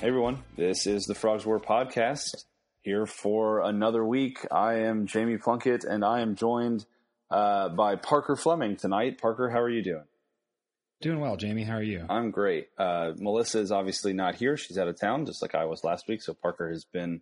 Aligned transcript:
Hey 0.00 0.06
everyone, 0.06 0.44
this 0.56 0.86
is 0.86 1.06
the 1.06 1.14
Frogs 1.16 1.44
War 1.44 1.58
podcast 1.58 2.44
here 2.82 3.04
for 3.04 3.62
another 3.62 4.04
week. 4.04 4.46
I 4.48 4.74
am 4.74 5.06
Jamie 5.08 5.38
Plunkett 5.38 5.82
and 5.82 6.04
I 6.04 6.20
am 6.20 6.36
joined 6.36 6.86
uh, 7.32 7.70
by 7.70 7.96
Parker 7.96 8.36
Fleming 8.36 8.76
tonight. 8.76 9.20
Parker, 9.20 9.48
how 9.50 9.60
are 9.60 9.68
you 9.68 9.82
doing? 9.82 10.04
Doing 11.00 11.18
well, 11.18 11.36
Jamie. 11.36 11.64
How 11.64 11.74
are 11.74 11.82
you? 11.82 12.06
I'm 12.08 12.30
great. 12.30 12.68
Uh, 12.78 13.12
Melissa 13.16 13.58
is 13.58 13.72
obviously 13.72 14.12
not 14.12 14.36
here. 14.36 14.56
She's 14.56 14.78
out 14.78 14.86
of 14.86 15.00
town, 15.00 15.26
just 15.26 15.42
like 15.42 15.56
I 15.56 15.64
was 15.64 15.82
last 15.82 16.06
week. 16.06 16.22
So 16.22 16.32
Parker 16.32 16.70
has 16.70 16.84
been 16.84 17.20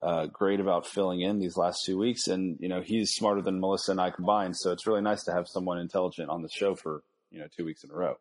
uh, 0.00 0.26
great 0.26 0.60
about 0.60 0.86
filling 0.86 1.22
in 1.22 1.40
these 1.40 1.56
last 1.56 1.84
two 1.84 1.98
weeks, 1.98 2.28
and 2.28 2.56
you 2.60 2.68
know 2.68 2.82
he's 2.82 3.10
smarter 3.10 3.42
than 3.42 3.58
Melissa 3.58 3.90
and 3.90 4.00
I 4.00 4.10
combined. 4.10 4.56
So 4.56 4.70
it's 4.70 4.86
really 4.86 5.02
nice 5.02 5.24
to 5.24 5.32
have 5.32 5.48
someone 5.48 5.78
intelligent 5.78 6.30
on 6.30 6.42
the 6.42 6.48
show 6.48 6.76
for 6.76 7.02
you 7.32 7.40
know 7.40 7.46
two 7.56 7.64
weeks 7.64 7.82
in 7.82 7.90
a 7.90 7.94
row. 7.94 8.16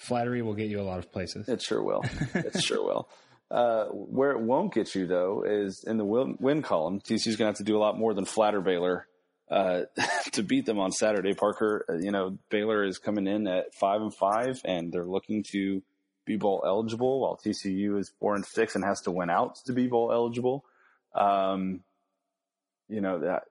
Flattery 0.00 0.40
will 0.40 0.54
get 0.54 0.68
you 0.68 0.80
a 0.80 0.82
lot 0.82 0.98
of 0.98 1.12
places. 1.12 1.46
It 1.46 1.60
sure 1.60 1.82
will. 1.82 2.02
it 2.34 2.62
sure 2.62 2.82
will. 2.82 3.08
Uh, 3.50 3.84
where 3.86 4.30
it 4.30 4.40
won't 4.40 4.72
get 4.72 4.94
you 4.94 5.06
though 5.06 5.44
is 5.46 5.84
in 5.86 5.98
the 5.98 6.04
win, 6.04 6.36
win 6.40 6.62
column. 6.62 7.00
TCU's 7.00 7.36
going 7.36 7.38
to 7.38 7.44
have 7.46 7.56
to 7.56 7.64
do 7.64 7.76
a 7.76 7.80
lot 7.80 7.98
more 7.98 8.14
than 8.14 8.24
flatter 8.24 8.62
Baylor 8.62 9.06
uh, 9.50 9.82
to 10.32 10.42
beat 10.42 10.64
them 10.64 10.78
on 10.78 10.90
Saturday. 10.90 11.34
Parker, 11.34 11.84
uh, 11.88 11.98
you 11.98 12.12
know 12.12 12.38
Baylor 12.48 12.84
is 12.84 12.98
coming 12.98 13.26
in 13.26 13.46
at 13.46 13.74
five 13.74 14.00
and 14.00 14.14
five, 14.14 14.60
and 14.64 14.90
they're 14.90 15.04
looking 15.04 15.44
to 15.52 15.82
be 16.24 16.36
bowl 16.36 16.62
eligible, 16.64 17.20
while 17.20 17.36
TCU 17.36 17.98
is 17.98 18.10
four 18.20 18.34
and 18.34 18.46
six 18.46 18.74
and 18.74 18.84
has 18.84 19.00
to 19.02 19.10
win 19.10 19.28
out 19.28 19.56
to 19.66 19.74
be 19.74 19.86
bowl 19.86 20.12
eligible. 20.12 20.64
Um, 21.14 21.80
you 22.88 23.02
know 23.02 23.18
that 23.18 23.42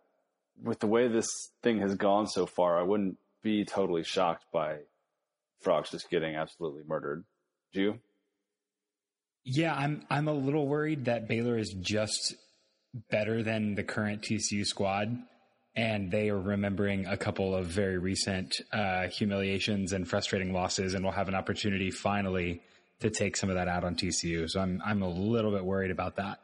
with 0.64 0.80
the 0.80 0.88
way 0.88 1.08
this 1.08 1.28
thing 1.62 1.80
has 1.82 1.94
gone 1.94 2.26
so 2.28 2.48
far, 2.48 2.80
I 2.80 2.84
wouldn't 2.84 3.18
be 3.44 3.66
totally 3.66 4.04
shocked 4.04 4.46
by 4.52 4.78
Frogs 5.62 5.92
just 5.92 6.10
getting 6.10 6.36
absolutely 6.36 6.84
murdered. 6.88 7.24
Do 7.74 7.82
you? 7.82 8.00
Yeah, 9.44 9.74
I'm 9.76 10.06
I'm 10.10 10.28
a 10.28 10.34
little 10.34 10.68
worried 10.68 11.06
that 11.06 11.28
Baylor 11.28 11.58
is 11.58 11.74
just 11.80 12.36
better 13.10 13.44
than 13.44 13.76
the 13.76 13.84
current 13.84 14.22
TCU 14.22 14.66
squad, 14.66 15.16
and 15.76 16.12
they 16.12 16.30
are 16.30 16.40
remembering 16.40 17.06
a 17.06 17.18
couple 17.18 17.56
of 17.56 17.68
very 17.68 17.98
recent 17.98 18.54
uh, 18.74 19.08
humiliations 19.08 19.94
and 19.94 20.08
frustrating 20.08 20.54
losses, 20.54 20.94
and 20.94 21.04
will 21.04 21.12
have 21.12 21.28
an 21.28 21.36
opportunity 21.36 21.92
finally 21.92 22.62
to 23.00 23.10
take 23.10 23.38
some 23.38 23.50
of 23.50 23.56
that 23.56 23.68
out 23.68 23.84
on 23.84 23.96
TCU. 23.96 24.50
So 24.50 24.60
I'm 24.60 24.82
I'm 24.86 25.02
a 25.02 25.10
little 25.10 25.52
bit 25.52 25.64
worried 25.66 25.92
about 25.92 26.18
that. 26.18 26.40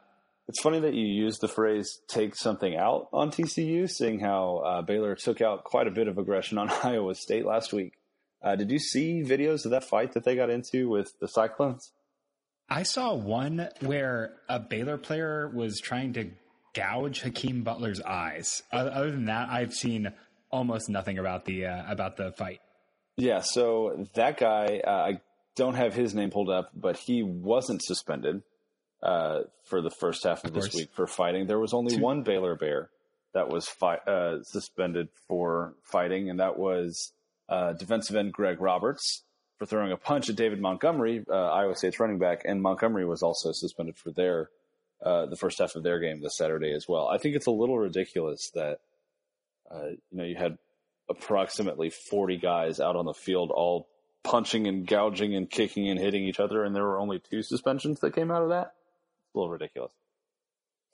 It's 0.48 0.60
funny 0.62 0.78
that 0.78 0.94
you 0.94 1.06
use 1.06 1.38
the 1.38 1.48
phrase 1.48 2.00
"take 2.08 2.34
something 2.36 2.76
out" 2.76 3.08
on 3.12 3.30
TCU, 3.30 3.90
seeing 3.90 4.20
how 4.20 4.58
uh, 4.58 4.82
Baylor 4.82 5.14
took 5.16 5.40
out 5.40 5.64
quite 5.64 5.86
a 5.86 5.90
bit 5.90 6.08
of 6.08 6.18
aggression 6.18 6.58
on 6.58 6.70
Iowa 6.82 7.14
State 7.14 7.44
last 7.44 7.72
week. 7.72 7.92
Uh, 8.42 8.56
did 8.56 8.70
you 8.70 8.78
see 8.78 9.22
videos 9.22 9.64
of 9.64 9.70
that 9.70 9.84
fight 9.84 10.12
that 10.12 10.24
they 10.24 10.36
got 10.36 10.50
into 10.50 10.88
with 10.88 11.18
the 11.20 11.28
Cyclones? 11.28 11.92
I 12.68 12.82
saw 12.82 13.14
one 13.14 13.68
where 13.80 14.34
a 14.48 14.58
Baylor 14.58 14.98
player 14.98 15.48
was 15.48 15.80
trying 15.80 16.12
to 16.14 16.30
gouge 16.74 17.22
Hakeem 17.22 17.62
Butler's 17.62 18.00
eyes. 18.00 18.62
Other 18.72 19.10
than 19.10 19.26
that, 19.26 19.48
I've 19.48 19.72
seen 19.72 20.12
almost 20.50 20.88
nothing 20.88 21.18
about 21.18 21.44
the 21.44 21.66
uh, 21.66 21.90
about 21.90 22.16
the 22.16 22.32
fight. 22.32 22.60
Yeah, 23.16 23.40
so 23.40 24.06
that 24.14 24.38
guy, 24.38 24.82
uh, 24.86 24.90
I 24.90 25.20
don't 25.54 25.74
have 25.74 25.94
his 25.94 26.14
name 26.14 26.30
pulled 26.30 26.50
up, 26.50 26.70
but 26.74 26.98
he 26.98 27.22
wasn't 27.22 27.82
suspended 27.82 28.42
uh, 29.02 29.42
for 29.64 29.80
the 29.80 29.90
first 29.90 30.24
half 30.24 30.44
of, 30.44 30.50
of 30.50 30.54
this 30.54 30.74
week 30.74 30.90
for 30.92 31.06
fighting. 31.06 31.46
There 31.46 31.58
was 31.58 31.72
only 31.72 31.96
Two. 31.96 32.02
one 32.02 32.22
Baylor 32.22 32.56
Bear 32.56 32.90
that 33.32 33.48
was 33.48 33.68
fi- 33.68 34.00
uh, 34.06 34.42
suspended 34.42 35.08
for 35.28 35.74
fighting, 35.82 36.28
and 36.28 36.40
that 36.40 36.58
was 36.58 37.12
uh, 37.48 37.72
defensive 37.74 38.16
end 38.16 38.32
Greg 38.32 38.60
Roberts 38.60 39.22
for 39.58 39.66
throwing 39.66 39.92
a 39.92 39.96
punch 39.96 40.28
at 40.28 40.36
David 40.36 40.60
Montgomery, 40.60 41.24
uh, 41.28 41.34
Iowa 41.34 41.74
State's 41.74 41.98
running 41.98 42.18
back, 42.18 42.42
and 42.44 42.60
Montgomery 42.60 43.06
was 43.06 43.22
also 43.22 43.52
suspended 43.52 43.96
for 43.96 44.10
their 44.10 44.50
uh, 45.04 45.26
the 45.26 45.36
first 45.36 45.58
half 45.58 45.74
of 45.76 45.82
their 45.82 45.98
game 46.00 46.22
this 46.22 46.36
Saturday 46.36 46.72
as 46.72 46.86
well. 46.88 47.08
I 47.08 47.18
think 47.18 47.36
it's 47.36 47.46
a 47.46 47.50
little 47.50 47.78
ridiculous 47.78 48.50
that 48.54 48.80
uh, 49.70 49.88
you 50.10 50.18
know 50.18 50.24
you 50.24 50.36
had 50.36 50.58
approximately 51.08 51.90
40 51.90 52.38
guys 52.38 52.80
out 52.80 52.96
on 52.96 53.04
the 53.04 53.14
field 53.14 53.50
all 53.50 53.88
punching 54.24 54.66
and 54.66 54.86
gouging 54.86 55.36
and 55.36 55.48
kicking 55.48 55.88
and 55.88 56.00
hitting 56.00 56.24
each 56.24 56.40
other, 56.40 56.64
and 56.64 56.74
there 56.74 56.82
were 56.82 56.98
only 56.98 57.20
two 57.30 57.42
suspensions 57.42 58.00
that 58.00 58.14
came 58.14 58.30
out 58.30 58.42
of 58.42 58.48
that. 58.48 58.72
It's 59.26 59.34
a 59.34 59.38
little 59.38 59.52
ridiculous. 59.52 59.92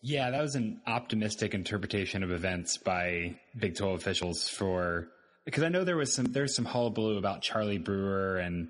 Yeah, 0.02 0.30
that 0.30 0.42
was 0.42 0.56
an 0.56 0.80
optimistic 0.86 1.54
interpretation 1.54 2.24
of 2.24 2.32
events 2.32 2.76
by 2.76 3.36
Big 3.56 3.76
12 3.76 3.94
officials 3.94 4.48
for 4.48 5.08
because 5.44 5.62
I 5.62 5.68
know 5.68 5.84
there 5.84 5.96
was 5.96 6.14
some 6.14 6.26
there's 6.26 6.54
some 6.54 6.64
hullabaloo 6.64 7.18
about 7.18 7.42
Charlie 7.42 7.78
Brewer 7.78 8.36
and 8.36 8.68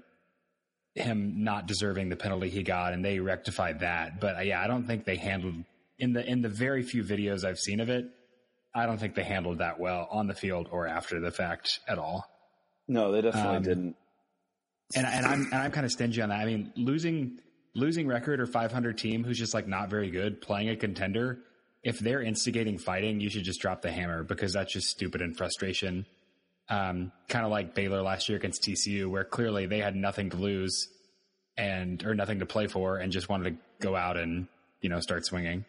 him 0.95 1.45
not 1.45 1.67
deserving 1.67 2.09
the 2.09 2.17
penalty 2.17 2.51
he 2.51 2.63
got, 2.63 2.93
and 2.93 3.05
they 3.05 3.19
rectified 3.19 3.81
that. 3.81 4.21
But 4.21 4.37
uh, 4.37 4.41
yeah, 4.41 4.63
I 4.63 4.67
don't 4.67 4.87
think 4.87 5.05
they 5.05 5.17
handled 5.17 5.65
in 5.99 6.13
the 6.13 6.25
in 6.25 6.43
the 6.43 6.49
very 6.49 6.83
few 6.83 7.03
videos 7.03 7.45
I've 7.45 7.59
seen 7.59 7.81
of 7.81 7.89
it. 7.89 8.07
I 8.75 8.87
don't 8.87 8.99
think 8.99 9.15
they 9.15 9.25
handled 9.25 9.59
that 9.59 9.79
well 9.79 10.09
on 10.11 10.27
the 10.27 10.35
field 10.35 10.69
or 10.71 10.87
after 10.87 11.21
the 11.21 11.31
fact 11.31 11.81
at 11.87 11.99
all. 11.99 12.27
No, 12.89 13.13
they 13.13 13.21
definitely 13.21 13.57
um, 13.57 13.63
didn't. 13.63 13.97
And 14.95 15.07
and 15.07 15.27
I'm 15.27 15.43
and 15.45 15.55
I'm 15.55 15.71
kind 15.71 15.87
of 15.87 15.93
stingy 15.93 16.23
on 16.23 16.31
that. 16.31 16.41
I 16.41 16.47
mean, 16.47 16.73
losing 16.77 17.39
losing 17.75 18.07
record 18.07 18.41
or 18.41 18.47
500 18.47 18.99
team 18.99 19.25
who's 19.25 19.39
just 19.39 19.55
like 19.55 19.67
not 19.67 19.89
very 19.89 20.11
good 20.11 20.41
playing 20.41 20.69
a 20.69 20.77
contender. 20.77 21.39
If 21.83 21.99
they're 21.99 22.23
instigating 22.23 22.79
fighting, 22.79 23.21
you 23.21 23.29
should 23.29 23.45
just 23.45 23.61
drop 23.61 23.83
the 23.83 23.91
hammer 23.91 24.23
because 24.23 24.53
that's 24.53 24.73
just 24.73 24.89
stupid 24.89 25.21
and 25.21 25.37
frustration 25.37 26.07
um, 26.73 27.13
kind 27.29 27.45
of 27.45 27.51
like 27.51 27.75
Baylor 27.75 28.01
last 28.01 28.31
year 28.31 28.39
against 28.39 28.63
TCU, 28.63 29.07
where 29.07 29.25
clearly 29.25 29.67
they 29.67 29.79
had 29.79 29.95
nothing 29.95 30.31
to 30.31 30.39
lose 30.39 30.89
and 31.59 32.03
or 32.05 32.15
nothing 32.15 32.39
to 32.39 32.47
play 32.47 32.67
for, 32.67 32.97
and 32.97 33.13
just 33.13 33.29
wanted 33.29 33.51
to 33.51 33.87
go 33.87 33.95
out 33.95 34.17
and 34.17 34.49
you 34.81 34.89
know 34.89 34.99
start 35.01 35.27
swinging. 35.27 35.67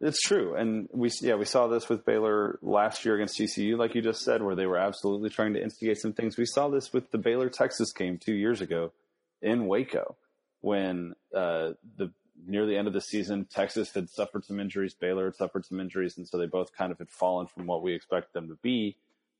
It's 0.00 0.20
true, 0.20 0.56
and 0.56 0.88
we 0.92 1.10
yeah 1.20 1.36
we 1.36 1.44
saw 1.44 1.68
this 1.68 1.88
with 1.88 2.04
Baylor 2.04 2.58
last 2.62 3.04
year 3.04 3.14
against 3.14 3.38
TCU, 3.38 3.78
like 3.78 3.94
you 3.94 4.02
just 4.02 4.22
said, 4.22 4.42
where 4.42 4.56
they 4.56 4.66
were 4.66 4.78
absolutely 4.78 5.30
trying 5.30 5.54
to 5.54 5.62
instigate 5.62 5.98
some 5.98 6.12
things. 6.12 6.36
We 6.36 6.46
saw 6.46 6.68
this 6.68 6.92
with 6.92 7.12
the 7.12 7.18
Baylor 7.18 7.48
Texas 7.48 7.92
game 7.92 8.18
two 8.18 8.34
years 8.34 8.60
ago 8.60 8.92
in 9.40 9.68
Waco, 9.68 10.16
when 10.62 11.14
uh, 11.32 11.70
the 11.96 12.10
near 12.44 12.66
the 12.66 12.76
end 12.76 12.88
of 12.88 12.92
the 12.92 13.00
season, 13.00 13.46
Texas 13.48 13.92
had 13.94 14.10
suffered 14.10 14.44
some 14.44 14.58
injuries, 14.58 14.94
Baylor 14.94 15.26
had 15.26 15.36
suffered 15.36 15.64
some 15.64 15.78
injuries, 15.78 16.18
and 16.18 16.26
so 16.26 16.38
they 16.38 16.46
both 16.46 16.72
kind 16.76 16.90
of 16.90 16.98
had 16.98 17.10
fallen 17.10 17.46
from 17.46 17.66
what 17.66 17.82
we 17.82 17.94
expected 17.94 18.32
them 18.32 18.48
to 18.48 18.58
be. 18.62 18.96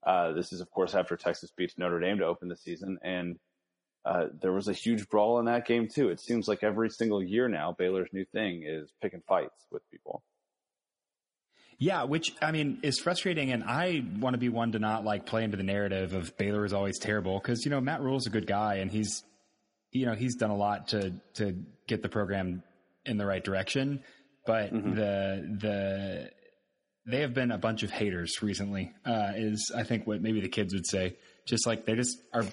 Uh, 0.09 0.33
this 0.33 0.55
is, 0.55 0.63
of 0.63 0.71
course, 0.71 0.95
after 0.95 1.19
Texas 1.19 1.51
beats 1.55 1.77
Notre 1.77 2.01
Dame 2.01 2.17
to 2.21 2.25
open 2.25 2.49
the 2.49 2.57
season, 2.57 2.99
and 3.03 3.39
uh, 4.07 4.29
there 4.41 4.53
was 4.53 4.67
a 4.67 4.73
huge 4.73 5.07
brawl 5.11 5.39
in 5.39 5.45
that 5.45 5.67
game 5.67 5.87
too. 5.87 6.09
It 6.09 6.19
seems 6.19 6.49
like 6.49 6.63
every 6.63 6.89
single 6.89 7.23
year 7.23 7.47
now, 7.47 7.77
Baylor's 7.79 8.09
new 8.11 8.25
thing 8.25 8.65
is 8.67 8.91
picking 9.03 9.21
fights 9.29 9.67
with 9.71 9.83
people. 9.91 10.23
Yeah, 11.77 12.05
which 12.05 12.33
I 12.41 12.53
mean 12.53 12.79
is 12.83 12.99
frustrating, 12.99 13.53
and 13.53 13.63
I 13.63 14.03
want 14.19 14.33
to 14.33 14.39
be 14.39 14.49
one 14.49 14.73
to 14.73 14.79
not 14.79 15.05
like 15.05 15.27
play 15.27 15.45
into 15.45 15.59
the 15.59 15.63
narrative 15.63 16.15
of 16.15 16.35
Baylor 16.39 16.65
is 16.65 16.73
always 16.73 16.99
terrible 16.99 17.39
because 17.39 17.67
you 17.67 17.71
know 17.71 17.83
Matt 17.83 18.01
Rhule's 18.01 18.27
a 18.27 18.31
good 18.31 18.47
guy 18.47 18.77
and 18.77 18.91
he's 18.91 19.23
you 19.93 20.07
know 20.07 20.15
he's 20.15 20.37
done 20.37 20.51
a 20.51 20.57
lot 20.57 20.89
to 20.89 21.13
to 21.35 21.55
get 21.87 22.01
the 22.01 22.09
program 22.09 22.63
in 23.05 23.19
the 23.19 23.27
right 23.27 23.45
direction, 23.45 24.03
but 24.47 24.73
mm-hmm. 24.73 24.95
the 24.95 25.59
the 25.61 26.31
they 27.09 27.23
have 27.23 27.33
been 27.33 27.51
a 27.51 27.59
bunch 27.59 27.83
of 27.83 27.91
haters 27.91 28.43
recently. 28.43 28.93
Uh, 29.05 29.33
is 29.35 29.73
I 29.75 29.83
think 29.83 30.07
what 30.07 30.21
maybe 30.21 30.41
the 30.41 30.49
kids 30.49 30.75
would 30.75 30.87
say. 30.87 31.17
Just 31.47 31.67
like 31.67 31.87
they 31.87 31.95
just 31.95 32.19
are 32.35 32.45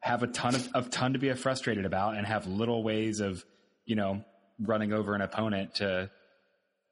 have 0.00 0.22
a 0.22 0.26
ton 0.26 0.54
of, 0.54 0.68
of 0.74 0.90
ton 0.90 1.12
to 1.12 1.18
be 1.18 1.32
frustrated 1.34 1.84
about 1.84 2.16
and 2.16 2.26
have 2.26 2.46
little 2.46 2.82
ways 2.82 3.20
of 3.20 3.44
you 3.84 3.96
know 3.96 4.24
running 4.58 4.92
over 4.92 5.14
an 5.14 5.20
opponent 5.20 5.76
to 5.76 6.10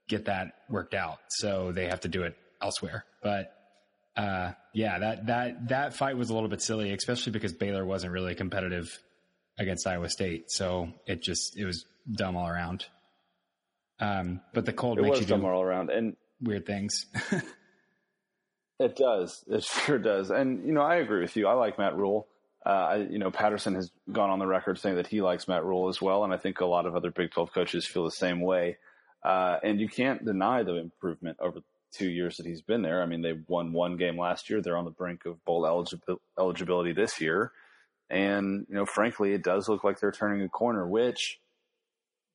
get 0.08 0.26
that 0.26 0.52
worked 0.70 0.94
out. 0.94 1.18
So 1.28 1.72
they 1.72 1.86
have 1.86 2.00
to 2.00 2.08
do 2.08 2.22
it 2.22 2.36
elsewhere. 2.62 3.04
But 3.22 3.52
uh, 4.16 4.52
yeah, 4.72 4.98
that 5.00 5.26
that 5.26 5.68
that 5.68 5.94
fight 5.94 6.16
was 6.16 6.30
a 6.30 6.34
little 6.34 6.48
bit 6.48 6.62
silly, 6.62 6.92
especially 6.92 7.32
because 7.32 7.52
Baylor 7.52 7.84
wasn't 7.84 8.12
really 8.12 8.34
competitive 8.36 8.96
against 9.58 9.86
Iowa 9.86 10.08
State. 10.08 10.50
So 10.50 10.92
it 11.06 11.20
just 11.20 11.56
it 11.56 11.64
was 11.64 11.84
dumb 12.10 12.36
all 12.36 12.48
around. 12.48 12.86
Um, 14.00 14.40
but 14.54 14.64
the 14.64 14.72
cold 14.72 14.98
it 14.98 15.02
makes 15.02 15.18
was 15.18 15.20
you 15.22 15.26
dumb 15.26 15.44
all 15.44 15.62
around, 15.62 15.90
and 15.90 16.16
weird 16.40 16.66
things. 16.66 17.06
it 18.78 18.96
does. 18.96 19.44
It 19.48 19.64
sure 19.84 19.98
does. 19.98 20.30
And 20.30 20.66
you 20.66 20.72
know, 20.72 20.82
I 20.82 20.96
agree 20.96 21.20
with 21.20 21.36
you. 21.36 21.46
I 21.46 21.54
like 21.54 21.78
Matt 21.78 21.96
Rhule. 21.96 22.26
Uh, 22.66 22.68
I, 22.68 22.96
you 22.96 23.18
know, 23.18 23.30
Patterson 23.30 23.74
has 23.74 23.90
gone 24.10 24.30
on 24.30 24.38
the 24.38 24.46
record 24.46 24.78
saying 24.78 24.96
that 24.96 25.06
he 25.06 25.22
likes 25.22 25.48
Matt 25.48 25.64
Rhule 25.64 25.88
as 25.88 26.02
well, 26.02 26.24
and 26.24 26.32
I 26.32 26.36
think 26.36 26.60
a 26.60 26.66
lot 26.66 26.86
of 26.86 26.96
other 26.96 27.10
Big 27.10 27.30
12 27.30 27.52
coaches 27.52 27.86
feel 27.86 28.04
the 28.04 28.10
same 28.10 28.40
way. 28.40 28.76
Uh, 29.22 29.58
and 29.62 29.80
you 29.80 29.88
can't 29.88 30.24
deny 30.24 30.62
the 30.62 30.74
improvement 30.74 31.38
over 31.40 31.60
two 31.92 32.08
years 32.08 32.36
that 32.36 32.46
he's 32.46 32.62
been 32.62 32.82
there. 32.82 33.02
I 33.02 33.06
mean, 33.06 33.22
they 33.22 33.34
won 33.46 33.72
one 33.72 33.96
game 33.96 34.18
last 34.18 34.50
year. 34.50 34.60
They're 34.60 34.76
on 34.76 34.84
the 34.84 34.90
brink 34.90 35.24
of 35.24 35.42
bowl 35.44 35.62
eligi- 35.62 36.18
eligibility 36.38 36.92
this 36.92 37.20
year. 37.20 37.52
And, 38.10 38.66
you 38.68 38.74
know, 38.74 38.86
frankly, 38.86 39.32
it 39.32 39.42
does 39.42 39.68
look 39.68 39.84
like 39.84 40.00
they're 40.00 40.12
turning 40.12 40.42
a 40.42 40.48
corner, 40.48 40.86
which, 40.86 41.40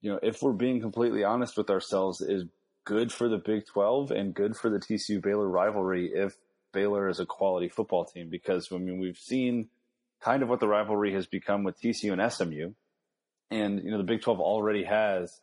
you 0.02 0.12
know, 0.12 0.20
if 0.22 0.42
we're 0.42 0.54
being 0.54 0.82
completely 0.82 1.24
honest 1.24 1.58
with 1.58 1.70
ourselves, 1.70 2.22
is 2.22 2.46
good 2.86 3.12
for 3.12 3.28
the 3.30 3.38
Big 3.38 3.66
12 3.68 4.12
and 4.12 4.34
good 4.34 4.56
for 4.56 4.70
the 4.70 4.80
TCU 4.80 5.22
Baylor 5.22 5.48
rivalry 5.48 6.12
if 6.14 6.36
Baylor 6.72 7.08
is 7.08 7.20
a 7.20 7.26
quality 7.26 7.70
football 7.70 8.06
team. 8.06 8.30
Because, 8.30 8.70
I 8.72 8.78
mean, 8.78 9.00
we've 9.00 9.18
seen 9.18 9.70
kind 10.22 10.44
of 10.44 10.50
what 10.50 10.60
the 10.60 10.68
rivalry 10.68 11.14
has 11.14 11.28
become 11.28 11.64
with 11.64 11.80
TCU 11.82 12.14
and 12.14 12.32
SMU. 12.32 12.74
And, 13.52 13.84
you 13.84 13.92
know, 13.92 13.98
the 13.98 14.04
Big 14.04 14.22
12 14.22 14.40
already 14.40 14.84
has 14.84 15.40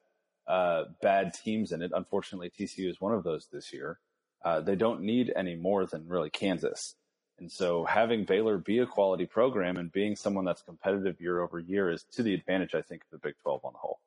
uh, 0.46 0.84
bad 1.00 1.34
teams 1.34 1.72
in 1.72 1.82
it. 1.82 1.92
Unfortunately, 1.94 2.50
TCU 2.50 2.88
is 2.88 3.00
one 3.00 3.14
of 3.14 3.22
those 3.22 3.46
this 3.52 3.72
year. 3.72 3.98
Uh, 4.44 4.60
they 4.60 4.74
don't 4.74 5.02
need 5.02 5.32
any 5.36 5.54
more 5.54 5.86
than 5.86 6.08
really 6.08 6.30
Kansas. 6.30 6.94
And 7.38 7.50
so 7.50 7.84
having 7.84 8.24
Baylor 8.24 8.58
be 8.58 8.78
a 8.78 8.86
quality 8.86 9.26
program 9.26 9.76
and 9.76 9.90
being 9.90 10.16
someone 10.16 10.44
that's 10.44 10.62
competitive 10.62 11.20
year 11.20 11.40
over 11.40 11.58
year 11.58 11.90
is 11.90 12.04
to 12.12 12.22
the 12.22 12.34
advantage, 12.34 12.74
I 12.74 12.82
think, 12.82 13.02
of 13.02 13.10
the 13.12 13.28
Big 13.28 13.34
12 13.42 13.64
on 13.64 13.72
the 13.72 13.78
whole. 13.78 14.00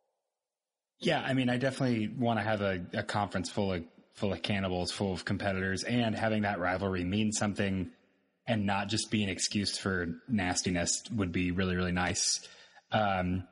Yeah, 1.06 1.22
I 1.22 1.34
mean, 1.34 1.50
I 1.50 1.58
definitely 1.58 2.08
want 2.08 2.40
to 2.40 2.44
have 2.44 2.62
a, 2.62 2.82
a 2.94 3.04
conference 3.04 3.50
full 3.50 3.74
of 3.74 3.84
full 4.14 4.32
of 4.32 4.42
cannibals, 4.42 4.92
full 4.92 5.12
of 5.12 5.26
competitors, 5.26 5.84
and 5.84 6.16
having 6.16 6.44
that 6.44 6.60
rivalry 6.60 7.04
mean 7.04 7.32
something 7.32 7.90
and 8.46 8.66
not 8.66 8.88
just 8.88 9.10
be 9.10 9.24
an 9.24 9.30
excuse 9.30 9.78
for 9.78 10.08
nastiness 10.28 11.02
would 11.16 11.32
be 11.32 11.52
really, 11.52 11.76
really 11.76 11.92
nice. 11.92 12.48
Um, 12.92 13.48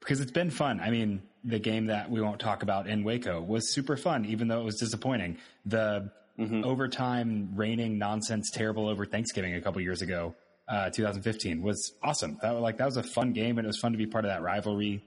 because 0.00 0.20
it's 0.20 0.32
been 0.32 0.50
fun. 0.50 0.80
I 0.80 0.90
mean, 0.90 1.22
the 1.44 1.58
game 1.58 1.86
that 1.86 2.10
we 2.10 2.20
won't 2.20 2.40
talk 2.40 2.62
about 2.62 2.86
in 2.86 3.04
Waco 3.04 3.40
was 3.40 3.72
super 3.72 3.96
fun, 3.96 4.26
even 4.26 4.48
though 4.48 4.60
it 4.60 4.64
was 4.64 4.76
disappointing. 4.76 5.38
The 5.64 6.10
mm-hmm. 6.38 6.62
overtime 6.62 7.52
raining 7.54 7.96
nonsense 7.96 8.50
terrible 8.50 8.86
over 8.86 9.06
Thanksgiving 9.06 9.54
a 9.54 9.62
couple 9.62 9.80
years 9.80 10.02
ago, 10.02 10.34
uh, 10.68 10.90
2015 10.90 11.62
was 11.62 11.92
awesome. 12.02 12.38
That 12.42 12.52
was 12.52 12.60
like, 12.60 12.76
that 12.78 12.86
was 12.86 12.98
a 12.98 13.02
fun 13.02 13.32
game 13.32 13.56
and 13.56 13.64
it 13.64 13.68
was 13.68 13.78
fun 13.78 13.92
to 13.92 13.98
be 13.98 14.06
part 14.06 14.26
of 14.26 14.30
that 14.30 14.42
rivalry 14.42 15.02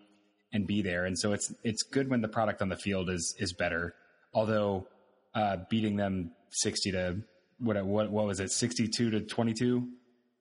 and 0.57 0.67
be 0.67 0.81
there. 0.81 1.05
And 1.05 1.17
so 1.17 1.31
it's, 1.31 1.53
it's 1.63 1.83
good 1.83 2.09
when 2.09 2.21
the 2.21 2.27
product 2.27 2.61
on 2.61 2.67
the 2.67 2.75
field 2.75 3.09
is, 3.09 3.33
is 3.39 3.53
better. 3.53 3.95
Although, 4.33 4.87
uh, 5.33 5.57
beating 5.69 5.95
them 5.95 6.31
60 6.49 6.91
to 6.91 7.17
what, 7.59 7.83
what, 7.85 8.11
what 8.11 8.25
was 8.25 8.41
it? 8.41 8.51
62 8.51 9.11
to 9.11 9.21
22, 9.21 9.87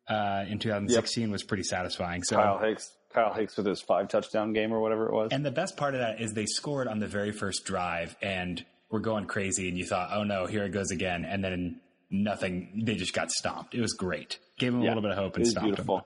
uh, 0.09 0.45
in 0.49 0.59
2016 0.59 1.23
yep. 1.23 1.31
was 1.31 1.43
pretty 1.43 1.63
satisfying. 1.63 2.23
So 2.23 2.37
Kyle 2.37 2.59
Hicks, 2.59 2.93
Kyle 3.13 3.33
Hicks 3.33 3.57
with 3.57 3.67
his 3.67 3.81
five 3.81 4.09
touchdown 4.09 4.53
game 4.53 4.73
or 4.73 4.81
whatever 4.81 5.07
it 5.07 5.13
was. 5.13 5.33
And 5.33 5.45
the 5.45 5.51
best 5.51 5.77
part 5.77 5.95
of 5.95 6.01
that 6.01 6.21
is 6.21 6.33
they 6.33 6.47
scored 6.47 6.89
on 6.89 6.99
the 6.99 7.07
very 7.07 7.33
first 7.33 7.65
drive 7.65 8.17
and 8.23 8.65
were 8.91 9.01
going 9.01 9.27
crazy 9.27 9.69
and 9.69 9.77
you 9.77 9.85
thought, 9.85 10.11
oh 10.13 10.25
no, 10.25 10.47
here 10.47 10.65
it 10.65 10.71
goes 10.71 10.91
again. 10.91 11.25
And 11.25 11.43
then 11.43 11.81
nothing, 12.11 12.83
they 12.85 12.95
just 12.95 13.15
got 13.15 13.31
stomped. 13.31 13.75
It 13.75 13.81
was 13.81 13.95
great. 13.95 14.39
Gave 14.59 14.73
them 14.73 14.83
yeah, 14.83 14.89
a 14.89 14.91
little 14.91 15.03
bit 15.03 15.13
of 15.13 15.19
hope 15.19 15.37
and 15.37 15.47
stopped 15.47 15.67
beautiful. 15.67 15.97
them. 15.97 16.05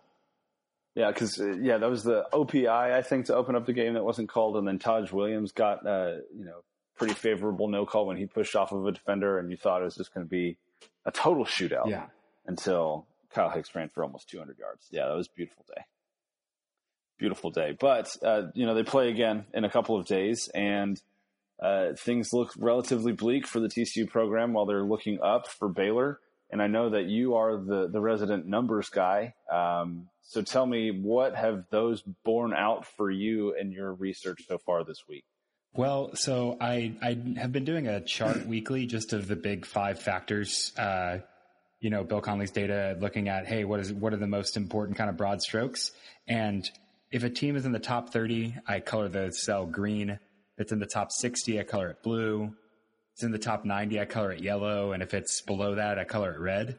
Yeah, 0.95 1.11
because 1.11 1.41
uh, 1.41 1.57
yeah, 1.61 1.79
that 1.79 1.89
was 1.89 2.03
the 2.03 2.27
OPI 2.33 2.93
I 2.93 3.03
think 3.03 3.27
to 3.27 3.35
open 3.35 3.55
up 3.55 3.67
the 3.67 3.73
game 3.73 3.95
that 3.95 4.05
wasn't 4.05 4.29
called, 4.29 4.57
and 4.57 4.67
then 4.67 4.79
Taj 4.79 5.13
Williams 5.13 5.53
got 5.53 5.87
uh, 5.87 6.17
you 6.37 6.45
know 6.45 6.63
pretty 6.97 7.15
favorable 7.15 7.69
no 7.69 7.87
call 7.87 8.07
when 8.07 8.17
he 8.17 8.27
pushed 8.27 8.57
off 8.57 8.73
of 8.73 8.85
a 8.85 8.93
defender, 8.93 9.39
and 9.39 9.51
you 9.51 9.57
thought 9.57 9.83
it 9.83 9.85
was 9.85 9.97
just 9.97 10.13
going 10.13 10.27
to 10.27 10.31
be 10.31 10.57
a 11.07 11.11
total 11.11 11.45
shootout. 11.45 11.89
Yeah. 11.89 12.07
Until 12.47 13.07
Kyle 13.33 13.51
Hicks 13.51 13.75
ran 13.75 13.89
for 13.89 14.03
almost 14.03 14.29
200 14.29 14.59
yards. 14.59 14.89
Yeah, 14.91 15.07
that 15.07 15.15
was 15.15 15.29
a 15.29 15.37
beautiful 15.37 15.65
day. 15.69 15.83
Beautiful 17.19 17.51
day. 17.51 17.77
But 17.79 18.11
uh, 18.23 18.49
you 18.55 18.67
know 18.67 18.75
they 18.75 18.83
play 18.83 19.11
again 19.11 19.45
in 19.55 19.65
a 19.65 19.71
couple 19.71 19.97
of 19.97 20.07
days, 20.07 20.51
and 20.55 21.01
uh, 21.63 21.93
things 21.97 22.33
look 22.33 22.53
relatively 22.59 23.13
bleak 23.13 23.47
for 23.47 23.61
the 23.61 23.69
TCU 23.69 24.09
program 24.09 24.53
while 24.53 24.67
they're 24.67 24.83
looking 24.83 25.21
up 25.23 25.47
for 25.47 25.69
Baylor. 25.69 26.19
And 26.51 26.61
I 26.61 26.67
know 26.67 26.91
that 26.91 27.07
you 27.07 27.37
are 27.37 27.57
the, 27.57 27.89
the 27.89 28.01
resident 28.01 28.47
numbers 28.47 28.89
guy. 28.89 29.35
Um, 29.51 30.09
so 30.23 30.43
tell 30.43 30.67
me, 30.67 30.91
what 30.91 31.35
have 31.35 31.65
those 31.71 32.03
borne 32.25 32.55
out 32.55 32.87
for 32.87 33.11
you 33.11 33.55
in 33.55 33.73
your 33.73 33.93
research 33.93 34.45
so 34.47 34.59
far 34.59 34.85
this 34.85 35.03
week? 35.09 35.25
Well, 35.73 36.15
so 36.15 36.57
I, 36.61 36.95
I 37.01 37.19
have 37.39 37.53
been 37.53 37.65
doing 37.65 37.87
a 37.87 38.01
chart 38.01 38.47
weekly 38.47 38.87
just 38.87 39.13
of 39.13 39.29
the 39.29 39.37
big 39.37 39.67
five 39.67 40.01
factors. 40.01 40.73
Uh, 40.77 41.19
you 41.81 41.91
know, 41.91 42.05
Bill 42.05 42.21
Connelly's 42.21 42.51
data 42.51 42.97
looking 43.01 43.29
at, 43.29 43.47
hey, 43.47 43.65
what 43.65 43.81
is, 43.81 43.93
what 43.93 44.13
are 44.13 44.19
the 44.19 44.27
most 44.27 44.57
important 44.57 44.99
kind 44.99 45.09
of 45.09 45.17
broad 45.17 45.41
strokes? 45.41 45.93
And 46.29 46.69
if 47.11 47.25
a 47.25 47.31
team 47.31 47.57
is 47.57 47.65
in 47.65 47.73
the 47.73 47.79
top 47.79 48.11
30, 48.13 48.55
I 48.67 48.81
color 48.81 49.09
the 49.09 49.33
cell 49.33 49.67
green 49.67 50.11
If 50.11 50.19
it's 50.59 50.73
in 50.73 50.79
the 50.79 50.87
top 50.87 51.11
60, 51.11 51.59
I 51.59 51.63
color 51.63 51.91
it 51.91 52.03
blue. 52.03 52.45
If 52.45 53.15
It's 53.15 53.23
in 53.23 53.33
the 53.33 53.39
top 53.39 53.65
90, 53.65 53.99
I 53.99 54.05
color 54.05 54.33
it 54.33 54.43
yellow. 54.43 54.93
And 54.93 55.03
if 55.03 55.15
it's 55.15 55.41
below 55.41 55.77
that, 55.77 55.99
I 55.99 56.05
color 56.05 56.33
it 56.33 56.39
red. 56.39 56.79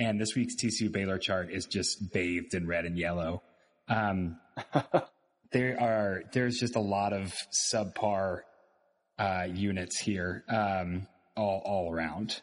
And 0.00 0.18
this 0.18 0.34
week's 0.34 0.56
TCU 0.56 0.90
Baylor 0.90 1.18
chart 1.18 1.50
is 1.50 1.66
just 1.66 2.10
bathed 2.10 2.54
in 2.54 2.66
red 2.66 2.86
and 2.86 2.96
yellow. 2.96 3.42
Um, 3.86 4.38
there 5.52 5.78
are, 5.78 6.22
there's 6.32 6.58
just 6.58 6.74
a 6.74 6.80
lot 6.80 7.12
of 7.12 7.34
subpar, 7.72 8.40
uh, 9.18 9.46
units 9.52 10.00
here, 10.00 10.42
um, 10.48 11.06
all, 11.36 11.60
all 11.66 11.92
around. 11.92 12.40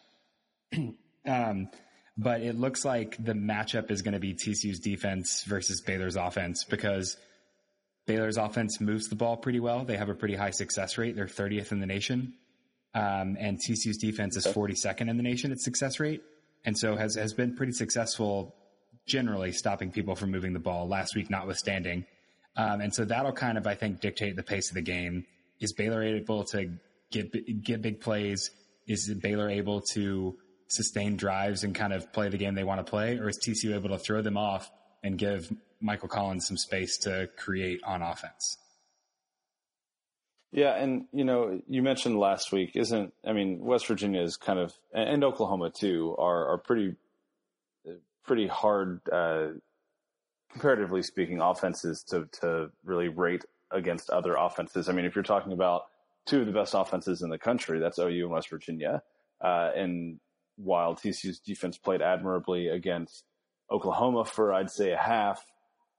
um, 1.25 1.69
but 2.15 2.42
it 2.42 2.59
looks 2.59 2.86
like 2.86 3.18
the 3.24 3.33
matchup 3.33 3.89
is 3.89 4.04
going 4.04 4.13
to 4.13 4.19
be 4.19 4.36
TCU's 4.36 4.80
defense 4.80 5.44
versus 5.44 5.81
Baylor's 5.81 6.15
offense 6.15 6.63
because 6.63 7.18
Baylor's 8.06 8.38
offense 8.38 8.80
moves 8.80 9.07
the 9.07 9.15
ball 9.15 9.36
pretty 9.36 9.59
well. 9.59 9.83
They 9.83 9.98
have 9.98 10.09
a 10.09 10.15
pretty 10.15 10.36
high 10.36 10.51
success 10.51 11.00
rate. 11.00 11.15
They're 11.15 11.25
30th 11.25 11.71
in 11.71 11.80
the 11.80 11.88
nation. 11.88 12.36
Um, 12.94 13.36
and 13.39 13.59
TCU's 13.59 13.98
defense 13.98 14.38
is 14.38 14.45
42nd 14.45 15.09
in 15.09 15.18
the 15.18 15.24
nation 15.24 15.51
at 15.51 15.59
success 15.59 16.00
rate. 16.00 16.21
And 16.68 16.78
so 16.78 16.98
has, 16.98 17.16
has 17.16 17.34
been 17.34 17.56
pretty 17.56 17.72
successful 17.72 18.54
generally 19.08 19.54
stopping 19.54 19.90
people 19.90 20.16
from 20.16 20.31
moving 20.31 20.52
the 20.52 20.60
ball 20.60 20.86
last 20.86 21.16
week, 21.16 21.30
notwithstanding. 21.30 22.06
Um, 22.58 22.81
and 22.81 22.94
so 22.94 23.06
that'll 23.06 23.31
kind 23.31 23.58
of, 23.58 23.66
I 23.66 23.74
think, 23.74 24.02
dictate 24.02 24.36
the 24.36 24.44
pace 24.44 24.69
of 24.69 24.75
the 24.75 24.81
game. 24.81 25.25
Is 25.62 25.72
Baylor 25.72 26.04
able 26.04 26.44
to 26.44 26.78
get, 27.10 27.64
get 27.64 27.81
big 27.81 28.02
plays? 28.02 28.52
Is 28.86 29.10
Baylor 29.16 29.50
able 29.50 29.80
to 29.94 30.36
sustain 30.68 31.16
drives 31.16 31.64
and 31.64 31.74
kind 31.74 31.94
of 31.94 32.12
play 32.12 32.28
the 32.28 32.38
game 32.38 32.54
they 32.54 32.66
want 32.66 32.86
to 32.86 32.90
play? 32.90 33.18
Or 33.18 33.30
is 33.30 33.40
TCU 33.40 33.74
able 33.74 33.90
to 33.90 33.98
throw 33.98 34.22
them 34.22 34.36
off 34.36 34.69
and 35.04 35.18
give 35.18 35.50
Michael 35.80 36.10
Collins 36.10 36.48
some 36.48 36.58
space 36.58 36.98
to 37.00 37.30
create 37.38 37.80
on 37.86 38.02
offense. 38.02 38.58
Yeah, 40.52 40.76
and 40.76 41.06
you 41.12 41.26
know, 41.26 41.62
you 41.68 41.82
mentioned 41.82 42.18
last 42.18 42.52
week, 42.52 42.76
isn't? 42.76 43.14
I 43.26 43.34
mean, 43.34 43.60
West 43.60 43.88
Virginia 43.88 44.22
is 44.22 44.38
kind 44.38 44.60
of, 44.60 44.74
and 44.94 45.24
Oklahoma 45.24 45.72
too, 45.72 46.16
are 46.18 46.54
are 46.54 46.58
pretty, 46.58 46.96
pretty 48.26 48.48
hard, 48.48 49.02
uh, 49.12 49.48
comparatively 50.52 51.04
speaking, 51.04 51.42
offenses 51.42 52.04
to 52.10 52.28
to 52.42 52.72
really 52.86 53.10
rate 53.10 53.44
against 53.72 54.10
other 54.10 54.36
offenses. 54.36 54.88
I 54.88 54.94
mean, 54.94 55.04
if 55.04 55.16
you're 55.16 55.24
talking 55.24 55.52
about 55.52 55.84
two 56.26 56.40
of 56.40 56.46
the 56.46 56.54
best 56.54 56.74
offenses 56.74 57.22
in 57.22 57.30
the 57.30 57.38
country, 57.38 57.80
that's 57.80 58.00
OU 58.00 58.24
and 58.24 58.32
West 58.32 58.50
Virginia, 58.50 59.04
uh, 59.42 59.71
and 59.76 60.19
while 60.56 60.95
TCU's 60.95 61.40
defense 61.40 61.78
played 61.78 62.02
admirably 62.02 62.69
against 62.69 63.26
Oklahoma 63.69 64.24
for 64.24 64.54
I'd 64.54 64.71
say 64.71 64.92
a 64.92 64.98
half, 64.98 65.45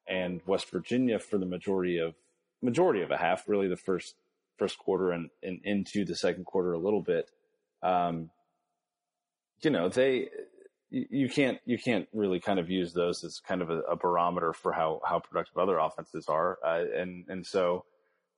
and 0.09 0.41
West 0.47 0.71
Virginia 0.71 1.19
for 1.19 1.37
the 1.37 1.47
majority 1.47 1.99
of 1.99 2.15
majority 2.63 3.03
of 3.03 3.11
a 3.11 3.19
half, 3.19 3.47
really 3.47 3.69
the 3.69 3.77
first 3.77 4.15
first 4.59 4.79
quarter 4.79 5.13
and, 5.13 5.31
and 5.43 5.61
into 5.65 6.05
the 6.05 6.15
second 6.15 6.45
quarter 6.45 6.73
a 6.73 6.79
little 6.79 7.03
bit. 7.03 7.31
Um, 7.83 8.31
you 9.63 9.71
know, 9.71 9.89
they 9.89 10.29
you 10.91 11.29
can't 11.29 11.59
you 11.67 11.79
can't 11.79 12.09
really 12.13 12.41
kind 12.41 12.59
of 12.59 12.71
use 12.71 12.93
those 12.93 13.23
as 13.25 13.41
kind 13.47 13.61
of 13.61 13.71
a, 13.71 13.81
a 13.81 13.97
barometer 13.97 14.53
for 14.53 14.73
how 14.73 15.01
how 15.05 15.19
productive 15.19 15.59
other 15.59 15.79
offenses 15.79 16.27
are, 16.29 16.59
uh, 16.65 16.83
and 16.97 17.25
and 17.29 17.47
so 17.47 17.85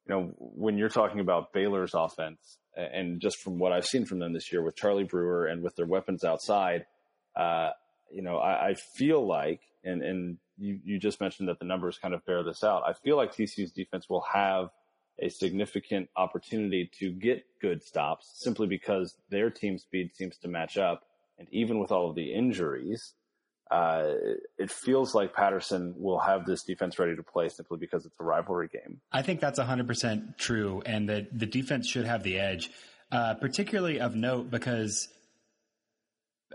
you 0.06 0.14
know 0.14 0.32
when 0.38 0.76
you're 0.76 0.88
talking 0.88 1.20
about 1.20 1.52
Baylor's 1.52 1.94
offense, 1.94 2.58
and 2.76 3.20
just 3.20 3.38
from 3.38 3.58
what 3.58 3.72
I've 3.72 3.86
seen 3.86 4.04
from 4.04 4.18
them 4.18 4.32
this 4.32 4.50
year 4.52 4.62
with 4.62 4.76
Charlie 4.76 5.04
Brewer 5.04 5.46
and 5.46 5.62
with 5.62 5.76
their 5.76 5.86
weapons 5.86 6.24
outside, 6.24 6.86
uh, 7.36 7.70
you 8.10 8.22
know 8.22 8.38
I, 8.38 8.70
I 8.70 8.74
feel 8.96 9.24
like 9.24 9.60
and 9.84 10.02
and 10.02 10.38
you, 10.58 10.80
you 10.84 10.98
just 10.98 11.20
mentioned 11.20 11.48
that 11.48 11.58
the 11.58 11.64
numbers 11.64 11.98
kind 11.98 12.14
of 12.14 12.24
bear 12.26 12.42
this 12.42 12.64
out. 12.64 12.82
I 12.86 12.92
feel 12.92 13.16
like 13.16 13.32
TCU's 13.32 13.72
defense 13.72 14.06
will 14.08 14.24
have 14.32 14.68
a 15.20 15.28
significant 15.28 16.08
opportunity 16.16 16.90
to 16.98 17.10
get 17.12 17.44
good 17.60 17.82
stops 17.82 18.30
simply 18.36 18.66
because 18.66 19.14
their 19.28 19.50
team 19.50 19.78
speed 19.78 20.10
seems 20.14 20.36
to 20.38 20.48
match 20.48 20.76
up. 20.76 21.02
And 21.38 21.48
even 21.50 21.78
with 21.78 21.92
all 21.92 22.08
of 22.08 22.16
the 22.16 22.32
injuries, 22.32 23.14
uh, 23.70 24.14
it 24.58 24.70
feels 24.70 25.14
like 25.14 25.32
Patterson 25.32 25.94
will 25.96 26.18
have 26.18 26.44
this 26.44 26.64
defense 26.64 26.98
ready 26.98 27.14
to 27.14 27.22
play 27.22 27.48
simply 27.48 27.78
because 27.78 28.04
it's 28.04 28.16
a 28.18 28.24
rivalry 28.24 28.68
game. 28.68 29.00
I 29.12 29.22
think 29.22 29.40
that's 29.40 29.60
100% 29.60 30.36
true, 30.36 30.82
and 30.84 31.08
that 31.08 31.38
the 31.38 31.46
defense 31.46 31.88
should 31.88 32.04
have 32.04 32.22
the 32.24 32.38
edge, 32.38 32.70
uh, 33.12 33.34
particularly 33.34 34.00
of 34.00 34.16
note 34.16 34.50
because 34.50 35.08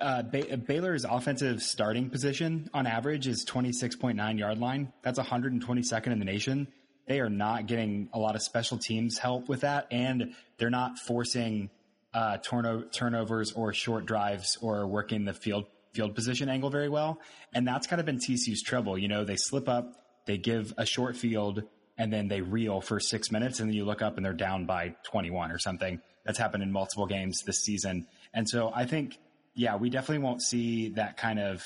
uh, 0.01 0.23
ba- 0.23 0.57
Baylor's 0.57 1.05
offensive 1.05 1.63
starting 1.63 2.09
position 2.09 2.69
on 2.73 2.85
average 2.85 3.27
is 3.27 3.45
26.9 3.45 4.37
yard 4.37 4.57
line. 4.57 4.91
That's 5.01 5.17
122nd 5.17 6.07
in 6.07 6.19
the 6.19 6.25
nation. 6.25 6.67
They 7.07 7.19
are 7.19 7.29
not 7.29 7.67
getting 7.67 8.09
a 8.13 8.19
lot 8.19 8.35
of 8.35 8.41
special 8.41 8.77
teams 8.77 9.17
help 9.17 9.47
with 9.47 9.61
that, 9.61 9.87
and 9.91 10.33
they're 10.57 10.69
not 10.69 10.97
forcing 10.99 11.69
uh, 12.13 12.37
turno- 12.37 12.91
turnovers 12.91 13.51
or 13.51 13.73
short 13.73 14.05
drives 14.05 14.57
or 14.61 14.87
working 14.87 15.25
the 15.25 15.33
field 15.33 15.65
field 15.93 16.13
position 16.13 16.49
angle 16.49 16.69
very 16.69 16.89
well. 16.89 17.19
And 17.53 17.65
that's 17.65 17.87
kind 17.87 18.01
of 18.01 18.05
been 18.05 18.17
TCU's 18.17 18.61
trouble. 18.61 18.97
You 18.97 19.07
know, 19.07 19.23
they 19.23 19.37
slip 19.37 19.69
up, 19.69 19.93
they 20.25 20.37
give 20.37 20.73
a 20.77 20.85
short 20.85 21.15
field, 21.15 21.63
and 21.97 22.11
then 22.11 22.27
they 22.27 22.41
reel 22.41 22.81
for 22.81 22.99
six 22.99 23.31
minutes, 23.31 23.61
and 23.61 23.69
then 23.69 23.75
you 23.75 23.85
look 23.85 24.01
up 24.01 24.17
and 24.17 24.25
they're 24.25 24.33
down 24.33 24.65
by 24.65 24.95
21 25.03 25.51
or 25.51 25.57
something. 25.57 26.01
That's 26.25 26.37
happened 26.37 26.63
in 26.63 26.71
multiple 26.71 27.05
games 27.05 27.43
this 27.45 27.61
season. 27.61 28.07
And 28.33 28.49
so 28.49 28.71
I 28.75 28.85
think 28.85 29.17
yeah, 29.55 29.77
we 29.77 29.89
definitely 29.89 30.23
won't 30.23 30.41
see 30.41 30.89
that 30.89 31.17
kind 31.17 31.39
of 31.39 31.65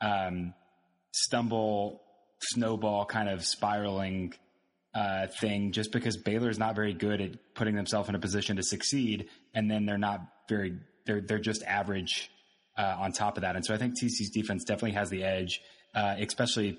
um, 0.00 0.54
stumble, 1.12 2.02
snowball 2.42 3.04
kind 3.04 3.28
of 3.28 3.44
spiraling 3.44 4.34
uh, 4.94 5.28
thing 5.40 5.72
just 5.72 5.92
because 5.92 6.16
Baylor 6.16 6.50
is 6.50 6.58
not 6.58 6.74
very 6.74 6.92
good 6.92 7.20
at 7.20 7.54
putting 7.54 7.76
themselves 7.76 8.08
in 8.08 8.14
a 8.14 8.18
position 8.18 8.56
to 8.56 8.62
succeed, 8.62 9.28
and 9.54 9.70
then 9.70 9.86
they're 9.86 9.98
not 9.98 10.20
very 10.48 10.74
they're 11.06 11.20
they're 11.20 11.38
just 11.38 11.62
average 11.62 12.30
uh, 12.76 12.96
on 12.98 13.12
top 13.12 13.36
of 13.36 13.42
that. 13.42 13.56
And 13.56 13.64
so 13.64 13.74
I 13.74 13.78
think 13.78 13.94
TCU's 13.98 14.30
defense 14.30 14.64
definitely 14.64 14.92
has 14.92 15.10
the 15.10 15.22
edge, 15.22 15.60
uh, 15.94 16.16
especially 16.18 16.78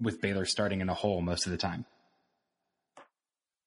with 0.00 0.20
Baylor 0.20 0.44
starting 0.44 0.80
in 0.80 0.86
the 0.86 0.94
hole 0.94 1.20
most 1.20 1.46
of 1.46 1.52
the 1.52 1.58
time. 1.58 1.84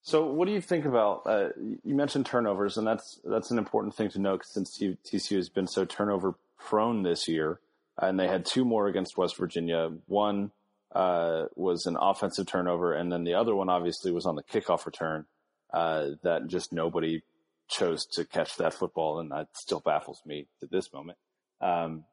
So, 0.02 0.26
what 0.26 0.48
do 0.48 0.54
you 0.54 0.62
think 0.62 0.86
about? 0.86 1.24
Uh, 1.26 1.50
you 1.84 1.94
mentioned 1.94 2.26
turnovers, 2.26 2.78
and 2.78 2.88
that's 2.88 3.20
that's 3.26 3.52
an 3.52 3.58
important 3.58 3.94
thing 3.94 4.10
to 4.12 4.20
note 4.20 4.46
since 4.46 4.80
TCU 4.80 5.36
has 5.36 5.50
been 5.50 5.68
so 5.68 5.84
turnover 5.84 6.36
prone 6.58 7.04
this 7.04 7.28
year, 7.28 7.60
and 7.98 8.18
they 8.18 8.28
had 8.28 8.46
two 8.46 8.64
more 8.64 8.88
against 8.88 9.18
West 9.18 9.36
Virginia. 9.36 9.92
One 10.06 10.52
uh, 10.94 11.46
was 11.56 11.86
an 11.86 11.98
offensive 12.00 12.48
turnover, 12.48 12.94
and 12.94 13.12
then 13.12 13.24
the 13.24 13.34
other 13.34 13.56
one 13.56 13.70
obviously 13.70 14.12
was 14.12 14.26
on 14.26 14.36
the 14.36 14.44
kickoff 14.44 14.86
return 14.86 15.26
uh, 15.74 16.08
that 16.24 16.48
just 16.48 16.72
nobody 16.72 17.22
chose 17.70 18.06
to 18.14 18.26
catch 18.26 18.56
that 18.58 18.74
football, 18.74 19.20
and 19.20 19.32
that 19.32 19.48
still 19.54 19.82
baffles 19.82 20.22
me 20.26 20.48
to 20.60 20.68
this 20.68 20.94
moment. 20.94 21.18
Um, 21.62 22.06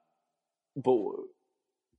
but 0.76 0.98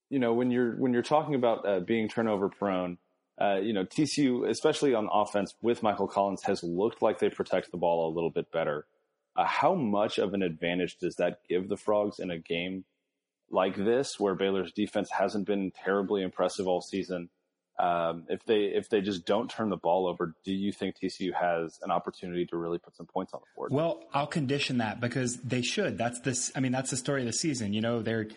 you 0.09 0.19
know, 0.19 0.33
when 0.33 0.51
you're 0.51 0.75
when 0.75 0.93
you're 0.93 1.01
talking 1.01 1.35
about 1.35 1.67
uh, 1.67 1.79
being 1.79 2.09
turnover 2.09 2.49
prone, 2.49 2.97
uh, 3.41 3.59
you 3.61 3.73
know, 3.73 3.85
TCU, 3.85 4.47
especially 4.49 4.93
on 4.93 5.09
offense 5.11 5.53
with 5.61 5.83
Michael 5.83 6.07
Collins, 6.07 6.43
has 6.43 6.63
looked 6.63 7.01
like 7.01 7.19
they 7.19 7.29
protect 7.29 7.71
the 7.71 7.77
ball 7.77 8.11
a 8.11 8.13
little 8.13 8.31
bit 8.31 8.51
better. 8.51 8.85
Uh, 9.35 9.45
how 9.45 9.75
much 9.75 10.17
of 10.17 10.33
an 10.33 10.41
advantage 10.41 10.97
does 10.97 11.15
that 11.15 11.39
give 11.49 11.67
the 11.67 11.77
Frogs 11.77 12.19
in 12.19 12.31
a 12.31 12.39
game 12.39 12.85
like 13.49 13.75
this, 13.75 14.19
where 14.19 14.35
Baylor's 14.35 14.71
defense 14.71 15.09
hasn't 15.11 15.45
been 15.45 15.71
terribly 15.83 16.21
impressive 16.21 16.67
all 16.67 16.81
season? 16.81 17.29
Um, 17.77 18.23
if 18.29 18.45
they 18.45 18.65
if 18.65 18.89
they 18.89 19.01
just 19.01 19.25
don't 19.25 19.49
turn 19.49 19.69
the 19.69 19.77
ball 19.77 20.07
over, 20.07 20.33
do 20.45 20.53
you 20.53 20.71
think 20.71 20.95
TCU 20.95 21.33
has 21.33 21.77
an 21.83 21.91
opportunity 21.91 22.45
to 22.45 22.57
really 22.57 22.77
put 22.77 22.95
some 22.95 23.05
points 23.05 23.33
on 23.33 23.41
the 23.41 23.47
board? 23.55 23.73
Well, 23.73 24.03
I'll 24.13 24.27
condition 24.27 24.77
that 24.77 25.01
because 25.01 25.37
they 25.41 25.61
should. 25.61 25.97
That's 25.97 26.21
this. 26.21 26.51
I 26.55 26.61
mean, 26.61 26.71
that's 26.71 26.91
the 26.91 26.97
story 26.97 27.21
of 27.21 27.27
the 27.27 27.33
season. 27.33 27.73
You 27.73 27.81
know, 27.81 28.01
they're 28.01 28.27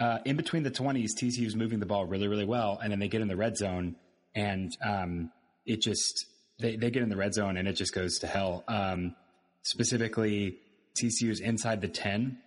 uh, 0.00 0.18
in 0.24 0.36
between 0.36 0.62
the 0.62 0.70
twenties. 0.70 1.14
TCU's 1.14 1.54
moving 1.54 1.78
the 1.78 1.86
ball 1.86 2.06
really, 2.06 2.26
really 2.26 2.46
well, 2.46 2.78
and 2.82 2.90
then 2.90 2.98
they 2.98 3.08
get 3.08 3.20
in 3.20 3.28
the 3.28 3.36
red 3.36 3.58
zone, 3.58 3.96
and 4.34 4.74
um, 4.82 5.30
it 5.66 5.82
just 5.82 6.24
they 6.58 6.76
they 6.76 6.90
get 6.90 7.02
in 7.02 7.10
the 7.10 7.16
red 7.16 7.34
zone, 7.34 7.58
and 7.58 7.68
it 7.68 7.74
just 7.74 7.92
goes 7.92 8.18
to 8.20 8.26
hell. 8.26 8.64
Um, 8.66 9.14
specifically, 9.60 10.58
TCU's 10.98 11.40
inside 11.40 11.82
the 11.82 11.88
ten. 11.88 12.38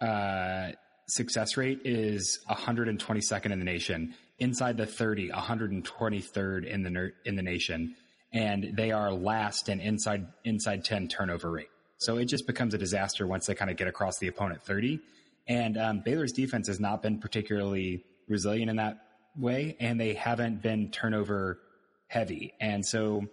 Uh, 0.00 0.72
success 1.14 1.56
rate 1.56 1.80
is 1.84 2.40
122nd 2.50 3.52
in 3.52 3.58
the 3.58 3.64
nation 3.64 4.14
inside 4.38 4.76
the 4.76 4.86
30, 4.86 5.30
123rd 5.30 6.66
in 6.66 6.82
the 6.82 7.12
in 7.24 7.36
the 7.36 7.42
nation, 7.42 7.94
and 8.32 8.74
they 8.74 8.90
are 8.92 9.12
last 9.12 9.68
in 9.68 9.80
inside 9.80 10.26
inside 10.44 10.84
10 10.84 11.08
turnover 11.08 11.50
rate. 11.50 11.68
So 11.98 12.16
it 12.16 12.24
just 12.24 12.46
becomes 12.46 12.74
a 12.74 12.78
disaster 12.78 13.26
once 13.26 13.46
they 13.46 13.54
kind 13.54 13.70
of 13.70 13.76
get 13.76 13.86
across 13.86 14.18
the 14.18 14.26
opponent 14.26 14.62
30. 14.62 15.00
And 15.46 15.76
um, 15.76 16.00
Baylor's 16.00 16.32
defense 16.32 16.66
has 16.68 16.80
not 16.80 17.02
been 17.02 17.18
particularly 17.18 18.04
resilient 18.28 18.70
in 18.70 18.76
that 18.76 18.98
way, 19.36 19.76
and 19.78 20.00
they 20.00 20.14
haven't 20.14 20.62
been 20.62 20.90
turnover 20.90 21.60
heavy. 22.08 22.54
And 22.60 22.84
so 22.84 23.26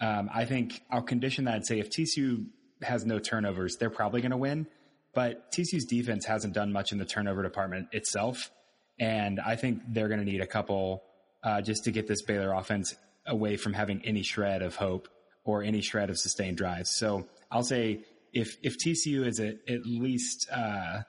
um, 0.00 0.28
I 0.34 0.44
think 0.44 0.82
I'll 0.90 1.02
condition 1.02 1.44
that 1.44 1.56
and 1.56 1.66
say 1.66 1.78
if 1.78 1.90
TCU 1.90 2.46
has 2.82 3.06
no 3.06 3.18
turnovers, 3.18 3.76
they're 3.76 3.90
probably 3.90 4.20
going 4.20 4.30
to 4.30 4.36
win. 4.36 4.66
But 5.14 5.52
TCU's 5.52 5.84
defense 5.84 6.24
hasn't 6.24 6.54
done 6.54 6.72
much 6.72 6.92
in 6.92 6.98
the 6.98 7.04
turnover 7.04 7.42
department 7.42 7.88
itself. 7.92 8.50
And 8.98 9.40
I 9.40 9.56
think 9.56 9.82
they're 9.88 10.08
going 10.08 10.20
to 10.20 10.26
need 10.26 10.40
a 10.40 10.46
couple 10.46 11.02
uh, 11.42 11.62
just 11.62 11.84
to 11.84 11.90
get 11.90 12.06
this 12.06 12.22
Baylor 12.22 12.52
offense 12.52 12.94
away 13.26 13.56
from 13.56 13.72
having 13.72 14.02
any 14.04 14.22
shred 14.22 14.62
of 14.62 14.76
hope 14.76 15.08
or 15.44 15.62
any 15.62 15.80
shred 15.80 16.10
of 16.10 16.18
sustained 16.18 16.56
drives. 16.56 16.90
So 16.90 17.26
I'll 17.50 17.62
say 17.62 18.04
if 18.32 18.56
if 18.62 18.76
TCU 18.78 19.26
is 19.26 19.40
at, 19.40 19.56
at 19.68 19.86
least 19.86 20.48
uh, 20.52 21.00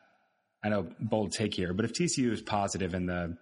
I 0.63 0.69
know 0.69 0.87
bold 0.99 1.33
take 1.33 1.53
here, 1.53 1.73
but 1.73 1.85
if 1.85 1.93
TCU 1.93 2.31
is 2.31 2.41
positive 2.41 2.93
in 2.93 3.05
the 3.05 3.37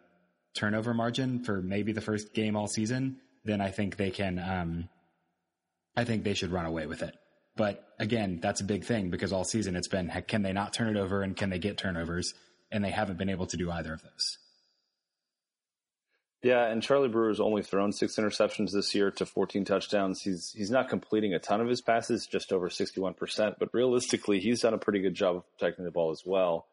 turnover 0.55 0.93
margin 0.93 1.43
for 1.43 1.61
maybe 1.61 1.93
the 1.93 2.01
first 2.01 2.33
game 2.33 2.55
all 2.55 2.67
season, 2.67 3.17
then 3.45 3.61
I 3.61 3.71
think 3.71 3.97
they 3.97 4.11
can. 4.11 4.39
Um, 4.39 4.89
I 5.95 6.05
think 6.05 6.23
they 6.23 6.33
should 6.33 6.51
run 6.51 6.65
away 6.65 6.85
with 6.85 7.01
it. 7.01 7.15
But 7.55 7.85
again, 7.99 8.39
that's 8.41 8.61
a 8.61 8.63
big 8.63 8.85
thing 8.85 9.09
because 9.09 9.33
all 9.33 9.43
season 9.43 9.75
it's 9.75 9.87
been 9.87 10.09
can 10.27 10.43
they 10.43 10.53
not 10.53 10.73
turn 10.73 10.95
it 10.95 10.99
over 10.99 11.21
and 11.21 11.35
can 11.35 11.49
they 11.49 11.59
get 11.59 11.77
turnovers? 11.77 12.33
and 12.71 12.83
they 12.83 12.91
haven't 12.91 13.17
been 13.17 13.29
able 13.29 13.47
to 13.47 13.57
do 13.57 13.71
either 13.71 13.93
of 13.93 14.01
those. 14.01 14.37
Yeah, 16.41 16.67
and 16.67 16.81
Charlie 16.81 17.09
Brewer's 17.09 17.41
only 17.41 17.63
thrown 17.63 17.91
six 17.91 18.15
interceptions 18.15 18.71
this 18.71 18.95
year 18.95 19.11
to 19.11 19.25
14 19.25 19.65
touchdowns. 19.65 20.21
He's 20.21 20.53
he's 20.55 20.71
not 20.71 20.87
completing 20.87 21.33
a 21.33 21.39
ton 21.39 21.59
of 21.59 21.67
his 21.67 21.81
passes, 21.81 22.27
just 22.27 22.53
over 22.53 22.69
61%, 22.69 23.55
but 23.59 23.69
realistically, 23.73 24.39
he's 24.39 24.61
done 24.61 24.73
a 24.73 24.77
pretty 24.77 25.01
good 25.01 25.15
job 25.15 25.37
of 25.37 25.43
protecting 25.57 25.83
the 25.83 25.91
ball 25.91 26.11
as 26.11 26.23
well. 26.25 26.67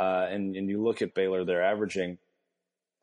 Uh, 0.00 0.26
and 0.28 0.56
and 0.56 0.68
you 0.68 0.82
look 0.82 1.00
at 1.00 1.14
Baylor, 1.14 1.44
they're 1.44 1.62
averaging 1.62 2.18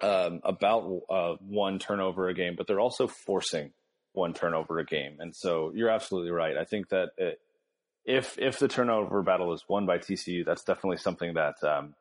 um, 0.01 0.41
about 0.43 1.01
uh, 1.09 1.35
one 1.39 1.79
turnover 1.79 2.27
a 2.27 2.33
game, 2.33 2.55
but 2.57 2.67
they're 2.67 2.81
also 2.81 3.07
forcing 3.07 3.71
one 4.13 4.34
turnover 4.34 4.80
a 4.80 4.86
game. 4.86 5.18
And 5.20 5.36
so 5.36 5.72
you're 5.74 5.89
absolutely 5.89 6.32
right. 6.32 6.58
I 6.58 6.65
think 6.65 6.89
that 6.89 7.10
it, 7.18 7.39
if 8.06 8.38
if 8.39 8.60
the 8.60 8.68
turnover 8.68 9.22
battle 9.22 9.53
is 9.53 9.63
won 9.70 9.86
by 9.86 9.98
TCU, 9.98 10.46
that's 10.46 10.63
definitely 10.63 10.98
something 10.98 11.36
that 11.36 11.56
um, 11.63 11.94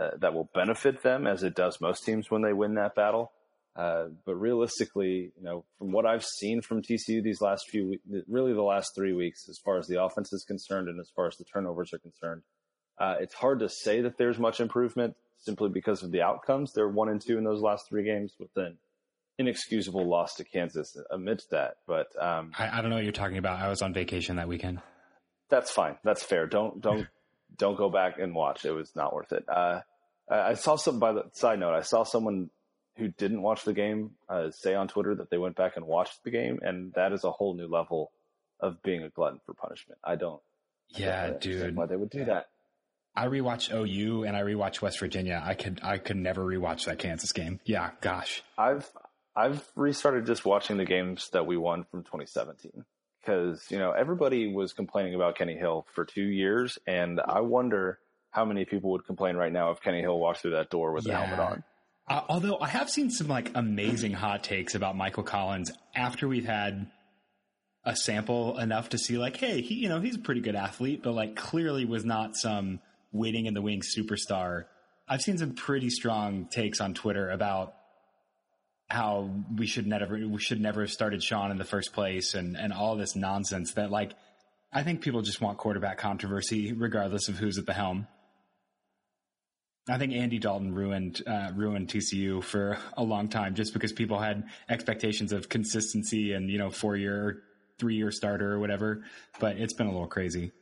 uh, 0.00 0.10
that 0.20 0.34
will 0.34 0.50
benefit 0.54 1.02
them 1.02 1.26
as 1.26 1.42
it 1.42 1.54
does 1.54 1.80
most 1.80 2.04
teams 2.04 2.30
when 2.30 2.42
they 2.42 2.52
win 2.52 2.74
that 2.74 2.94
battle. 2.94 3.32
Uh, 3.74 4.08
but 4.26 4.34
realistically, 4.34 5.32
you 5.34 5.42
know, 5.42 5.64
from 5.78 5.92
what 5.92 6.04
I've 6.04 6.24
seen 6.24 6.60
from 6.60 6.82
TCU 6.82 7.22
these 7.22 7.40
last 7.40 7.64
few, 7.70 7.98
really 8.28 8.52
the 8.52 8.62
last 8.62 8.92
three 8.94 9.14
weeks, 9.14 9.48
as 9.48 9.58
far 9.64 9.78
as 9.78 9.86
the 9.86 10.02
offense 10.02 10.30
is 10.32 10.44
concerned 10.44 10.88
and 10.88 11.00
as 11.00 11.10
far 11.16 11.26
as 11.26 11.36
the 11.36 11.44
turnovers 11.44 11.92
are 11.94 11.98
concerned, 11.98 12.42
uh, 12.98 13.16
it's 13.18 13.34
hard 13.34 13.60
to 13.60 13.70
say 13.70 14.02
that 14.02 14.18
there's 14.18 14.38
much 14.38 14.60
improvement 14.60 15.16
simply 15.38 15.70
because 15.70 16.02
of 16.02 16.12
the 16.12 16.20
outcomes. 16.20 16.72
They're 16.74 16.88
one 16.88 17.08
and 17.08 17.20
two 17.20 17.38
in 17.38 17.44
those 17.44 17.62
last 17.62 17.88
three 17.88 18.04
games 18.04 18.34
with 18.38 18.50
an 18.56 18.76
inexcusable 19.38 20.08
loss 20.08 20.34
to 20.36 20.44
Kansas 20.44 20.96
amidst 21.10 21.50
that. 21.50 21.76
But 21.86 22.08
um, 22.20 22.52
I, 22.58 22.78
I, 22.78 22.80
don't 22.80 22.90
know 22.90 22.96
what 22.96 23.04
you're 23.04 23.12
talking 23.12 23.38
about. 23.38 23.60
I 23.60 23.68
was 23.68 23.82
on 23.82 23.92
vacation 23.92 24.36
that 24.36 24.48
weekend. 24.48 24.80
That's 25.48 25.70
fine. 25.70 25.96
That's 26.04 26.22
fair. 26.22 26.46
Don't 26.46 26.80
don't 26.80 27.06
don't 27.58 27.76
go 27.76 27.90
back 27.90 28.18
and 28.18 28.34
watch. 28.34 28.64
It 28.64 28.72
was 28.72 28.94
not 28.94 29.14
worth 29.14 29.32
it. 29.32 29.44
Uh, 29.48 29.80
I 30.30 30.54
saw 30.54 30.76
some. 30.76 30.98
By 30.98 31.12
the 31.12 31.24
side 31.32 31.58
note, 31.58 31.74
I 31.74 31.82
saw 31.82 32.04
someone 32.04 32.50
who 32.96 33.08
didn't 33.08 33.42
watch 33.42 33.64
the 33.64 33.72
game 33.72 34.12
uh, 34.28 34.50
say 34.50 34.74
on 34.74 34.88
Twitter 34.88 35.14
that 35.16 35.30
they 35.30 35.38
went 35.38 35.56
back 35.56 35.76
and 35.76 35.86
watched 35.86 36.24
the 36.24 36.30
game, 36.30 36.60
and 36.62 36.92
that 36.94 37.12
is 37.12 37.24
a 37.24 37.30
whole 37.30 37.54
new 37.54 37.66
level 37.66 38.12
of 38.60 38.82
being 38.82 39.02
a 39.02 39.08
glutton 39.08 39.40
for 39.44 39.54
punishment. 39.54 39.98
I 40.04 40.16
don't. 40.16 40.40
Yeah, 40.88 41.22
I 41.22 41.26
don't 41.30 41.40
dude. 41.40 41.76
Why 41.76 41.86
they 41.86 41.96
would 41.96 42.10
do 42.10 42.24
that? 42.26 42.46
I 43.14 43.26
rewatch 43.26 43.72
OU 43.72 44.24
and 44.24 44.36
I 44.36 44.40
rewatch 44.40 44.80
West 44.80 44.98
Virginia. 44.98 45.42
I 45.44 45.54
could 45.54 45.80
I 45.82 45.98
could 45.98 46.16
never 46.16 46.42
rewatch 46.42 46.86
that 46.86 46.98
Kansas 46.98 47.32
game. 47.32 47.60
Yeah, 47.64 47.90
gosh. 48.00 48.42
I've 48.56 48.90
I've 49.34 49.66
restarted 49.76 50.26
just 50.26 50.44
watching 50.44 50.76
the 50.76 50.84
games 50.84 51.30
that 51.32 51.46
we 51.46 51.56
won 51.56 51.84
from 51.90 52.02
2017 52.04 52.84
because 53.20 53.70
you 53.70 53.78
know 53.78 53.92
everybody 53.92 54.52
was 54.52 54.72
complaining 54.72 55.14
about 55.14 55.36
Kenny 55.36 55.56
Hill 55.56 55.86
for 55.94 56.04
two 56.04 56.24
years, 56.24 56.78
and 56.86 57.20
I 57.20 57.40
wonder 57.40 57.98
how 58.30 58.44
many 58.44 58.64
people 58.64 58.90
would 58.92 59.06
complain 59.06 59.36
right 59.36 59.52
now 59.52 59.70
if 59.70 59.80
Kenny 59.80 60.00
Hill 60.00 60.18
walked 60.18 60.40
through 60.40 60.52
that 60.52 60.70
door 60.70 60.92
with 60.92 61.06
yeah. 61.06 61.24
helmet 61.24 61.38
on. 61.38 61.64
Uh, 62.08 62.22
although 62.28 62.58
I 62.58 62.68
have 62.68 62.90
seen 62.90 63.10
some 63.10 63.28
like 63.28 63.52
amazing 63.54 64.12
hot 64.12 64.42
takes 64.42 64.74
about 64.74 64.96
Michael 64.96 65.22
Collins 65.22 65.70
after 65.94 66.26
we've 66.26 66.46
had 66.46 66.90
a 67.84 67.94
sample 67.96 68.58
enough 68.58 68.90
to 68.90 68.98
see 68.98 69.18
like, 69.18 69.36
hey, 69.36 69.60
he 69.60 69.74
you 69.74 69.88
know 69.88 70.00
he's 70.00 70.16
a 70.16 70.20
pretty 70.20 70.40
good 70.40 70.56
athlete, 70.56 71.02
but 71.02 71.12
like 71.12 71.36
clearly 71.36 71.84
was 71.84 72.04
not 72.04 72.36
some 72.36 72.80
waiting 73.12 73.46
in 73.46 73.54
the 73.54 73.62
wings 73.62 73.94
superstar. 73.96 74.64
I've 75.08 75.22
seen 75.22 75.38
some 75.38 75.54
pretty 75.54 75.90
strong 75.90 76.46
takes 76.46 76.80
on 76.80 76.94
Twitter 76.94 77.30
about 77.30 77.74
how 78.88 79.30
we 79.56 79.66
should 79.66 79.86
never 79.86 80.16
we 80.28 80.38
should 80.38 80.60
never 80.60 80.82
have 80.82 80.90
started 80.90 81.22
Shawn 81.22 81.50
in 81.50 81.58
the 81.58 81.64
first 81.64 81.92
place 81.92 82.34
and 82.34 82.56
and 82.56 82.72
all 82.72 82.96
this 82.96 83.16
nonsense 83.16 83.74
that 83.74 83.90
like 83.90 84.12
I 84.72 84.82
think 84.82 85.02
people 85.02 85.22
just 85.22 85.40
want 85.40 85.58
quarterback 85.58 85.98
controversy 85.98 86.72
regardless 86.72 87.28
of 87.28 87.36
who's 87.38 87.58
at 87.58 87.66
the 87.66 87.74
helm. 87.74 88.06
I 89.88 89.98
think 89.98 90.12
Andy 90.12 90.38
Dalton 90.38 90.74
ruined 90.74 91.22
uh, 91.26 91.50
ruined 91.54 91.88
TCU 91.88 92.42
for 92.42 92.78
a 92.96 93.02
long 93.02 93.28
time 93.28 93.54
just 93.54 93.72
because 93.72 93.92
people 93.92 94.18
had 94.18 94.44
expectations 94.68 95.32
of 95.32 95.48
consistency 95.48 96.32
and 96.32 96.48
you 96.48 96.58
know 96.58 96.70
four 96.70 96.96
year, 96.96 97.42
three 97.78 97.96
year 97.96 98.12
starter 98.12 98.52
or 98.52 98.60
whatever. 98.60 99.02
But 99.40 99.58
it's 99.58 99.74
been 99.74 99.88
a 99.88 99.92
little 99.92 100.06
crazy. 100.06 100.52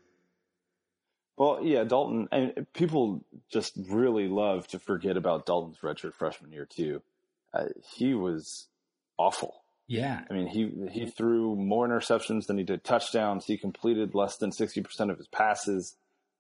Well, 1.37 1.61
yeah, 1.63 1.85
Dalton 1.85 2.29
and 2.33 2.67
people 2.73 3.25
just 3.51 3.75
really 3.89 4.27
love 4.27 4.67
to 4.69 4.79
forget 4.79 5.17
about 5.17 5.47
Dalton's 5.47 5.79
redshirt 5.79 6.15
freshman 6.15 6.53
year 6.53 6.67
too 6.67 7.03
uh, 7.53 7.67
he 7.85 8.15
was 8.15 8.67
awful. 9.19 9.63
Yeah. 9.87 10.21
I 10.31 10.33
mean, 10.33 10.47
he 10.47 10.71
he 10.91 11.07
threw 11.07 11.57
more 11.57 11.89
interceptions 11.89 12.47
than 12.47 12.57
he 12.59 12.65
did 12.65 12.85
touchdowns. 12.85 13.45
He 13.45 13.59
completed 13.59 14.15
less 14.15 14.37
than 14.37 14.51
60% 14.51 15.11
of 15.11 15.19
his 15.19 15.27
passes. 15.27 15.97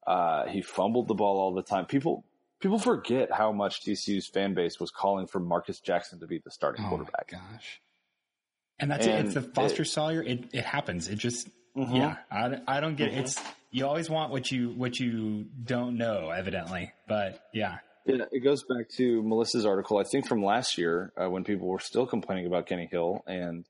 Uh, 0.06 0.46
he 0.46 0.62
fumbled 0.62 1.08
the 1.08 1.14
ball 1.14 1.38
all 1.38 1.52
the 1.52 1.62
time. 1.62 1.86
People 1.86 2.24
people 2.60 2.78
forget 2.78 3.32
how 3.32 3.50
much 3.50 3.82
TCU's 3.82 4.28
fan 4.28 4.54
base 4.54 4.78
was 4.78 4.90
calling 4.90 5.26
for 5.26 5.40
Marcus 5.40 5.80
Jackson 5.80 6.20
to 6.20 6.26
be 6.26 6.38
the 6.38 6.50
starting 6.50 6.84
oh 6.84 6.90
quarterback. 6.90 7.32
gosh. 7.32 7.80
And 8.78 8.90
that's 8.90 9.06
and 9.06 9.18
it. 9.18 9.24
It's 9.26 9.34
the 9.34 9.42
Foster 9.42 9.82
it, 9.82 9.86
Sawyer. 9.86 10.22
It 10.22 10.44
it 10.52 10.64
happens. 10.64 11.08
It 11.08 11.16
just 11.16 11.48
mm-hmm. 11.76 11.96
yeah. 11.96 12.16
I, 12.30 12.60
I 12.66 12.80
don't 12.80 12.96
get 12.96 13.10
mm-hmm. 13.10 13.20
it. 13.20 13.24
It's 13.24 13.42
you 13.70 13.86
always 13.86 14.08
want 14.08 14.30
what 14.30 14.50
you 14.50 14.70
what 14.70 14.98
you 14.98 15.46
don't 15.64 15.96
know, 15.96 16.30
evidently. 16.30 16.92
But 17.08 17.40
yeah. 17.52 17.78
Yeah, 18.06 18.24
it 18.32 18.40
goes 18.40 18.62
back 18.64 18.88
to 18.96 19.22
Melissa's 19.22 19.66
article, 19.66 19.98
I 19.98 20.04
think 20.04 20.26
from 20.26 20.42
last 20.42 20.78
year, 20.78 21.12
uh, 21.16 21.28
when 21.28 21.44
people 21.44 21.68
were 21.68 21.80
still 21.80 22.06
complaining 22.06 22.46
about 22.46 22.66
Kenny 22.66 22.88
Hill 22.90 23.22
and 23.26 23.66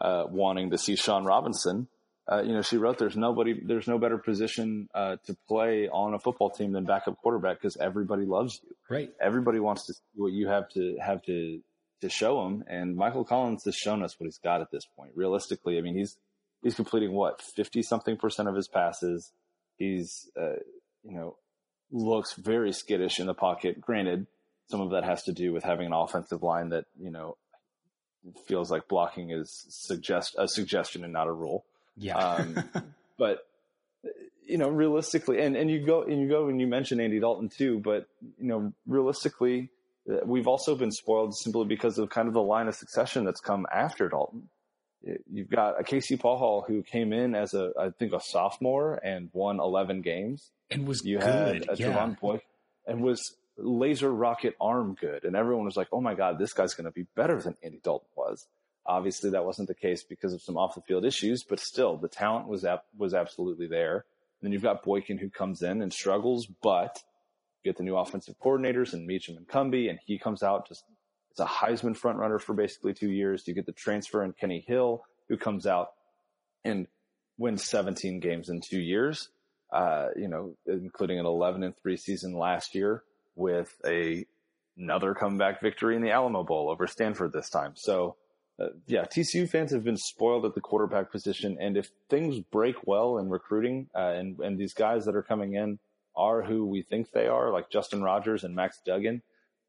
uh, 0.00 0.24
wanting 0.28 0.70
to 0.70 0.78
see 0.78 0.96
Shawn 0.96 1.24
Robinson. 1.24 1.88
Uh, 2.30 2.42
you 2.42 2.52
know, 2.52 2.62
she 2.62 2.76
wrote, 2.76 2.98
"There's 2.98 3.16
nobody, 3.16 3.60
there's 3.64 3.86
no 3.86 3.98
better 3.98 4.18
position 4.18 4.88
uh, 4.94 5.16
to 5.26 5.36
play 5.46 5.88
on 5.88 6.12
a 6.12 6.18
football 6.18 6.50
team 6.50 6.72
than 6.72 6.84
backup 6.84 7.16
quarterback 7.18 7.60
because 7.60 7.76
everybody 7.76 8.24
loves 8.24 8.60
you. 8.64 8.74
Right? 8.90 9.10
Everybody 9.20 9.60
wants 9.60 9.86
to 9.86 9.94
see 9.94 10.00
what 10.16 10.32
you 10.32 10.48
have 10.48 10.68
to 10.70 10.96
have 11.00 11.22
to 11.22 11.60
to 12.00 12.08
show 12.08 12.42
them. 12.42 12.64
And 12.66 12.96
Michael 12.96 13.24
Collins 13.24 13.64
has 13.64 13.76
shown 13.76 14.02
us 14.02 14.18
what 14.18 14.24
he's 14.24 14.38
got 14.38 14.60
at 14.60 14.72
this 14.72 14.84
point. 14.96 15.12
Realistically, 15.14 15.78
I 15.78 15.82
mean, 15.82 15.96
he's 15.96 16.16
he's 16.62 16.74
completing 16.74 17.12
what 17.12 17.40
fifty 17.40 17.82
something 17.82 18.16
percent 18.16 18.48
of 18.48 18.56
his 18.56 18.66
passes. 18.66 19.30
He's 19.78 20.28
uh, 20.36 20.58
you 21.04 21.14
know 21.14 21.36
looks 21.90 22.34
very 22.34 22.72
skittish 22.72 23.20
in 23.20 23.26
the 23.26 23.34
pocket. 23.34 23.80
Granted, 23.80 24.26
some 24.68 24.80
of 24.80 24.90
that 24.90 25.04
has 25.04 25.22
to 25.24 25.32
do 25.32 25.52
with 25.52 25.64
having 25.64 25.86
an 25.86 25.92
offensive 25.92 26.42
line 26.42 26.70
that 26.70 26.86
you 27.00 27.10
know 27.10 27.36
feels 28.46 28.70
like 28.70 28.88
blocking 28.88 29.30
is 29.30 29.66
suggest 29.68 30.34
a 30.38 30.48
suggestion 30.48 31.04
and 31.04 31.12
not 31.12 31.28
a 31.28 31.32
rule. 31.32 31.64
Yeah. 31.96 32.16
Um, 32.16 32.64
but 33.18 33.46
you 34.46 34.58
know, 34.58 34.68
realistically, 34.68 35.40
and, 35.40 35.56
and 35.56 35.70
you 35.70 35.84
go 35.84 36.02
and 36.02 36.20
you 36.20 36.28
go 36.28 36.48
and 36.48 36.60
you 36.60 36.66
mention 36.66 37.00
Andy 37.00 37.18
Dalton 37.18 37.48
too, 37.48 37.80
but 37.80 38.06
you 38.38 38.46
know, 38.46 38.72
realistically, 38.86 39.70
uh, 40.10 40.18
we've 40.24 40.46
also 40.46 40.76
been 40.76 40.92
spoiled 40.92 41.36
simply 41.36 41.66
because 41.66 41.98
of 41.98 42.10
kind 42.10 42.28
of 42.28 42.34
the 42.34 42.42
line 42.42 42.68
of 42.68 42.74
succession 42.74 43.24
that's 43.24 43.40
come 43.40 43.66
after 43.72 44.08
Dalton. 44.08 44.48
You've 45.30 45.50
got 45.50 45.80
a 45.80 45.84
Casey 45.84 46.16
Pachall 46.16 46.66
who 46.66 46.82
came 46.82 47.12
in 47.12 47.34
as 47.34 47.54
a, 47.54 47.70
I 47.78 47.90
think, 47.90 48.12
a 48.12 48.20
sophomore 48.20 48.94
and 49.04 49.30
won 49.32 49.60
11 49.60 50.02
games. 50.02 50.50
And 50.70 50.86
was 50.86 51.04
you 51.04 51.18
good. 51.18 51.26
had 51.26 51.68
a 51.68 51.76
yeah. 51.76 52.14
Boy 52.20 52.40
and 52.86 53.02
was 53.02 53.36
laser 53.56 54.12
rocket 54.12 54.54
arm 54.60 54.96
good. 55.00 55.24
And 55.24 55.36
everyone 55.36 55.64
was 55.64 55.76
like, 55.76 55.88
oh 55.92 56.00
my 56.00 56.14
God, 56.14 56.38
this 56.38 56.52
guy's 56.52 56.74
going 56.74 56.86
to 56.86 56.90
be 56.90 57.06
better 57.14 57.40
than 57.40 57.56
Andy 57.62 57.80
Dalton 57.82 58.08
was. 58.16 58.46
Obviously, 58.84 59.30
that 59.30 59.44
wasn't 59.44 59.68
the 59.68 59.74
case 59.74 60.04
because 60.04 60.32
of 60.32 60.40
some 60.40 60.56
off 60.56 60.76
the 60.76 60.80
field 60.82 61.04
issues, 61.04 61.42
but 61.48 61.58
still, 61.58 61.96
the 61.96 62.08
talent 62.08 62.46
was 62.46 62.64
ap- 62.64 62.84
was 62.96 63.14
absolutely 63.14 63.66
there. 63.66 64.04
Then 64.42 64.52
you've 64.52 64.62
got 64.62 64.84
Boykin 64.84 65.18
who 65.18 65.28
comes 65.28 65.62
in 65.62 65.82
and 65.82 65.92
struggles, 65.92 66.46
but 66.62 67.02
get 67.64 67.76
the 67.76 67.82
new 67.82 67.96
offensive 67.96 68.36
coordinators 68.38 68.92
and 68.92 69.04
Meacham 69.04 69.36
and 69.36 69.48
Cumbie, 69.48 69.90
and 69.90 69.98
he 70.06 70.18
comes 70.18 70.44
out 70.44 70.68
just 70.68 70.84
it's 71.36 71.40
a 71.42 71.44
Heisman 71.44 71.98
frontrunner 71.98 72.40
for 72.40 72.54
basically 72.54 72.94
two 72.94 73.10
years. 73.10 73.46
You 73.46 73.52
get 73.52 73.66
the 73.66 73.72
transfer 73.72 74.24
in 74.24 74.32
Kenny 74.32 74.64
Hill, 74.66 75.04
who 75.28 75.36
comes 75.36 75.66
out 75.66 75.88
and 76.64 76.86
wins 77.36 77.64
17 77.64 78.20
games 78.20 78.48
in 78.48 78.62
two 78.62 78.80
years. 78.80 79.28
Uh, 79.70 80.08
you 80.16 80.28
know, 80.28 80.56
including 80.66 81.18
an 81.18 81.26
11 81.26 81.62
and 81.62 81.76
three 81.76 81.96
season 81.96 82.32
last 82.32 82.74
year 82.74 83.02
with 83.34 83.76
a 83.84 84.24
another 84.78 85.12
comeback 85.12 85.60
victory 85.60 85.96
in 85.96 86.02
the 86.02 86.10
Alamo 86.10 86.42
Bowl 86.42 86.70
over 86.70 86.86
Stanford 86.86 87.32
this 87.32 87.50
time. 87.50 87.72
So, 87.74 88.16
uh, 88.58 88.68
yeah, 88.86 89.04
TCU 89.04 89.48
fans 89.48 89.72
have 89.72 89.84
been 89.84 89.96
spoiled 89.96 90.46
at 90.46 90.54
the 90.54 90.60
quarterback 90.60 91.10
position, 91.10 91.58
and 91.60 91.76
if 91.76 91.90
things 92.08 92.40
break 92.50 92.76
well 92.86 93.18
in 93.18 93.28
recruiting, 93.28 93.88
uh, 93.94 94.14
and 94.16 94.38
and 94.38 94.58
these 94.58 94.72
guys 94.72 95.04
that 95.04 95.16
are 95.16 95.22
coming 95.22 95.54
in 95.54 95.78
are 96.16 96.42
who 96.42 96.64
we 96.64 96.80
think 96.80 97.10
they 97.10 97.26
are, 97.26 97.52
like 97.52 97.68
Justin 97.68 98.02
Rogers 98.02 98.44
and 98.44 98.54
Max 98.54 98.80
Duggan, 98.86 99.20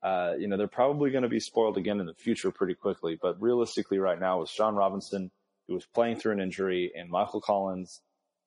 uh, 0.04 0.34
you 0.38 0.48
know, 0.48 0.58
they're 0.58 0.68
probably 0.68 1.10
going 1.10 1.24
to 1.24 1.30
be 1.30 1.40
spoiled 1.40 1.78
again 1.78 2.00
in 2.00 2.06
the 2.06 2.14
future 2.14 2.52
pretty 2.52 2.76
quickly. 2.76 3.18
But 3.20 3.42
realistically, 3.42 4.00
right 4.00 4.20
now, 4.20 4.40
with 4.40 4.50
Shawn 4.50 4.76
Robinson, 4.76 5.32
who 5.68 5.74
was 5.74 5.86
playing 5.86 6.18
through 6.18 6.34
an 6.34 6.40
injury, 6.40 6.92
and 6.96 7.10
Michael 7.10 7.42
Collins 7.42 8.02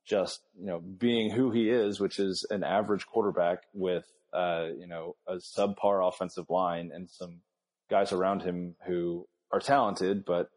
just 0.07 0.41
you 0.59 0.67
know 0.67 0.81
being 0.81 1.31
who 1.31 1.51
he 1.51 1.69
is, 1.71 2.01
which 2.01 2.19
is 2.19 2.47
an 2.51 2.65
average 2.65 3.07
quarterback 3.07 3.65
with 3.75 4.05
uh, 4.33 4.69
you 4.79 4.87
know 4.87 5.17
a 5.27 5.37
subpar 5.37 6.07
offensive 6.07 6.49
line 6.49 6.91
and 6.95 7.11
some 7.11 7.41
guys 7.91 8.13
around 8.13 8.43
him 8.43 8.77
who 8.87 9.27
are 9.53 9.61
talented, 9.61 10.25
but 10.25 10.51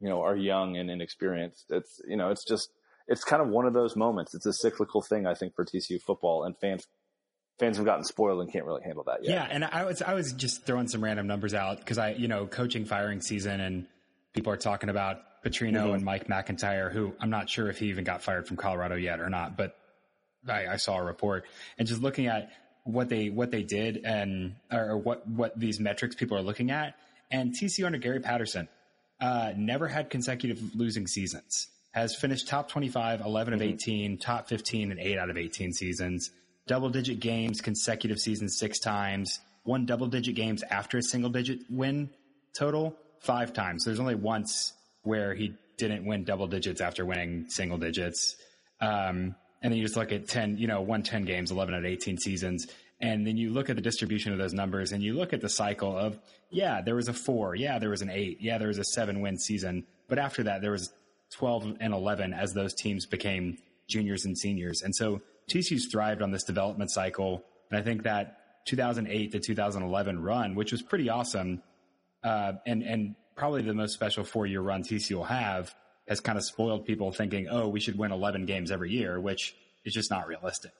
you 0.00 0.08
know 0.08 0.22
are 0.22 0.36
young 0.36 0.76
and 0.76 0.90
inexperienced. 0.90 1.66
It's 1.70 2.00
you 2.08 2.16
know 2.16 2.30
it's 2.30 2.44
just 2.44 2.70
it's 3.06 3.24
kind 3.24 3.42
of 3.42 3.48
one 3.48 3.66
of 3.66 3.74
those 3.74 3.96
moments. 3.96 4.34
It's 4.34 4.46
a 4.46 4.52
cyclical 4.52 5.02
thing, 5.02 5.26
I 5.26 5.34
think, 5.34 5.54
for 5.54 5.64
TCU 5.64 6.00
football, 6.00 6.44
and 6.44 6.56
fans 6.56 6.86
fans 7.58 7.76
have 7.76 7.86
gotten 7.86 8.04
spoiled 8.04 8.40
and 8.40 8.52
can't 8.52 8.64
really 8.64 8.82
handle 8.82 9.04
that 9.04 9.24
yet. 9.24 9.34
Yeah, 9.34 9.48
and 9.48 9.64
I 9.64 9.84
was 9.84 10.02
I 10.02 10.14
was 10.14 10.32
just 10.32 10.66
throwing 10.66 10.88
some 10.88 11.02
random 11.02 11.26
numbers 11.26 11.54
out 11.54 11.78
because 11.78 11.98
I 11.98 12.10
you 12.12 12.28
know 12.28 12.46
coaching 12.46 12.84
firing 12.84 13.20
season 13.20 13.60
and 13.60 13.86
people 14.32 14.52
are 14.52 14.56
talking 14.56 14.88
about 14.88 15.42
Petrino 15.44 15.84
mm-hmm. 15.84 15.94
and 15.94 16.04
Mike 16.04 16.28
MacIntyre, 16.28 16.90
who 16.90 17.14
I'm 17.20 17.30
not 17.30 17.48
sure 17.48 17.68
if 17.68 17.78
he 17.78 17.86
even 17.86 18.04
got 18.04 18.22
fired 18.22 18.46
from 18.46 18.56
Colorado 18.56 18.96
yet 18.96 19.20
or 19.20 19.30
not, 19.30 19.56
but 19.56 19.76
I, 20.48 20.66
I 20.66 20.76
saw 20.76 20.98
a 20.98 21.04
report 21.04 21.44
and 21.78 21.86
just 21.86 22.02
looking 22.02 22.26
at 22.26 22.50
what 22.84 23.08
they 23.08 23.30
what 23.30 23.50
they 23.50 23.62
did 23.62 23.98
and 24.04 24.56
or 24.72 24.96
what 24.96 25.26
what 25.26 25.58
these 25.58 25.80
metrics 25.80 26.14
people 26.14 26.36
are 26.36 26.42
looking 26.42 26.70
at. 26.70 26.96
And 27.30 27.52
TCU 27.52 27.86
under 27.86 27.98
Gary 27.98 28.20
Patterson 28.20 28.68
uh, 29.20 29.52
never 29.56 29.88
had 29.88 30.10
consecutive 30.10 30.74
losing 30.74 31.06
seasons 31.06 31.68
has 31.92 32.16
finished 32.16 32.48
top 32.48 32.68
25, 32.68 33.20
11 33.20 33.54
of 33.54 33.60
mm-hmm. 33.60 33.74
18, 33.74 34.18
top 34.18 34.48
15 34.48 34.90
and 34.90 34.98
8 34.98 35.16
out 35.16 35.30
of 35.30 35.36
18 35.36 35.72
seasons, 35.72 36.30
double 36.66 36.90
digit 36.90 37.20
games, 37.20 37.60
consecutive 37.60 38.18
seasons 38.18 38.58
six 38.58 38.78
times, 38.78 39.40
won 39.64 39.86
double 39.86 40.06
digit 40.06 40.34
games 40.34 40.62
after 40.70 40.98
a 40.98 41.02
single 41.02 41.30
digit 41.30 41.60
win 41.70 42.10
total 42.56 42.96
five 43.20 43.52
times. 43.52 43.84
There's 43.84 44.00
only 44.00 44.14
once 44.14 44.72
where 45.02 45.34
he 45.34 45.54
didn't 45.76 46.04
win 46.06 46.24
double 46.24 46.46
digits 46.46 46.80
after 46.80 47.04
winning 47.04 47.46
single 47.48 47.78
digits. 47.78 48.36
Um, 48.80 49.34
and 49.62 49.72
then 49.72 49.78
you 49.78 49.82
just 49.82 49.96
look 49.96 50.12
at 50.12 50.28
10, 50.28 50.58
you 50.58 50.66
know, 50.66 50.80
won 50.82 51.02
10 51.02 51.24
games, 51.24 51.50
11 51.50 51.74
out 51.74 51.78
of 51.78 51.84
18 51.86 52.18
seasons. 52.18 52.66
And 53.00 53.26
then 53.26 53.36
you 53.36 53.50
look 53.50 53.70
at 53.70 53.76
the 53.76 53.82
distribution 53.82 54.32
of 54.32 54.38
those 54.38 54.54
numbers 54.54 54.92
and 54.92 55.02
you 55.02 55.14
look 55.14 55.32
at 55.32 55.40
the 55.40 55.48
cycle 55.48 55.96
of, 55.96 56.18
yeah, 56.50 56.80
there 56.80 56.94
was 56.94 57.08
a 57.08 57.12
four. 57.12 57.54
Yeah, 57.54 57.78
there 57.78 57.90
was 57.90 58.02
an 58.02 58.10
eight. 58.10 58.38
Yeah, 58.40 58.58
there 58.58 58.68
was 58.68 58.78
a 58.78 58.84
seven 58.84 59.20
win 59.20 59.38
season. 59.38 59.84
But 60.08 60.18
after 60.18 60.44
that, 60.44 60.60
there 60.60 60.70
was 60.70 60.92
12 61.32 61.78
and 61.80 61.92
11 61.92 62.32
as 62.32 62.52
those 62.52 62.74
teams 62.74 63.06
became 63.06 63.58
juniors 63.88 64.24
and 64.24 64.38
seniors. 64.38 64.82
And 64.82 64.94
so 64.94 65.20
TCU's 65.50 65.88
thrived 65.90 66.22
on 66.22 66.30
this 66.30 66.44
development 66.44 66.90
cycle. 66.90 67.44
And 67.70 67.78
I 67.78 67.82
think 67.82 68.04
that 68.04 68.38
2008 68.66 69.32
to 69.32 69.40
2011 69.40 70.22
run, 70.22 70.54
which 70.54 70.72
was 70.72 70.82
pretty 70.82 71.08
awesome, 71.10 71.62
uh, 72.22 72.52
and, 72.66 72.82
and 72.82 73.14
probably 73.36 73.62
the 73.62 73.74
most 73.74 73.94
special 73.94 74.24
four 74.24 74.46
year 74.46 74.60
run 74.60 74.82
TCU 74.82 75.16
will 75.16 75.24
have, 75.24 75.74
has 76.08 76.20
kind 76.20 76.38
of 76.38 76.44
spoiled 76.44 76.84
people 76.84 77.12
thinking, 77.12 77.48
oh, 77.50 77.68
we 77.68 77.80
should 77.80 77.98
win 77.98 78.12
11 78.12 78.46
games 78.46 78.70
every 78.70 78.90
year, 78.90 79.20
which 79.20 79.54
is 79.84 79.92
just 79.92 80.10
not 80.10 80.26
realistic. 80.26 80.72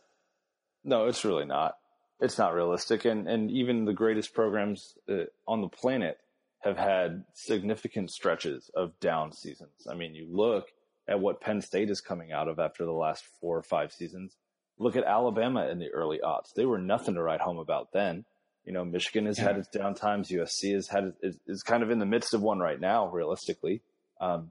No, 0.84 1.06
it's 1.06 1.24
really 1.24 1.46
not. 1.46 1.76
It's 2.20 2.38
not 2.38 2.54
realistic. 2.54 3.04
And, 3.04 3.28
and 3.28 3.50
even 3.50 3.84
the 3.84 3.92
greatest 3.92 4.34
programs 4.34 4.94
uh, 5.08 5.24
on 5.46 5.60
the 5.60 5.68
planet 5.68 6.18
have 6.60 6.76
had 6.78 7.24
significant 7.34 8.10
stretches 8.10 8.70
of 8.74 8.98
down 9.00 9.32
seasons. 9.32 9.86
I 9.90 9.94
mean, 9.94 10.14
you 10.14 10.26
look 10.30 10.68
at 11.06 11.20
what 11.20 11.40
Penn 11.40 11.60
State 11.60 11.90
is 11.90 12.00
coming 12.00 12.32
out 12.32 12.48
of 12.48 12.58
after 12.58 12.84
the 12.84 12.92
last 12.92 13.24
four 13.40 13.58
or 13.58 13.62
five 13.62 13.92
seasons. 13.92 14.36
Look 14.78 14.96
at 14.96 15.04
Alabama 15.04 15.68
in 15.68 15.78
the 15.78 15.90
early 15.90 16.20
aughts. 16.24 16.52
They 16.54 16.66
were 16.66 16.78
nothing 16.78 17.14
to 17.14 17.22
write 17.22 17.40
home 17.40 17.58
about 17.58 17.92
then. 17.92 18.24
You 18.64 18.72
know, 18.72 18.84
Michigan 18.84 19.26
has 19.26 19.38
yeah. 19.38 19.44
had 19.44 19.56
its 19.58 19.68
down 19.68 19.94
times. 19.94 20.30
USC 20.30 20.74
has 20.74 20.88
had 20.88 21.12
is, 21.22 21.38
is 21.46 21.62
kind 21.62 21.82
of 21.82 21.90
in 21.90 21.98
the 21.98 22.06
midst 22.06 22.34
of 22.34 22.42
one 22.42 22.58
right 22.58 22.80
now, 22.80 23.08
realistically. 23.08 23.82
Um, 24.20 24.50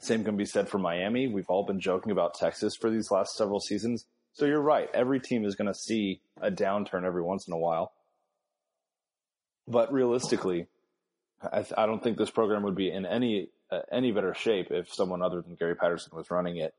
same 0.00 0.24
can 0.24 0.36
be 0.36 0.44
said 0.44 0.68
for 0.68 0.78
Miami. 0.78 1.28
We've 1.28 1.48
all 1.48 1.64
been 1.64 1.80
joking 1.80 2.12
about 2.12 2.34
Texas 2.34 2.74
for 2.76 2.90
these 2.90 3.10
last 3.10 3.34
several 3.36 3.60
seasons. 3.60 4.04
So 4.32 4.44
you're 4.44 4.60
right. 4.60 4.88
Every 4.92 5.20
team 5.20 5.44
is 5.44 5.54
going 5.54 5.68
to 5.68 5.74
see 5.74 6.20
a 6.40 6.50
downturn 6.50 7.04
every 7.04 7.22
once 7.22 7.46
in 7.46 7.54
a 7.54 7.58
while. 7.58 7.92
But 9.66 9.92
realistically, 9.92 10.66
I, 11.42 11.64
I, 11.76 11.86
don't 11.86 12.02
think 12.02 12.18
this 12.18 12.30
program 12.30 12.62
would 12.64 12.74
be 12.74 12.90
in 12.90 13.06
any 13.06 13.48
uh, 13.70 13.80
any 13.90 14.12
better 14.12 14.34
shape 14.34 14.68
if 14.70 14.92
someone 14.92 15.22
other 15.22 15.40
than 15.40 15.54
Gary 15.54 15.74
Patterson 15.74 16.12
was 16.14 16.30
running 16.30 16.58
it. 16.58 16.74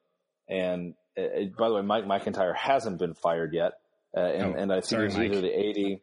And 0.47 0.93
uh, 1.17 1.45
by 1.57 1.69
the 1.69 1.75
way, 1.75 1.81
Mike 1.81 2.07
MacIntyre 2.07 2.53
hasn't 2.53 2.99
been 2.99 3.13
fired 3.13 3.53
yet, 3.53 3.73
uh, 4.15 4.19
and, 4.19 4.55
oh, 4.55 4.59
and, 4.59 4.71
I 4.71 4.75
think 4.75 4.85
sorry, 4.85 5.03
it 5.03 5.07
was 5.07 5.17
either 5.17 5.41
the 5.41 5.93
AD. 5.93 5.99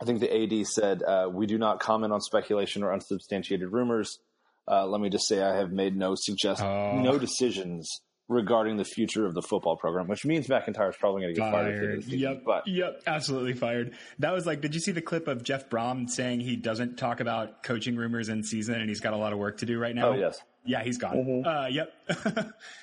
I 0.00 0.04
think 0.04 0.20
the 0.20 0.60
AD 0.60 0.66
said 0.66 1.02
uh, 1.02 1.28
we 1.32 1.46
do 1.46 1.56
not 1.56 1.80
comment 1.80 2.12
on 2.12 2.20
speculation 2.20 2.82
or 2.82 2.92
unsubstantiated 2.92 3.72
rumors. 3.72 4.18
Uh, 4.66 4.86
let 4.86 5.00
me 5.00 5.08
just 5.08 5.28
say 5.28 5.42
I 5.42 5.56
have 5.56 5.72
made 5.72 5.96
no 5.96 6.14
suggest 6.16 6.62
oh. 6.62 6.98
no 7.00 7.18
decisions 7.18 7.88
regarding 8.28 8.76
the 8.76 8.84
future 8.84 9.26
of 9.26 9.34
the 9.34 9.42
football 9.42 9.76
program, 9.76 10.08
which 10.08 10.24
means 10.24 10.48
MacIntyre 10.48 10.88
is 10.88 10.96
probably 10.96 11.22
going 11.22 11.34
to 11.34 11.40
get 11.40 11.52
fired. 11.52 12.04
fired 12.04 12.12
yep, 12.12 12.42
but. 12.44 12.66
yep, 12.66 13.02
absolutely 13.06 13.52
fired. 13.52 13.94
That 14.18 14.32
was 14.32 14.46
like, 14.46 14.60
did 14.60 14.74
you 14.74 14.80
see 14.80 14.92
the 14.92 15.02
clip 15.02 15.28
of 15.28 15.42
Jeff 15.42 15.68
Brohm 15.68 16.08
saying 16.08 16.40
he 16.40 16.56
doesn't 16.56 16.96
talk 16.96 17.20
about 17.20 17.62
coaching 17.62 17.96
rumors 17.96 18.28
in 18.28 18.42
season 18.42 18.76
and 18.76 18.88
he's 18.88 19.00
got 19.00 19.12
a 19.12 19.16
lot 19.16 19.32
of 19.32 19.38
work 19.38 19.58
to 19.58 19.66
do 19.66 19.78
right 19.78 19.94
now? 19.94 20.10
Oh 20.10 20.14
yes, 20.14 20.40
yeah, 20.64 20.82
he's 20.82 20.98
gone. 20.98 21.16
Mm-hmm. 21.16 21.46
Uh, 21.46 21.66
yep, 21.66 21.92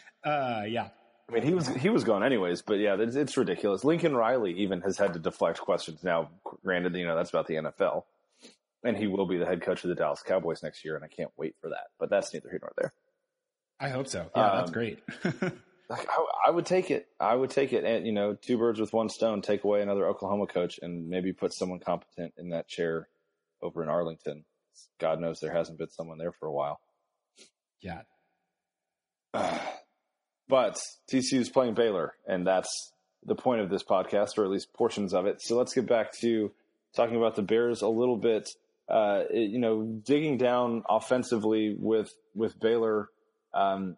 uh, 0.24 0.64
yeah. 0.68 0.90
I 1.32 1.36
mean, 1.36 1.44
he 1.44 1.54
was 1.54 1.68
he 1.68 1.90
was 1.90 2.04
gone 2.04 2.24
anyways, 2.24 2.62
but 2.62 2.74
yeah, 2.74 2.98
it's, 3.00 3.16
it's 3.16 3.38
ridiculous. 3.38 3.86
Lincoln 3.86 4.16
Riley 4.16 4.52
even 4.60 4.82
has 4.82 4.98
had 4.98 5.14
to 5.14 5.20
deflect 5.20 5.62
questions 5.62 6.04
now. 6.04 6.30
Granted, 6.66 6.94
you 6.96 7.06
know 7.06 7.16
that's 7.16 7.30
about 7.30 7.48
the 7.48 7.56
NFL. 7.56 8.04
and 8.84 8.98
he 8.98 9.08
will 9.08 9.26
be 9.26 9.38
the 9.38 9.46
head 9.46 9.62
coach 9.62 9.84
of 9.86 9.90
the 9.90 9.96
Dallas 9.96 10.22
Cowboys 10.24 10.62
next 10.62 10.84
year, 10.84 10.96
and 10.96 11.06
I 11.06 11.08
can't 11.08 11.32
wait 11.38 11.56
for 11.62 11.70
that. 11.70 11.88
But 12.00 12.10
that's 12.10 12.34
neither 12.34 12.50
here 12.50 12.60
nor 12.62 12.74
there. 12.78 12.94
I 13.80 13.90
hope 13.90 14.08
so. 14.08 14.30
Yeah, 14.36 14.46
um, 14.46 14.58
that's 14.58 14.72
great. 14.72 15.00
like 15.90 16.08
I, 16.10 16.26
I, 16.48 16.52
would 16.52 16.66
take 16.66 16.92
it. 16.92 17.08
I 17.18 17.34
would 17.34 17.50
take 17.50 17.72
it. 17.72 17.86
And 17.86 18.06
you 18.06 18.12
know, 18.12 18.36
two 18.36 18.58
birds 18.58 18.82
with 18.82 18.92
one 18.92 19.08
stone. 19.08 19.42
Take 19.42 19.64
away 19.64 19.82
another 19.82 20.06
Oklahoma 20.08 20.48
coach, 20.48 20.80
and 20.82 21.08
maybe 21.08 21.32
put 21.32 21.54
someone 21.54 21.80
competent 21.80 22.34
in 22.38 22.50
that 22.50 22.68
chair 22.68 23.08
over 23.62 23.82
in 23.84 23.90
Arlington. 23.90 24.44
God 25.00 25.22
knows 25.22 25.40
there 25.40 25.54
hasn't 25.54 25.78
been 25.78 25.92
someone 25.92 26.18
there 26.18 26.34
for 26.34 26.48
a 26.48 26.52
while. 26.52 26.82
Yeah. 27.80 28.02
but 30.52 30.78
TCU 31.10 31.40
is 31.40 31.50
playing 31.50 31.76
Baylor, 31.76 32.14
and 32.28 32.46
that's 32.46 32.92
the 33.26 33.36
point 33.36 33.62
of 33.62 33.70
this 33.70 33.84
podcast, 33.84 34.38
or 34.38 34.44
at 34.44 34.52
least 34.52 34.74
portions 34.74 35.14
of 35.14 35.26
it. 35.26 35.42
So 35.42 35.58
let's 35.58 35.74
get 35.74 35.88
back 35.88 36.12
to 36.20 36.52
talking 36.94 37.16
about 37.16 37.38
the 37.38 37.42
Bears 37.42 37.82
a 37.82 37.88
little 37.88 38.18
bit. 38.18 38.50
Uh, 38.90 39.24
you 39.34 39.60
know, 39.60 39.84
digging 40.04 40.38
down 40.38 40.84
offensively 40.90 41.74
with 41.80 42.12
with 42.36 42.60
Baylor 42.60 43.08
um, 43.54 43.96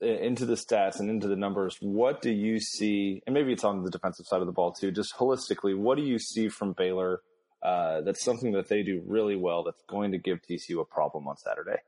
into 0.00 0.46
the 0.46 0.54
stats 0.54 1.00
and 1.00 1.10
into 1.10 1.26
the 1.26 1.34
numbers. 1.34 1.76
What 1.80 2.22
do 2.22 2.30
you 2.30 2.60
see? 2.60 3.20
And 3.26 3.34
maybe 3.34 3.52
it's 3.52 3.64
on 3.64 3.82
the 3.82 3.90
defensive 3.90 4.26
side 4.26 4.40
of 4.40 4.46
the 4.46 4.52
ball 4.52 4.72
too. 4.72 4.92
Just 4.92 5.16
holistically, 5.16 5.76
what 5.76 5.96
do 5.96 6.04
you 6.04 6.20
see 6.20 6.48
from 6.48 6.74
Baylor? 6.74 7.22
Uh, 7.60 8.02
that's 8.02 8.22
something 8.22 8.52
that 8.52 8.68
they 8.68 8.84
do 8.84 9.02
really 9.04 9.34
well. 9.34 9.64
That's 9.64 9.82
going 9.88 10.12
to 10.12 10.18
give 10.18 10.38
TCU 10.42 10.80
a 10.80 10.84
problem 10.84 11.26
on 11.26 11.36
Saturday. 11.36 11.80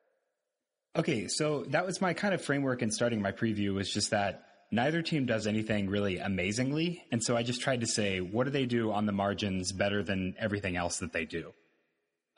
Okay, 0.96 1.26
so 1.26 1.64
that 1.68 1.86
was 1.86 2.00
my 2.00 2.14
kind 2.14 2.34
of 2.34 2.42
framework 2.42 2.80
in 2.80 2.90
starting 2.90 3.20
my 3.20 3.32
preview. 3.32 3.74
Was 3.74 3.92
just 3.92 4.10
that 4.10 4.44
neither 4.70 5.02
team 5.02 5.26
does 5.26 5.46
anything 5.46 5.88
really 5.88 6.18
amazingly. 6.18 7.02
And 7.10 7.22
so 7.22 7.36
I 7.36 7.42
just 7.42 7.60
tried 7.60 7.80
to 7.80 7.86
say, 7.86 8.20
what 8.20 8.44
do 8.44 8.50
they 8.50 8.66
do 8.66 8.92
on 8.92 9.06
the 9.06 9.12
margins 9.12 9.72
better 9.72 10.02
than 10.02 10.34
everything 10.38 10.76
else 10.76 10.98
that 10.98 11.12
they 11.12 11.24
do? 11.24 11.52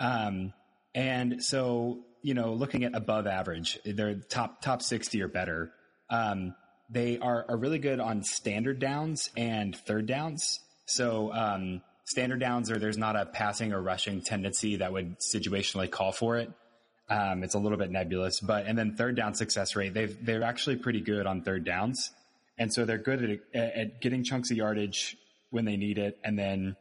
Um, 0.00 0.52
and 0.94 1.42
so, 1.42 2.04
you 2.22 2.34
know, 2.34 2.54
looking 2.54 2.84
at 2.84 2.94
above 2.94 3.26
average, 3.26 3.78
they're 3.84 4.14
top, 4.14 4.62
top 4.62 4.82
60 4.82 5.22
or 5.22 5.28
better. 5.28 5.72
Um, 6.10 6.54
they 6.90 7.18
are, 7.18 7.44
are 7.48 7.56
really 7.56 7.78
good 7.78 8.00
on 8.00 8.22
standard 8.22 8.78
downs 8.78 9.30
and 9.36 9.74
third 9.74 10.06
downs. 10.06 10.60
So, 10.86 11.32
um, 11.32 11.82
standard 12.04 12.40
downs 12.40 12.70
are 12.70 12.78
there's 12.78 12.98
not 12.98 13.16
a 13.16 13.26
passing 13.26 13.72
or 13.72 13.82
rushing 13.82 14.22
tendency 14.22 14.76
that 14.76 14.92
would 14.92 15.16
situationally 15.18 15.90
call 15.90 16.12
for 16.12 16.36
it. 16.36 16.50
Um, 17.08 17.44
it's 17.44 17.54
a 17.54 17.58
little 17.58 17.78
bit 17.78 17.90
nebulous, 17.90 18.40
but 18.40 18.66
and 18.66 18.76
then 18.76 18.96
third 18.96 19.16
down 19.16 19.34
success 19.34 19.76
rate, 19.76 19.94
they've 19.94 20.16
they're 20.24 20.42
actually 20.42 20.76
pretty 20.76 21.00
good 21.00 21.26
on 21.26 21.42
third 21.42 21.64
downs. 21.64 22.10
And 22.58 22.72
so 22.72 22.84
they're 22.84 22.98
good 22.98 23.40
at, 23.54 23.76
at 23.76 24.00
getting 24.00 24.24
chunks 24.24 24.50
of 24.50 24.56
yardage 24.56 25.16
when 25.50 25.64
they 25.64 25.76
need 25.76 25.98
it 25.98 26.18
and 26.24 26.38
then 26.38 26.76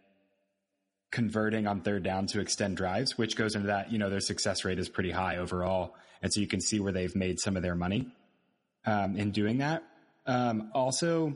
converting 1.12 1.68
on 1.68 1.82
third 1.82 2.04
down 2.04 2.28
to 2.28 2.40
extend 2.40 2.78
drives, 2.78 3.18
which 3.18 3.36
goes 3.36 3.56
into 3.56 3.68
that, 3.68 3.92
you 3.92 3.98
know, 3.98 4.10
their 4.10 4.20
success 4.20 4.66
rate 4.66 4.80
is 4.80 4.90
pretty 4.90 5.12
high 5.12 5.38
overall. 5.38 5.96
And 6.22 6.34
so 6.34 6.42
you 6.42 6.48
can 6.48 6.60
see 6.60 6.80
where 6.80 6.92
they've 6.92 7.16
made 7.16 7.40
some 7.40 7.56
of 7.56 7.64
their 7.64 7.76
money 7.76 8.08
um, 8.86 9.16
in 9.16 9.32
doing 9.32 9.60
that. 9.60 9.84
Um, 10.26 10.72
also, 10.74 11.36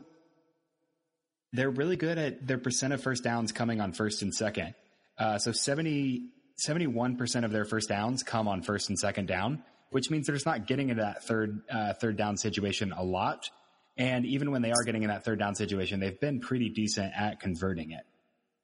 they're 1.53 1.69
really 1.69 1.95
good 1.95 2.17
at 2.17 2.45
their 2.45 2.57
percent 2.57 2.93
of 2.93 3.01
first 3.01 3.23
downs 3.23 3.51
coming 3.51 3.81
on 3.81 3.93
first 3.93 4.21
and 4.21 4.33
second. 4.33 4.73
Uh, 5.17 5.37
so 5.37 5.51
70, 5.51 6.23
71% 6.67 7.45
of 7.45 7.51
their 7.51 7.65
first 7.65 7.89
downs 7.89 8.23
come 8.23 8.47
on 8.47 8.61
first 8.61 8.89
and 8.89 8.97
second 8.97 9.27
down, 9.27 9.63
which 9.91 10.09
means 10.09 10.27
they're 10.27 10.35
just 10.35 10.45
not 10.45 10.67
getting 10.67 10.89
into 10.89 11.03
that 11.03 11.23
third, 11.23 11.61
uh, 11.69 11.93
third 11.93 12.17
down 12.17 12.37
situation 12.37 12.91
a 12.91 13.03
lot. 13.03 13.49
And 13.97 14.25
even 14.25 14.51
when 14.51 14.61
they 14.61 14.71
are 14.71 14.83
getting 14.85 15.03
in 15.03 15.09
that 15.09 15.25
third 15.25 15.39
down 15.39 15.55
situation, 15.55 15.99
they've 15.99 16.19
been 16.19 16.39
pretty 16.39 16.69
decent 16.69 17.11
at 17.17 17.39
converting 17.39 17.91
it. 17.91 18.05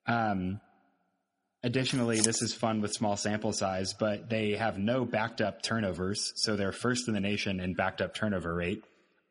Um, 0.08 0.62
additionally, 1.64 2.22
this 2.22 2.42
is 2.42 2.54
fun 2.54 2.82
with 2.82 2.94
small 2.94 3.18
sample 3.18 3.52
size, 3.52 3.94
but 3.94 4.30
they 4.30 4.52
have 4.52 4.78
no 4.78 5.04
backed 5.04 5.42
up 5.42 5.62
turnovers. 5.62 6.32
So 6.36 6.56
they're 6.56 6.72
first 6.72 7.08
in 7.08 7.14
the 7.14 7.20
nation 7.20 7.60
in 7.60 7.74
backed 7.74 8.02
up 8.02 8.14
turnover 8.14 8.54
rate. 8.54 8.84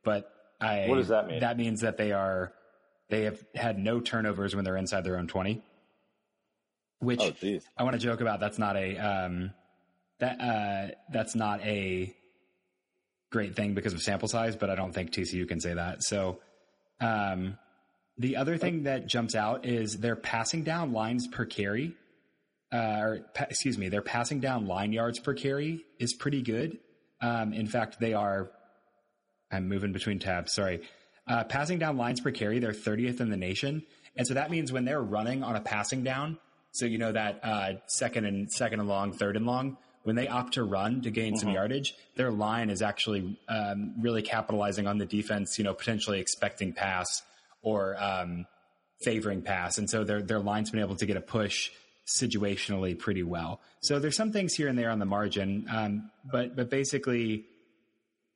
But 0.05 0.31
I, 0.61 0.87
what 0.89 0.97
does 0.97 1.09
that 1.09 1.27
mean? 1.27 1.41
That 1.41 1.57
means 1.57 1.81
that 1.81 1.97
they 1.97 2.13
are, 2.13 2.53
they 3.09 3.23
have 3.23 3.43
had 3.55 3.79
no 3.79 4.01
turnovers 4.01 4.55
when 4.55 4.65
they're 4.65 4.77
inside 4.77 5.05
their 5.05 5.19
own 5.19 5.27
20, 5.27 5.63
which 7.01 7.21
oh, 7.21 7.33
I 7.77 7.83
want 7.83 7.95
to 7.95 8.01
joke 8.01 8.21
about. 8.21 8.41
That's 8.41 8.59
not 8.59 8.77
a, 8.77 8.97
um, 8.97 9.53
that, 10.21 10.41
uh, 10.41 10.95
that's 11.13 11.35
not 11.35 11.61
a, 11.63 12.15
great 13.35 13.57
thing 13.57 13.75
because 13.75 13.93
of 13.93 14.01
sample 14.01 14.29
size, 14.29 14.55
but 14.55 14.71
I 14.71 14.77
don't 14.77 14.93
think 14.93 15.11
TCU 15.11 15.47
can 15.47 15.61
say 15.61 15.75
that. 15.75 16.05
So, 16.05 16.39
um, 17.01 17.59
the 18.17 18.37
other 18.37 18.57
thing 18.57 18.85
that 18.85 19.09
jumps 19.09 19.35
out 19.35 19.67
is 19.67 19.99
they're 19.99 20.15
passing 20.15 20.63
down 20.63 20.93
lines 20.93 21.27
per 21.27 21.45
carry. 21.45 21.97
Uh, 22.73 22.99
or 23.01 23.21
pa- 23.35 23.47
excuse 23.51 23.77
me, 23.77 23.89
they're 23.89 24.03
passing 24.03 24.39
down 24.39 24.67
line 24.67 24.93
yards 24.93 25.19
per 25.19 25.35
carry 25.35 25.85
is 25.99 26.15
pretty 26.15 26.43
good. 26.43 26.79
Um, 27.21 27.53
in 27.53 27.67
fact, 27.67 27.99
they 27.99 28.15
are. 28.15 28.51
I'm 29.51 29.69
moving 29.69 29.93
between 29.93 30.21
tabs. 30.21 30.53
Sorry. 30.53 30.83
Uh, 31.27 31.43
passing 31.43 31.81
down 31.81 31.97
lines 31.97 32.21
per 32.21 32.31
carry, 32.31 32.61
they're 32.61 32.73
30th 32.73 33.21
in 33.21 33.31
the 33.31 33.37
nation, 33.37 33.83
and 34.17 34.27
so 34.27 34.35
that 34.35 34.51
means 34.51 34.71
when 34.71 34.85
they're 34.85 35.03
running 35.03 35.43
on 35.43 35.57
a 35.57 35.61
passing 35.61 36.05
down, 36.05 36.39
so 36.75 36.87
you 36.87 36.99
know 36.99 37.13
that 37.13 37.39
uh, 37.45 37.75
second 37.87 38.25
and 38.25 38.51
second 38.51 38.81
and 38.81 38.89
long, 38.89 39.13
third 39.13 39.37
and 39.37 39.47
long, 39.47 39.77
when 40.03 40.17
they 40.17 40.27
opt 40.27 40.55
to 40.55 40.65
run 40.65 41.03
to 41.03 41.11
gain 41.11 41.35
mm-hmm. 41.35 41.41
some 41.41 41.51
yardage, 41.51 41.95
their 42.17 42.33
line 42.33 42.69
is 42.69 42.83
actually 42.83 43.39
um, 43.49 43.95
really 44.01 44.23
capitalizing 44.23 44.89
on 44.89 44.99
the 44.99 45.07
defense, 45.07 45.57
you 45.57 45.63
know, 45.63 45.73
potentially 45.73 46.19
expecting 46.19 46.73
pass 46.73 47.23
or 47.63 47.97
um, 48.03 48.45
favoring 49.03 49.41
pass. 49.41 49.79
And 49.79 49.89
so 49.89 50.03
their, 50.03 50.21
their 50.21 50.41
line's 50.41 50.73
been 50.73 50.81
able 50.81 50.97
to 50.97 51.07
get 51.07 51.17
a 51.17 51.21
push 51.21 51.71
situationally 52.07 52.99
pretty 52.99 53.23
well. 53.23 53.61
So 53.81 54.01
there's 54.01 54.17
some 54.17 54.33
things 54.33 54.55
here 54.55 54.67
and 54.67 54.77
there 54.77 54.91
on 54.91 54.99
the 54.99 55.07
margin. 55.07 55.67
Um, 55.71 56.11
but, 56.29 56.57
but 56.57 56.71
basically 56.71 57.45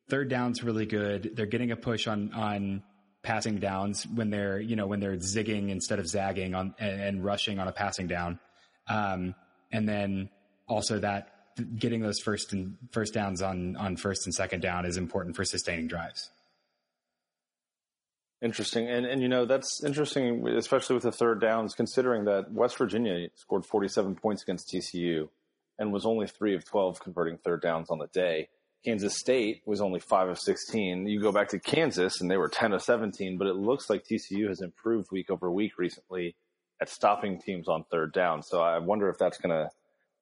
third 0.08 0.30
down's 0.30 0.62
really 0.62 0.86
good. 0.86 1.32
They're 1.34 1.46
getting 1.46 1.72
a 1.72 1.76
push 1.76 2.06
on, 2.06 2.32
on 2.34 2.84
passing 3.22 3.58
downs 3.58 4.06
when 4.06 4.30
they're, 4.30 4.60
you 4.60 4.76
know, 4.76 4.86
when 4.86 5.00
they're 5.00 5.16
zigging 5.16 5.70
instead 5.70 5.98
of 5.98 6.08
zagging 6.08 6.54
on 6.54 6.74
and, 6.78 7.00
and 7.00 7.24
rushing 7.24 7.58
on 7.58 7.68
a 7.68 7.72
passing 7.72 8.06
down. 8.06 8.38
Um, 8.88 9.34
and 9.72 9.88
then 9.88 10.30
also 10.66 10.98
that 11.00 11.32
getting 11.76 12.00
those 12.00 12.20
first 12.20 12.52
and 12.52 12.76
first 12.92 13.14
downs 13.14 13.42
on 13.42 13.76
on 13.76 13.96
first 13.96 14.26
and 14.26 14.34
second 14.34 14.60
down 14.60 14.86
is 14.86 14.96
important 14.96 15.36
for 15.36 15.44
sustaining 15.44 15.88
drives. 15.88 16.30
Interesting, 18.40 18.88
and 18.88 19.04
and 19.04 19.20
you 19.20 19.28
know 19.28 19.46
that's 19.46 19.82
interesting, 19.82 20.46
especially 20.48 20.94
with 20.94 21.02
the 21.02 21.12
third 21.12 21.40
downs, 21.40 21.74
considering 21.74 22.24
that 22.26 22.52
West 22.52 22.78
Virginia 22.78 23.28
scored 23.34 23.66
47 23.66 24.14
points 24.14 24.42
against 24.42 24.68
TCU 24.68 25.28
and 25.78 25.92
was 25.92 26.06
only 26.06 26.26
three 26.26 26.54
of 26.54 26.64
12 26.64 27.00
converting 27.00 27.38
third 27.38 27.62
downs 27.62 27.90
on 27.90 27.98
the 27.98 28.06
day. 28.08 28.48
Kansas 28.84 29.18
State 29.18 29.62
was 29.66 29.80
only 29.80 30.00
five 30.00 30.28
of 30.28 30.38
16. 30.38 31.06
You 31.06 31.20
go 31.20 31.32
back 31.32 31.48
to 31.48 31.58
Kansas 31.58 32.20
and 32.20 32.30
they 32.30 32.36
were 32.36 32.48
10 32.48 32.72
of 32.72 32.82
17, 32.82 33.36
but 33.36 33.46
it 33.46 33.56
looks 33.56 33.90
like 33.90 34.04
TCU 34.04 34.48
has 34.48 34.60
improved 34.60 35.08
week 35.10 35.30
over 35.30 35.50
week 35.50 35.78
recently 35.78 36.36
at 36.80 36.88
stopping 36.88 37.40
teams 37.40 37.68
on 37.68 37.84
third 37.90 38.12
down. 38.12 38.42
So 38.42 38.60
I 38.60 38.78
wonder 38.78 39.08
if 39.08 39.18
that's 39.18 39.38
going 39.38 39.50
to 39.50 39.70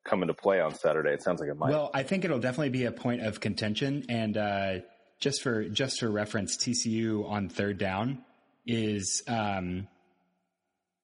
come 0.05 0.23
into 0.23 0.35
play 0.35 0.61
on 0.61 0.75
Saturday. 0.75 1.11
It 1.11 1.23
sounds 1.23 1.41
like 1.41 1.51
it 1.51 1.57
might. 1.57 1.71
Well, 1.71 1.91
I 1.93 2.03
think 2.03 2.25
it'll 2.25 2.39
definitely 2.39 2.71
be 2.71 2.85
a 2.85 2.93
point 2.93 3.23
of 3.23 3.41
contention. 3.41 4.07
And 4.09 4.37
uh, 4.37 4.75
just 5.21 5.43
for 5.43 5.69
just 5.69 6.01
for 6.01 6.11
reference, 6.11 6.57
TCU 6.57 7.29
on 7.29 7.49
third 7.49 7.79
down 7.79 8.25
is, 8.67 9.23
um, 9.29 9.89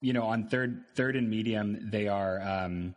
you 0.01 0.12
know, 0.12 0.25
on 0.25 0.49
third 0.49 0.85
third 0.95 1.17
and 1.17 1.29
medium 1.29 1.91
they 1.91 2.09
are. 2.09 2.41
Um, 2.41 2.95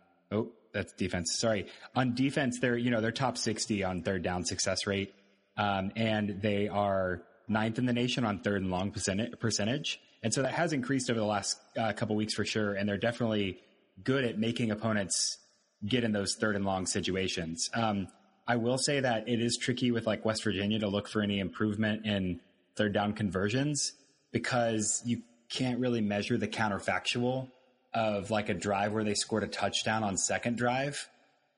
that's 0.75 0.93
defense. 0.93 1.35
Sorry, 1.39 1.65
on 1.95 2.13
defense 2.13 2.59
they're 2.59 2.77
you 2.77 2.91
know 2.91 3.01
they're 3.01 3.11
top 3.11 3.37
sixty 3.39 3.83
on 3.83 4.03
third 4.03 4.21
down 4.21 4.45
success 4.45 4.85
rate, 4.85 5.15
um, 5.57 5.91
and 5.95 6.41
they 6.41 6.67
are 6.67 7.23
ninth 7.47 7.79
in 7.79 7.85
the 7.85 7.93
nation 7.93 8.25
on 8.25 8.39
third 8.39 8.61
and 8.61 8.69
long 8.69 8.91
percentage. 8.91 9.99
And 10.23 10.33
so 10.33 10.41
that 10.41 10.53
has 10.53 10.73
increased 10.73 11.09
over 11.09 11.19
the 11.19 11.25
last 11.25 11.59
uh, 11.77 11.93
couple 11.93 12.15
weeks 12.15 12.33
for 12.33 12.45
sure. 12.45 12.73
And 12.73 12.89
they're 12.89 12.97
definitely 12.97 13.59
good 14.03 14.23
at 14.23 14.39
making 14.39 14.71
opponents 14.71 15.37
get 15.85 16.03
in 16.03 16.11
those 16.11 16.35
third 16.35 16.55
and 16.55 16.65
long 16.65 16.87
situations. 16.87 17.69
Um, 17.73 18.07
I 18.47 18.55
will 18.55 18.77
say 18.77 18.99
that 18.99 19.29
it 19.29 19.39
is 19.39 19.57
tricky 19.57 19.91
with 19.91 20.07
like 20.07 20.25
West 20.25 20.43
Virginia 20.43 20.79
to 20.79 20.87
look 20.87 21.07
for 21.07 21.21
any 21.21 21.39
improvement 21.39 22.05
in 22.05 22.39
third 22.75 22.93
down 22.93 23.13
conversions 23.13 23.93
because 24.31 25.01
you 25.05 25.21
can't 25.49 25.79
really 25.79 26.01
measure 26.01 26.37
the 26.37 26.47
counterfactual 26.47 27.49
of 27.95 28.29
like 28.29 28.49
a 28.49 28.53
drive 28.53 28.91
where 28.91 29.05
they 29.05 29.13
scored 29.13 29.43
a 29.43 29.47
touchdown 29.47 30.03
on 30.03 30.17
second 30.17 30.57
drive, 30.57 31.09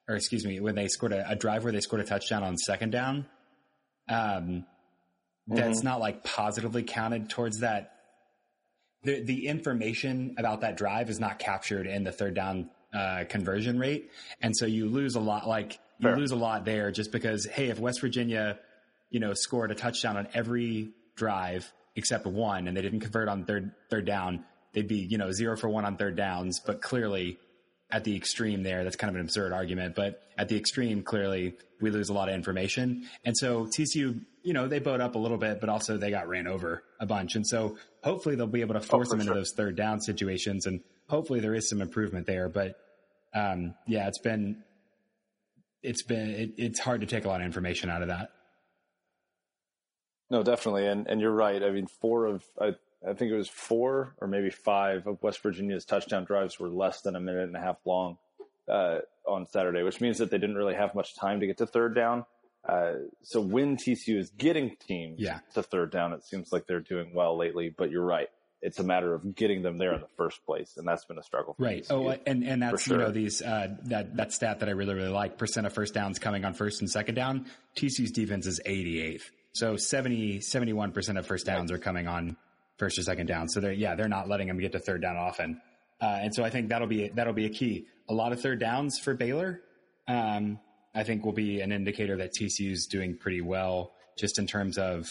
or 0.07 0.15
excuse 0.15 0.45
me, 0.45 0.59
when 0.59 0.75
they 0.75 0.87
scored 0.87 1.11
a, 1.11 1.31
a 1.31 1.35
drive 1.35 1.63
where 1.63 1.73
they 1.73 1.81
scored 1.81 2.01
a 2.01 2.05
touchdown 2.05 2.43
on 2.43 2.55
second 2.57 2.91
down. 2.91 3.25
Um, 4.07 4.65
mm-hmm. 5.49 5.55
that's 5.55 5.83
not 5.83 5.99
like 5.99 6.23
positively 6.23 6.83
counted 6.83 7.29
towards 7.29 7.59
that. 7.59 7.93
The, 9.03 9.23
the 9.23 9.47
information 9.47 10.35
about 10.37 10.61
that 10.61 10.77
drive 10.77 11.09
is 11.09 11.19
not 11.19 11.39
captured 11.39 11.87
in 11.87 12.03
the 12.03 12.11
third 12.11 12.35
down 12.35 12.69
uh, 12.93 13.23
conversion 13.27 13.79
rate, 13.79 14.11
and 14.41 14.55
so 14.55 14.65
you 14.65 14.87
lose 14.87 15.15
a 15.15 15.19
lot. 15.19 15.47
Like 15.47 15.79
you 15.99 16.09
lose 16.09 16.31
a 16.31 16.35
lot 16.35 16.65
there 16.65 16.91
just 16.91 17.11
because 17.11 17.45
hey, 17.45 17.69
if 17.69 17.79
West 17.79 18.01
Virginia, 18.01 18.59
you 19.09 19.19
know, 19.19 19.33
scored 19.33 19.71
a 19.71 19.75
touchdown 19.75 20.17
on 20.17 20.27
every 20.33 20.91
drive 21.15 21.71
except 21.95 22.27
one, 22.27 22.67
and 22.67 22.77
they 22.77 22.81
didn't 22.81 22.99
convert 22.99 23.27
on 23.27 23.45
third 23.45 23.71
third 23.89 24.05
down, 24.05 24.45
they'd 24.77 24.87
be 24.87 25.07
you 25.09 25.17
know 25.17 25.31
zero 25.31 25.57
for 25.57 25.67
one 25.67 25.85
on 25.85 25.97
third 25.97 26.15
downs. 26.15 26.61
But 26.63 26.81
clearly, 26.81 27.39
at 27.89 28.03
the 28.03 28.15
extreme 28.15 28.61
there, 28.61 28.83
that's 28.83 28.95
kind 28.95 29.09
of 29.09 29.15
an 29.15 29.21
absurd 29.21 29.53
argument, 29.53 29.95
but 29.95 30.21
at 30.37 30.49
the 30.49 30.55
extreme, 30.55 31.01
clearly 31.01 31.55
we 31.81 31.89
lose 31.89 32.09
a 32.09 32.13
lot 32.13 32.29
of 32.29 32.35
information. 32.35 33.07
And 33.25 33.35
so 33.35 33.65
TCU, 33.65 34.21
you 34.43 34.53
know, 34.53 34.67
they 34.67 34.79
bowed 34.79 35.01
up 35.01 35.15
a 35.15 35.17
little 35.17 35.37
bit, 35.37 35.59
but 35.59 35.69
also 35.69 35.97
they 35.97 36.11
got 36.11 36.27
ran 36.27 36.47
over 36.47 36.83
a 36.99 37.05
bunch. 37.05 37.35
And 37.35 37.45
so 37.47 37.77
hopefully 38.03 38.35
they'll 38.35 38.45
be 38.45 38.61
able 38.61 38.75
to 38.75 38.81
force 38.81 39.07
oh, 39.07 39.11
them 39.11 39.21
sure. 39.21 39.31
into 39.31 39.39
those 39.39 39.53
third 39.55 39.75
down 39.75 39.99
situations. 40.01 40.67
And 40.67 40.81
hopefully 41.07 41.39
there 41.39 41.55
is 41.55 41.69
some 41.69 41.81
improvement 41.81 42.27
there. 42.27 42.49
But, 42.49 42.75
um, 43.33 43.73
yeah, 43.87 44.07
it's 44.07 44.19
been, 44.19 44.63
it's 45.81 46.03
been, 46.03 46.29
it, 46.29 46.53
it's 46.57 46.79
hard 46.79 47.01
to 47.01 47.07
take 47.07 47.25
a 47.25 47.29
lot 47.29 47.39
of 47.41 47.45
information 47.45 47.89
out 47.89 48.01
of 48.01 48.09
that. 48.09 48.29
No, 50.29 50.43
definitely. 50.43 50.87
And, 50.87 51.07
and 51.07 51.21
you're 51.21 51.31
right. 51.31 51.63
I 51.63 51.71
mean, 51.71 51.87
four 52.01 52.25
of, 52.25 52.43
I, 52.59 52.75
I 53.05 53.13
think 53.13 53.31
it 53.31 53.35
was 53.35 53.49
four 53.49 54.15
or 54.19 54.27
maybe 54.27 54.49
five 54.49 55.05
of 55.07 55.21
West 55.21 55.41
Virginia's 55.43 55.85
touchdown 55.85 56.25
drives 56.25 56.59
were 56.59 56.69
less 56.69 57.01
than 57.01 57.15
a 57.15 57.19
minute 57.19 57.43
and 57.43 57.55
a 57.55 57.59
half 57.59 57.77
long 57.85 58.17
uh, 58.69 58.99
on 59.27 59.45
Saturday, 59.45 59.83
which 59.83 60.01
means 60.01 60.17
that 60.17 60.31
they 60.31 60.37
didn't 60.37 60.55
really 60.55 60.75
have 60.75 60.95
much 60.95 61.15
time 61.15 61.39
to 61.39 61.47
get 61.47 61.57
to 61.57 61.67
third 61.67 61.95
down. 61.95 62.25
Uh, 62.67 62.93
so 63.23 63.39
when 63.39 63.77
TCU 63.77 64.17
is 64.17 64.29
getting 64.31 64.75
teams 64.87 65.19
yeah. 65.19 65.39
to 65.53 65.63
third 65.63 65.91
down, 65.91 66.11
it 66.13 66.23
seems 66.25 66.51
like 66.51 66.67
they're 66.67 66.81
doing 66.81 67.13
well 67.13 67.37
lately. 67.37 67.73
But 67.75 67.91
you're 67.91 68.03
right; 68.03 68.27
it's 68.61 68.79
a 68.79 68.83
matter 68.83 69.13
of 69.13 69.35
getting 69.35 69.61
them 69.61 69.77
there 69.77 69.93
in 69.93 70.01
the 70.01 70.07
first 70.17 70.45
place, 70.45 70.73
and 70.75 70.85
that's 70.85 71.05
been 71.05 71.17
a 71.17 71.23
struggle. 71.23 71.55
right. 71.59 71.83
TCU, 71.83 71.91
oh, 71.91 72.19
and 72.25 72.43
and 72.43 72.61
that's 72.61 72.83
sure. 72.83 72.97
you 72.97 73.03
know 73.03 73.11
these 73.11 73.41
uh, 73.41 73.69
that 73.85 74.17
that 74.17 74.33
stat 74.33 74.59
that 74.59 74.67
I 74.67 74.73
really 74.73 74.95
really 74.95 75.09
like: 75.09 75.37
percent 75.37 75.65
of 75.65 75.73
first 75.73 75.93
downs 75.93 76.19
coming 76.19 76.43
on 76.43 76.53
first 76.53 76.81
and 76.81 76.89
second 76.89 77.15
down. 77.15 77.45
TCU's 77.77 78.11
defense 78.11 78.45
is 78.47 78.59
88th, 78.65 79.29
so 79.53 79.77
70 79.77 80.41
71 80.41 80.91
percent 80.91 81.17
of 81.17 81.25
first 81.25 81.45
downs 81.45 81.71
right. 81.71 81.79
are 81.79 81.81
coming 81.81 82.07
on 82.07 82.35
first 82.77 82.97
or 82.97 83.03
second 83.03 83.27
down. 83.27 83.49
So 83.49 83.59
they're 83.59 83.73
yeah 83.73 83.95
they're 83.95 84.07
not 84.07 84.27
letting 84.27 84.47
them 84.47 84.59
get 84.59 84.71
to 84.73 84.79
third 84.79 85.01
down 85.01 85.17
often, 85.17 85.61
uh, 86.01 86.19
and 86.21 86.33
so 86.33 86.43
I 86.43 86.49
think 86.49 86.69
that'll 86.69 86.87
be 86.87 87.09
that'll 87.09 87.33
be 87.33 87.45
a 87.45 87.49
key. 87.49 87.87
A 88.09 88.13
lot 88.13 88.31
of 88.31 88.41
third 88.41 88.59
downs 88.59 88.99
for 88.99 89.13
Baylor. 89.13 89.61
Um, 90.07 90.59
I 90.95 91.03
think 91.03 91.25
will 91.25 91.33
be 91.33 91.61
an 91.61 91.71
indicator 91.71 92.17
that 92.17 92.31
TCU 92.33 92.71
is 92.71 92.87
doing 92.87 93.17
pretty 93.17 93.41
well 93.41 93.91
just 94.17 94.39
in 94.39 94.47
terms 94.47 94.77
of 94.77 95.07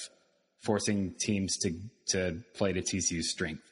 forcing 0.65 1.15
teams 1.19 1.57
to 1.59 1.79
to 2.09 2.41
play 2.55 2.73
to 2.73 2.81
TCU's 2.81 3.31
strength. 3.31 3.63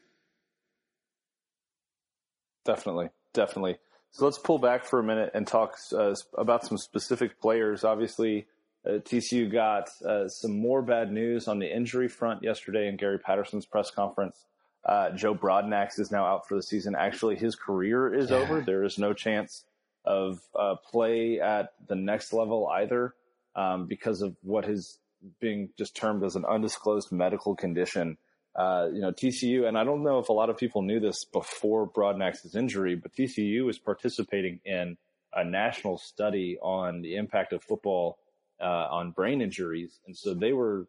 Definitely, 2.64 3.08
definitely. 3.32 3.78
So 4.12 4.24
let's 4.24 4.38
pull 4.38 4.58
back 4.58 4.84
for 4.84 5.00
a 5.00 5.02
minute 5.02 5.32
and 5.34 5.44
talk 5.46 5.76
uh, 5.92 6.14
about 6.38 6.64
some 6.64 6.78
specific 6.78 7.40
players. 7.40 7.82
Obviously, 7.82 8.46
uh, 8.86 8.98
TCU 8.98 9.50
got 9.50 9.88
uh, 10.06 10.28
some 10.28 10.58
more 10.58 10.82
bad 10.82 11.10
news 11.10 11.48
on 11.48 11.58
the 11.58 11.74
injury 11.74 12.08
front 12.08 12.42
yesterday 12.42 12.88
in 12.88 12.96
Gary 12.96 13.18
Patterson's 13.18 13.66
press 13.66 13.90
conference. 13.90 14.44
Uh, 14.84 15.10
Joe 15.10 15.34
Broadnax 15.34 15.98
is 15.98 16.10
now 16.10 16.26
out 16.26 16.46
for 16.46 16.56
the 16.56 16.62
season. 16.62 16.94
Actually, 16.94 17.36
his 17.36 17.54
career 17.54 18.12
is 18.12 18.30
yeah. 18.30 18.36
over. 18.36 18.60
There 18.60 18.84
is 18.84 18.98
no 18.98 19.14
chance 19.14 19.64
of 20.04 20.40
uh, 20.58 20.74
play 20.90 21.40
at 21.40 21.72
the 21.88 21.94
next 21.94 22.34
level 22.34 22.68
either 22.68 23.14
um, 23.56 23.86
because 23.86 24.20
of 24.20 24.36
what 24.42 24.68
is 24.68 24.98
being 25.40 25.70
just 25.78 25.96
termed 25.96 26.22
as 26.22 26.36
an 26.36 26.44
undisclosed 26.44 27.10
medical 27.10 27.54
condition. 27.54 28.18
Uh, 28.54 28.88
you 28.92 29.00
know, 29.00 29.10
TCU, 29.10 29.66
and 29.66 29.78
I 29.78 29.84
don't 29.84 30.02
know 30.02 30.18
if 30.18 30.28
a 30.28 30.32
lot 30.32 30.50
of 30.50 30.58
people 30.58 30.82
knew 30.82 31.00
this 31.00 31.24
before 31.24 31.88
Broadnax's 31.88 32.54
injury, 32.54 32.94
but 32.94 33.12
TCU 33.14 33.68
is 33.70 33.78
participating 33.78 34.60
in 34.64 34.98
a 35.32 35.44
national 35.44 35.98
study 35.98 36.58
on 36.62 37.00
the 37.00 37.16
impact 37.16 37.52
of 37.52 37.64
football 37.64 38.18
uh, 38.60 38.88
on 38.90 39.10
brain 39.10 39.40
injuries, 39.40 39.98
and 40.06 40.16
so 40.16 40.34
they 40.34 40.52
were 40.52 40.86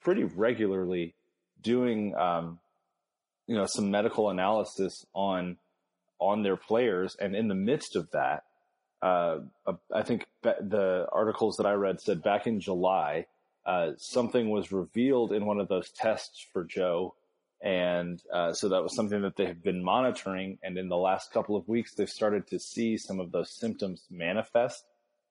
pretty 0.00 0.24
regularly 0.24 1.14
doing, 1.62 2.14
um, 2.16 2.58
you 3.46 3.56
know, 3.56 3.66
some 3.66 3.90
medical 3.90 4.30
analysis 4.30 5.06
on 5.14 5.56
on 6.18 6.42
their 6.42 6.56
players. 6.56 7.16
And 7.20 7.36
in 7.36 7.48
the 7.48 7.54
midst 7.54 7.94
of 7.96 8.10
that, 8.10 8.44
uh, 9.00 9.38
I 9.94 10.02
think 10.02 10.26
the 10.42 11.06
articles 11.12 11.56
that 11.56 11.66
I 11.66 11.72
read 11.72 12.00
said 12.00 12.22
back 12.22 12.46
in 12.46 12.60
July, 12.60 13.26
uh, 13.64 13.92
something 13.96 14.50
was 14.50 14.72
revealed 14.72 15.32
in 15.32 15.46
one 15.46 15.60
of 15.60 15.68
those 15.68 15.90
tests 15.90 16.44
for 16.52 16.64
Joe. 16.64 17.14
And 17.60 18.22
uh, 18.32 18.52
so 18.52 18.68
that 18.68 18.82
was 18.82 18.94
something 18.94 19.22
that 19.22 19.36
they 19.36 19.46
have 19.46 19.62
been 19.62 19.82
monitoring. 19.82 20.58
And 20.62 20.78
in 20.78 20.88
the 20.88 20.96
last 20.96 21.32
couple 21.32 21.56
of 21.56 21.68
weeks, 21.68 21.94
they've 21.94 22.08
started 22.08 22.46
to 22.48 22.58
see 22.58 22.96
some 22.96 23.20
of 23.20 23.32
those 23.32 23.50
symptoms 23.50 24.04
manifest 24.10 24.84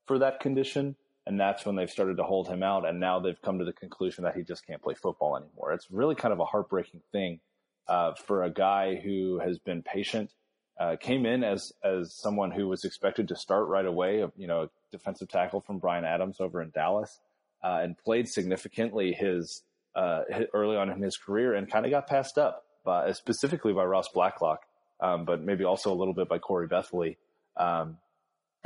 for 0.05 0.19
that 0.19 0.39
condition. 0.39 0.95
And 1.27 1.37
that's 1.37 1.65
when 1.65 1.75
they've 1.75 1.89
started 1.89 2.15
to 2.17 2.23
hold 2.23 2.47
him 2.47 2.63
out. 2.63 2.87
And 2.87 3.01
now 3.01 3.19
they've 3.19 3.41
come 3.41 3.59
to 3.59 3.65
the 3.65 3.73
conclusion 3.73 4.23
that 4.23 4.35
he 4.35 4.43
just 4.43 4.65
can't 4.65 4.81
play 4.81 4.93
football 4.95 5.35
anymore. 5.35 5.73
It's 5.73 5.91
really 5.91 6.15
kind 6.15 6.33
of 6.33 6.39
a 6.39 6.45
heartbreaking 6.45 7.01
thing 7.11 7.41
uh, 7.87 8.13
for 8.13 8.43
a 8.43 8.49
guy 8.49 8.95
who 8.95 9.39
has 9.39 9.59
been 9.59 9.83
patient 9.83 10.31
uh, 10.79 10.95
came 10.95 11.25
in 11.25 11.43
as 11.43 11.73
as 11.83 12.13
someone 12.13 12.51
who 12.51 12.67
was 12.67 12.85
expected 12.85 13.27
to 13.27 13.35
start 13.35 13.67
right 13.67 13.85
away, 13.85 14.23
you 14.37 14.47
know, 14.47 14.69
defensive 14.91 15.27
tackle 15.27 15.59
from 15.59 15.79
Bryan 15.79 16.05
Adams 16.05 16.39
over 16.39 16.61
in 16.61 16.69
Dallas, 16.69 17.19
uh, 17.63 17.79
and 17.81 17.97
played 17.97 18.27
significantly 18.27 19.11
his, 19.11 19.63
uh, 19.95 20.21
early 20.53 20.77
on 20.77 20.89
in 20.89 21.01
his 21.01 21.17
career, 21.17 21.55
and 21.55 21.69
kind 21.69 21.85
of 21.85 21.91
got 21.91 22.07
passed 22.07 22.37
up 22.37 22.63
by 22.85 23.11
specifically 23.11 23.73
by 23.73 23.83
Ross 23.83 24.07
Blacklock, 24.13 24.61
um, 24.99 25.25
but 25.25 25.41
maybe 25.41 25.63
also 25.63 25.91
a 25.91 25.97
little 25.97 26.13
bit 26.13 26.29
by 26.29 26.37
Corey 26.37 26.67
Bethley. 26.67 27.17
Um, 27.57 27.97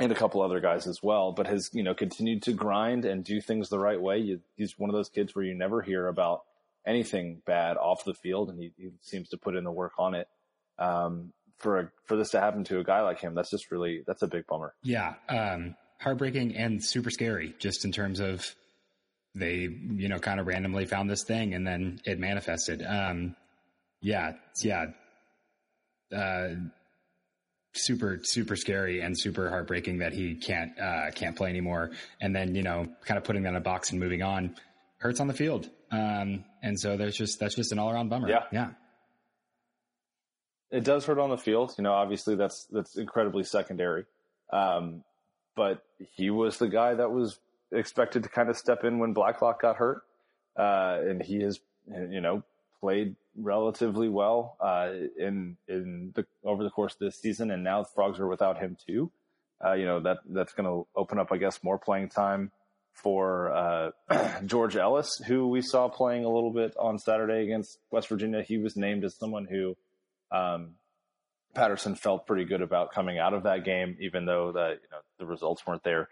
and 0.02 0.10
a 0.10 0.16
couple 0.16 0.42
other 0.42 0.58
guys 0.58 0.88
as 0.88 1.00
well, 1.00 1.30
but 1.30 1.46
has 1.46 1.70
you 1.72 1.82
know 1.82 1.94
continued 1.94 2.42
to 2.42 2.52
grind 2.52 3.04
and 3.04 3.22
do 3.22 3.40
things 3.40 3.68
the 3.68 3.78
right 3.78 4.00
way. 4.00 4.18
You, 4.18 4.40
he's 4.56 4.76
one 4.76 4.90
of 4.90 4.94
those 4.94 5.08
kids 5.08 5.34
where 5.34 5.44
you 5.44 5.54
never 5.54 5.80
hear 5.80 6.08
about 6.08 6.42
anything 6.84 7.40
bad 7.46 7.76
off 7.76 8.04
the 8.04 8.14
field, 8.14 8.50
and 8.50 8.58
he, 8.58 8.72
he 8.76 8.90
seems 9.00 9.28
to 9.28 9.36
put 9.36 9.54
in 9.54 9.62
the 9.62 9.70
work 9.70 9.92
on 9.98 10.14
it. 10.14 10.26
Um, 10.78 11.32
for 11.58 11.78
a, 11.78 11.92
for 12.04 12.16
this 12.16 12.30
to 12.30 12.40
happen 12.40 12.64
to 12.64 12.80
a 12.80 12.84
guy 12.84 13.02
like 13.02 13.20
him, 13.20 13.36
that's 13.36 13.50
just 13.50 13.70
really 13.70 14.02
that's 14.04 14.22
a 14.22 14.26
big 14.26 14.46
bummer. 14.48 14.74
Yeah, 14.82 15.14
um, 15.28 15.76
heartbreaking 16.00 16.56
and 16.56 16.84
super 16.84 17.10
scary, 17.10 17.54
just 17.60 17.84
in 17.84 17.92
terms 17.92 18.18
of 18.18 18.44
they 19.36 19.68
you 19.68 20.08
know 20.08 20.18
kind 20.18 20.40
of 20.40 20.48
randomly 20.48 20.84
found 20.84 21.08
this 21.08 21.22
thing 21.22 21.54
and 21.54 21.64
then 21.64 22.00
it 22.04 22.18
manifested. 22.18 22.82
Um, 22.84 23.36
yeah, 24.00 24.32
yeah, 24.60 24.86
uh, 26.12 26.48
super 27.74 28.20
super 28.22 28.56
scary 28.56 29.00
and 29.00 29.18
super 29.18 29.48
heartbreaking 29.48 29.98
that 29.98 30.12
he 30.12 30.34
can't 30.34 30.78
uh, 30.78 31.10
can't 31.14 31.36
play 31.36 31.50
anymore. 31.50 31.90
And 32.20 32.34
then 32.34 32.54
you 32.54 32.62
know 32.62 32.88
kind 33.04 33.18
of 33.18 33.24
putting 33.24 33.42
that 33.44 33.50
in 33.50 33.56
a 33.56 33.60
box 33.60 33.90
and 33.90 34.00
moving 34.00 34.22
on 34.22 34.56
hurts 34.98 35.20
on 35.20 35.26
the 35.26 35.34
field. 35.34 35.68
Um, 35.90 36.44
and 36.62 36.78
so 36.78 36.96
there's 36.96 37.16
just 37.16 37.40
that's 37.40 37.54
just 37.54 37.72
an 37.72 37.78
all 37.78 37.90
around 37.90 38.08
bummer. 38.08 38.28
Yeah, 38.28 38.44
yeah. 38.52 38.70
It 40.70 40.84
does 40.84 41.04
hurt 41.04 41.18
on 41.18 41.28
the 41.28 41.36
field. 41.36 41.74
You 41.76 41.84
know, 41.84 41.92
obviously 41.92 42.36
that's 42.36 42.66
that's 42.70 42.96
incredibly 42.96 43.44
secondary. 43.44 44.04
Um, 44.52 45.02
but 45.54 45.82
he 45.98 46.30
was 46.30 46.58
the 46.58 46.68
guy 46.68 46.94
that 46.94 47.10
was 47.10 47.38
expected 47.72 48.22
to 48.22 48.28
kind 48.28 48.48
of 48.48 48.56
step 48.56 48.84
in 48.84 48.98
when 48.98 49.12
Blacklock 49.12 49.60
got 49.60 49.76
hurt, 49.76 50.02
uh, 50.56 50.98
and 51.02 51.22
he 51.22 51.42
has 51.42 51.60
you 52.10 52.20
know 52.20 52.42
played 52.82 53.14
relatively 53.36 54.08
well 54.08 54.56
uh, 54.60 54.90
in 55.18 55.56
in 55.68 56.12
the 56.14 56.26
over 56.44 56.64
the 56.64 56.70
course 56.70 56.92
of 56.94 56.98
this 56.98 57.18
season, 57.18 57.50
and 57.50 57.64
now 57.64 57.82
the 57.82 57.88
Frogs 57.94 58.18
are 58.20 58.28
without 58.28 58.58
him 58.58 58.76
too. 58.86 59.10
Uh, 59.64 59.74
you 59.74 59.86
know 59.86 60.00
that 60.00 60.18
that's 60.28 60.52
going 60.52 60.66
to 60.66 60.86
open 60.94 61.18
up, 61.18 61.30
I 61.32 61.38
guess, 61.38 61.62
more 61.62 61.78
playing 61.78 62.08
time 62.08 62.50
for 62.92 63.52
uh, 63.52 63.90
George 64.46 64.76
Ellis, 64.76 65.22
who 65.26 65.48
we 65.48 65.62
saw 65.62 65.88
playing 65.88 66.24
a 66.24 66.28
little 66.28 66.52
bit 66.52 66.74
on 66.78 66.98
Saturday 66.98 67.44
against 67.44 67.78
West 67.90 68.08
Virginia. 68.08 68.42
He 68.42 68.58
was 68.58 68.76
named 68.76 69.04
as 69.04 69.14
someone 69.14 69.46
who 69.46 69.76
um, 70.30 70.72
Patterson 71.54 71.94
felt 71.94 72.26
pretty 72.26 72.44
good 72.44 72.62
about 72.62 72.92
coming 72.92 73.18
out 73.18 73.32
of 73.32 73.44
that 73.44 73.64
game, 73.64 73.96
even 74.00 74.26
though 74.26 74.52
the 74.52 74.78
you 74.82 74.88
know 74.90 74.98
the 75.18 75.26
results 75.26 75.66
weren't 75.66 75.84
there. 75.84 76.08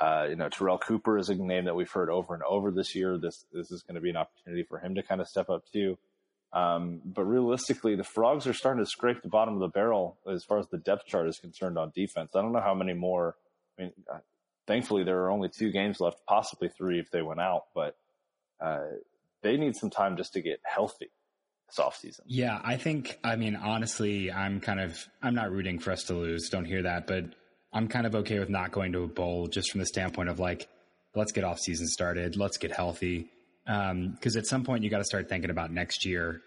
Uh, 0.00 0.26
you 0.28 0.34
know, 0.34 0.48
Terrell 0.48 0.78
Cooper 0.78 1.18
is 1.18 1.28
a 1.28 1.36
name 1.36 1.66
that 1.66 1.76
we've 1.76 1.90
heard 1.90 2.10
over 2.10 2.34
and 2.34 2.42
over 2.42 2.70
this 2.70 2.94
year. 2.94 3.18
This 3.18 3.44
this 3.52 3.70
is 3.70 3.82
going 3.82 3.94
to 3.96 4.00
be 4.00 4.10
an 4.10 4.16
opportunity 4.16 4.64
for 4.64 4.78
him 4.78 4.94
to 4.94 5.02
kind 5.02 5.20
of 5.20 5.28
step 5.28 5.50
up 5.50 5.64
too. 5.70 5.98
Um, 6.54 7.00
but 7.04 7.24
realistically, 7.24 7.96
the 7.96 8.04
Frogs 8.04 8.46
are 8.46 8.52
starting 8.52 8.82
to 8.82 8.88
scrape 8.88 9.22
the 9.22 9.28
bottom 9.28 9.54
of 9.54 9.60
the 9.60 9.68
barrel 9.68 10.18
as 10.32 10.44
far 10.44 10.60
as 10.60 10.68
the 10.68 10.78
depth 10.78 11.04
chart 11.06 11.28
is 11.28 11.38
concerned 11.38 11.76
on 11.76 11.90
defense. 11.94 12.30
I 12.34 12.42
don't 12.42 12.52
know 12.52 12.60
how 12.60 12.74
many 12.74 12.94
more. 12.94 13.34
I 13.76 13.82
mean, 13.82 13.92
uh, 14.10 14.18
thankfully 14.68 15.02
there 15.02 15.24
are 15.24 15.30
only 15.30 15.48
two 15.48 15.72
games 15.72 15.98
left, 15.98 16.24
possibly 16.28 16.68
three 16.68 17.00
if 17.00 17.10
they 17.10 17.22
went 17.22 17.40
out, 17.40 17.64
but 17.74 17.96
uh, 18.60 18.84
they 19.42 19.56
need 19.56 19.74
some 19.74 19.90
time 19.90 20.16
just 20.16 20.34
to 20.34 20.40
get 20.40 20.60
healthy 20.62 21.10
this 21.66 21.84
offseason. 21.84 22.20
Yeah, 22.26 22.60
I 22.62 22.76
think, 22.76 23.18
I 23.24 23.34
mean, 23.34 23.56
honestly, 23.56 24.30
I'm 24.30 24.60
kind 24.60 24.78
of, 24.78 24.96
I'm 25.20 25.34
not 25.34 25.50
rooting 25.50 25.80
for 25.80 25.90
us 25.90 26.04
to 26.04 26.14
lose. 26.14 26.48
Don't 26.50 26.66
hear 26.66 26.82
that, 26.82 27.08
but 27.08 27.24
I'm 27.72 27.88
kind 27.88 28.06
of 28.06 28.14
okay 28.14 28.38
with 28.38 28.48
not 28.48 28.70
going 28.70 28.92
to 28.92 29.02
a 29.02 29.08
bowl 29.08 29.48
just 29.48 29.72
from 29.72 29.80
the 29.80 29.86
standpoint 29.86 30.28
of 30.28 30.38
like, 30.38 30.68
let's 31.16 31.32
get 31.32 31.42
off 31.42 31.58
season 31.58 31.88
started. 31.88 32.36
Let's 32.36 32.58
get 32.58 32.70
healthy. 32.70 33.28
Um, 33.66 34.18
cause 34.20 34.36
at 34.36 34.46
some 34.46 34.64
point 34.64 34.84
you 34.84 34.90
got 34.90 34.98
to 34.98 35.04
start 35.04 35.28
thinking 35.28 35.50
about 35.50 35.72
next 35.72 36.04
year 36.04 36.42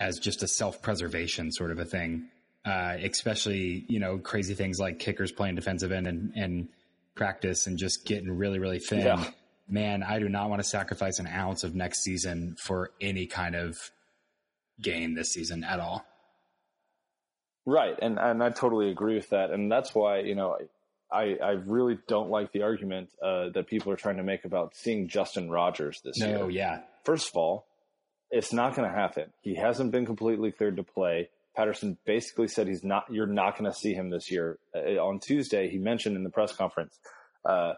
as 0.00 0.18
just 0.18 0.42
a 0.42 0.48
self 0.48 0.82
preservation 0.82 1.52
sort 1.52 1.70
of 1.70 1.78
a 1.78 1.84
thing. 1.84 2.28
Uh, 2.64 2.96
especially, 3.00 3.84
you 3.88 4.00
know, 4.00 4.18
crazy 4.18 4.54
things 4.54 4.80
like 4.80 4.98
kickers 4.98 5.30
playing 5.30 5.54
defensive 5.54 5.92
end 5.92 6.08
and, 6.08 6.32
and 6.34 6.68
practice 7.14 7.68
and 7.68 7.78
just 7.78 8.04
getting 8.04 8.30
really, 8.30 8.58
really 8.58 8.80
thin. 8.80 9.06
Yeah. 9.06 9.30
Man, 9.68 10.02
I 10.02 10.18
do 10.18 10.28
not 10.28 10.50
want 10.50 10.62
to 10.62 10.68
sacrifice 10.68 11.20
an 11.20 11.28
ounce 11.28 11.62
of 11.62 11.76
next 11.76 12.02
season 12.02 12.56
for 12.58 12.90
any 13.00 13.26
kind 13.26 13.54
of 13.54 13.76
gain 14.80 15.14
this 15.14 15.32
season 15.32 15.64
at 15.64 15.80
all. 15.80 16.04
Right, 17.64 17.98
and 18.00 18.18
and 18.18 18.44
I 18.44 18.50
totally 18.50 18.90
agree 18.90 19.16
with 19.16 19.30
that, 19.30 19.50
and 19.50 19.70
that's 19.70 19.92
why 19.92 20.20
you 20.20 20.36
know 20.36 20.56
I 21.10 21.36
I 21.42 21.50
really 21.66 21.98
don't 22.08 22.30
like 22.30 22.52
the 22.52 22.62
argument 22.62 23.10
uh, 23.22 23.50
that 23.50 23.66
people 23.66 23.92
are 23.92 23.96
trying 23.96 24.16
to 24.16 24.22
make 24.22 24.44
about 24.44 24.74
seeing 24.74 25.08
Justin 25.08 25.50
Rogers 25.50 26.00
this 26.04 26.18
no, 26.18 26.26
year. 26.26 26.38
Oh 26.38 26.48
yeah. 26.48 26.80
First 27.04 27.28
of 27.28 27.36
all, 27.36 27.66
it's 28.30 28.52
not 28.52 28.74
going 28.74 28.88
to 28.88 28.94
happen. 28.94 29.32
He 29.42 29.54
hasn't 29.54 29.92
been 29.92 30.06
completely 30.06 30.50
cleared 30.50 30.76
to 30.76 30.82
play. 30.82 31.28
Patterson 31.54 31.96
basically 32.04 32.48
said 32.48 32.66
he's 32.66 32.84
not. 32.84 33.04
You're 33.10 33.26
not 33.26 33.58
going 33.58 33.70
to 33.70 33.76
see 33.76 33.94
him 33.94 34.10
this 34.10 34.30
year. 34.30 34.58
Uh, 34.74 35.00
on 35.00 35.20
Tuesday, 35.20 35.68
he 35.68 35.78
mentioned 35.78 36.16
in 36.16 36.24
the 36.24 36.30
press 36.30 36.54
conference, 36.54 36.98
uh, 37.44 37.74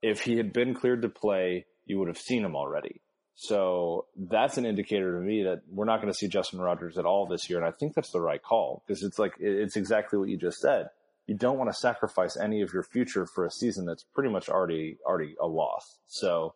if 0.00 0.22
he 0.22 0.36
had 0.36 0.52
been 0.52 0.74
cleared 0.74 1.02
to 1.02 1.08
play, 1.08 1.66
you 1.84 1.98
would 1.98 2.08
have 2.08 2.18
seen 2.18 2.44
him 2.44 2.54
already. 2.54 3.00
So 3.40 4.06
that's 4.16 4.58
an 4.58 4.66
indicator 4.66 5.12
to 5.12 5.24
me 5.24 5.44
that 5.44 5.62
we're 5.70 5.84
not 5.84 6.00
going 6.00 6.12
to 6.12 6.18
see 6.18 6.26
Justin 6.26 6.60
Rogers 6.60 6.98
at 6.98 7.04
all 7.04 7.26
this 7.26 7.48
year. 7.48 7.60
And 7.60 7.68
I 7.68 7.70
think 7.70 7.94
that's 7.94 8.10
the 8.10 8.20
right 8.20 8.42
call 8.42 8.82
because 8.84 9.04
it's 9.04 9.16
like, 9.16 9.34
it's 9.38 9.76
exactly 9.76 10.18
what 10.18 10.28
you 10.28 10.36
just 10.36 10.58
said. 10.58 10.88
You 11.28 11.36
don't 11.36 11.58
want 11.58 11.70
to 11.70 11.74
sacrifice 11.78 12.36
any 12.36 12.62
of 12.62 12.72
your 12.72 12.82
future 12.82 13.26
for 13.26 13.46
a 13.46 13.50
season 13.50 13.86
that's 13.86 14.02
pretty 14.02 14.30
much 14.30 14.48
already, 14.48 14.98
already 15.06 15.36
a 15.40 15.46
loss. 15.46 15.98
So, 16.06 16.54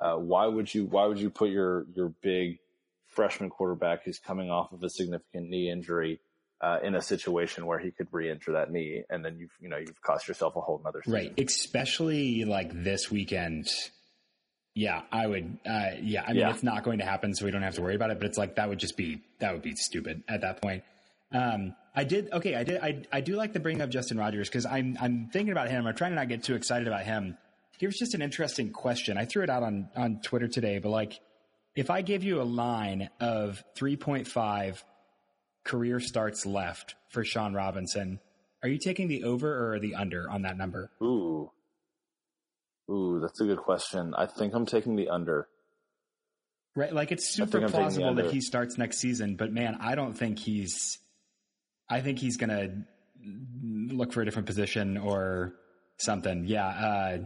uh, 0.00 0.14
why 0.14 0.46
would 0.46 0.72
you, 0.74 0.86
why 0.86 1.04
would 1.06 1.20
you 1.20 1.28
put 1.28 1.50
your, 1.50 1.84
your 1.94 2.08
big 2.22 2.58
freshman 3.06 3.50
quarterback 3.50 4.04
who's 4.04 4.18
coming 4.18 4.50
off 4.50 4.72
of 4.72 4.82
a 4.82 4.88
significant 4.88 5.50
knee 5.50 5.70
injury, 5.70 6.20
uh, 6.60 6.78
in 6.82 6.94
a 6.94 7.02
situation 7.02 7.66
where 7.66 7.78
he 7.78 7.90
could 7.90 8.06
re-injure 8.12 8.52
that 8.52 8.70
knee 8.70 9.02
and 9.10 9.24
then 9.24 9.36
you've, 9.36 9.50
you 9.60 9.68
know, 9.68 9.76
you've 9.76 10.00
cost 10.00 10.28
yourself 10.28 10.54
a 10.56 10.60
whole 10.60 10.80
nother 10.84 11.02
season. 11.04 11.12
Right. 11.12 11.34
Especially 11.36 12.44
like 12.44 12.70
this 12.72 13.10
weekend 13.10 13.68
yeah, 14.74 15.02
I 15.12 15.26
would. 15.26 15.58
Uh, 15.66 15.90
yeah, 16.00 16.22
I 16.22 16.28
mean, 16.28 16.36
yeah. 16.36 16.50
it's 16.50 16.62
not 16.62 16.82
going 16.82 16.98
to 16.98 17.04
happen, 17.04 17.34
so 17.34 17.44
we 17.44 17.50
don't 17.50 17.62
have 17.62 17.74
to 17.74 17.82
worry 17.82 17.94
about 17.94 18.10
it. 18.10 18.18
But 18.18 18.28
it's 18.28 18.38
like 18.38 18.56
that 18.56 18.68
would 18.68 18.78
just 18.78 18.96
be 18.96 19.20
that 19.40 19.52
would 19.52 19.62
be 19.62 19.74
stupid 19.74 20.22
at 20.28 20.40
that 20.40 20.62
point. 20.62 20.82
Um, 21.34 21.74
I 21.94 22.04
did 22.04 22.32
okay. 22.32 22.54
I 22.54 22.64
did. 22.64 22.80
I 22.80 23.02
I 23.12 23.20
do 23.20 23.36
like 23.36 23.52
the 23.52 23.60
bring 23.60 23.80
up 23.80 23.90
Justin 23.90 24.18
Rogers 24.18 24.48
because 24.48 24.66
I'm 24.66 24.96
I'm 25.00 25.28
thinking 25.32 25.52
about 25.52 25.70
him. 25.70 25.86
I'm 25.86 25.94
trying 25.94 26.12
to 26.12 26.16
not 26.16 26.28
get 26.28 26.42
too 26.42 26.54
excited 26.54 26.88
about 26.88 27.04
him. 27.04 27.36
Here's 27.78 27.96
just 27.96 28.14
an 28.14 28.22
interesting 28.22 28.70
question. 28.70 29.18
I 29.18 29.24
threw 29.24 29.42
it 29.42 29.50
out 29.50 29.62
on 29.62 29.88
on 29.96 30.20
Twitter 30.22 30.48
today, 30.48 30.78
but 30.78 30.90
like, 30.90 31.20
if 31.74 31.90
I 31.90 32.02
give 32.02 32.22
you 32.22 32.40
a 32.40 32.44
line 32.44 33.10
of 33.20 33.62
3.5 33.76 34.82
career 35.64 36.00
starts 36.00 36.46
left 36.46 36.94
for 37.08 37.24
Shawn 37.24 37.54
Robinson, 37.54 38.20
are 38.62 38.68
you 38.68 38.78
taking 38.78 39.08
the 39.08 39.24
over 39.24 39.72
or 39.72 39.80
the 39.80 39.94
under 39.94 40.30
on 40.30 40.42
that 40.42 40.56
number? 40.56 40.90
Ooh. 41.02 41.50
Ooh, 42.90 43.20
that's 43.20 43.40
a 43.40 43.44
good 43.44 43.58
question. 43.58 44.14
I 44.16 44.26
think 44.26 44.54
I'm 44.54 44.66
taking 44.66 44.96
the 44.96 45.08
under. 45.08 45.48
Right, 46.74 46.92
like 46.92 47.12
it's 47.12 47.28
super 47.28 47.68
plausible 47.68 48.14
that 48.14 48.30
he 48.30 48.40
starts 48.40 48.78
next 48.78 48.98
season, 48.98 49.36
but 49.36 49.52
man, 49.52 49.76
I 49.80 49.94
don't 49.94 50.14
think 50.14 50.38
he's. 50.38 50.98
I 51.92 52.00
think 52.00 52.18
he's 52.18 52.38
going 52.38 52.50
to 52.50 53.94
look 53.94 54.12
for 54.12 54.22
a 54.22 54.24
different 54.24 54.46
position 54.46 54.96
or 54.96 55.54
something. 55.98 56.46
Yeah, 56.46 56.66
uh, 56.66 57.18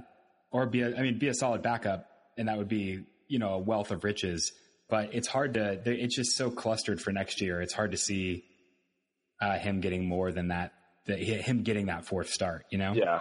or 0.51 0.67
be 0.67 0.83
a, 0.83 0.97
I 0.97 1.03
mean, 1.03 1.19
be 1.19 1.29
a 1.29 1.35
solid 1.35 1.63
backup, 1.63 2.09
and 2.37 2.49
that 2.49 2.59
would 2.59 2.69
be 2.69 3.05
you 3.29 3.39
know 3.39 3.51
a 3.55 3.59
wealth 3.59 3.93
of 3.93 4.03
riches. 4.03 4.53
But 4.89 5.15
it's 5.15 5.29
hard 5.29 5.55
to. 5.55 5.81
It's 5.85 6.17
just 6.17 6.37
so 6.37 6.51
clustered 6.51 7.01
for 7.01 7.13
next 7.13 7.41
year. 7.41 7.61
It's 7.63 7.75
hard 7.75 7.93
to 7.93 7.97
see 7.97 8.45
uh, 9.41 9.59
him 9.59 9.81
getting 9.81 10.09
more 10.09 10.33
than 10.33 10.49
that. 10.49 10.73
that 11.07 11.21
him 11.21 11.63
getting 11.63 11.87
that 11.87 12.05
fourth 12.05 12.31
start. 12.31 12.67
You 12.71 12.79
know. 12.79 12.93
Yeah, 12.95 13.21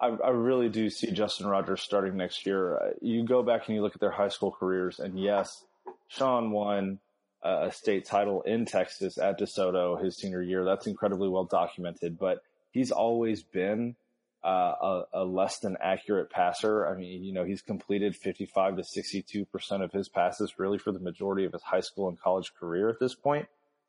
I, 0.00 0.08
I, 0.08 0.30
really 0.30 0.68
do 0.68 0.90
see 0.90 1.12
Justin 1.12 1.46
Rogers 1.46 1.82
starting 1.82 2.16
next 2.16 2.46
year. 2.46 2.94
You 3.00 3.24
go 3.24 3.44
back 3.44 3.68
and 3.68 3.76
you 3.76 3.82
look 3.82 3.94
at 3.94 4.00
their 4.00 4.10
high 4.10 4.28
school 4.28 4.50
careers, 4.50 4.98
and 4.98 5.18
yes, 5.18 5.64
Shawn 6.08 6.50
won 6.50 6.98
a 7.42 7.72
state 7.72 8.04
title 8.04 8.42
in 8.42 8.64
Texas 8.64 9.18
at 9.18 9.38
DeSoto 9.38 10.02
his 10.02 10.16
senior 10.16 10.42
year. 10.42 10.64
That's 10.64 10.86
incredibly 10.86 11.28
well 11.28 11.44
documented, 11.44 12.18
but 12.18 12.42
he's 12.70 12.90
always 12.90 13.42
been 13.42 13.96
uh, 14.44 14.48
a, 14.80 15.02
a, 15.14 15.24
less 15.24 15.58
than 15.60 15.76
accurate 15.80 16.30
passer. 16.30 16.86
I 16.86 16.96
mean, 16.96 17.22
you 17.22 17.32
know, 17.32 17.44
he's 17.44 17.62
completed 17.62 18.16
55 18.16 18.76
to 18.76 18.84
62 18.84 19.44
percent 19.46 19.82
of 19.82 19.92
his 19.92 20.08
passes 20.08 20.58
really 20.58 20.78
for 20.78 20.92
the 20.92 20.98
majority 20.98 21.44
of 21.44 21.52
his 21.52 21.62
high 21.62 21.80
school 21.80 22.08
and 22.08 22.20
college 22.20 22.52
career 22.58 22.88
at 22.88 22.98
this 22.98 23.14
point. 23.14 23.46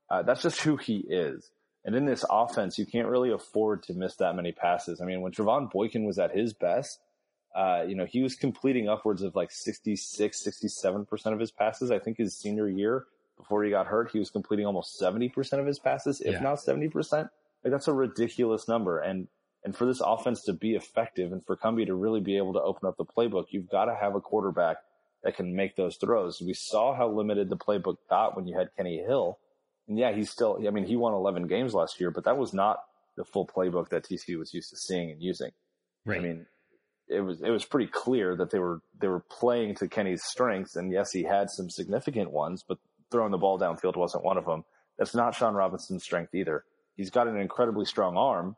Uh, 0.10 0.22
that's 0.22 0.44
just 0.44 0.62
who 0.62 0.78
he 0.78 0.98
is. 0.98 1.50
And 1.86 1.96
in 1.96 2.06
this 2.06 2.24
offense, 2.30 2.78
you 2.78 2.86
can't 2.86 3.08
really 3.08 3.32
afford 3.32 3.84
to 3.84 3.94
miss 3.94 4.16
that 4.18 4.36
many 4.36 4.52
passes. 4.52 5.02
I 5.02 5.06
mean, 5.06 5.22
when 5.22 5.32
Trevone 5.32 5.72
Boykin 5.72 6.06
was 6.06 6.18
at 6.18 6.36
his 6.36 6.54
best, 6.54 7.00
uh, 7.56 7.84
you 7.88 7.96
know, 7.96 8.06
he 8.06 8.22
was 8.22 8.36
completing 8.36 8.88
upwards 8.88 9.22
of 9.22 9.36
like 9.36 9.52
66, 9.52 10.48
67% 10.48 11.34
of 11.34 11.40
his 11.40 11.52
passes. 11.52 11.92
I 11.92 12.00
think 12.00 12.18
his 12.18 12.38
senior 12.38 12.70
year 12.70 13.06
before 13.54 13.64
he 13.64 13.70
got 13.70 13.86
hurt, 13.86 14.10
he 14.12 14.18
was 14.18 14.32
completing 14.32 14.66
almost 14.66 15.00
70% 15.00 15.60
of 15.60 15.68
his 15.68 15.78
passes, 15.78 16.22
if 16.22 16.34
yeah. 16.34 16.40
not 16.40 16.58
70%. 16.58 17.12
Like 17.14 17.30
that's 17.72 17.88
a 17.88 17.94
ridiculous 17.94 18.68
number. 18.68 18.98
And, 18.98 19.28
and 19.64 19.76
for 19.76 19.86
this 19.86 20.02
offense 20.04 20.42
to 20.46 20.54
be 20.54 20.74
effective 20.74 21.32
and 21.32 21.46
for 21.46 21.56
Cumbie 21.56 21.86
to 21.86 21.94
really 21.94 22.20
be 22.20 22.36
able 22.38 22.54
to 22.54 22.62
open 22.62 22.88
up 22.90 22.98
the 22.98 23.06
playbook, 23.06 23.46
you've 23.50 23.70
got 23.70 23.86
to 23.86 23.96
have 23.96 24.16
a 24.16 24.22
quarterback 24.22 24.78
that 25.24 25.36
can 25.36 25.56
make 25.56 25.76
those 25.76 25.98
throws. 25.98 26.42
We 26.42 26.56
saw 26.56 26.96
how 26.96 27.10
limited 27.10 27.50
the 27.50 27.56
playbook 27.56 27.98
got 28.10 28.36
when 28.36 28.48
you 28.48 28.58
had 28.58 28.70
Kenny 28.76 28.98
Hill 28.98 29.38
and 29.88 30.00
yeah, 30.00 30.12
he's 30.14 30.32
still, 30.32 30.60
I 30.66 30.72
mean, 30.72 30.86
he 30.86 30.96
won 30.96 31.14
11 31.14 31.46
games 31.46 31.76
last 31.76 32.00
year, 32.00 32.10
but 32.10 32.24
that 32.24 32.38
was 32.38 32.54
not 32.54 32.80
the 33.18 33.24
full 33.24 33.46
playbook 33.46 33.90
that 33.90 34.04
TCU 34.04 34.40
was 34.40 34.52
used 34.54 34.72
to 34.72 34.78
seeing 34.78 35.12
and 35.12 35.22
using. 35.22 35.52
Right. 36.06 36.20
I 36.20 36.24
mean, 36.24 36.46
it 37.08 37.22
was, 37.22 37.42
it 37.42 37.52
was 37.52 37.66
pretty 37.66 37.92
clear 37.92 38.36
that 38.36 38.50
they 38.50 38.60
were, 38.60 38.82
they 39.00 39.10
were 39.10 39.24
playing 39.30 39.76
to 39.76 39.88
Kenny's 39.88 40.24
strengths. 40.24 40.76
And 40.76 40.92
yes, 40.92 41.12
he 41.12 41.24
had 41.24 41.50
some 41.50 41.70
significant 41.70 42.32
ones, 42.32 42.64
but 42.68 42.80
throwing 43.14 43.32
the 43.32 43.38
ball 43.38 43.60
downfield 43.60 43.96
wasn't 43.96 44.26
one 44.26 44.38
of 44.38 44.46
them. 44.46 44.66
That's 44.98 45.16
not 45.16 45.36
Shawn 45.36 45.54
Robinson's 45.54 46.04
strength 46.04 46.34
either. 46.34 46.66
He's 46.98 47.12
got 47.12 47.28
an 47.28 47.38
incredibly 47.38 47.86
strong 47.86 48.18
arm, 48.18 48.56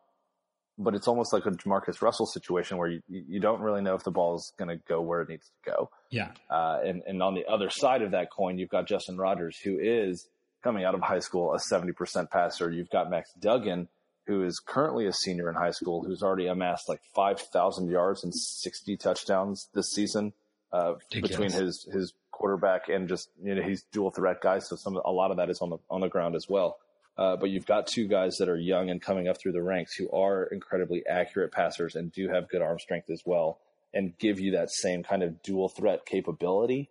but 0.78 0.96
it's 0.96 1.08
almost 1.08 1.34
like 1.34 1.46
a 1.46 1.52
JaMarcus 1.52 2.02
Russell 2.02 2.26
situation 2.26 2.78
where 2.78 2.88
you, 2.88 3.02
you 3.08 3.40
don't 3.40 3.62
really 3.62 3.82
know 3.82 3.96
if 3.96 4.04
the 4.04 4.12
ball 4.12 4.36
is 4.36 4.54
going 4.58 4.70
to 4.70 4.78
go 4.88 5.02
where 5.02 5.22
it 5.22 5.30
needs 5.30 5.46
to 5.46 5.72
go. 5.72 5.90
Yeah. 6.10 6.32
Uh, 6.50 6.80
and, 6.84 7.04
and 7.06 7.22
on 7.22 7.36
the 7.36 7.46
other 7.46 7.70
side 7.70 8.02
of 8.02 8.12
that 8.12 8.32
coin, 8.32 8.58
you've 8.58 8.70
got 8.70 8.88
Justin 8.88 9.18
Rogers, 9.18 9.58
who 9.64 9.78
is 9.78 10.28
coming 10.64 10.84
out 10.84 10.96
of 10.96 11.02
high 11.02 11.20
school 11.20 11.54
a 11.54 11.60
70% 11.60 12.30
passer. 12.32 12.72
You've 12.72 12.90
got 12.90 13.10
Max 13.10 13.30
Duggan, 13.40 13.88
who 14.26 14.44
is 14.44 14.60
currently 14.66 15.06
a 15.06 15.14
senior 15.14 15.50
in 15.50 15.56
high 15.56 15.72
school, 15.72 16.04
who's 16.04 16.24
already 16.24 16.48
amassed 16.48 16.90
like 16.90 17.02
5,000 17.14 17.90
yards 17.90 18.24
and 18.24 18.34
60 18.34 18.98
touchdowns 18.98 19.70
this 19.74 19.92
season 19.92 20.34
uh, 20.74 20.94
between 21.12 21.52
his, 21.52 21.88
his 21.94 22.14
quarterback 22.36 22.90
and 22.90 23.08
just, 23.08 23.30
you 23.42 23.56
know, 23.56 23.64
he's 23.64 23.84
dual 23.92 24.12
threat 24.12 24.42
guys. 24.42 24.68
So 24.70 24.76
some, 24.76 24.96
a 24.96 25.12
lot 25.12 25.32
of 25.32 25.38
that 25.38 25.50
is 25.50 25.60
on 25.62 25.70
the, 25.70 25.78
on 25.90 26.02
the 26.02 26.10
ground 26.10 26.36
as 26.36 26.46
well. 26.48 26.78
Uh, 27.18 27.38
but 27.38 27.50
you've 27.50 27.66
got 27.66 27.88
two 27.88 28.08
guys 28.08 28.36
that 28.38 28.50
are 28.50 28.58
young 28.58 28.90
and 28.90 29.02
coming 29.02 29.28
up 29.28 29.38
through 29.42 29.54
the 29.54 29.62
ranks 29.62 29.96
who 29.96 30.10
are 30.12 30.44
incredibly 30.52 31.04
accurate 31.08 31.52
passers 31.52 31.96
and 31.96 32.12
do 32.12 32.28
have 32.28 32.50
good 32.50 32.62
arm 32.62 32.78
strength 32.78 33.10
as 33.10 33.22
well 33.26 33.60
and 33.94 34.18
give 34.18 34.40
you 34.40 34.52
that 34.52 34.70
same 34.70 35.02
kind 35.02 35.24
of 35.24 35.42
dual 35.42 35.70
threat 35.70 36.06
capability 36.06 36.90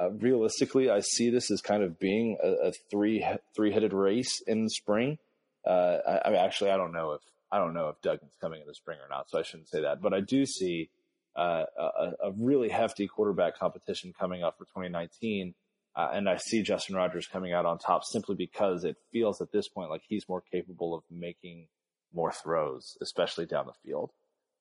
uh, 0.00 0.10
realistically, 0.10 0.90
I 0.90 1.00
see 1.00 1.30
this 1.30 1.50
as 1.50 1.60
kind 1.60 1.82
of 1.82 1.98
being 1.98 2.36
a, 2.42 2.68
a 2.68 2.72
three 2.90 3.24
three 3.54 3.72
headed 3.72 3.92
race 3.92 4.42
in 4.46 4.64
the 4.64 4.70
spring. 4.70 5.18
Uh, 5.66 5.98
I, 6.06 6.30
I 6.30 6.44
actually, 6.44 6.70
I 6.70 6.76
don't 6.76 6.92
know 6.92 7.12
if 7.12 7.20
I 7.52 7.58
don't 7.58 7.74
know 7.74 7.88
if 7.88 8.00
Duggan's 8.02 8.34
coming 8.40 8.60
in 8.60 8.66
the 8.66 8.74
spring 8.74 8.98
or 9.00 9.08
not, 9.08 9.30
so 9.30 9.38
I 9.38 9.42
shouldn't 9.42 9.68
say 9.68 9.82
that. 9.82 10.02
But 10.02 10.12
I 10.12 10.20
do 10.20 10.46
see 10.46 10.90
uh, 11.36 11.64
a, 11.78 12.10
a, 12.24 12.32
really 12.36 12.68
hefty 12.68 13.08
quarterback 13.08 13.58
competition 13.58 14.12
coming 14.18 14.42
up 14.42 14.56
for 14.56 14.64
2019, 14.66 15.54
uh, 15.96 16.10
and 16.12 16.28
I 16.28 16.36
see 16.36 16.62
Justin 16.62 16.96
Rogers 16.96 17.26
coming 17.26 17.52
out 17.52 17.66
on 17.66 17.78
top 17.78 18.04
simply 18.04 18.36
because 18.36 18.84
it 18.84 18.96
feels 19.12 19.40
at 19.40 19.50
this 19.50 19.68
point 19.68 19.90
like 19.90 20.02
he's 20.08 20.28
more 20.28 20.42
capable 20.52 20.94
of 20.94 21.02
making 21.10 21.66
more 22.12 22.32
throws, 22.32 22.96
especially 23.00 23.46
down 23.46 23.66
the 23.66 23.72
field. 23.84 24.10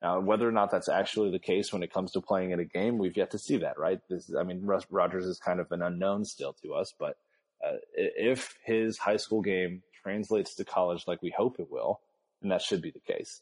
Now, 0.02 0.20
whether 0.20 0.48
or 0.48 0.52
not 0.52 0.72
that's 0.72 0.90
actually 0.90 1.32
the 1.32 1.40
case 1.40 1.72
when 1.72 1.84
it 1.84 1.94
comes 1.94 2.12
to 2.12 2.22
playing 2.22 2.52
in 2.52 2.60
a 2.60 2.66
game, 2.66 2.98
we've 2.98 3.16
yet 3.16 3.32
to 3.32 3.40
see 3.40 3.58
that, 3.58 3.80
right? 3.80 4.02
This, 4.10 4.34
I 4.38 4.44
mean, 4.44 4.66
Rogers 4.90 5.26
is 5.26 5.40
kind 5.40 5.60
of 5.60 5.72
an 5.72 5.82
unknown 5.82 6.26
still 6.26 6.54
to 6.62 6.74
us, 6.74 6.94
but 7.00 7.18
uh, 7.66 7.78
if 7.96 8.58
his 8.66 8.98
high 8.98 9.18
school 9.18 9.42
game 9.42 9.82
translates 10.04 10.56
to 10.56 10.66
college 10.66 11.06
like 11.08 11.22
we 11.22 11.34
hope 11.36 11.60
it 11.60 11.72
will, 11.72 12.02
then 12.42 12.50
that 12.50 12.62
should 12.62 12.82
be 12.82 12.92
the 12.92 13.00
case. 13.00 13.42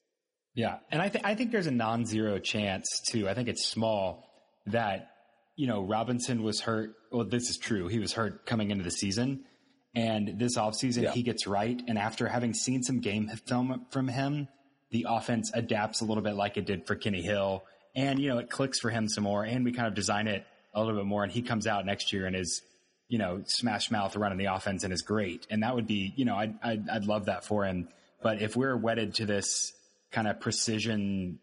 Yeah, 0.54 0.80
and 0.92 1.02
I, 1.02 1.10
th- 1.10 1.24
I 1.24 1.36
think 1.36 1.52
there's 1.52 1.68
a 1.68 1.72
non-zero 1.72 2.40
chance 2.40 3.02
too. 3.08 3.30
I 3.30 3.34
think 3.34 3.48
it's 3.48 3.66
small 3.66 4.28
that 4.68 5.12
you 5.56 5.68
know 5.68 5.82
Robinson 5.82 6.44
was 6.44 6.60
hurt. 6.62 6.94
Well, 7.12 7.26
this 7.26 7.50
is 7.50 7.58
true. 7.58 7.88
He 7.88 8.00
was 8.00 8.14
hurt 8.14 8.46
coming 8.46 8.72
into 8.72 8.84
the 8.84 8.92
season, 8.92 9.46
and 9.96 10.40
this 10.40 10.58
offseason 10.58 11.04
yeah. 11.04 11.12
he 11.12 11.24
gets 11.24 11.48
right. 11.48 11.82
And 11.88 11.98
after 11.98 12.28
having 12.28 12.54
seen 12.54 12.84
some 12.84 13.00
game 13.00 13.30
film 13.48 13.86
from 13.92 14.08
him, 14.08 14.48
the 14.92 15.08
offense 15.10 15.52
adapts 15.54 16.02
a 16.02 16.06
little 16.06 16.24
bit 16.24 16.36
like 16.36 16.58
it 16.58 16.66
did 16.66 16.86
for 16.86 16.96
Kenny 16.96 17.22
Hill. 17.22 17.64
And, 17.96 18.20
you 18.20 18.30
know, 18.30 18.38
it 18.38 18.50
clicks 18.50 18.80
for 18.80 18.90
him 18.90 19.08
some 19.10 19.24
more 19.24 19.44
and 19.44 19.66
we 19.66 19.72
kind 19.72 19.88
of 19.88 19.96
design 19.96 20.28
it 20.28 20.46
a 20.74 20.80
little 20.80 20.96
bit 20.96 21.06
more. 21.06 21.24
And 21.24 21.32
he 21.32 21.42
comes 21.42 21.68
out 21.68 21.86
next 21.86 22.14
year 22.14 22.26
and 22.26 22.36
is, 22.36 22.62
you 23.10 23.18
know, 23.18 23.44
smash 23.46 23.92
mouth 23.92 24.16
running 24.16 24.38
the 24.38 24.46
offense 24.46 24.84
and 24.84 24.94
is 24.94 25.02
great. 25.02 25.48
And 25.50 25.64
that 25.64 25.76
would 25.76 25.88
be, 25.88 26.14
you 26.16 26.24
know, 26.24 26.36
I'd, 26.36 26.56
I'd, 26.64 26.90
I'd 26.90 27.06
love 27.06 27.26
that 27.26 27.46
for 27.46 27.66
him. 27.66 27.90
But 28.22 28.42
if 28.42 28.56
we're 28.56 28.78
wedded 28.78 29.16
to 29.16 29.26
this 29.26 29.74
kind 30.12 30.28
of 30.28 30.40
precision 30.40 31.40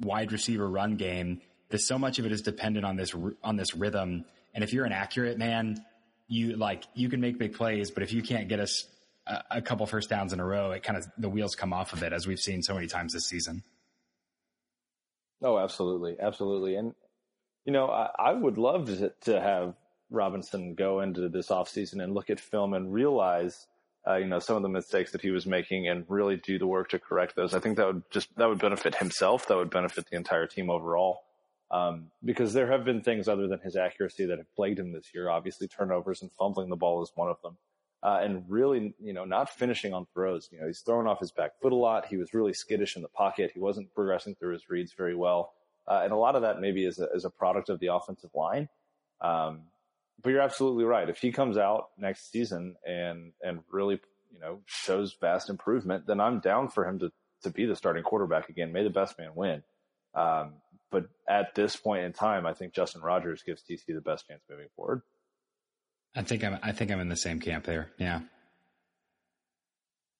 wide 0.00 0.32
receiver 0.32 0.68
run 0.68 0.96
game, 0.96 1.40
there's 1.68 1.86
so 1.86 1.98
much 1.98 2.18
of 2.18 2.26
it 2.26 2.32
is 2.32 2.42
dependent 2.42 2.84
on 2.84 2.96
this, 2.96 3.14
on 3.42 3.56
this 3.56 3.74
rhythm. 3.74 4.24
And 4.54 4.64
if 4.64 4.72
you're 4.72 4.84
an 4.84 4.92
accurate 4.92 5.38
man, 5.38 5.84
you 6.28 6.56
like, 6.56 6.84
you 6.94 7.08
can 7.08 7.20
make 7.20 7.38
big 7.38 7.54
plays, 7.54 7.90
but 7.90 8.02
if 8.02 8.12
you 8.12 8.22
can't 8.22 8.48
get 8.48 8.60
us 8.60 8.84
a, 9.26 9.42
a 9.52 9.62
couple 9.62 9.86
first 9.86 10.08
downs 10.08 10.32
in 10.32 10.40
a 10.40 10.44
row, 10.44 10.70
it 10.72 10.82
kind 10.82 10.96
of 10.96 11.06
the 11.18 11.28
wheels 11.28 11.54
come 11.54 11.72
off 11.72 11.92
of 11.92 12.02
it 12.02 12.12
as 12.12 12.26
we've 12.26 12.40
seen 12.40 12.62
so 12.62 12.74
many 12.74 12.86
times 12.86 13.12
this 13.12 13.26
season. 13.26 13.62
Oh, 15.42 15.58
absolutely, 15.58 16.16
absolutely, 16.18 16.76
and 16.76 16.94
you 17.64 17.72
know, 17.72 17.88
I, 17.88 18.10
I 18.18 18.32
would 18.32 18.58
love 18.58 18.86
to, 18.86 19.12
to 19.22 19.40
have 19.40 19.74
Robinson 20.08 20.74
go 20.74 21.00
into 21.00 21.28
this 21.28 21.48
offseason 21.48 22.02
and 22.02 22.14
look 22.14 22.30
at 22.30 22.40
film 22.40 22.74
and 22.74 22.92
realize, 22.92 23.66
uh, 24.06 24.16
you 24.16 24.26
know, 24.26 24.38
some 24.38 24.56
of 24.56 24.62
the 24.62 24.68
mistakes 24.68 25.12
that 25.12 25.20
he 25.20 25.30
was 25.30 25.46
making 25.46 25.88
and 25.88 26.04
really 26.08 26.36
do 26.36 26.58
the 26.58 26.66
work 26.66 26.90
to 26.90 26.98
correct 26.98 27.34
those. 27.34 27.54
I 27.54 27.60
think 27.60 27.76
that 27.76 27.86
would 27.86 28.02
just 28.10 28.34
that 28.36 28.48
would 28.48 28.60
benefit 28.60 28.96
himself. 28.96 29.48
That 29.48 29.56
would 29.56 29.70
benefit 29.70 30.06
the 30.10 30.16
entire 30.16 30.46
team 30.46 30.70
overall. 30.70 31.20
Um, 31.68 32.12
because 32.24 32.52
there 32.52 32.70
have 32.70 32.84
been 32.84 33.02
things 33.02 33.26
other 33.26 33.48
than 33.48 33.58
his 33.58 33.74
accuracy 33.74 34.26
that 34.26 34.38
have 34.38 34.54
plagued 34.54 34.78
him 34.78 34.92
this 34.92 35.10
year. 35.12 35.28
Obviously, 35.28 35.66
turnovers 35.66 36.22
and 36.22 36.30
fumbling 36.38 36.70
the 36.70 36.76
ball 36.76 37.02
is 37.02 37.10
one 37.16 37.28
of 37.28 37.42
them. 37.42 37.56
Uh, 38.02 38.20
and 38.22 38.44
really, 38.48 38.94
you 39.02 39.12
know, 39.12 39.24
not 39.24 39.50
finishing 39.50 39.92
on 39.92 40.06
throws. 40.14 40.48
You 40.52 40.60
know, 40.60 40.66
he's 40.68 40.80
thrown 40.80 41.08
off 41.08 41.18
his 41.18 41.32
back 41.32 41.52
foot 41.60 41.72
a 41.72 41.76
lot. 41.76 42.06
He 42.06 42.16
was 42.16 42.32
really 42.32 42.52
skittish 42.52 42.94
in 42.94 43.02
the 43.02 43.08
pocket. 43.08 43.50
He 43.52 43.58
wasn't 43.58 43.92
progressing 43.94 44.36
through 44.36 44.52
his 44.52 44.70
reads 44.70 44.92
very 44.92 45.16
well. 45.16 45.54
Uh, 45.88 46.02
and 46.04 46.12
a 46.12 46.16
lot 46.16 46.36
of 46.36 46.42
that 46.42 46.60
maybe 46.60 46.84
is 46.84 47.00
a, 47.00 47.08
is 47.14 47.24
a 47.24 47.30
product 47.30 47.68
of 47.68 47.80
the 47.80 47.88
offensive 47.88 48.30
line. 48.32 48.68
Um, 49.20 49.62
but 50.22 50.30
you're 50.30 50.40
absolutely 50.40 50.84
right. 50.84 51.08
If 51.08 51.18
he 51.18 51.32
comes 51.32 51.56
out 51.56 51.90
next 51.98 52.30
season 52.30 52.76
and 52.86 53.32
and 53.42 53.60
really 53.70 54.00
you 54.32 54.40
know 54.40 54.60
shows 54.66 55.16
vast 55.20 55.50
improvement, 55.50 56.06
then 56.06 56.20
I'm 56.20 56.40
down 56.40 56.68
for 56.68 56.86
him 56.86 56.98
to 57.00 57.12
to 57.42 57.50
be 57.50 57.66
the 57.66 57.76
starting 57.76 58.02
quarterback 58.02 58.48
again. 58.48 58.72
May 58.72 58.82
the 58.82 58.90
best 58.90 59.18
man 59.18 59.30
win. 59.34 59.62
Um, 60.14 60.54
but 60.90 61.08
at 61.28 61.54
this 61.54 61.76
point 61.76 62.04
in 62.04 62.12
time, 62.12 62.46
I 62.46 62.54
think 62.54 62.72
Justin 62.72 63.02
Rogers 63.02 63.42
gives 63.42 63.62
TC 63.62 63.86
the 63.88 64.00
best 64.00 64.26
chance 64.26 64.42
moving 64.48 64.68
forward. 64.74 65.02
I 66.14 66.22
think 66.22 66.42
I'm 66.44 66.58
I 66.62 66.72
think 66.72 66.90
I'm 66.90 67.00
in 67.00 67.08
the 67.08 67.16
same 67.16 67.40
camp 67.40 67.64
there. 67.64 67.90
Yeah. 67.98 68.20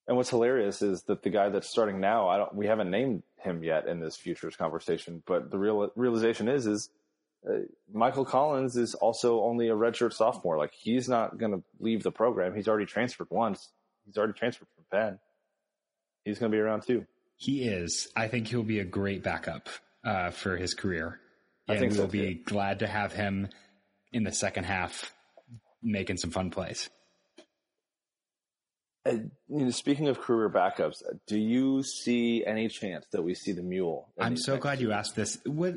And 0.08 0.16
what's 0.16 0.30
hilarious 0.30 0.82
is 0.82 1.02
that 1.04 1.22
the 1.22 1.30
guy 1.30 1.48
that's 1.48 1.68
starting 1.68 1.98
now, 1.98 2.28
I 2.28 2.36
don't, 2.36 2.54
we 2.54 2.66
haven't 2.66 2.90
named 2.90 3.24
him 3.38 3.64
yet 3.64 3.88
in 3.88 3.98
this 3.98 4.16
futures 4.16 4.54
conversation, 4.54 5.22
but 5.26 5.50
the 5.50 5.58
real 5.58 5.90
realization 5.96 6.48
is, 6.48 6.66
is 6.66 6.90
uh, 7.48 7.58
Michael 7.92 8.24
Collins 8.24 8.76
is 8.76 8.94
also 8.94 9.42
only 9.42 9.68
a 9.68 9.74
redshirt 9.74 10.12
sophomore. 10.12 10.58
Like 10.58 10.72
he's 10.72 11.08
not 11.08 11.38
going 11.38 11.52
to 11.52 11.62
leave 11.78 12.02
the 12.02 12.10
program. 12.10 12.54
He's 12.54 12.68
already 12.68 12.86
transferred 12.86 13.28
once. 13.30 13.70
He's 14.04 14.16
already 14.16 14.32
transferred 14.32 14.68
from 14.74 14.84
Penn. 14.90 15.18
He's 16.24 16.38
going 16.38 16.50
to 16.50 16.56
be 16.56 16.60
around 16.60 16.82
too. 16.86 17.06
He 17.36 17.64
is. 17.64 18.08
I 18.16 18.28
think 18.28 18.48
he'll 18.48 18.62
be 18.62 18.80
a 18.80 18.84
great 18.84 19.22
backup 19.22 19.68
uh, 20.04 20.30
for 20.30 20.56
his 20.56 20.74
career. 20.74 21.20
I 21.68 21.72
and 21.72 21.80
think 21.80 21.92
we'll 21.92 22.06
so 22.06 22.12
be 22.12 22.34
glad 22.34 22.80
to 22.80 22.86
have 22.86 23.12
him 23.12 23.48
in 24.12 24.24
the 24.24 24.32
second 24.32 24.64
half 24.64 25.12
making 25.82 26.16
some 26.16 26.30
fun 26.30 26.50
plays. 26.50 26.88
Uh, 29.04 29.12
you 29.48 29.64
know, 29.64 29.70
speaking 29.70 30.08
of 30.08 30.20
career 30.20 30.50
backups, 30.50 31.02
do 31.28 31.38
you 31.38 31.82
see 31.82 32.44
any 32.44 32.68
chance 32.68 33.06
that 33.12 33.22
we 33.22 33.34
see 33.34 33.52
the 33.52 33.62
mule? 33.62 34.08
I'm 34.18 34.36
so 34.36 34.56
glad 34.56 34.80
you 34.80 34.90
asked 34.90 35.14
this. 35.14 35.38
What, 35.44 35.74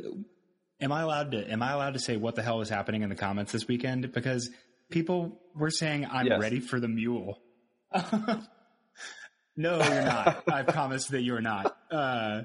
am 0.82 0.92
I 0.92 1.02
allowed 1.02 1.32
to? 1.32 1.52
Am 1.52 1.62
I 1.62 1.72
allowed 1.72 1.94
to 1.94 2.00
say 2.00 2.18
what 2.18 2.36
the 2.36 2.42
hell 2.42 2.62
is 2.62 2.70
happening 2.70 3.02
in 3.04 3.10
the 3.10 3.16
comments 3.16 3.52
this 3.52 3.68
weekend? 3.68 4.12
Because 4.12 4.50
people 4.90 5.40
were 5.56 5.72
saying 5.72 6.08
I'm 6.10 6.28
yes. 6.28 6.40
ready 6.40 6.60
for 6.60 6.80
the 6.80 6.88
mule. 6.88 7.40
no, 7.94 8.48
you're 9.58 10.06
not. 10.06 10.44
I 10.52 10.64
promise 10.64 11.08
that 11.08 11.22
you're 11.22 11.42
not. 11.42 11.76
Uh, 11.92 12.42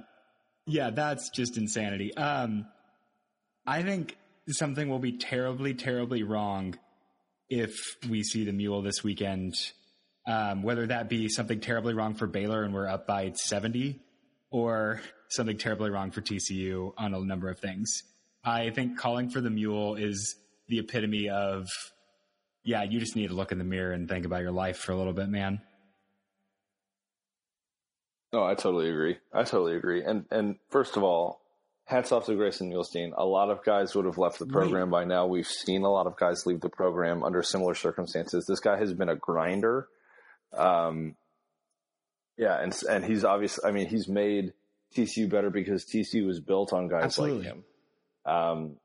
yeah, 0.66 0.91
that's 0.91 1.30
just 1.30 1.57
insanity. 1.57 2.14
Um, 2.14 2.66
I 3.66 3.82
think 3.82 4.16
something 4.49 4.89
will 4.89 4.99
be 4.99 5.18
terribly, 5.18 5.74
terribly 5.74 6.22
wrong 6.22 6.78
if 7.49 7.76
we 8.09 8.22
see 8.22 8.45
the 8.45 8.53
mule 8.53 8.82
this 8.82 9.05
weekend 9.05 9.55
um, 10.26 10.62
whether 10.62 10.87
that 10.87 11.09
be 11.09 11.28
something 11.28 11.61
terribly 11.61 11.95
wrong 11.95 12.14
for 12.14 12.26
Baylor 12.26 12.62
and 12.62 12.72
we're 12.72 12.89
up 12.89 13.07
by 13.07 13.32
70 13.32 14.01
or 14.51 15.01
something 15.28 15.59
terribly 15.59 15.91
wrong 15.91 16.11
for 16.11 16.20
TCU 16.20 16.93
on 16.97 17.14
a 17.14 17.20
number 17.20 17.51
of 17.51 17.59
things. 17.59 18.03
I 18.45 18.70
think 18.70 18.99
calling 18.99 19.30
for 19.30 19.40
the 19.40 19.51
mule 19.51 19.95
is 19.95 20.36
the 20.68 20.78
epitome 20.78 21.28
of, 21.28 21.68
yeah, 22.62 22.82
you 22.82 23.01
just 23.01 23.16
need 23.16 23.28
to 23.28 23.34
look 23.34 23.53
in 23.53 23.59
the 23.59 23.64
mirror 23.64 23.92
and 23.92 24.09
think 24.09 24.26
about 24.26 24.42
your 24.42 24.53
life 24.53 24.78
for 24.78 24.92
a 24.92 24.97
little 24.97 25.12
bit, 25.12 25.28
man. 25.28 25.61
No, 28.32 28.45
I 28.45 28.55
totally 28.55 28.90
agree. 28.90 29.18
I 29.32 29.45
totally 29.45 29.76
agree. 29.76 30.03
And 30.03 30.24
and 30.30 30.57
first 30.70 30.97
of 30.97 31.05
all, 31.05 31.40
hats 31.84 32.11
off 32.11 32.26
to 32.26 32.34
Grayson 32.34 32.68
Muehlstein. 32.68 33.12
A 33.16 33.24
lot 33.24 33.51
of 33.51 33.64
guys 33.64 33.95
would 33.95 34.07
have 34.07 34.18
left 34.18 34.40
the 34.40 34.47
program 34.47 34.92
right. 34.92 35.03
by 35.03 35.05
now. 35.05 35.26
We've 35.26 35.47
seen 35.47 35.82
a 35.82 35.90
lot 35.90 36.09
of 36.09 36.16
guys 36.16 36.45
leave 36.45 36.61
the 36.61 36.68
program 36.68 37.22
under 37.22 37.45
similar 37.45 37.74
circumstances. 37.74 38.45
This 38.49 38.59
guy 38.59 38.76
has 38.76 38.92
been 38.92 39.09
a 39.09 39.14
grinder 39.14 39.88
um, 40.57 41.16
yeah, 42.36 42.61
and 42.61 42.74
and 42.88 43.05
he's 43.05 43.24
obviously. 43.24 43.68
I 43.68 43.72
mean, 43.72 43.86
he's 43.86 44.09
made 44.09 44.53
TCU 44.97 45.28
better 45.28 45.51
because 45.51 45.84
TCU 45.84 46.26
was 46.26 46.40
built 46.40 46.72
on 46.72 46.88
guys 46.88 47.05
Absolutely. 47.05 47.38
like 47.38 47.47
him. 47.47 47.64
Um, 48.26 48.76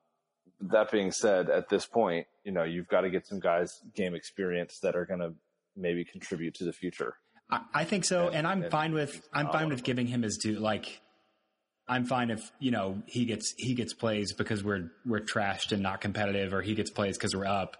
that 0.61 0.91
being 0.91 1.11
said, 1.11 1.49
at 1.49 1.69
this 1.69 1.85
point, 1.85 2.27
you 2.43 2.51
know, 2.51 2.63
you've 2.63 2.87
got 2.87 3.01
to 3.01 3.09
get 3.09 3.25
some 3.25 3.39
guys 3.39 3.81
game 3.95 4.13
experience 4.13 4.79
that 4.81 4.95
are 4.95 5.05
going 5.05 5.19
to 5.21 5.33
maybe 5.75 6.03
contribute 6.03 6.55
to 6.55 6.65
the 6.65 6.73
future. 6.73 7.15
I, 7.49 7.61
I 7.73 7.83
think 7.85 8.05
so, 8.05 8.27
and, 8.27 8.35
and 8.37 8.47
I'm 8.47 8.63
and 8.63 8.71
fine 8.71 8.93
with 8.93 9.27
I'm 9.33 9.49
fine 9.49 9.69
with 9.69 9.83
giving 9.83 10.07
him 10.07 10.21
his 10.21 10.37
due. 10.37 10.59
Like, 10.59 11.01
I'm 11.87 12.05
fine 12.05 12.29
if 12.29 12.51
you 12.59 12.71
know 12.71 13.01
he 13.05 13.25
gets 13.25 13.53
he 13.57 13.73
gets 13.73 13.93
plays 13.93 14.33
because 14.33 14.63
we're 14.63 14.91
we're 15.05 15.21
trashed 15.21 15.71
and 15.71 15.81
not 15.81 16.01
competitive, 16.01 16.53
or 16.53 16.61
he 16.61 16.75
gets 16.75 16.91
plays 16.91 17.17
because 17.17 17.35
we're 17.35 17.47
up. 17.47 17.77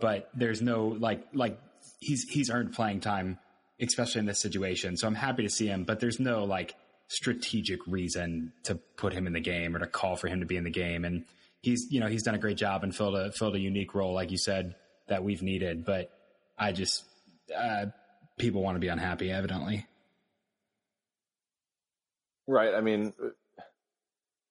But 0.00 0.28
there's 0.34 0.62
no 0.62 0.88
like 0.88 1.24
like 1.32 1.58
he's 2.00 2.24
he's 2.24 2.50
earned 2.50 2.74
playing 2.74 3.00
time, 3.00 3.38
especially 3.80 4.20
in 4.20 4.26
this 4.26 4.40
situation. 4.40 4.96
So 4.96 5.06
I'm 5.06 5.14
happy 5.14 5.42
to 5.42 5.50
see 5.50 5.66
him, 5.66 5.84
but 5.84 6.00
there's 6.00 6.20
no 6.20 6.44
like 6.44 6.74
strategic 7.08 7.86
reason 7.86 8.52
to 8.64 8.76
put 8.96 9.12
him 9.12 9.26
in 9.26 9.32
the 9.32 9.40
game 9.40 9.74
or 9.74 9.80
to 9.80 9.86
call 9.86 10.16
for 10.16 10.28
him 10.28 10.40
to 10.40 10.46
be 10.46 10.56
in 10.56 10.64
the 10.64 10.70
game. 10.70 11.04
And 11.04 11.24
he's 11.62 11.90
you 11.90 12.00
know 12.00 12.06
he's 12.06 12.22
done 12.22 12.34
a 12.34 12.38
great 12.38 12.56
job 12.56 12.84
and 12.84 12.94
filled 12.94 13.16
a 13.16 13.32
filled 13.32 13.56
a 13.56 13.60
unique 13.60 13.94
role, 13.94 14.14
like 14.14 14.30
you 14.30 14.38
said, 14.38 14.74
that 15.08 15.24
we've 15.24 15.42
needed. 15.42 15.84
But 15.84 16.10
I 16.58 16.72
just 16.72 17.04
uh, 17.56 17.86
people 18.38 18.62
want 18.62 18.76
to 18.76 18.80
be 18.80 18.88
unhappy, 18.88 19.30
evidently. 19.30 19.86
Right. 22.46 22.74
I 22.74 22.80
mean, 22.80 23.12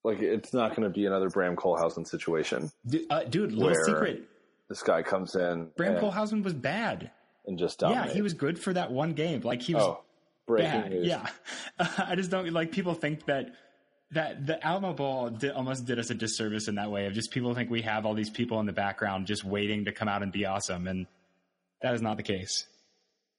like 0.04 0.20
it's 0.20 0.54
not 0.54 0.76
going 0.76 0.84
to 0.84 0.90
be 0.90 1.06
another 1.06 1.30
Bram 1.30 1.56
Kohlhausen 1.56 2.08
situation, 2.08 2.72
dude. 2.86 3.06
Uh, 3.10 3.24
dude 3.24 3.52
little 3.52 3.84
secret. 3.84 4.28
This 4.70 4.84
guy 4.84 5.02
comes 5.02 5.36
in. 5.36 5.70
Bram 5.78 5.96
and, 5.96 6.02
Kohlhausen 6.02 6.44
was 6.44 6.54
bad 6.54 7.10
and 7.46 7.58
just 7.58 7.80
dominate. 7.80 8.08
Yeah, 8.08 8.14
he 8.14 8.22
was 8.22 8.34
good 8.34 8.60
for 8.60 8.74
that 8.74 8.92
one 8.92 9.14
game. 9.14 9.42
Like 9.42 9.62
he 9.62 9.74
was 9.74 9.84
oh, 9.84 10.04
bad. 10.48 10.92
News. 10.92 11.08
Yeah, 11.08 11.28
I 11.80 12.16
just 12.16 12.32
don't 12.32 12.52
like 12.52 12.72
people 12.72 12.94
think 12.94 13.26
that 13.26 13.54
that 14.12 14.46
the 14.48 14.66
Alamo 14.66 14.94
Bowl 14.94 15.30
did, 15.30 15.52
almost 15.52 15.86
did 15.86 16.00
us 16.00 16.10
a 16.10 16.16
disservice 16.16 16.68
in 16.68 16.76
that 16.76 16.90
way 16.90 17.08
of 17.08 17.14
just 17.14 17.32
people 17.32 17.54
think 17.54 17.70
we 17.70 17.82
have 17.82 18.06
all 18.06 18.14
these 18.14 18.30
people 18.30 18.60
in 18.60 18.66
the 18.66 18.74
background 18.74 19.28
just 19.28 19.44
waiting 19.44 19.86
to 19.86 19.92
come 19.92 20.08
out 20.08 20.24
and 20.24 20.32
be 20.32 20.46
awesome, 20.46 20.88
and 20.88 21.08
that 21.82 21.94
is 21.94 22.02
not 22.02 22.18
the 22.18 22.24
case. 22.24 22.66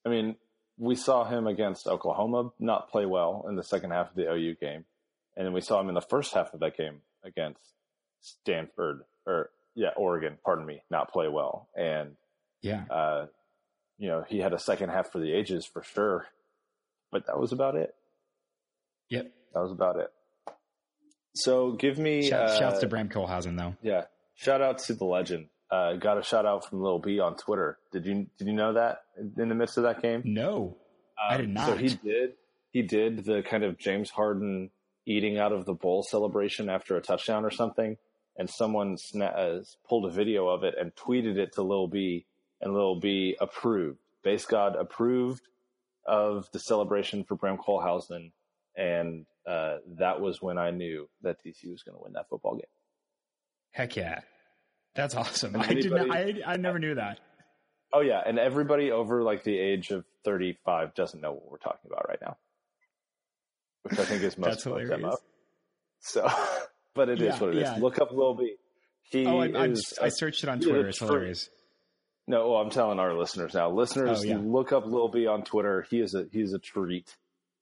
I 0.04 0.10
mean, 0.10 0.36
we 0.76 0.94
saw 0.94 1.24
him 1.24 1.46
against 1.46 1.86
Oklahoma 1.86 2.50
not 2.58 2.90
play 2.90 3.06
well 3.06 3.46
in 3.48 3.56
the 3.56 3.64
second 3.64 3.90
half 3.90 4.10
of 4.10 4.16
the 4.16 4.30
OU 4.30 4.56
game, 4.56 4.84
and 5.36 5.46
then 5.46 5.52
we 5.52 5.60
saw 5.60 5.80
him 5.80 5.88
in 5.88 5.94
the 5.94 6.00
first 6.00 6.34
half 6.34 6.52
of 6.52 6.60
that 6.60 6.76
game 6.76 7.00
against 7.24 7.60
Stanford 8.20 9.02
or 9.26 9.50
yeah 9.74 9.90
Oregon, 9.96 10.38
pardon 10.44 10.66
me, 10.66 10.82
not 10.90 11.12
play 11.12 11.28
well, 11.28 11.68
and 11.76 12.16
yeah, 12.60 12.84
uh, 12.90 13.26
you 13.98 14.08
know, 14.08 14.24
he 14.28 14.38
had 14.38 14.52
a 14.52 14.58
second 14.58 14.90
half 14.90 15.10
for 15.10 15.18
the 15.18 15.32
ages 15.32 15.64
for 15.66 15.82
sure, 15.82 16.26
but 17.10 17.26
that 17.26 17.38
was 17.38 17.52
about 17.52 17.76
it. 17.76 17.94
Yep. 19.10 19.32
That 19.54 19.60
was 19.60 19.72
about 19.72 19.98
it. 19.98 20.08
So 21.34 21.72
give 21.72 21.98
me 21.98 22.28
shout, 22.28 22.50
uh, 22.50 22.58
shouts 22.58 22.80
to 22.80 22.88
Bram 22.88 23.08
Kohlhausen 23.08 23.56
though. 23.56 23.76
Yeah. 23.82 24.04
Shout 24.34 24.60
out 24.60 24.78
to 24.80 24.94
the 24.94 25.04
legend. 25.04 25.48
Uh, 25.70 25.94
got 25.94 26.18
a 26.18 26.22
shout 26.22 26.46
out 26.46 26.68
from 26.68 26.82
Lil 26.82 26.98
B 26.98 27.20
on 27.20 27.36
Twitter. 27.36 27.78
Did 27.92 28.06
you 28.06 28.26
did 28.38 28.46
you 28.46 28.54
know 28.54 28.72
that 28.74 29.02
in 29.36 29.48
the 29.48 29.54
midst 29.54 29.76
of 29.76 29.84
that 29.84 30.00
game? 30.00 30.22
No, 30.24 30.76
um, 31.22 31.34
I 31.34 31.36
did 31.36 31.50
not. 31.50 31.66
So 31.66 31.76
he 31.76 31.88
did 31.88 32.34
he 32.72 32.82
did 32.82 33.24
the 33.24 33.42
kind 33.42 33.64
of 33.64 33.78
James 33.78 34.10
Harden 34.10 34.70
eating 35.06 35.38
out 35.38 35.52
of 35.52 35.64
the 35.64 35.74
bowl 35.74 36.02
celebration 36.02 36.68
after 36.68 36.96
a 36.96 37.00
touchdown 37.00 37.44
or 37.44 37.50
something, 37.50 37.96
and 38.36 38.48
someone 38.48 38.96
sna- 38.96 39.36
uh, 39.36 39.62
pulled 39.88 40.06
a 40.06 40.10
video 40.10 40.48
of 40.48 40.64
it 40.64 40.74
and 40.78 40.94
tweeted 40.94 41.36
it 41.36 41.52
to 41.54 41.62
Lil 41.62 41.88
B, 41.88 42.24
and 42.60 42.72
Lil 42.72 43.00
B 43.00 43.36
approved. 43.40 43.98
Based 44.22 44.48
God 44.48 44.74
approved 44.76 45.42
of 46.08 46.48
the 46.52 46.58
celebration 46.58 47.22
for 47.22 47.36
Bram 47.36 47.58
Kohlhausen, 47.58 48.32
and 48.76 49.26
uh, 49.46 49.76
that 49.98 50.20
was 50.20 50.40
when 50.40 50.58
I 50.58 50.70
knew 50.70 51.08
that 51.22 51.36
TCU 51.44 51.70
was 51.70 51.82
going 51.82 51.96
to 51.96 52.02
win 52.02 52.14
that 52.14 52.28
football 52.28 52.54
game. 52.54 52.62
Heck 53.72 53.94
yeah, 53.94 54.20
that's 54.94 55.14
awesome! 55.14 55.54
I 55.56 55.74
did 55.74 55.92
not, 55.92 56.10
I, 56.10 56.34
I 56.46 56.56
never 56.56 56.78
knew 56.78 56.94
that. 56.94 57.20
Oh 57.92 58.00
yeah, 58.00 58.22
and 58.24 58.38
everybody 58.38 58.90
over 58.90 59.22
like 59.22 59.44
the 59.44 59.58
age 59.58 59.90
of 59.90 60.04
thirty-five 60.24 60.94
doesn't 60.94 61.20
know 61.20 61.32
what 61.32 61.50
we're 61.50 61.58
talking 61.58 61.90
about 61.90 62.08
right 62.08 62.18
now, 62.22 62.36
which 63.82 63.98
I 63.98 64.04
think 64.04 64.22
is 64.22 64.38
most 64.38 64.64
of 64.66 64.88
them 64.88 65.04
up. 65.04 65.20
So, 66.00 66.26
but 66.94 67.10
it 67.10 67.20
yeah, 67.20 67.34
is 67.34 67.40
what 67.40 67.50
it 67.50 67.56
is. 67.58 67.62
Yeah. 67.62 67.76
Look 67.76 68.00
up 68.00 68.10
Lil 68.10 68.34
B. 68.34 68.54
He 69.10 69.26
oh, 69.26 69.40
I, 69.40 69.66
is, 69.66 69.94
I 70.02 70.08
searched 70.08 70.42
it 70.42 70.48
on 70.48 70.60
Twitter. 70.60 70.88
It's 70.88 70.98
hilarious 70.98 71.48
No, 72.28 72.50
well, 72.50 72.60
I'm 72.60 72.68
telling 72.68 72.98
our 72.98 73.14
listeners 73.14 73.54
now. 73.54 73.70
Listeners, 73.70 74.20
oh, 74.20 74.24
yeah. 74.24 74.38
look 74.38 74.70
up 74.70 74.84
Lil 74.86 75.08
B 75.08 75.26
on 75.26 75.44
Twitter. 75.44 75.86
He 75.90 75.98
is 76.00 76.14
a 76.14 76.26
he's 76.30 76.52
a 76.52 76.58
treat. 76.58 77.16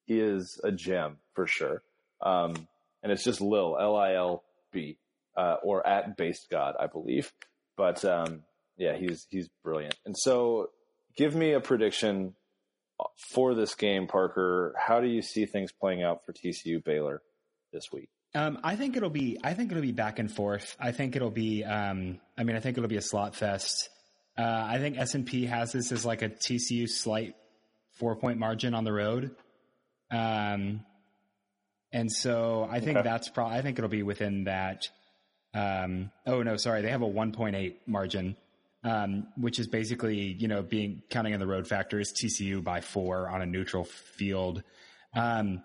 He 0.07 0.19
is 0.19 0.61
a 0.63 0.73
gem 0.73 1.19
for 1.35 1.47
sure. 1.47 1.83
Um, 2.21 2.67
and 3.03 3.13
it's 3.13 3.23
just 3.23 3.41
Lil 3.41 3.79
L 3.81 3.95
I 3.95 4.15
L 4.15 4.43
B 4.73 4.99
uh, 5.37 5.57
or 5.63 5.87
at 5.87 6.17
Based 6.17 6.49
God, 6.51 6.75
I 6.81 6.89
believe. 6.89 7.33
But 7.77 8.05
um, 8.05 8.43
yeah, 8.77 8.97
he's 8.97 9.29
he's 9.31 9.49
brilliant. 9.63 9.95
And 10.05 10.17
so, 10.19 10.71
give 11.17 11.37
me 11.37 11.53
a 11.53 11.61
prediction 11.61 12.35
for 13.33 13.55
this 13.55 13.77
game, 13.77 14.09
Parker. 14.09 14.75
How 14.77 15.01
do 15.01 15.07
you 15.07 15.23
see 15.23 15.47
things 15.47 15.71
playing 15.71 16.03
out 16.03 16.25
for 16.27 16.33
TCU 16.33 16.83
Baylor 16.83 17.23
this 17.73 17.85
week? 17.93 18.09
Um, 18.35 18.59
I 18.65 18.75
think 18.75 18.97
it'll 18.97 19.11
be. 19.11 19.39
I 19.45 19.55
think 19.55 19.71
it'll 19.71 19.83
be 19.83 19.93
back 19.93 20.19
and 20.19 20.31
forth. 20.31 20.77
I 20.81 20.91
think 20.91 21.15
it'll 21.15 21.31
be. 21.31 21.63
Um, 21.63 22.19
I 22.37 22.43
mean, 22.43 22.57
I 22.57 22.61
think 22.61 22.77
it'll 22.77 22.89
be 22.89 22.97
a 22.97 23.03
slot 23.03 23.37
fest. 23.37 23.91
Uh, 24.39 24.67
I 24.69 24.79
think 24.79 24.99
S 24.99 25.15
and 25.15 25.25
P 25.25 25.47
has 25.47 25.73
this 25.73 25.93
as 25.93 26.05
like 26.05 26.23
a 26.23 26.29
TCU 26.29 26.89
slight 26.89 27.35
four 27.93 28.17
point 28.17 28.39
margin 28.39 28.75
on 28.75 28.85
the 28.85 28.93
road, 28.93 29.35
um, 30.11 30.85
and 31.93 32.13
so 32.13 32.69
I 32.71 32.81
think 32.81 32.99
okay. 32.99 33.09
that's 33.09 33.29
probably. 33.31 33.57
I 33.57 33.63
think 33.63 33.79
it'll 33.79 33.89
be 33.89 34.03
within 34.03 34.45
that. 34.45 34.89
Um, 35.55 36.11
oh 36.27 36.43
no, 36.43 36.57
sorry, 36.57 36.83
they 36.83 36.91
have 36.91 37.03
a 37.03 37.07
one 37.07 37.33
point 37.33 37.57
eight 37.57 37.81
margin, 37.87 38.37
um, 38.85 39.29
which 39.39 39.59
is 39.59 39.69
basically 39.69 40.37
you 40.39 40.49
know 40.49 40.63
being 40.63 41.03
counting 41.09 41.33
on 41.33 41.41
the 41.41 41.47
road 41.47 41.67
factors 41.67 42.13
TCU 42.13 42.63
by 42.63 42.83
four 42.83 43.31
on 43.31 43.41
a 43.41 43.47
neutral 43.47 43.85
field. 43.85 44.63
Um, 45.15 45.63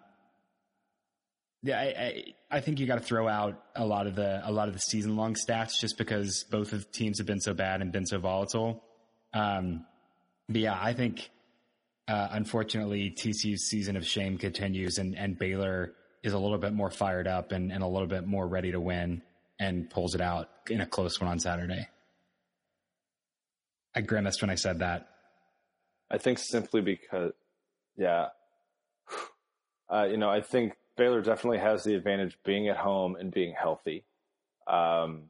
yeah, 1.63 1.79
I, 1.79 1.83
I, 1.83 2.23
I, 2.57 2.59
think 2.59 2.79
you 2.79 2.87
got 2.87 2.95
to 2.95 3.03
throw 3.03 3.27
out 3.27 3.61
a 3.75 3.85
lot 3.85 4.07
of 4.07 4.15
the 4.15 4.41
a 4.43 4.51
lot 4.51 4.67
of 4.67 4.73
the 4.73 4.79
season 4.79 5.15
long 5.15 5.35
stats 5.35 5.79
just 5.79 5.97
because 5.97 6.43
both 6.49 6.73
of 6.73 6.91
teams 6.91 7.19
have 7.19 7.27
been 7.27 7.39
so 7.39 7.53
bad 7.53 7.81
and 7.81 7.91
been 7.91 8.05
so 8.05 8.17
volatile. 8.19 8.83
Um, 9.33 9.85
but 10.49 10.61
yeah, 10.61 10.77
I 10.79 10.93
think 10.93 11.29
uh, 12.07 12.29
unfortunately 12.31 13.15
TCU's 13.15 13.69
season 13.69 13.95
of 13.95 14.05
shame 14.05 14.37
continues, 14.37 14.97
and, 14.97 15.15
and 15.15 15.37
Baylor 15.37 15.93
is 16.23 16.33
a 16.33 16.39
little 16.39 16.57
bit 16.57 16.73
more 16.73 16.89
fired 16.89 17.27
up 17.27 17.51
and, 17.51 17.71
and 17.71 17.83
a 17.83 17.87
little 17.87 18.07
bit 18.07 18.25
more 18.25 18.47
ready 18.47 18.71
to 18.71 18.79
win 18.79 19.21
and 19.59 19.89
pulls 19.89 20.15
it 20.15 20.21
out 20.21 20.49
in 20.69 20.81
a 20.81 20.85
close 20.85 21.21
one 21.21 21.29
on 21.29 21.39
Saturday. 21.39 21.87
I 23.95 24.01
grimaced 24.01 24.41
when 24.41 24.49
I 24.49 24.55
said 24.55 24.79
that. 24.79 25.07
I 26.09 26.17
think 26.17 26.39
simply 26.39 26.81
because, 26.81 27.33
yeah, 27.97 28.27
uh, 29.89 30.07
you 30.09 30.17
know, 30.17 30.29
I 30.29 30.41
think 30.41 30.73
Baylor 30.97 31.21
definitely 31.21 31.59
has 31.59 31.83
the 31.83 31.95
advantage 31.95 32.37
being 32.45 32.67
at 32.67 32.77
home 32.77 33.15
and 33.15 33.31
being 33.31 33.53
healthy. 33.53 34.03
Um, 34.67 35.23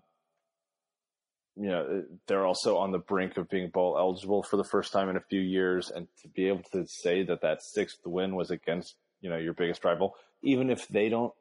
you 1.56 1.68
know, 1.68 2.04
they're 2.28 2.46
also 2.46 2.78
on 2.78 2.92
the 2.92 2.98
brink 2.98 3.38
of 3.38 3.50
being 3.50 3.70
bowl 3.70 3.98
eligible 3.98 4.44
for 4.44 4.58
the 4.58 4.64
first 4.64 4.94
time 4.94 5.10
in 5.10 5.18
a 5.18 5.22
few 5.22 5.42
years, 5.42 5.92
and 5.92 6.08
to 6.22 6.28
be 6.30 6.48
able 6.48 6.64
to 6.72 6.86
say 6.88 7.24
that 7.24 7.42
that 7.42 7.62
sixth 7.62 8.00
win 8.06 8.36
was 8.36 8.52
against 8.52 8.96
you 9.22 9.30
know 9.30 9.38
your 9.38 9.54
biggest 9.54 9.84
rival, 9.84 10.16
even 10.42 10.70
if 10.70 10.88
they 10.88 11.10
don't. 11.10 11.34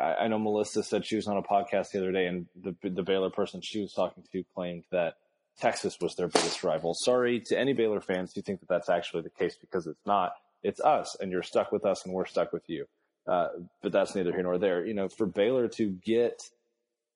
I, 0.00 0.14
I 0.14 0.28
know 0.28 0.38
Melissa 0.38 0.82
said 0.82 1.04
she 1.04 1.16
was 1.16 1.26
on 1.26 1.36
a 1.36 1.42
podcast 1.42 1.90
the 1.92 1.98
other 1.98 2.12
day, 2.12 2.26
and 2.26 2.46
the 2.60 2.74
the 2.88 3.02
Baylor 3.02 3.30
person 3.30 3.60
she 3.60 3.80
was 3.80 3.92
talking 3.92 4.24
to 4.32 4.44
claimed 4.54 4.84
that 4.92 5.14
Texas 5.58 5.98
was 6.00 6.14
their 6.14 6.28
biggest 6.28 6.62
rival. 6.62 6.94
Sorry 6.94 7.40
to 7.46 7.58
any 7.58 7.72
Baylor 7.72 8.00
fans 8.00 8.32
who 8.34 8.42
think 8.42 8.60
that 8.60 8.68
that's 8.68 8.88
actually 8.88 9.22
the 9.22 9.30
case 9.30 9.56
because 9.60 9.86
it's 9.86 10.06
not. 10.06 10.32
It's 10.62 10.80
us, 10.80 11.16
and 11.20 11.32
you're 11.32 11.42
stuck 11.42 11.72
with 11.72 11.84
us, 11.84 12.04
and 12.04 12.14
we're 12.14 12.26
stuck 12.26 12.52
with 12.52 12.68
you. 12.68 12.86
Uh, 13.26 13.48
but 13.82 13.92
that's 13.92 14.14
neither 14.14 14.32
here 14.32 14.42
nor 14.42 14.58
there. 14.58 14.84
You 14.84 14.94
know, 14.94 15.08
for 15.08 15.26
Baylor 15.26 15.68
to 15.68 15.90
get 16.04 16.40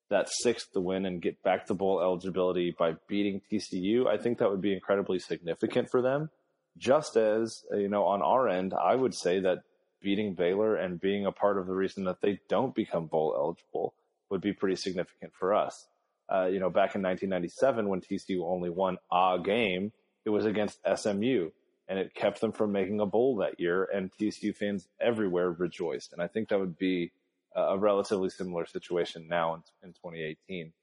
that 0.09 0.29
sixth 0.29 0.71
to 0.73 0.79
win 0.79 1.05
and 1.05 1.21
get 1.21 1.41
back 1.43 1.65
to 1.65 1.73
bowl 1.73 2.01
eligibility 2.01 2.75
by 2.77 2.93
beating 3.07 3.41
TCU, 3.51 4.07
I 4.07 4.17
think 4.17 4.37
that 4.37 4.49
would 4.49 4.61
be 4.61 4.73
incredibly 4.73 5.19
significant 5.19 5.89
for 5.89 6.01
them. 6.01 6.29
Just 6.77 7.15
as, 7.15 7.63
you 7.71 7.89
know, 7.89 8.03
on 8.05 8.21
our 8.21 8.47
end, 8.47 8.73
I 8.73 8.95
would 8.95 9.15
say 9.15 9.39
that 9.39 9.59
beating 10.01 10.35
Baylor 10.35 10.75
and 10.75 11.01
being 11.01 11.25
a 11.25 11.31
part 11.31 11.57
of 11.57 11.67
the 11.67 11.73
reason 11.73 12.03
that 12.03 12.21
they 12.21 12.39
don't 12.49 12.75
become 12.75 13.07
bowl 13.07 13.33
eligible 13.35 13.93
would 14.29 14.41
be 14.41 14.53
pretty 14.53 14.75
significant 14.75 15.33
for 15.33 15.53
us. 15.53 15.87
Uh, 16.31 16.45
you 16.45 16.59
know, 16.59 16.69
back 16.69 16.95
in 16.95 17.01
1997 17.01 17.87
when 17.87 18.01
TCU 18.01 18.43
only 18.43 18.69
won 18.69 18.97
a 19.11 19.37
game, 19.43 19.91
it 20.25 20.29
was 20.29 20.45
against 20.45 20.79
SMU 20.95 21.49
and 21.87 21.99
it 21.99 22.15
kept 22.15 22.41
them 22.41 22.51
from 22.51 22.71
making 22.71 22.99
a 22.99 23.05
bowl 23.05 23.37
that 23.37 23.59
year. 23.59 23.87
And 23.93 24.11
TCU 24.11 24.55
fans 24.55 24.87
everywhere 24.99 25.51
rejoiced. 25.51 26.13
And 26.13 26.21
I 26.21 26.27
think 26.27 26.49
that 26.49 26.59
would 26.59 26.77
be 26.77 27.11
a 27.55 27.77
relatively 27.77 28.29
similar 28.29 28.65
situation 28.65 29.27
now 29.29 29.53
in, 29.53 29.61
in 29.83 29.93
2018. 29.93 30.73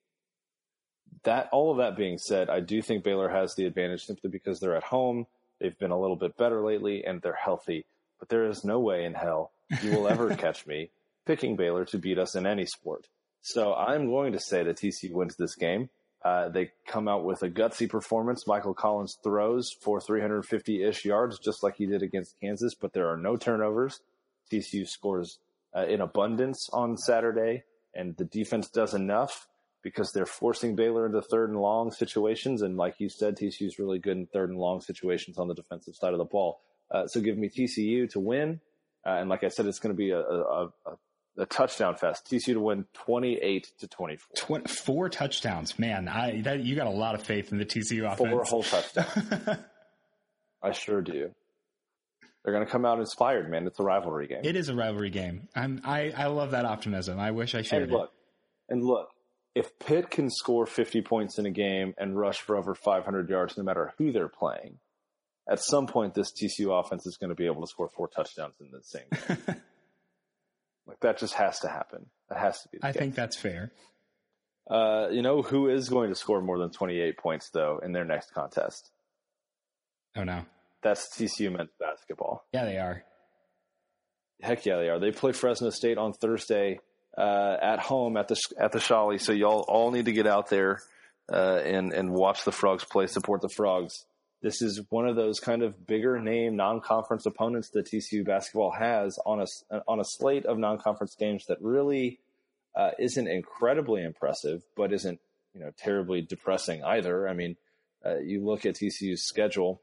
That 1.24 1.48
all 1.52 1.70
of 1.70 1.78
that 1.78 1.96
being 1.96 2.18
said, 2.18 2.48
I 2.48 2.60
do 2.60 2.80
think 2.80 3.04
Baylor 3.04 3.28
has 3.28 3.54
the 3.54 3.66
advantage 3.66 4.04
simply 4.04 4.30
because 4.30 4.58
they're 4.58 4.76
at 4.76 4.84
home. 4.84 5.26
They've 5.60 5.78
been 5.78 5.90
a 5.90 6.00
little 6.00 6.16
bit 6.16 6.36
better 6.36 6.64
lately 6.64 7.04
and 7.04 7.20
they're 7.20 7.34
healthy. 7.34 7.84
But 8.18 8.28
there 8.28 8.46
is 8.46 8.64
no 8.64 8.80
way 8.80 9.04
in 9.04 9.14
hell 9.14 9.52
you 9.82 9.92
will 9.92 10.08
ever 10.08 10.34
catch 10.36 10.66
me 10.66 10.90
picking 11.26 11.56
Baylor 11.56 11.84
to 11.86 11.98
beat 11.98 12.18
us 12.18 12.34
in 12.34 12.46
any 12.46 12.66
sport. 12.66 13.06
So 13.42 13.74
I'm 13.74 14.08
going 14.08 14.32
to 14.32 14.40
say 14.40 14.62
that 14.62 14.76
TCU 14.76 15.12
wins 15.12 15.36
this 15.36 15.54
game. 15.54 15.90
Uh, 16.24 16.48
they 16.48 16.70
come 16.86 17.08
out 17.08 17.24
with 17.24 17.42
a 17.42 17.50
gutsy 17.50 17.88
performance. 17.88 18.46
Michael 18.46 18.74
Collins 18.74 19.18
throws 19.24 19.72
for 19.80 20.00
350 20.00 20.84
ish 20.84 21.04
yards, 21.04 21.38
just 21.38 21.62
like 21.62 21.76
he 21.76 21.86
did 21.86 22.02
against 22.02 22.38
Kansas, 22.40 22.74
but 22.74 22.92
there 22.92 23.08
are 23.08 23.16
no 23.16 23.36
turnovers. 23.36 24.00
TCU 24.52 24.86
scores 24.86 25.38
uh, 25.76 25.86
in 25.86 26.00
abundance 26.00 26.68
on 26.72 26.96
Saturday, 26.96 27.64
and 27.94 28.16
the 28.16 28.24
defense 28.24 28.68
does 28.68 28.94
enough 28.94 29.48
because 29.82 30.12
they're 30.12 30.26
forcing 30.26 30.76
Baylor 30.76 31.06
into 31.06 31.20
third 31.20 31.50
and 31.50 31.58
long 31.58 31.90
situations. 31.90 32.62
And 32.62 32.76
like 32.76 33.00
you 33.00 33.08
said, 33.08 33.36
TCU 33.36 33.66
is 33.66 33.78
really 33.78 33.98
good 33.98 34.16
in 34.16 34.26
third 34.26 34.50
and 34.50 34.58
long 34.58 34.80
situations 34.80 35.38
on 35.38 35.48
the 35.48 35.54
defensive 35.54 35.96
side 35.96 36.12
of 36.12 36.18
the 36.18 36.24
ball. 36.24 36.60
Uh, 36.90 37.06
so 37.06 37.20
give 37.20 37.36
me 37.36 37.48
TCU 37.48 38.08
to 38.10 38.20
win. 38.20 38.60
Uh, 39.04 39.16
and 39.18 39.28
like 39.28 39.42
I 39.42 39.48
said, 39.48 39.66
it's 39.66 39.80
going 39.80 39.94
to 39.94 39.98
be 39.98 40.10
a, 40.10 40.20
a, 40.20 40.66
a 40.86 40.96
the 41.36 41.46
touchdown 41.46 41.96
fest. 41.96 42.26
TCU 42.30 42.54
to 42.54 42.60
win 42.60 42.84
28 42.92 43.72
to 43.80 43.88
24. 43.88 44.36
20, 44.36 44.68
four 44.68 45.08
touchdowns. 45.08 45.78
Man, 45.78 46.08
I 46.08 46.42
that, 46.42 46.60
you 46.60 46.76
got 46.76 46.86
a 46.86 46.90
lot 46.90 47.14
of 47.14 47.22
faith 47.22 47.52
in 47.52 47.58
the 47.58 47.64
TCU 47.64 48.10
offense. 48.10 48.30
Four 48.30 48.44
whole 48.44 48.62
touchdowns. 48.62 49.48
I 50.62 50.72
sure 50.72 51.00
do. 51.00 51.30
They're 52.44 52.52
going 52.52 52.66
to 52.66 52.70
come 52.70 52.84
out 52.84 52.98
inspired, 52.98 53.50
man. 53.50 53.66
It's 53.66 53.78
a 53.78 53.84
rivalry 53.84 54.26
game. 54.26 54.40
It 54.42 54.56
is 54.56 54.68
a 54.68 54.74
rivalry 54.74 55.10
game. 55.10 55.48
I'm, 55.54 55.80
I, 55.84 56.12
I 56.16 56.26
love 56.26 56.50
that 56.50 56.64
optimism. 56.64 57.18
I 57.18 57.30
wish 57.30 57.54
I 57.54 57.62
shared 57.62 57.84
and 57.84 57.92
look, 57.92 58.10
it. 58.68 58.72
And 58.72 58.84
look, 58.84 59.10
if 59.54 59.78
Pitt 59.78 60.10
can 60.10 60.28
score 60.28 60.66
50 60.66 61.02
points 61.02 61.38
in 61.38 61.46
a 61.46 61.50
game 61.50 61.94
and 61.98 62.18
rush 62.18 62.40
for 62.40 62.56
over 62.56 62.74
500 62.74 63.28
yards, 63.28 63.56
no 63.56 63.62
matter 63.62 63.92
who 63.96 64.10
they're 64.10 64.28
playing, 64.28 64.78
at 65.48 65.60
some 65.60 65.86
point 65.86 66.14
this 66.14 66.32
TCU 66.32 66.78
offense 66.78 67.06
is 67.06 67.16
going 67.16 67.30
to 67.30 67.36
be 67.36 67.46
able 67.46 67.60
to 67.60 67.68
score 67.68 67.88
four 67.88 68.08
touchdowns 68.08 68.54
in 68.60 68.70
the 68.72 68.82
same 68.82 69.36
game. 69.46 69.56
Like 70.86 71.00
that 71.00 71.18
just 71.18 71.34
has 71.34 71.60
to 71.60 71.68
happen. 71.68 72.06
That 72.28 72.38
has 72.38 72.60
to 72.62 72.68
be. 72.68 72.78
I 72.82 72.92
case. 72.92 72.98
think 72.98 73.14
that's 73.14 73.36
fair. 73.36 73.72
Uh, 74.70 75.08
you 75.10 75.22
know 75.22 75.42
who 75.42 75.68
is 75.68 75.88
going 75.88 76.08
to 76.08 76.14
score 76.14 76.40
more 76.40 76.58
than 76.58 76.70
28 76.70 77.18
points 77.18 77.50
though 77.52 77.80
in 77.84 77.92
their 77.92 78.04
next 78.04 78.32
contest? 78.32 78.90
Oh 80.16 80.24
no, 80.24 80.44
that's 80.82 81.16
TCU 81.16 81.54
men's 81.54 81.70
basketball. 81.78 82.44
Yeah, 82.52 82.64
they 82.64 82.78
are. 82.78 83.04
Heck 84.40 84.66
yeah, 84.66 84.76
they 84.76 84.88
are. 84.88 84.98
They 84.98 85.12
play 85.12 85.32
Fresno 85.32 85.70
State 85.70 85.98
on 85.98 86.12
Thursday 86.12 86.80
uh, 87.16 87.56
at 87.60 87.78
home 87.78 88.16
at 88.16 88.28
the 88.28 88.36
at 88.58 88.72
the 88.72 88.78
Schollmaier. 88.78 89.20
So 89.20 89.32
y'all 89.32 89.64
all 89.68 89.90
need 89.90 90.06
to 90.06 90.12
get 90.12 90.26
out 90.26 90.48
there 90.48 90.80
uh, 91.32 91.60
and 91.64 91.92
and 91.92 92.10
watch 92.10 92.44
the 92.44 92.52
Frogs 92.52 92.84
play. 92.84 93.06
Support 93.06 93.40
the 93.40 93.50
Frogs 93.56 94.04
this 94.42 94.60
is 94.60 94.82
one 94.90 95.06
of 95.06 95.14
those 95.14 95.38
kind 95.38 95.62
of 95.62 95.86
bigger 95.86 96.20
name 96.20 96.56
non-conference 96.56 97.26
opponents 97.26 97.70
that 97.70 97.86
TCU 97.86 98.24
basketball 98.24 98.72
has 98.72 99.16
on 99.24 99.40
a 99.40 99.46
on 99.86 100.00
a 100.00 100.04
slate 100.04 100.44
of 100.46 100.58
non-conference 100.58 101.14
games 101.14 101.44
that 101.46 101.58
really 101.60 102.18
uh, 102.74 102.90
isn't 102.98 103.28
incredibly 103.28 104.02
impressive, 104.02 104.62
but 104.76 104.92
isn't 104.92 105.20
you 105.54 105.60
know 105.60 105.70
terribly 105.78 106.22
depressing 106.22 106.82
either. 106.82 107.28
I 107.28 107.34
mean, 107.34 107.56
uh, 108.04 108.18
you 108.18 108.44
look 108.44 108.66
at 108.66 108.74
TCU's 108.74 109.22
schedule, 109.22 109.80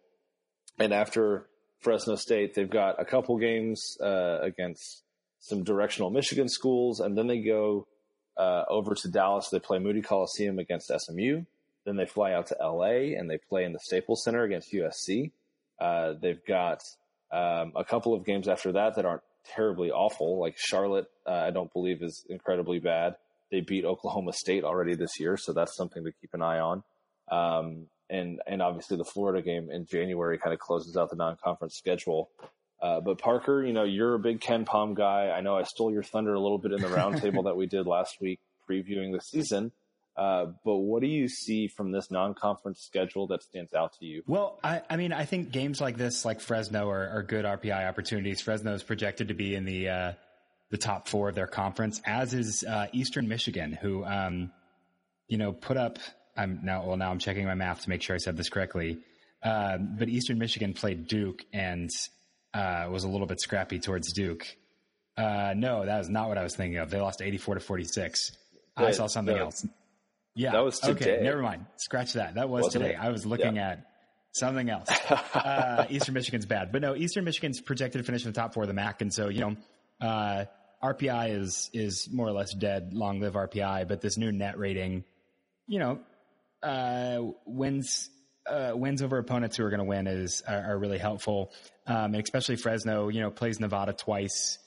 and 0.77 0.93
after 0.93 1.47
Fresno 1.79 2.15
State, 2.15 2.53
they've 2.53 2.69
got 2.69 3.01
a 3.01 3.05
couple 3.05 3.37
games 3.37 3.97
uh, 4.01 4.39
against 4.41 5.03
some 5.39 5.63
directional 5.63 6.09
Michigan 6.09 6.49
schools, 6.49 6.99
and 6.99 7.17
then 7.17 7.27
they 7.27 7.39
go 7.39 7.87
uh, 8.35 8.63
over 8.67 8.93
to 8.93 9.07
Dallas. 9.07 9.47
They 9.49 9.59
play 9.59 9.79
Moody 9.79 10.01
Coliseum 10.01 10.59
against 10.59 10.91
SMU. 10.93 11.43
Then 11.89 11.95
they 11.95 12.05
fly 12.05 12.33
out 12.33 12.45
to 12.47 12.57
LA 12.61 13.17
and 13.17 13.27
they 13.27 13.39
play 13.39 13.63
in 13.63 13.73
the 13.73 13.79
Staples 13.79 14.23
Center 14.23 14.43
against 14.43 14.71
USC. 14.71 15.31
Uh, 15.81 16.13
they've 16.21 16.45
got 16.45 16.83
um, 17.31 17.73
a 17.75 17.83
couple 17.83 18.13
of 18.13 18.23
games 18.23 18.47
after 18.47 18.73
that 18.73 18.95
that 18.95 19.05
aren't 19.05 19.23
terribly 19.55 19.89
awful. 19.89 20.39
Like 20.39 20.53
Charlotte, 20.55 21.07
uh, 21.25 21.31
I 21.31 21.49
don't 21.49 21.73
believe 21.73 22.03
is 22.03 22.23
incredibly 22.29 22.77
bad. 22.77 23.15
They 23.49 23.61
beat 23.61 23.85
Oklahoma 23.85 24.33
State 24.33 24.63
already 24.63 24.93
this 24.93 25.19
year, 25.19 25.35
so 25.35 25.51
that's 25.51 25.75
something 25.75 26.03
to 26.03 26.11
keep 26.21 26.35
an 26.35 26.43
eye 26.43 26.59
on. 26.59 26.83
Um, 27.31 27.87
and 28.07 28.39
and 28.45 28.61
obviously 28.61 28.95
the 28.97 29.03
Florida 29.03 29.41
game 29.41 29.71
in 29.71 29.87
January 29.87 30.37
kind 30.37 30.53
of 30.53 30.59
closes 30.59 30.95
out 30.95 31.09
the 31.09 31.15
non-conference 31.15 31.73
schedule. 31.75 32.29
Uh, 32.79 32.99
but 33.01 33.17
Parker, 33.17 33.65
you 33.65 33.73
know 33.73 33.83
you're 33.83 34.13
a 34.13 34.19
big 34.19 34.41
KenPom 34.41 34.93
guy. 34.93 35.31
I 35.31 35.41
know 35.41 35.57
I 35.57 35.63
stole 35.63 35.91
your 35.91 36.03
thunder 36.03 36.35
a 36.35 36.39
little 36.39 36.59
bit 36.59 36.71
in 36.71 36.81
the 36.83 36.87
roundtable 36.87 37.43
that 37.45 37.57
we 37.57 37.65
did 37.65 37.87
last 37.87 38.21
week 38.21 38.39
previewing 38.69 39.11
the 39.11 39.21
season. 39.21 39.71
Uh, 40.19 40.47
but 40.65 40.75
what 40.75 41.01
do 41.01 41.07
you 41.07 41.29
see 41.29 41.69
from 41.69 41.93
this 41.93 42.11
non-conference 42.11 42.81
schedule 42.81 43.27
that 43.27 43.41
stands 43.41 43.73
out 43.73 43.93
to 43.93 44.05
you? 44.05 44.21
Well, 44.27 44.59
I, 44.61 44.81
I 44.89 44.97
mean, 44.97 45.13
I 45.13 45.23
think 45.23 45.51
games 45.51 45.79
like 45.79 45.95
this, 45.95 46.25
like 46.25 46.41
Fresno, 46.41 46.89
are, 46.89 47.07
are 47.07 47.23
good 47.23 47.45
RPI 47.45 47.87
opportunities. 47.87 48.41
Fresno 48.41 48.73
is 48.73 48.83
projected 48.83 49.29
to 49.29 49.33
be 49.33 49.55
in 49.55 49.63
the 49.63 49.87
uh, 49.87 50.13
the 50.71 50.77
top 50.77 51.07
four 51.07 51.29
of 51.29 51.35
their 51.35 51.47
conference, 51.47 52.01
as 52.05 52.33
is 52.33 52.65
uh, 52.65 52.87
Eastern 52.91 53.29
Michigan, 53.29 53.71
who 53.71 54.03
um, 54.03 54.51
you 55.29 55.37
know 55.37 55.53
put 55.53 55.77
up. 55.77 55.99
I'm 56.35 56.59
now 56.63 56.85
well 56.85 56.97
now 56.97 57.11
I'm 57.11 57.19
checking 57.19 57.45
my 57.45 57.55
math 57.55 57.83
to 57.83 57.89
make 57.89 58.01
sure 58.01 58.13
I 58.13 58.19
said 58.19 58.35
this 58.35 58.49
correctly. 58.49 58.97
Uh, 59.41 59.77
but 59.77 60.09
Eastern 60.09 60.37
Michigan 60.37 60.73
played 60.73 61.07
Duke 61.07 61.45
and 61.53 61.89
uh, 62.53 62.89
was 62.91 63.05
a 63.05 63.07
little 63.07 63.27
bit 63.27 63.39
scrappy 63.39 63.79
towards 63.79 64.11
Duke. 64.11 64.45
Uh, 65.15 65.53
no, 65.55 65.85
that 65.85 65.97
was 65.97 66.09
not 66.09 66.27
what 66.27 66.37
I 66.37 66.43
was 66.43 66.57
thinking 66.57 66.77
of. 66.79 66.89
They 66.89 66.99
lost 66.99 67.21
84 67.21 67.55
to 67.55 67.61
46. 67.61 68.33
I 68.75 68.91
saw 68.91 69.07
something 69.07 69.37
else. 69.37 69.65
Yeah. 70.39 70.53
That 70.53 70.63
was 70.63 70.79
today. 70.79 71.15
Okay, 71.15 71.23
never 71.23 71.41
mind. 71.41 71.65
Scratch 71.75 72.13
that. 72.13 72.35
That 72.35 72.47
was 72.47 72.63
Wasn't 72.63 72.81
today. 72.81 72.95
It? 72.95 73.03
I 73.03 73.09
was 73.09 73.25
looking 73.25 73.57
yeah. 73.57 73.71
at 73.71 73.85
something 74.31 74.69
else. 74.69 74.87
uh, 75.35 75.85
Eastern 75.89 76.13
Michigan's 76.13 76.45
bad. 76.45 76.71
But 76.71 76.81
no, 76.81 76.95
Eastern 76.95 77.25
Michigan's 77.25 77.59
projected 77.59 77.99
to 77.99 78.05
finish 78.05 78.23
in 78.23 78.31
the 78.31 78.39
top 78.39 78.53
four 78.53 78.63
of 78.63 78.67
the 78.67 78.73
MAC. 78.73 79.01
And 79.01 79.13
so, 79.13 79.27
you 79.27 79.41
know, 79.41 79.57
uh, 79.99 80.45
RPI 80.81 81.41
is, 81.41 81.69
is 81.73 82.07
more 82.09 82.25
or 82.25 82.31
less 82.31 82.53
dead. 82.53 82.93
Long 82.93 83.19
live 83.19 83.33
RPI. 83.33 83.89
But 83.89 83.99
this 83.99 84.17
new 84.17 84.31
net 84.31 84.57
rating, 84.57 85.03
you 85.67 85.79
know, 85.79 85.99
uh, 86.63 87.19
wins, 87.45 88.09
uh, 88.49 88.71
wins 88.75 89.01
over 89.01 89.17
opponents 89.17 89.57
who 89.57 89.65
are 89.65 89.69
going 89.69 89.79
to 89.79 89.85
win 89.85 90.07
is, 90.07 90.41
are, 90.47 90.71
are 90.71 90.79
really 90.79 90.99
helpful. 90.99 91.51
Um, 91.85 92.15
and 92.15 92.23
especially 92.23 92.55
Fresno, 92.55 93.09
you 93.09 93.19
know, 93.19 93.29
plays 93.29 93.59
Nevada 93.59 93.91
twice 93.91 94.57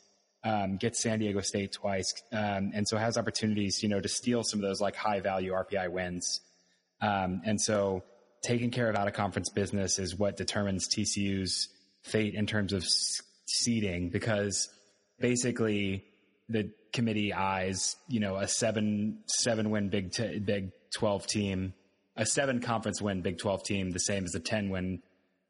um, 0.45 0.76
gets 0.76 1.01
San 1.01 1.18
Diego 1.20 1.40
State 1.40 1.72
twice, 1.72 2.12
um, 2.32 2.72
and 2.74 2.86
so 2.86 2.97
has 2.97 3.16
opportunities, 3.16 3.82
you 3.82 3.88
know, 3.88 4.01
to 4.01 4.09
steal 4.09 4.43
some 4.43 4.61
of 4.61 4.66
those 4.68 4.80
like 4.80 4.97
high 4.97 5.20
value 5.20 5.53
RPI 5.53 5.90
wins. 5.90 6.40
Um, 7.01 7.43
and 7.45 7.61
so 7.61 8.03
taking 8.43 8.70
care 8.70 8.88
of 8.88 8.97
out 8.97 9.09
of 9.09 9.14
conference 9.14 9.51
business 9.51 9.99
is 9.99 10.16
what 10.16 10.36
determines 10.36 10.88
TCU's 10.88 11.68
fate 12.03 12.34
in 12.34 12.47
terms 12.47 12.72
of 12.72 12.84
seeding, 13.47 14.11
because 14.11 14.68
basically 15.20 16.05
the 16.49 16.70
committee 16.93 17.32
eyes, 17.32 17.97
you 18.09 18.20
know, 18.20 18.36
a 18.36 18.49
seven 18.49 19.18
seven 19.26 19.70
win 19.70 19.88
Big 19.88 20.12
T- 20.12 20.38
Big 20.38 20.72
Twelve 20.95 21.26
team, 21.26 21.72
a 22.16 22.26
seven 22.26 22.61
conference 22.61 23.01
win 23.01 23.22
Big 23.22 23.38
Twelve 23.38 23.62
team, 23.62 23.90
the 23.90 24.01
same 24.01 24.24
as 24.24 24.34
a 24.34 24.40
ten 24.40 24.70
win 24.70 25.03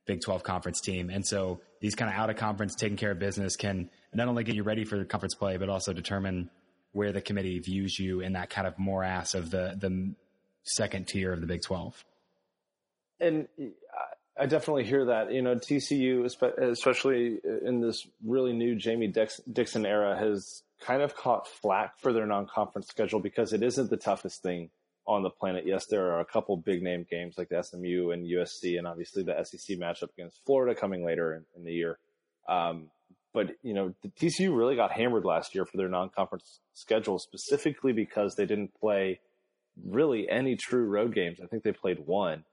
Big 0.07 0.21
Twelve 0.21 0.43
conference 0.43 0.81
team, 0.81 1.11
and 1.11 1.27
so 1.27 1.61
these 1.81 1.95
kind 1.95 2.11
of 2.11 2.17
out 2.17 2.31
of 2.31 2.37
conference 2.37 2.75
taking 2.75 2.97
care 2.97 3.11
of 3.11 3.19
business 3.19 3.57
can 3.57 3.91
not 4.13 4.29
only 4.29 4.45
get 4.45 4.55
you 4.55 4.63
ready 4.63 4.85
for 4.85 5.05
conference 5.05 5.35
play, 5.35 5.57
but 5.57 5.69
also 5.69 5.93
determine 5.93 6.51
where 6.93 7.13
the 7.13 7.21
committee 7.21 7.59
views 7.59 7.99
you 7.99 8.21
in 8.21 8.35
that 8.35 8.51
kind 8.51 8.67
of 8.67 8.79
morass 8.79 9.35
of 9.35 9.51
the 9.51 9.77
the 9.79 10.15
second 10.65 11.09
tier 11.09 11.33
of 11.33 11.41
the 11.41 11.47
Big 11.47 11.63
Twelve. 11.63 12.05
And 13.21 13.49
uh, 13.61 13.65
I 14.39 14.47
definitely 14.47 14.85
hear 14.85 15.07
that. 15.07 15.33
You 15.33 15.43
know, 15.43 15.57
TCU, 15.57 16.25
especially 16.25 17.39
in 17.65 17.81
this 17.81 18.07
really 18.25 18.53
new 18.53 18.75
Jamie 18.75 19.13
Dixon 19.53 19.87
era, 19.87 20.19
has 20.19 20.63
kind 20.81 21.03
of 21.03 21.15
caught 21.15 21.47
flack 21.47 21.99
for 22.01 22.13
their 22.13 22.27
non-conference 22.27 22.89
schedule 22.89 23.21
because 23.21 23.53
it 23.53 23.63
isn't 23.63 23.91
the 23.91 23.97
toughest 23.97 24.43
thing 24.43 24.71
on 25.07 25.23
the 25.23 25.31
planet. 25.31 25.65
Yes, 25.67 25.87
there 25.87 26.13
are 26.13 26.21
a 26.21 26.25
couple 26.25 26.57
big 26.57 26.83
name 26.83 27.07
games 27.11 27.35
like 27.37 27.49
the 27.49 27.63
SMU 27.63 28.11
and 28.11 28.27
USC, 28.27 28.79
and 28.79 28.87
obviously 28.87 29.23
the 29.23 29.43
SEC 29.45 29.77
matchup 29.79 30.11
against 30.17 30.41
Florida 30.47 30.79
coming 30.79 31.05
later 31.05 31.35
in, 31.35 31.45
in 31.57 31.65
the 31.65 31.73
year. 31.73 31.99
Um, 32.49 32.91
but 33.33 33.57
you 33.63 33.75
know, 33.75 33.95
the 34.03 34.09
TCU 34.09 34.57
really 34.57 34.77
got 34.77 34.93
hammered 34.93 35.25
last 35.25 35.55
year 35.55 35.65
for 35.65 35.77
their 35.77 35.89
non-conference 35.89 36.61
schedule, 36.75 37.19
specifically 37.19 37.93
because 37.93 38.35
they 38.35 38.47
didn't 38.47 38.75
play 38.79 39.21
really 39.85 40.29
any 40.29 40.57
true 40.57 40.85
road 40.85 41.15
games. 41.15 41.39
I 41.43 41.47
think 41.47 41.63
they 41.63 41.73
played 41.73 41.99
one. 42.07 42.45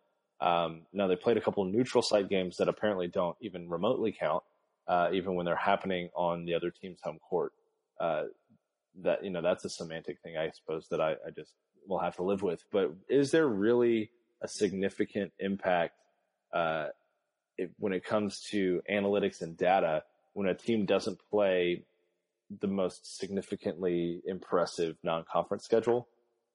Um, 0.42 0.84
now 0.94 1.08
they 1.08 1.18
played 1.18 1.38
a 1.38 1.42
couple 1.42 1.66
neutral 1.66 2.02
site 2.02 2.30
games 2.30 2.58
that 2.58 2.70
apparently 2.70 3.08
don't 3.08 3.36
even 3.42 3.70
remotely 3.70 4.16
count, 4.18 4.44
uh, 4.88 5.10
even 5.12 5.36
when 5.36 5.46
they're 5.46 5.56
happening 5.56 6.10
on 6.16 6.46
the 6.46 6.54
other 6.54 6.72
team's 6.72 7.00
home 7.04 7.20
court. 7.20 7.52
Uh, 8.00 8.24
that 9.04 9.24
you 9.24 9.30
know, 9.30 9.42
that's 9.42 9.66
a 9.66 9.70
semantic 9.70 10.20
thing, 10.22 10.38
I 10.38 10.50
suppose, 10.52 10.88
that 10.90 11.02
I, 11.02 11.12
I 11.26 11.32
just 11.36 11.54
will 11.88 12.00
have 12.00 12.16
to 12.18 12.24
live 12.24 12.42
with. 12.42 12.64
But 12.72 12.94
is 13.08 13.32
there 13.32 13.48
really 13.48 14.12
a 14.42 14.48
significant 14.48 15.32
impact 15.40 15.96
uh, 16.54 16.88
when 17.78 17.94
it 17.94 18.04
comes 18.04 18.42
to 18.52 18.82
analytics 18.90 19.42
and 19.42 19.58
data? 19.58 20.04
when 20.34 20.48
a 20.48 20.54
team 20.54 20.86
doesn't 20.86 21.20
play 21.30 21.84
the 22.62 22.68
most 22.68 23.18
significantly 23.18 24.22
impressive 24.26 24.96
non-conference 25.04 25.64
schedule. 25.64 26.08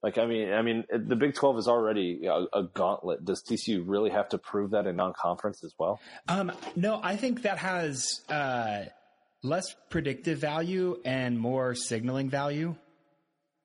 Like, 0.03 0.18
I 0.18 0.27
mean, 0.27 0.53
I 0.53 0.62
mean, 0.62 0.85
the 0.91 1.16
Big 1.16 1.35
12 1.35 1.59
is 1.59 1.68
already 1.68 2.27
a, 2.27 2.45
a, 2.59 2.62
gauntlet. 2.75 3.25
Does 3.25 3.43
TCU 3.43 3.83
really 3.87 4.11
have 4.11 4.31
to 4.31 4.39
prove 4.39 4.72
that 4.72 4.87
in 4.87 4.97
non-conference 4.97 5.64
as 5.64 5.75
well? 5.79 6.01
Um, 6.29 6.53
no, 6.77 7.01
I 7.03 7.16
think 7.16 7.43
that 7.43 7.59
has, 7.59 8.22
uh, 8.29 8.85
less 9.43 9.75
predictive 9.91 10.39
value 10.39 10.99
and 11.05 11.39
more 11.39 11.75
signaling 11.75 12.31
value. 12.31 12.75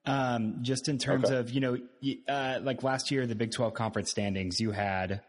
Um, 0.09 0.57
just 0.61 0.89
in 0.89 0.97
terms 0.97 1.25
okay. 1.25 1.35
of, 1.35 1.51
you 1.51 1.61
know, 1.61 1.77
uh, 2.27 2.59
like 2.63 2.81
last 2.83 3.11
year, 3.11 3.27
the 3.27 3.35
Big 3.35 3.51
12 3.51 3.73
conference 3.73 4.09
standings, 4.09 4.59
you 4.59 4.71
had, 4.71 5.21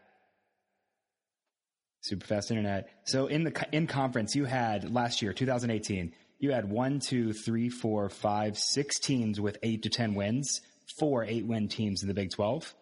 super 2.03 2.27
fast 2.27 2.51
internet. 2.51 2.89
So 3.05 3.27
in 3.27 3.45
the 3.45 3.67
in 3.73 3.87
conference, 3.87 4.35
you 4.35 4.47
had 4.47 4.93
last 4.93 5.23
year, 5.23 5.33
2018, 5.33 6.13
you 6.39 6.53
had 6.53 6.71
one, 6.71 7.01
two, 7.01 7.33
three, 7.33 7.69
four, 7.69 8.09
five, 8.09 8.57
six 8.57 8.99
teams 8.99 9.39
with 9.41 9.59
eight 9.63 9.83
to 9.83 9.91
ten 9.91 10.15
wins, 10.15 10.63
four 10.99 11.25
eight 11.25 11.47
win 11.47 11.69
teams 11.69 12.03
in 12.03 12.09
the 12.09 12.15
Big 12.15 12.31
12. 12.31 12.75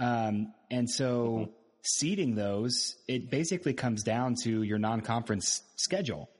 Um, 0.00 0.54
and 0.70 0.88
so 0.88 1.26
mm-hmm. 1.26 1.50
seeding 1.82 2.34
those, 2.34 2.96
it 3.06 3.30
basically 3.30 3.74
comes 3.74 4.02
down 4.02 4.34
to 4.44 4.62
your 4.62 4.78
non 4.78 5.02
conference 5.02 5.62
schedule. 5.76 6.30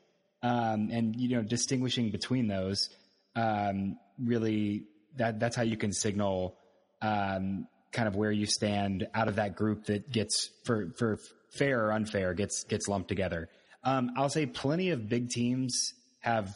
Um, 0.42 0.88
and 0.92 1.16
you 1.16 1.36
know, 1.36 1.42
distinguishing 1.42 2.10
between 2.10 2.46
those, 2.46 2.88
um, 3.36 3.98
really 4.22 4.84
that 5.16 5.40
that's 5.40 5.56
how 5.56 5.62
you 5.62 5.76
can 5.76 5.92
signal 5.92 6.56
um, 7.02 7.66
kind 7.92 8.08
of 8.08 8.16
where 8.16 8.32
you 8.32 8.46
stand 8.46 9.06
out 9.14 9.28
of 9.28 9.36
that 9.36 9.56
group 9.56 9.86
that 9.86 10.10
gets 10.10 10.50
for 10.64 10.90
for 10.98 11.18
fair 11.50 11.86
or 11.86 11.92
unfair 11.92 12.34
gets 12.34 12.64
gets 12.64 12.88
lumped 12.88 13.08
together. 13.08 13.48
Um, 13.84 14.10
I'll 14.16 14.28
say 14.28 14.46
plenty 14.46 14.90
of 14.90 15.08
big 15.08 15.30
teams 15.30 15.94
have 16.20 16.54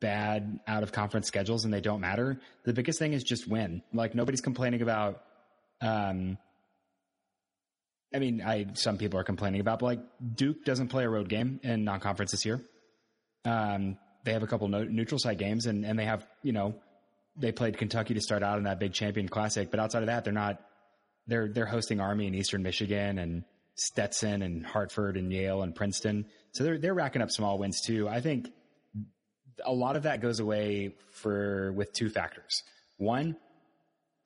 bad 0.00 0.60
out 0.66 0.82
of 0.82 0.92
conference 0.92 1.26
schedules 1.26 1.64
and 1.64 1.74
they 1.74 1.80
don't 1.80 2.00
matter. 2.00 2.40
The 2.64 2.72
biggest 2.72 2.98
thing 2.98 3.12
is 3.12 3.22
just 3.22 3.46
win. 3.46 3.82
Like 3.92 4.14
nobody's 4.14 4.40
complaining 4.40 4.82
about. 4.82 5.22
Um, 5.80 6.38
I 8.14 8.18
mean, 8.18 8.42
I 8.42 8.66
some 8.74 8.98
people 8.98 9.20
are 9.20 9.24
complaining 9.24 9.60
about, 9.60 9.80
but 9.80 9.86
like 9.86 10.00
Duke 10.34 10.64
doesn't 10.64 10.88
play 10.88 11.04
a 11.04 11.08
road 11.08 11.28
game 11.28 11.60
in 11.62 11.84
non-conference 11.84 12.32
this 12.32 12.44
year. 12.44 12.60
Um, 13.44 13.98
they 14.24 14.32
have 14.32 14.42
a 14.42 14.46
couple 14.46 14.68
no, 14.68 14.84
neutral 14.84 15.18
site 15.18 15.38
games, 15.38 15.66
and 15.66 15.84
and 15.84 15.98
they 15.98 16.04
have 16.04 16.26
you 16.42 16.52
know 16.52 16.74
they 17.36 17.52
played 17.52 17.78
Kentucky 17.78 18.14
to 18.14 18.20
start 18.20 18.42
out 18.42 18.58
in 18.58 18.64
that 18.64 18.78
big 18.78 18.92
champion 18.92 19.28
classic, 19.28 19.70
but 19.70 19.80
outside 19.80 20.02
of 20.02 20.06
that, 20.06 20.24
they're 20.24 20.32
not. 20.32 20.60
They're 21.26 21.48
they're 21.48 21.66
hosting 21.66 22.00
Army 22.00 22.26
in 22.26 22.34
Eastern 22.34 22.62
Michigan 22.62 23.18
and 23.18 23.44
Stetson 23.74 24.42
and 24.42 24.64
Hartford 24.66 25.16
and 25.16 25.32
Yale 25.32 25.62
and 25.62 25.74
Princeton. 25.74 26.26
So 26.52 26.64
they're 26.64 26.78
they're 26.78 26.94
racking 26.94 27.22
up 27.22 27.30
small 27.30 27.58
wins 27.58 27.80
too. 27.80 28.08
I 28.08 28.20
think 28.20 28.50
a 29.64 29.72
lot 29.72 29.96
of 29.96 30.04
that 30.04 30.20
goes 30.20 30.40
away 30.40 30.94
for 31.12 31.72
with 31.72 31.92
two 31.92 32.08
factors. 32.08 32.62
One, 32.96 33.36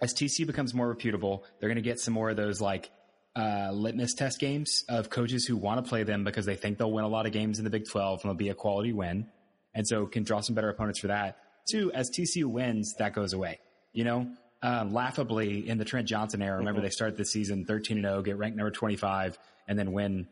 as 0.01 0.15
TC 0.15 0.47
becomes 0.47 0.75
more 0.75 0.89
reputable, 0.89 1.45
they're 1.59 1.69
going 1.69 1.77
to 1.77 1.83
get 1.83 2.01
some 2.01 2.15
more 2.15 2.31
of 2.31 2.37
those 2.37 2.61
like 2.61 2.91
uh, 3.37 3.71
litmus 3.73 4.15
test 4.15 4.39
games 4.39 4.85
of 4.89 5.11
coaches 5.11 5.45
who 5.45 5.57
want 5.57 5.85
to 5.85 5.89
play 5.89 6.03
them 6.03 6.25
because 6.25 6.47
they 6.47 6.57
think 6.57 6.79
they'll 6.79 6.93
win 6.93 7.05
a 7.05 7.09
lot 7.09 7.27
of 7.27 7.33
games 7.33 7.59
in 7.59 7.65
the 7.65 7.71
Big 7.71 7.89
12 7.89 8.21
and 8.21 8.31
it'll 8.31 8.35
be 8.35 8.49
a 8.49 8.55
quality 8.55 8.93
win. 8.93 9.27
And 9.75 9.87
so 9.87 10.07
can 10.07 10.23
draw 10.23 10.41
some 10.41 10.55
better 10.55 10.71
opponents 10.71 11.01
for 11.01 11.09
that. 11.09 11.39
Two, 11.71 11.93
as 11.93 12.11
TCU 12.11 12.45
wins, 12.45 12.95
that 12.99 13.15
goes 13.15 13.33
away. 13.33 13.59
You 13.93 14.05
know, 14.05 14.29
uh, 14.63 14.87
laughably 14.91 15.69
in 15.69 15.79
the 15.79 15.85
Trent 15.85 16.09
Johnson 16.09 16.43
era. 16.43 16.59
Remember, 16.59 16.79
mm-hmm. 16.79 16.87
they 16.87 16.91
start 16.91 17.17
the 17.17 17.25
season 17.25 17.65
13 17.65 17.99
and 17.99 18.07
0, 18.07 18.23
get 18.23 18.39
ranked 18.39 18.57
number 18.57 18.71
25, 18.71 19.39
and 19.69 19.79
then 19.79 19.93
win 19.93 20.27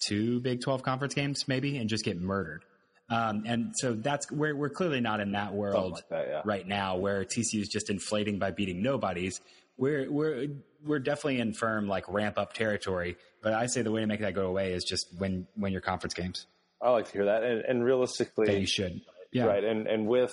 two 0.00 0.40
Big 0.40 0.60
12 0.60 0.82
conference 0.82 1.14
games, 1.14 1.46
maybe, 1.48 1.76
and 1.76 1.88
just 1.88 2.04
get 2.04 2.20
murdered. 2.20 2.64
Um, 3.08 3.42
and 3.46 3.74
so 3.76 3.94
that's 3.94 4.30
where 4.30 4.54
we're 4.54 4.70
clearly 4.70 5.00
not 5.00 5.20
in 5.20 5.32
that 5.32 5.52
world 5.52 5.92
like 5.92 6.08
that, 6.10 6.28
yeah. 6.28 6.42
right 6.44 6.66
now, 6.66 6.96
where 6.96 7.24
TCU 7.24 7.60
is 7.60 7.68
just 7.68 7.90
inflating 7.90 8.38
by 8.38 8.52
beating 8.52 8.82
nobodies. 8.82 9.40
We're 9.76 10.10
we're 10.10 10.46
we're 10.84 11.00
definitely 11.00 11.40
in 11.40 11.52
firm 11.52 11.88
like 11.88 12.08
ramp 12.08 12.38
up 12.38 12.52
territory. 12.52 13.16
But 13.42 13.54
I 13.54 13.66
say 13.66 13.82
the 13.82 13.90
way 13.90 14.00
to 14.00 14.06
make 14.06 14.20
that 14.20 14.34
go 14.34 14.46
away 14.46 14.74
is 14.74 14.84
just 14.84 15.08
win 15.18 15.48
win 15.56 15.72
your 15.72 15.80
conference 15.80 16.14
games. 16.14 16.46
I 16.80 16.90
like 16.90 17.06
to 17.06 17.12
hear 17.12 17.24
that, 17.24 17.42
and, 17.42 17.62
and 17.62 17.84
realistically, 17.84 18.46
that 18.46 18.60
you 18.60 18.66
should. 18.66 19.00
Yeah. 19.32 19.44
Right, 19.44 19.62
and 19.62 19.86
and 19.86 20.06
with 20.06 20.32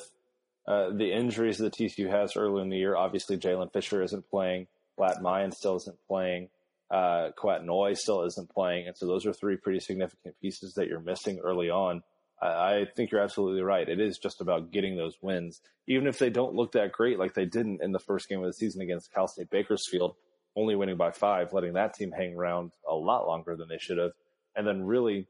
uh, 0.67 0.89
the 0.89 1.13
injuries 1.13 1.59
that 1.59 1.73
TCU 1.73 2.09
has 2.09 2.35
early 2.35 2.61
in 2.61 2.69
the 2.69 2.77
year. 2.77 2.95
Obviously, 2.95 3.37
Jaylen 3.37 3.71
Fisher 3.71 4.03
isn't 4.03 4.29
playing. 4.29 4.67
Lat 4.97 5.21
Mayen 5.21 5.51
still 5.51 5.77
isn't 5.77 5.97
playing. 6.07 6.49
Uh, 6.91 7.29
Noi 7.63 7.93
still 7.93 8.23
isn't 8.23 8.49
playing. 8.49 8.87
And 8.87 8.97
so 8.97 9.07
those 9.07 9.25
are 9.25 9.33
three 9.33 9.55
pretty 9.55 9.79
significant 9.79 10.35
pieces 10.41 10.73
that 10.73 10.87
you're 10.87 10.99
missing 10.99 11.39
early 11.39 11.69
on. 11.69 12.03
I 12.41 12.85
think 12.95 13.11
you're 13.11 13.21
absolutely 13.21 13.63
right. 13.63 13.87
It 13.87 13.99
is 13.99 14.19
just 14.19 14.41
about 14.41 14.71
getting 14.71 14.95
those 14.95 15.17
wins, 15.21 15.59
even 15.87 16.05
if 16.05 16.19
they 16.19 16.29
don't 16.29 16.53
look 16.53 16.73
that 16.73 16.91
great, 16.91 17.17
like 17.17 17.33
they 17.33 17.45
didn't 17.45 17.81
in 17.81 17.93
the 17.93 17.99
first 17.99 18.29
game 18.29 18.39
of 18.39 18.45
the 18.45 18.53
season 18.53 18.81
against 18.81 19.11
Cal 19.11 19.27
State 19.27 19.49
Bakersfield, 19.49 20.15
only 20.55 20.75
winning 20.75 20.97
by 20.97 21.11
five, 21.11 21.51
letting 21.51 21.73
that 21.73 21.95
team 21.95 22.11
hang 22.11 22.35
around 22.35 22.73
a 22.87 22.93
lot 22.93 23.25
longer 23.25 23.55
than 23.55 23.67
they 23.69 23.79
should 23.79 23.97
have, 23.97 24.11
and 24.55 24.67
then 24.67 24.83
really, 24.83 25.25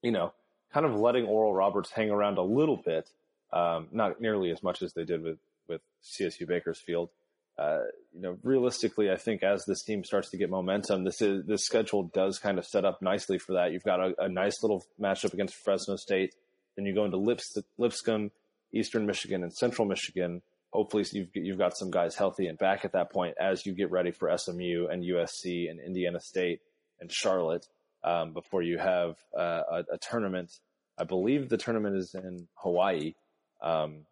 you 0.00 0.10
know, 0.10 0.32
kind 0.72 0.86
of 0.86 0.94
letting 0.94 1.26
Oral 1.26 1.54
Roberts 1.54 1.90
hang 1.90 2.10
around 2.10 2.38
a 2.38 2.42
little 2.42 2.76
bit, 2.76 3.08
um, 3.52 3.88
not 3.92 4.20
nearly 4.20 4.50
as 4.50 4.62
much 4.62 4.82
as 4.82 4.92
they 4.94 5.04
did 5.04 5.22
with 5.22 5.38
with 5.68 5.80
CSU 6.02 6.46
Bakersfield. 6.46 7.10
Uh, 7.58 7.80
you 8.14 8.22
know, 8.22 8.38
realistically, 8.42 9.10
I 9.10 9.16
think 9.16 9.42
as 9.42 9.64
this 9.66 9.82
team 9.82 10.04
starts 10.04 10.30
to 10.30 10.38
get 10.38 10.50
momentum, 10.50 11.04
this 11.04 11.20
is 11.20 11.44
this 11.46 11.64
schedule 11.64 12.04
does 12.04 12.38
kind 12.38 12.58
of 12.58 12.64
set 12.64 12.84
up 12.84 13.02
nicely 13.02 13.38
for 13.38 13.52
that. 13.54 13.72
You've 13.72 13.84
got 13.84 14.00
a, 14.00 14.14
a 14.24 14.28
nice 14.28 14.62
little 14.62 14.84
matchup 15.00 15.34
against 15.34 15.54
Fresno 15.56 15.96
State, 15.96 16.34
then 16.76 16.86
you 16.86 16.94
go 16.94 17.04
into 17.04 17.18
Lips, 17.18 17.56
Lipscomb, 17.78 18.30
Eastern 18.72 19.06
Michigan, 19.06 19.42
and 19.42 19.52
Central 19.52 19.86
Michigan. 19.86 20.40
Hopefully, 20.72 21.04
you've 21.12 21.28
you've 21.34 21.58
got 21.58 21.76
some 21.76 21.90
guys 21.90 22.14
healthy 22.14 22.46
and 22.46 22.56
back 22.56 22.86
at 22.86 22.92
that 22.92 23.12
point 23.12 23.34
as 23.38 23.66
you 23.66 23.74
get 23.74 23.90
ready 23.90 24.10
for 24.10 24.34
SMU 24.36 24.86
and 24.90 25.04
USC 25.04 25.70
and 25.70 25.78
Indiana 25.78 26.20
State 26.20 26.60
and 27.00 27.12
Charlotte 27.12 27.66
um, 28.04 28.32
before 28.32 28.62
you 28.62 28.78
have 28.78 29.16
uh, 29.36 29.62
a, 29.70 29.84
a, 29.94 29.98
tournament. 29.98 30.50
I 30.98 31.04
believe 31.04 31.48
the 31.48 31.56
tournament 31.56 31.96
is 31.96 32.14
in 32.14 32.48
Hawaii. 32.54 33.14
Um, 33.62 34.06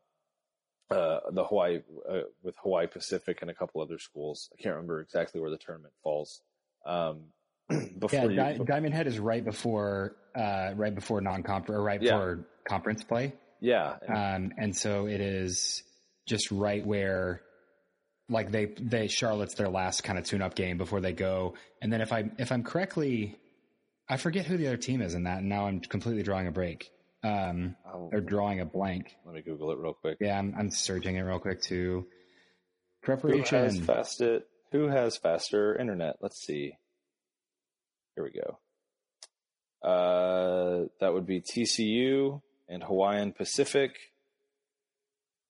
uh, 0.90 1.20
the 1.30 1.44
Hawaii 1.44 1.80
uh, 2.08 2.20
with 2.42 2.56
Hawaii 2.62 2.86
Pacific 2.86 3.42
and 3.42 3.50
a 3.50 3.54
couple 3.54 3.80
other 3.80 3.98
schools. 3.98 4.48
I 4.52 4.60
can't 4.60 4.74
remember 4.74 5.00
exactly 5.00 5.40
where 5.40 5.50
the 5.50 5.58
tournament 5.58 5.94
falls. 6.02 6.40
Um, 6.84 7.26
before 7.98 8.30
yeah, 8.30 8.50
you, 8.50 8.64
Diamond 8.64 8.94
Head 8.94 9.06
is 9.06 9.18
right 9.18 9.44
before 9.44 10.16
uh, 10.34 10.72
right 10.74 10.94
before 10.94 11.20
non 11.20 11.42
conference 11.42 11.78
or 11.78 11.82
right 11.82 12.02
yeah. 12.02 12.12
before 12.12 12.46
conference 12.68 13.04
play. 13.04 13.34
Yeah, 13.60 13.96
um, 14.08 14.52
and 14.58 14.76
so 14.76 15.06
it 15.06 15.20
is 15.20 15.82
just 16.26 16.50
right 16.50 16.84
where 16.84 17.42
like 18.28 18.50
they 18.50 18.66
they 18.80 19.08
Charlotte's 19.08 19.54
their 19.54 19.68
last 19.68 20.02
kind 20.02 20.18
of 20.18 20.24
tune 20.24 20.42
up 20.42 20.54
game 20.54 20.78
before 20.78 21.00
they 21.00 21.12
go, 21.12 21.54
and 21.82 21.92
then 21.92 22.00
if 22.00 22.12
I 22.12 22.30
if 22.38 22.50
I'm 22.50 22.64
correctly, 22.64 23.36
I 24.10 24.16
forget 24.16 24.44
who 24.44 24.56
the 24.56 24.66
other 24.66 24.76
team 24.76 25.02
is 25.02 25.14
in 25.14 25.22
that, 25.22 25.38
and 25.38 25.48
now 25.48 25.66
I'm 25.66 25.78
completely 25.78 26.24
drawing 26.24 26.48
a 26.48 26.50
break 26.50 26.90
um, 27.22 27.76
oh. 27.86 28.10
or 28.12 28.20
drawing 28.20 28.58
a 28.58 28.64
blank. 28.64 29.16
Let 29.24 29.36
me 29.36 29.40
Google 29.40 29.70
it 29.70 29.78
real 29.78 29.92
quick. 29.92 30.18
Yeah, 30.20 30.36
I'm, 30.36 30.52
I'm 30.58 30.70
searching 30.72 31.14
it 31.14 31.20
real 31.20 31.38
quick 31.38 31.62
too. 31.62 32.08
Preparation. 33.02 33.58
Who 33.58 33.64
has 33.64 33.78
faster? 33.78 34.40
Who 34.72 34.88
has 34.88 35.16
faster 35.16 35.78
internet? 35.78 36.16
Let's 36.20 36.44
see. 36.44 36.76
Here 38.16 38.24
we 38.24 38.32
go. 38.32 38.58
Uh, 39.88 40.88
that 40.98 41.14
would 41.14 41.26
be 41.26 41.40
TCU 41.40 42.42
and 42.68 42.82
Hawaiian 42.82 43.32
Pacific, 43.32 43.96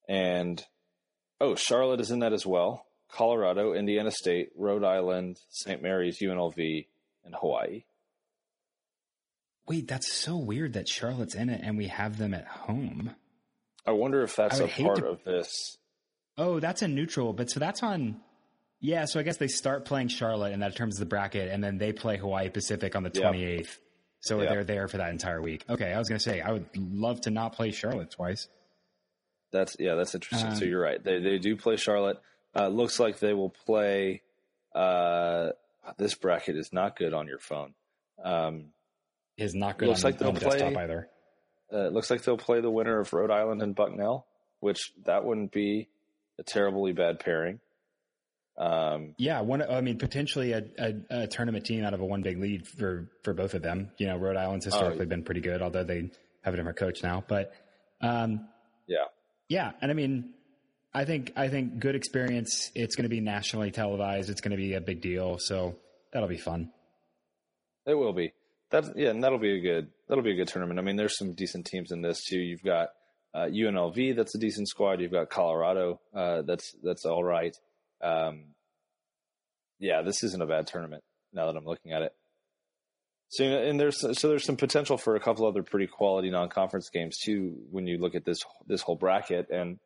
and 0.07 0.63
oh, 1.41 1.55
Charlotte 1.55 2.01
is 2.01 2.11
in 2.11 2.19
that 2.19 2.35
as 2.35 2.45
well. 2.45 2.85
Colorado, 3.11 3.73
Indiana 3.73 4.11
State, 4.11 4.51
Rhode 4.55 4.85
Island, 4.85 5.39
St. 5.49 5.83
Mary's, 5.83 6.19
UNLV, 6.19 6.87
and 7.25 7.35
Hawaii. 7.35 7.85
Wait, 9.71 9.87
that's 9.87 10.13
so 10.13 10.37
weird 10.37 10.73
that 10.73 10.89
Charlotte's 10.89 11.37
in 11.37 11.49
it 11.49 11.61
and 11.63 11.79
we 11.79 11.87
have 11.87 12.19
them 12.19 12.35
at 12.35 12.45
home. 12.45 13.15
I 13.87 13.93
wonder 13.93 14.25
if 14.25 14.35
that's 14.35 14.59
a 14.59 14.67
part 14.67 14.97
to... 14.97 15.07
of 15.07 15.23
this. 15.23 15.77
Oh, 16.37 16.59
that's 16.59 16.83
a 16.83 16.89
neutral, 16.89 17.33
but 17.33 17.49
so 17.51 17.61
that's 17.61 17.81
on. 17.85 18.21
Yeah, 18.81 19.05
so 19.05 19.21
I 19.21 19.23
guess 19.23 19.37
they 19.37 19.47
start 19.47 19.85
playing 19.85 20.09
Charlotte, 20.09 20.53
and 20.53 20.63
that 20.63 20.73
determines 20.73 20.97
the 20.97 21.07
bracket, 21.07 21.53
and 21.53 21.63
then 21.63 21.79
they 21.79 21.93
play 21.93 22.17
Hawaii 22.17 22.49
Pacific 22.49 22.97
on 22.97 23.05
the 23.05 23.11
twenty 23.11 23.45
eighth. 23.45 23.79
So 24.19 24.39
they're 24.39 24.65
there 24.65 24.89
for 24.89 24.97
that 24.97 25.11
entire 25.11 25.41
week. 25.41 25.65
Okay, 25.71 25.93
I 25.93 25.99
was 25.99 26.09
going 26.09 26.19
to 26.19 26.25
say 26.25 26.41
I 26.41 26.51
would 26.51 26.67
love 26.77 27.21
to 27.23 27.31
not 27.31 27.53
play 27.53 27.71
Charlotte 27.71 28.11
twice. 28.11 28.49
That's 29.53 29.77
yeah, 29.79 29.95
that's 29.95 30.17
interesting. 30.17 30.51
Um, 30.51 30.57
so 30.57 30.65
you're 30.65 30.83
right. 30.83 31.03
They 31.03 31.21
they 31.21 31.39
do 31.39 31.57
play 31.57 31.77
Charlotte. 31.77 32.19
Uh, 32.57 32.67
looks 32.67 32.99
like 32.99 33.21
they 33.21 33.35
will 33.35 33.51
play. 33.51 34.23
Uh, 34.75 35.51
this 35.97 36.15
bracket 36.17 36.57
is 36.57 36.73
not 36.73 36.97
good 36.97 37.15
on 37.15 37.29
your 37.29 37.39
phone. 37.39 37.75
Um, 38.25 38.73
is 39.41 39.55
not 39.55 39.79
good 39.79 39.89
looks 39.89 40.05
on, 40.05 40.11
like 40.11 40.19
they'll 40.19 40.33
the 40.33 40.41
play, 40.41 40.63
either. 40.63 41.09
Uh, 41.73 41.87
it 41.87 41.93
looks 41.93 42.11
like 42.11 42.23
they'll 42.23 42.37
play 42.37 42.61
the 42.61 42.71
winner 42.71 43.01
of 43.01 43.13
Rhode 43.13 43.31
Island 43.31 43.63
and 43.63 43.75
Bucknell, 43.75 44.27
which 44.61 44.93
that 45.07 45.25
wouldn't 45.25 45.53
be 45.53 45.89
a 46.39 46.43
terribly 46.43 46.93
bad 46.93 47.21
pairing. 47.21 47.61
Um, 48.59 49.15
yeah, 49.17 49.41
one. 49.41 49.63
I 49.63 49.81
mean, 49.81 49.99
potentially 49.99 50.53
a, 50.53 50.65
a, 50.79 50.95
a, 51.23 51.27
tournament 51.27 51.65
team 51.65 51.83
out 51.85 51.95
of 51.95 52.01
a 52.01 52.05
one 52.05 52.23
big 52.23 52.39
lead 52.39 52.67
for 52.67 53.09
for 53.23 53.33
both 53.33 53.55
of 53.55 53.63
them. 53.63 53.91
You 53.97 54.09
know, 54.09 54.19
Rhode 54.19 54.37
Island's 54.37 54.67
oh, 54.67 54.71
historically 54.71 55.07
been 55.07 55.23
pretty 55.23 55.41
good, 55.41 55.63
although 55.63 55.85
they 55.85 56.11
have 56.43 56.53
a 56.53 56.57
different 56.57 56.77
coach 56.77 57.03
now. 57.03 57.25
But 57.27 57.53
um, 58.03 58.49
yeah, 58.87 59.05
yeah, 59.49 59.73
and 59.81 59.91
I 59.91 59.95
mean, 59.95 60.35
I 60.93 61.05
think 61.07 61.33
I 61.37 61.49
think 61.49 61.79
good 61.79 61.95
experience. 61.95 62.71
It's 62.75 62.97
going 62.97 63.05
to 63.05 63.09
be 63.09 63.21
nationally 63.21 63.71
televised. 63.71 64.29
It's 64.29 64.43
going 64.43 64.51
to 64.51 64.59
be 64.59 64.75
a 64.75 64.81
big 64.81 65.01
deal, 65.01 65.39
so 65.39 65.77
that'll 66.13 66.29
be 66.29 66.37
fun. 66.37 66.71
It 67.87 67.95
will 67.95 68.13
be. 68.13 68.33
That 68.71 68.85
yeah, 68.97 69.11
and 69.11 69.23
that'll 69.23 69.39
be 69.39 69.57
a 69.57 69.61
good 69.61 69.89
that'll 70.09 70.25
be 70.25 70.33
a 70.33 70.37
good 70.37 70.49
tournament. 70.49 70.79
I 70.79 70.83
mean, 70.83 70.97
there's 70.97 71.19
some 71.19 71.35
decent 71.35 71.67
teams 71.67 71.91
in 71.91 72.03
this 72.03 72.25
too. 72.25 72.39
You've 72.39 72.63
got 72.63 72.91
uh, 73.35 73.47
UNLV, 73.47 74.17
that's 74.17 74.35
a 74.35 74.39
decent 74.39 74.69
squad. 74.69 75.01
You've 75.01 75.13
got 75.13 75.31
Colorado, 75.31 76.01
uh, 76.15 76.43
that's 76.43 76.75
that's 76.83 77.05
all 77.05 77.25
right. 77.25 77.57
Um, 78.03 78.55
yeah, 79.79 80.03
this 80.03 80.23
isn't 80.23 80.43
a 80.43 80.47
bad 80.47 80.67
tournament 80.67 81.03
now 81.33 81.47
that 81.47 81.57
I'm 81.57 81.65
looking 81.65 81.93
at 81.93 82.03
it. 82.03 82.13
So 83.31 83.45
and 83.45 83.79
there's 83.79 84.01
so 84.19 84.29
there's 84.29 84.45
some 84.45 84.57
potential 84.57 84.97
for 84.97 85.15
a 85.15 85.21
couple 85.21 85.47
other 85.47 85.63
pretty 85.63 85.87
quality 85.87 86.31
non-conference 86.31 86.91
games 86.91 87.17
too 87.19 87.57
when 87.71 87.87
you 87.87 87.99
look 87.99 88.15
at 88.15 88.25
this 88.25 88.41
this 88.67 88.83
whole 88.83 88.97
bracket. 88.97 89.51
And 89.51 89.79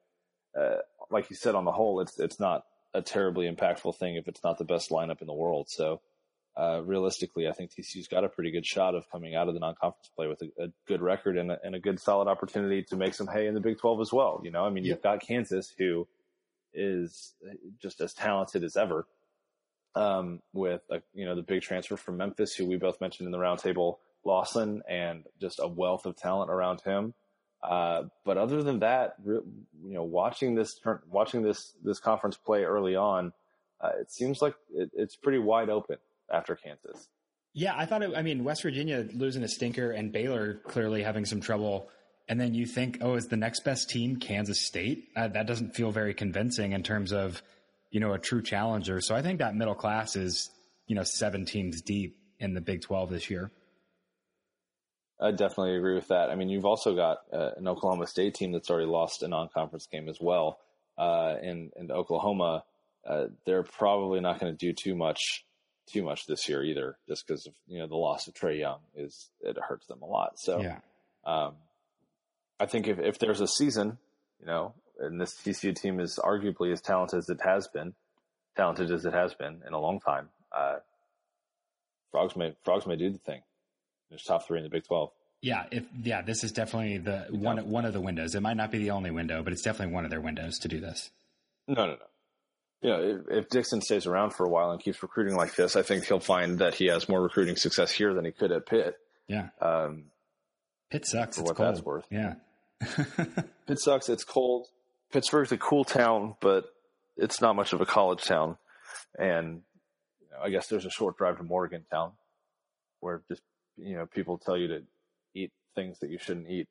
uh, 0.58 0.76
like 1.10 1.28
you 1.30 1.36
said, 1.36 1.54
on 1.54 1.64
the 1.64 1.72
whole, 1.72 2.00
it's 2.00 2.18
it's 2.18 2.40
not 2.40 2.64
a 2.94 3.02
terribly 3.02 3.50
impactful 3.50 3.98
thing 3.98 4.16
if 4.16 4.28
it's 4.28 4.42
not 4.42 4.56
the 4.56 4.64
best 4.64 4.90
lineup 4.90 5.20
in 5.20 5.26
the 5.26 5.34
world. 5.34 5.66
So 5.68 6.00
uh, 6.56 6.80
realistically, 6.84 7.48
I 7.48 7.52
think 7.52 7.72
TCU's 7.72 8.06
got 8.06 8.22
a 8.22 8.28
pretty 8.28 8.52
good 8.52 8.64
shot 8.64 8.94
of 8.94 9.10
coming 9.10 9.34
out 9.34 9.48
of 9.48 9.54
the 9.54 9.60
non-conference 9.60 10.10
play 10.14 10.28
with 10.28 10.40
a, 10.42 10.64
a 10.64 10.68
good 10.86 11.02
record 11.02 11.36
and 11.36 11.50
a, 11.50 11.58
and 11.64 11.74
a, 11.74 11.80
good 11.80 11.98
solid 11.98 12.28
opportunity 12.28 12.84
to 12.84 12.96
make 12.96 13.14
some 13.14 13.26
hay 13.26 13.48
in 13.48 13.54
the 13.54 13.60
Big 13.60 13.78
12 13.78 14.00
as 14.00 14.12
well. 14.12 14.40
You 14.44 14.52
know, 14.52 14.64
I 14.64 14.70
mean, 14.70 14.84
you've 14.84 15.02
got 15.02 15.20
Kansas 15.20 15.72
who 15.76 16.06
is 16.72 17.34
just 17.82 18.00
as 18.00 18.14
talented 18.14 18.62
as 18.62 18.76
ever. 18.76 19.06
Um, 19.96 20.42
with 20.52 20.80
a, 20.90 21.02
you 21.14 21.24
know 21.24 21.36
the 21.36 21.42
big 21.42 21.62
transfer 21.62 21.96
from 21.96 22.16
Memphis, 22.16 22.52
who 22.52 22.66
we 22.66 22.76
both 22.76 23.00
mentioned 23.00 23.26
in 23.26 23.30
the 23.30 23.38
roundtable, 23.38 23.98
Lawson, 24.24 24.82
and 24.88 25.22
just 25.40 25.60
a 25.60 25.68
wealth 25.68 26.04
of 26.04 26.16
talent 26.16 26.50
around 26.50 26.80
him. 26.80 27.14
Uh, 27.62 28.02
but 28.24 28.36
other 28.36 28.64
than 28.64 28.80
that, 28.80 29.14
you 29.24 29.44
know, 29.84 30.02
watching 30.02 30.56
this 30.56 30.80
watching 31.08 31.42
this 31.42 31.74
this 31.84 32.00
conference 32.00 32.36
play 32.36 32.64
early 32.64 32.96
on, 32.96 33.32
uh, 33.80 33.90
it 34.00 34.10
seems 34.10 34.42
like 34.42 34.56
it, 34.74 34.90
it's 34.94 35.14
pretty 35.14 35.38
wide 35.38 35.70
open 35.70 35.98
after 36.34 36.56
Kansas. 36.56 37.08
Yeah, 37.54 37.74
I 37.76 37.86
thought 37.86 38.02
it, 38.02 38.12
I 38.16 38.22
mean, 38.22 38.42
West 38.42 38.62
Virginia 38.62 39.06
losing 39.14 39.44
a 39.44 39.48
stinker 39.48 39.92
and 39.92 40.12
Baylor 40.12 40.54
clearly 40.66 41.02
having 41.02 41.24
some 41.24 41.40
trouble. 41.40 41.88
And 42.28 42.40
then 42.40 42.54
you 42.54 42.66
think, 42.66 42.98
oh, 43.00 43.14
is 43.14 43.26
the 43.26 43.36
next 43.36 43.64
best 43.64 43.88
team 43.90 44.16
Kansas 44.16 44.60
State? 44.60 45.08
Uh, 45.14 45.28
that 45.28 45.46
doesn't 45.46 45.76
feel 45.76 45.92
very 45.92 46.14
convincing 46.14 46.72
in 46.72 46.82
terms 46.82 47.12
of, 47.12 47.42
you 47.90 48.00
know, 48.00 48.12
a 48.12 48.18
true 48.18 48.42
challenger. 48.42 49.00
So 49.00 49.14
I 49.14 49.22
think 49.22 49.38
that 49.38 49.54
middle 49.54 49.74
class 49.74 50.16
is, 50.16 50.50
you 50.86 50.96
know, 50.96 51.04
seven 51.04 51.44
teams 51.44 51.80
deep 51.82 52.18
in 52.40 52.54
the 52.54 52.60
Big 52.60 52.82
12 52.82 53.10
this 53.10 53.30
year. 53.30 53.52
I 55.20 55.30
definitely 55.30 55.76
agree 55.76 55.94
with 55.94 56.08
that. 56.08 56.30
I 56.30 56.34
mean, 56.34 56.48
you've 56.48 56.64
also 56.64 56.96
got 56.96 57.18
uh, 57.32 57.50
an 57.56 57.68
Oklahoma 57.68 58.06
State 58.08 58.34
team 58.34 58.50
that's 58.50 58.68
already 58.68 58.86
lost 58.86 59.22
a 59.22 59.28
non-conference 59.28 59.86
game 59.86 60.08
as 60.08 60.18
well. 60.20 60.58
Uh, 60.98 61.34
and, 61.40 61.72
and 61.76 61.92
Oklahoma, 61.92 62.64
uh, 63.08 63.26
they're 63.46 63.62
probably 63.62 64.20
not 64.20 64.40
going 64.40 64.52
to 64.52 64.58
do 64.58 64.72
too 64.72 64.96
much 64.96 65.44
too 65.86 66.02
much 66.02 66.26
this 66.26 66.48
year 66.48 66.62
either, 66.62 66.96
just 67.08 67.26
because 67.26 67.46
of 67.46 67.54
you 67.66 67.78
know 67.78 67.86
the 67.86 67.96
loss 67.96 68.26
of 68.28 68.34
Trae 68.34 68.58
Young 68.58 68.80
is 68.96 69.30
it 69.40 69.56
hurts 69.58 69.86
them 69.86 70.02
a 70.02 70.06
lot. 70.06 70.38
So 70.38 70.60
yeah, 70.60 70.78
um, 71.24 71.54
I 72.58 72.66
think 72.66 72.88
if 72.88 72.98
if 72.98 73.18
there's 73.18 73.40
a 73.40 73.48
season, 73.48 73.98
you 74.40 74.46
know, 74.46 74.74
and 74.98 75.20
this 75.20 75.34
TCU 75.34 75.74
team 75.74 76.00
is 76.00 76.18
arguably 76.22 76.72
as 76.72 76.80
talented 76.80 77.18
as 77.18 77.28
it 77.28 77.40
has 77.44 77.68
been, 77.68 77.94
talented 78.56 78.90
as 78.90 79.04
it 79.04 79.12
has 79.12 79.34
been 79.34 79.62
in 79.66 79.72
a 79.72 79.78
long 79.78 80.00
time, 80.00 80.28
uh, 80.52 80.76
frogs 82.10 82.36
may 82.36 82.54
frogs 82.64 82.86
may 82.86 82.96
do 82.96 83.10
the 83.10 83.18
thing. 83.18 83.42
There's 84.10 84.22
top 84.22 84.46
three 84.46 84.58
in 84.58 84.64
the 84.64 84.70
Big 84.70 84.84
Twelve. 84.84 85.10
Yeah, 85.40 85.64
if 85.70 85.84
yeah, 86.02 86.22
this 86.22 86.42
is 86.44 86.52
definitely 86.52 86.98
the 86.98 87.26
one 87.30 87.58
one 87.68 87.84
of 87.84 87.92
the 87.92 88.00
windows. 88.00 88.34
It 88.34 88.40
might 88.40 88.56
not 88.56 88.70
be 88.70 88.78
the 88.78 88.90
only 88.90 89.10
window, 89.10 89.42
but 89.42 89.52
it's 89.52 89.62
definitely 89.62 89.92
one 89.94 90.04
of 90.04 90.10
their 90.10 90.20
windows 90.20 90.58
to 90.60 90.68
do 90.68 90.80
this. 90.80 91.10
No, 91.68 91.74
no, 91.74 91.92
no 91.92 91.98
you 92.84 92.90
know, 92.90 93.00
if, 93.00 93.38
if, 93.38 93.48
Dixon 93.48 93.80
stays 93.80 94.06
around 94.06 94.34
for 94.34 94.44
a 94.44 94.48
while 94.48 94.70
and 94.70 94.78
keeps 94.78 95.02
recruiting 95.02 95.36
like 95.36 95.56
this, 95.56 95.74
I 95.74 95.80
think 95.80 96.04
he'll 96.04 96.20
find 96.20 96.58
that 96.58 96.74
he 96.74 96.88
has 96.88 97.08
more 97.08 97.22
recruiting 97.22 97.56
success 97.56 97.90
here 97.90 98.12
than 98.12 98.26
he 98.26 98.30
could 98.30 98.52
at 98.52 98.66
Pitt. 98.66 98.96
Yeah. 99.26 99.48
Um, 99.58 100.04
Pitt 100.90 101.06
sucks. 101.06 101.38
For 101.38 101.42
it's 101.42 101.48
what 101.48 101.56
cold. 101.56 101.68
that's 101.68 101.82
worth. 101.82 102.04
Yeah. 102.10 102.34
Pitt 103.66 103.80
sucks. 103.80 104.10
It's 104.10 104.22
cold. 104.22 104.66
Pittsburgh's 105.12 105.50
a 105.50 105.56
cool 105.56 105.84
town, 105.84 106.34
but 106.40 106.66
it's 107.16 107.40
not 107.40 107.56
much 107.56 107.72
of 107.72 107.80
a 107.80 107.86
college 107.86 108.22
town. 108.22 108.58
And 109.18 109.62
you 110.20 110.26
know, 110.30 110.44
I 110.44 110.50
guess 110.50 110.66
there's 110.66 110.84
a 110.84 110.90
short 110.90 111.16
drive 111.16 111.38
to 111.38 111.42
Morgantown 111.42 112.12
where 113.00 113.22
just, 113.28 113.40
you 113.78 113.96
know, 113.96 114.04
people 114.04 114.36
tell 114.36 114.58
you 114.58 114.68
to 114.68 114.82
eat 115.34 115.52
things 115.74 116.00
that 116.00 116.10
you 116.10 116.18
shouldn't 116.18 116.50
eat 116.50 116.68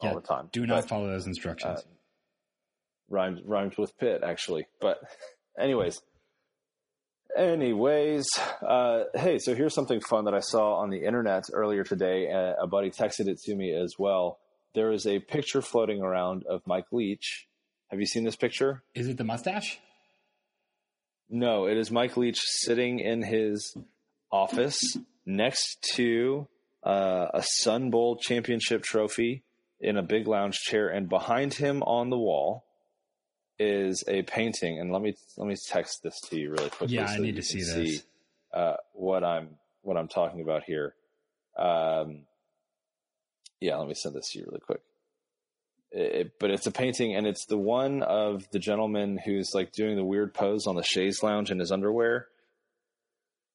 all 0.00 0.10
yeah, 0.10 0.14
the 0.14 0.22
time. 0.22 0.48
Do 0.50 0.64
not 0.64 0.82
but, 0.82 0.88
follow 0.88 1.08
those 1.08 1.26
instructions. 1.26 1.80
Uh, 1.80 1.82
rhymes 3.10 3.40
rhymes 3.44 3.76
with 3.76 3.98
pit 3.98 4.22
actually, 4.24 4.66
but 4.80 4.98
anyways. 5.58 6.00
Anyways, 7.36 8.26
uh, 8.60 9.04
hey, 9.14 9.38
so 9.38 9.54
here's 9.54 9.74
something 9.74 10.00
fun 10.00 10.26
that 10.26 10.34
I 10.34 10.40
saw 10.40 10.74
on 10.74 10.90
the 10.90 11.04
internet 11.04 11.44
earlier 11.52 11.82
today. 11.82 12.30
Uh, 12.30 12.62
a 12.62 12.66
buddy 12.66 12.90
texted 12.90 13.26
it 13.26 13.40
to 13.44 13.54
me 13.54 13.72
as 13.72 13.94
well. 13.98 14.38
There 14.74 14.92
is 14.92 15.06
a 15.06 15.18
picture 15.18 15.62
floating 15.62 16.02
around 16.02 16.44
of 16.46 16.60
Mike 16.66 16.86
Leach. 16.92 17.48
Have 17.88 18.00
you 18.00 18.06
seen 18.06 18.24
this 18.24 18.36
picture? 18.36 18.82
Is 18.94 19.08
it 19.08 19.16
the 19.16 19.24
mustache? 19.24 19.78
No, 21.30 21.66
it 21.66 21.78
is 21.78 21.90
Mike 21.90 22.18
Leach 22.18 22.38
sitting 22.38 22.98
in 22.98 23.22
his 23.22 23.74
office 24.30 24.78
next 25.24 25.82
to 25.94 26.46
uh, 26.84 27.28
a 27.32 27.42
Sun 27.42 27.90
Bowl 27.90 28.16
championship 28.16 28.82
trophy 28.82 29.42
in 29.80 29.96
a 29.96 30.02
big 30.02 30.28
lounge 30.28 30.58
chair, 30.58 30.88
and 30.88 31.08
behind 31.08 31.54
him 31.54 31.82
on 31.82 32.10
the 32.10 32.18
wall 32.18 32.64
is 33.58 34.04
a 34.08 34.22
painting. 34.22 34.78
And 34.78 34.92
let 34.92 35.02
me 35.02 35.14
let 35.36 35.46
me 35.46 35.56
text 35.68 36.00
this 36.02 36.20
to 36.28 36.38
you 36.38 36.50
really 36.50 36.70
quickly. 36.70 36.96
Yeah, 36.96 37.06
so 37.06 37.14
I 37.14 37.18
need 37.18 37.36
to 37.36 37.42
see 37.42 37.60
this. 37.60 37.72
See, 37.72 38.00
uh, 38.52 38.76
what 38.92 39.24
I'm 39.24 39.50
what 39.82 39.96
I'm 39.96 40.08
talking 40.08 40.40
about 40.40 40.64
here. 40.64 40.94
Um, 41.56 42.24
yeah, 43.60 43.76
let 43.76 43.88
me 43.88 43.94
send 43.94 44.14
this 44.14 44.30
to 44.30 44.38
you 44.38 44.46
really 44.46 44.60
quick 44.60 44.80
it, 45.92 46.32
but 46.38 46.50
it's 46.50 46.66
a 46.66 46.72
painting 46.72 47.14
and 47.14 47.26
it's 47.26 47.46
the 47.46 47.58
one 47.58 48.02
of 48.02 48.48
the 48.50 48.58
gentleman 48.58 49.18
who's 49.24 49.50
like 49.54 49.72
doing 49.72 49.96
the 49.96 50.04
weird 50.04 50.34
pose 50.34 50.66
on 50.66 50.74
the 50.74 50.82
chaise 50.82 51.22
lounge 51.22 51.50
in 51.50 51.58
his 51.58 51.70
underwear 51.70 52.28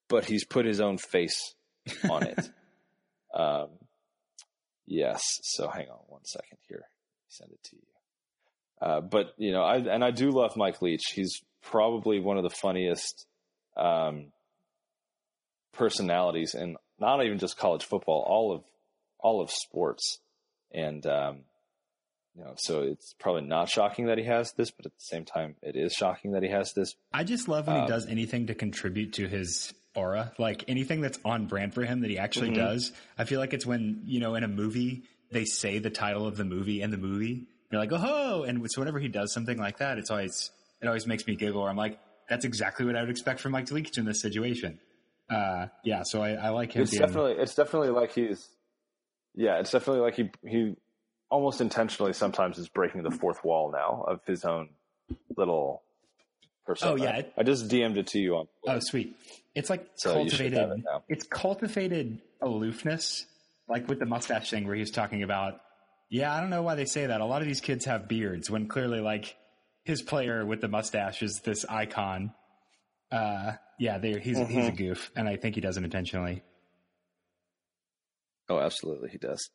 but 0.08 0.26
he's 0.26 0.46
put 0.46 0.66
his 0.66 0.80
own 0.80 0.98
face 0.98 1.56
on 2.10 2.24
it 2.24 2.50
um, 3.34 3.68
yes 4.86 5.22
so 5.42 5.68
hang 5.68 5.88
on 5.90 6.00
one 6.08 6.24
second 6.26 6.58
here 6.68 6.86
send 7.28 7.52
it 7.52 7.64
to 7.64 7.76
you 7.76 7.82
uh, 8.82 9.02
but 9.02 9.34
you 9.38 9.52
know 9.52 9.64
i 9.64 9.78
and 9.78 10.04
i 10.04 10.12
do 10.12 10.30
love 10.32 10.56
mike 10.56 10.82
leach 10.82 11.04
he's 11.14 11.42
probably 11.64 12.20
one 12.20 12.38
of 12.38 12.44
the 12.44 12.50
funniest 12.50 13.26
um, 13.76 14.32
personalities 15.74 16.56
in 16.56 16.78
not 17.00 17.24
even 17.24 17.38
just 17.38 17.58
college 17.58 17.84
football 17.84 18.26
all 18.28 18.54
of 18.54 18.64
all 19.20 19.42
of 19.42 19.52
sports 19.52 20.20
and 20.72 21.06
um, 21.06 21.42
you 22.38 22.44
know, 22.44 22.54
so 22.56 22.82
it's 22.82 23.16
probably 23.20 23.42
not 23.42 23.68
shocking 23.68 24.06
that 24.06 24.20
he 24.20 24.24
has 24.26 24.54
this, 24.54 24.70
but 24.70 24.86
at 24.86 24.92
the 24.92 25.04
same 25.04 25.26
time, 25.26 25.56
it 25.64 25.76
is 25.76 25.94
shocking 25.94 26.34
that 26.34 26.44
he 26.44 26.50
has 26.50 26.72
this. 26.74 26.94
I 27.12 27.24
just 27.24 27.48
love 27.48 27.66
when 27.66 27.78
um, 27.78 27.82
he 27.84 27.88
does 27.88 28.06
anything 28.06 28.48
to 28.48 28.56
contribute 28.56 29.14
to 29.14 29.28
his 29.28 29.74
aura, 29.96 30.32
like 30.38 30.64
anything 30.68 31.02
that's 31.02 31.18
on 31.26 31.48
brand 31.48 31.74
for 31.74 31.84
him 31.84 32.02
that 32.02 32.12
he 32.12 32.20
actually 32.20 32.50
mm-hmm. 32.50 32.60
does. 32.60 32.92
I 33.18 33.24
feel 33.24 33.40
like 33.40 33.54
it's 33.54 33.66
when 33.66 34.04
you 34.06 34.20
know 34.20 34.36
in 34.36 34.44
a 34.44 34.48
movie 34.48 35.04
they 35.32 35.46
say 35.46 35.80
the 35.80 35.90
title 35.90 36.28
of 36.28 36.38
the 36.38 36.46
movie 36.46 36.82
in 36.82 36.92
the 36.92 36.98
movie. 36.98 37.48
You're 37.72 37.82
like, 37.82 37.92
oh, 37.94 38.44
and 38.44 38.70
so 38.72 38.82
whenever 38.82 39.00
he 39.00 39.10
does 39.10 39.34
something 39.34 39.58
like 39.58 39.80
that, 39.80 39.98
it's 39.98 40.10
always 40.10 40.52
it 40.82 40.88
always 40.88 41.06
makes 41.06 41.28
me 41.28 41.36
giggle. 41.36 41.62
Or 41.62 41.70
I'm 41.70 41.76
like, 41.76 42.00
that's 42.30 42.46
exactly 42.46 42.86
what 42.86 42.96
I 42.96 43.02
would 43.02 43.10
expect 43.10 43.40
from 43.40 43.52
Mike 43.52 43.70
Leach 43.72 43.98
in 43.98 44.06
this 44.06 44.22
situation. 44.22 44.80
Uh, 45.30 45.68
yeah, 45.84 46.04
so 46.04 46.22
I, 46.22 46.32
I 46.32 46.50
like 46.50 46.74
him. 46.74 46.84
It's 46.84 46.92
being, 46.92 47.02
definitely 47.02 47.34
it's 47.34 47.56
definitely 47.56 47.90
like 47.90 48.14
he's 48.14 48.48
yeah, 49.36 49.60
it's 49.60 49.72
definitely 49.72 50.02
like 50.02 50.16
he 50.16 50.32
he 50.46 50.76
almost 51.30 51.60
intentionally 51.60 52.14
sometimes 52.14 52.58
is 52.58 52.70
breaking 52.70 53.04
the 53.04 53.12
fourth 53.12 53.44
wall 53.44 53.72
now 53.72 54.06
of 54.08 54.22
his 54.26 54.46
own 54.46 54.70
little 55.36 55.84
persona. 56.66 56.94
Oh 56.94 56.96
yeah, 56.96 57.22
I 57.38 57.44
just 57.44 57.68
DM'd 57.68 57.98
it 57.98 58.08
to 58.08 58.20
you 58.20 58.38
on. 58.38 58.48
Oh 58.66 58.80
sweet, 58.80 59.16
it's 59.54 59.70
like 59.70 59.86
so 59.96 60.14
cultivated. 60.14 60.58
It 60.58 60.84
it's 61.10 61.28
cultivated 61.28 62.22
aloofness, 62.42 63.26
like 63.68 63.90
with 63.90 64.00
the 64.00 64.06
mustache 64.06 64.50
thing 64.50 64.66
where 64.66 64.76
he's 64.76 64.92
talking 64.92 65.24
about. 65.24 65.62
Yeah, 66.10 66.34
I 66.34 66.40
don't 66.40 66.50
know 66.50 66.62
why 66.62 66.76
they 66.76 66.86
say 66.86 67.08
that. 67.08 67.22
A 67.22 67.26
lot 67.26 67.42
of 67.42 67.48
these 67.48 67.62
kids 67.62 67.86
have 67.86 68.08
beards 68.08 68.50
when 68.50 68.68
clearly, 68.68 69.02
like 69.02 69.36
his 69.84 70.02
player 70.02 70.46
with 70.46 70.62
the 70.62 70.68
mustache 70.68 71.22
is 71.22 71.42
this 71.44 71.66
icon. 71.66 72.34
Uh, 73.12 73.54
yeah, 73.80 74.00
he's 74.00 74.38
mm-hmm. 74.38 74.52
he's 74.52 74.68
a 74.68 74.72
goof, 74.72 75.12
and 75.16 75.28
I 75.28 75.36
think 75.36 75.56
he 75.56 75.62
does 75.62 75.78
it 75.78 75.84
intentionally. 75.84 76.44
Oh, 78.50 78.60
absolutely, 78.60 79.10
he 79.10 79.18
does. 79.18 79.50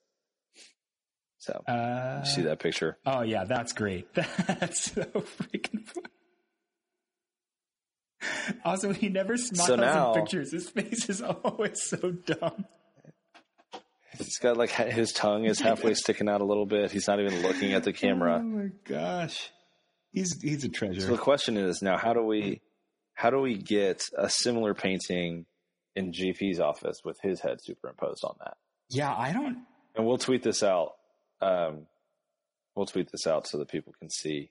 So 1.38 1.54
uh, 1.66 2.22
see 2.22 2.42
that 2.42 2.60
picture? 2.60 2.98
Oh 3.04 3.22
yeah, 3.22 3.44
that's 3.44 3.72
great. 3.72 4.12
That's 4.14 4.92
so 4.92 5.02
freaking 5.02 5.84
fun. 5.84 6.04
Also, 8.64 8.92
he 8.92 9.08
never 9.08 9.36
smiles 9.36 9.66
so 9.66 9.74
now, 9.74 10.12
in 10.12 10.20
pictures. 10.20 10.52
His 10.52 10.70
face 10.70 11.08
is 11.10 11.20
always 11.44 11.82
so 11.82 12.12
dumb. 12.12 12.66
He's 14.18 14.38
got 14.38 14.56
like 14.56 14.70
his 14.70 15.12
tongue 15.12 15.44
is 15.44 15.60
halfway 15.60 15.94
sticking 15.94 16.28
out 16.28 16.40
a 16.40 16.44
little 16.44 16.66
bit. 16.66 16.90
He's 16.90 17.08
not 17.08 17.20
even 17.20 17.42
looking 17.42 17.72
at 17.72 17.84
the 17.84 17.92
camera. 18.04 18.40
Oh 18.40 18.42
my 18.42 18.70
gosh, 18.84 19.50
he's 20.12 20.40
he's 20.40 20.64
a 20.64 20.68
treasure. 20.68 21.00
So 21.00 21.06
the 21.08 21.18
question 21.18 21.56
is 21.56 21.82
now, 21.82 21.96
how 21.96 22.12
do 22.12 22.22
we 22.22 22.60
how 23.14 23.30
do 23.30 23.38
we 23.38 23.56
get 23.56 24.02
a 24.16 24.28
similar 24.28 24.74
painting 24.74 25.46
in 25.94 26.12
GP's 26.12 26.60
office 26.60 27.00
with 27.04 27.18
his 27.22 27.40
head 27.40 27.58
superimposed 27.62 28.24
on 28.24 28.36
that? 28.40 28.56
Yeah, 28.88 29.14
I 29.14 29.32
don't. 29.32 29.58
And 29.94 30.06
we'll 30.06 30.18
tweet 30.18 30.42
this 30.42 30.62
out 30.62 30.92
um, 31.42 31.86
we'll 32.74 32.86
tweet 32.86 33.10
this 33.10 33.26
out 33.26 33.46
so 33.46 33.58
that 33.58 33.68
people 33.68 33.92
can 33.98 34.08
see 34.08 34.50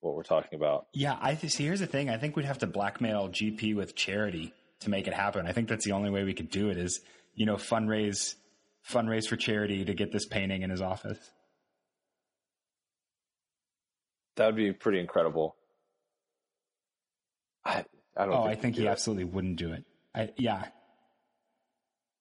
what 0.00 0.14
we're 0.14 0.24
talking 0.24 0.58
about. 0.58 0.88
Yeah, 0.92 1.16
I 1.20 1.34
th- 1.34 1.52
see. 1.52 1.64
Here's 1.64 1.80
the 1.80 1.86
thing: 1.86 2.10
I 2.10 2.18
think 2.18 2.36
we'd 2.36 2.44
have 2.44 2.58
to 2.58 2.66
blackmail 2.66 3.28
GP 3.28 3.74
with 3.74 3.94
charity 3.94 4.52
to 4.80 4.90
make 4.90 5.06
it 5.06 5.14
happen. 5.14 5.46
I 5.46 5.52
think 5.52 5.68
that's 5.68 5.84
the 5.84 5.92
only 5.92 6.10
way 6.10 6.24
we 6.24 6.34
could 6.34 6.50
do 6.50 6.68
it. 6.68 6.76
Is 6.76 7.00
you 7.34 7.46
know 7.46 7.54
fundraise 7.54 8.34
fundraise 8.88 9.26
for 9.26 9.36
charity 9.36 9.84
to 9.84 9.94
get 9.94 10.12
this 10.12 10.26
painting 10.26 10.62
in 10.62 10.70
his 10.70 10.80
office. 10.80 11.18
That 14.36 14.46
would 14.46 14.56
be 14.56 14.72
pretty 14.72 15.00
incredible. 15.00 15.56
I 17.64 17.84
I 18.16 18.26
don't. 18.26 18.34
Oh, 18.34 18.44
I 18.44 18.54
think 18.54 18.76
he 18.76 18.86
it. 18.86 18.88
absolutely 18.88 19.24
wouldn't 19.24 19.56
do 19.56 19.72
it. 19.72 19.84
I, 20.14 20.30
yeah. 20.36 20.66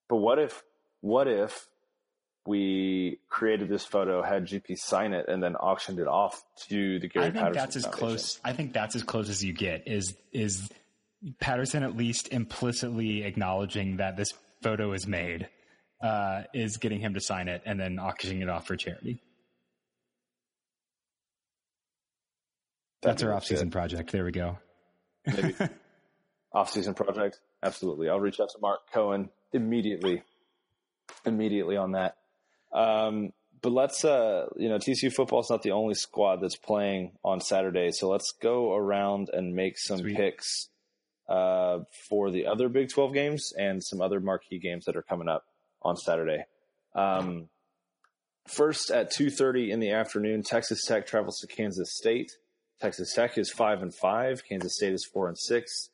But 0.09 0.17
what 0.17 0.39
if? 0.39 0.63
What 1.01 1.27
if 1.27 1.67
we 2.45 3.19
created 3.29 3.69
this 3.69 3.85
photo, 3.85 4.21
had 4.21 4.45
GP 4.45 4.77
sign 4.77 5.13
it, 5.13 5.27
and 5.27 5.41
then 5.41 5.55
auctioned 5.55 5.99
it 5.99 6.07
off 6.07 6.43
to 6.67 6.99
the 6.99 7.07
Gary 7.07 7.27
I 7.27 7.31
think 7.31 7.43
Patterson 7.43 7.59
that's 7.61 7.75
as 7.77 7.83
Foundation. 7.83 8.07
close. 8.07 8.39
I 8.43 8.53
think 8.53 8.73
that's 8.73 8.95
as 8.95 9.03
close 9.03 9.29
as 9.29 9.43
you 9.43 9.53
get. 9.53 9.87
Is 9.87 10.15
is 10.31 10.69
Patterson 11.39 11.83
at 11.83 11.95
least 11.95 12.29
implicitly 12.29 13.23
acknowledging 13.23 13.97
that 13.97 14.17
this 14.17 14.29
photo 14.61 14.93
is 14.93 15.07
made, 15.07 15.47
uh, 16.03 16.43
is 16.53 16.77
getting 16.77 16.99
him 16.99 17.13
to 17.13 17.21
sign 17.21 17.47
it 17.47 17.61
and 17.65 17.79
then 17.79 17.97
auctioning 17.97 18.41
it 18.41 18.49
off 18.49 18.67
for 18.67 18.75
charity. 18.75 19.21
That's 23.01 23.23
our 23.23 23.33
off-season 23.33 23.71
project. 23.71 24.11
There 24.11 24.23
we 24.23 24.31
go. 24.31 24.59
Maybe 25.25 25.55
off-season 26.53 26.93
project. 26.93 27.39
Absolutely. 27.61 28.09
I'll 28.09 28.19
reach 28.19 28.39
out 28.39 28.49
to 28.49 28.59
Mark 28.61 28.81
Cohen 28.93 29.29
immediately. 29.53 30.23
Immediately 31.25 31.77
on 31.77 31.93
that. 31.93 32.17
Um, 32.73 33.31
but 33.61 33.71
let's, 33.71 34.03
uh, 34.03 34.47
you 34.57 34.69
know, 34.69 34.77
TCU 34.77 35.11
football 35.11 35.39
is 35.39 35.49
not 35.49 35.63
the 35.63 35.71
only 35.71 35.95
squad 35.95 36.41
that's 36.41 36.57
playing 36.57 37.13
on 37.23 37.39
Saturday. 37.39 37.91
So 37.91 38.09
let's 38.09 38.33
go 38.41 38.73
around 38.73 39.29
and 39.31 39.53
make 39.53 39.77
some 39.77 39.99
Sweet. 39.99 40.17
picks 40.17 40.67
uh, 41.29 41.79
for 42.09 42.31
the 42.31 42.47
other 42.47 42.67
Big 42.67 42.89
12 42.89 43.13
games 43.13 43.53
and 43.57 43.81
some 43.81 44.01
other 44.01 44.19
marquee 44.19 44.59
games 44.59 44.85
that 44.85 44.97
are 44.97 45.01
coming 45.01 45.29
up 45.29 45.45
on 45.83 45.97
Saturday. 45.97 46.45
Um, 46.95 47.49
first 48.47 48.91
at 48.91 49.11
2.30 49.11 49.69
in 49.69 49.79
the 49.79 49.91
afternoon, 49.91 50.43
Texas 50.43 50.85
Tech 50.85 51.05
travels 51.05 51.39
to 51.39 51.47
Kansas 51.47 51.95
State. 51.95 52.31
Texas 52.81 53.13
Tech 53.13 53.37
is 53.37 53.51
5 53.51 53.81
and 53.81 53.95
5. 53.95 54.43
Kansas 54.47 54.75
State 54.75 54.93
is 54.93 55.05
4 55.05 55.29
and 55.29 55.37
6. 55.37 55.89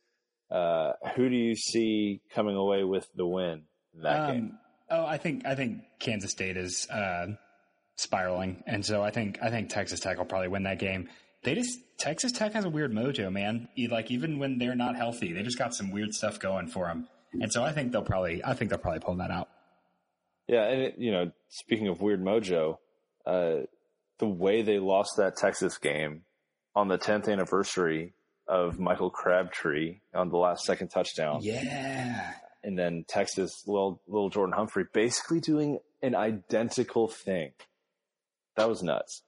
Uh, 0.52 0.94
who 1.16 1.30
do 1.30 1.36
you 1.36 1.56
see 1.56 2.22
coming 2.34 2.56
away 2.56 2.84
with 2.84 3.08
the 3.16 3.26
win 3.26 3.64
in 3.94 4.02
that 4.02 4.20
um, 4.20 4.32
game? 4.32 4.58
Oh, 4.90 5.06
I 5.06 5.18
think 5.18 5.46
I 5.46 5.54
think 5.54 5.84
Kansas 6.00 6.32
State 6.32 6.58
is 6.58 6.90
uh, 6.90 7.28
spiraling, 7.98 8.64
and 8.66 8.84
so 8.84 9.04
I 9.04 9.12
think 9.12 9.38
I 9.44 9.52
think 9.52 9.70
Texas 9.70 10.00
Tech 10.00 10.18
will 10.18 10.26
probably 10.26 10.48
win 10.48 10.64
that 10.64 10.80
game. 10.80 11.08
They 11.44 11.54
just 11.54 11.78
Texas 12.00 12.32
Tech 12.32 12.54
has 12.54 12.66
a 12.66 12.70
weird 12.70 12.92
mojo, 12.92 13.32
man. 13.32 13.68
Like 13.78 14.10
even 14.10 14.40
when 14.40 14.58
they're 14.58 14.76
not 14.76 14.96
healthy, 14.96 15.34
they 15.34 15.44
just 15.44 15.60
got 15.60 15.76
some 15.76 15.92
weird 15.92 16.14
stuff 16.16 16.40
going 16.40 16.68
for 16.68 16.88
them, 16.88 17.08
and 17.34 17.52
so 17.54 17.64
I 17.64 17.72
think 17.72 17.92
they'll 17.92 18.02
probably 18.02 18.44
I 18.44 18.56
think 18.56 18.72
they'll 18.72 18.80
probably 18.80 19.02
pull 19.02 19.16
that 19.18 19.30
out. 19.30 19.50
Yeah, 20.50 20.64
and 20.66 20.82
it, 20.82 20.96
you 20.98 21.12
know, 21.12 21.32
speaking 21.50 21.88
of 21.88 22.02
weird 22.02 22.22
mojo, 22.22 22.78
uh, 23.26 23.62
the 24.18 24.28
way 24.28 24.62
they 24.62 24.80
lost 24.80 25.12
that 25.18 25.38
Texas 25.38 25.78
game 25.78 26.24
on 26.76 26.88
the 26.90 26.98
10th 26.98 27.30
anniversary 27.30 28.14
of 28.48 28.80
Michael 28.80 29.10
Crabtree 29.10 30.00
on 30.14 30.30
the 30.30 30.38
last 30.38 30.66
second 30.66 30.90
touchdown. 30.90 31.40
Yeah 31.42 32.34
and 32.64 32.78
then 32.78 33.06
Texas, 33.08 33.64
little 33.68 34.02
little 34.08 34.30
Jordan 34.30 34.54
Humphrey, 34.54 34.86
basically 34.94 35.40
doing 35.40 35.80
an 36.02 36.16
identical 36.16 37.08
thing. 37.08 37.52
That 38.56 38.70
was 38.70 38.84
nuts. 38.84 39.24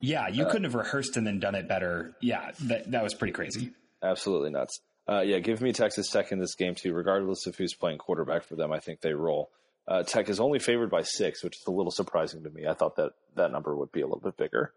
Yeah, 0.00 0.28
you 0.28 0.44
uh, 0.44 0.50
couldn't 0.50 0.64
have 0.64 0.74
rehearsed 0.74 1.16
and 1.16 1.26
then 1.26 1.38
done 1.38 1.54
it 1.54 1.68
better. 1.68 2.16
Yeah, 2.20 2.50
that 2.62 2.90
that 2.90 3.02
was 3.02 3.14
pretty 3.14 3.32
crazy. 3.32 3.72
Absolutely 4.02 4.50
nuts. 4.50 4.80
Uh, 5.08 5.20
yeah, 5.20 5.38
give 5.38 5.60
me 5.60 5.72
Texas 5.72 6.08
Tech 6.10 6.32
in 6.32 6.38
this 6.38 6.54
game 6.54 6.74
too, 6.74 6.92
regardless 6.92 7.46
of 7.46 7.56
who's 7.56 7.74
playing 7.74 7.98
quarterback 7.98 8.44
for 8.44 8.56
them. 8.56 8.72
I 8.72 8.80
think 8.80 9.00
they 9.00 9.12
roll. 9.12 9.50
Uh, 9.86 10.02
Tech 10.02 10.28
is 10.28 10.40
only 10.40 10.58
favored 10.58 10.90
by 10.90 11.02
six, 11.02 11.44
which 11.44 11.56
is 11.56 11.64
a 11.66 11.70
little 11.70 11.90
surprising 11.90 12.42
to 12.44 12.50
me. 12.50 12.66
I 12.66 12.74
thought 12.74 12.96
that 12.96 13.12
that 13.36 13.52
number 13.52 13.76
would 13.76 13.92
be 13.92 14.00
a 14.00 14.06
little 14.06 14.20
bit 14.20 14.36
bigger. 14.36 14.72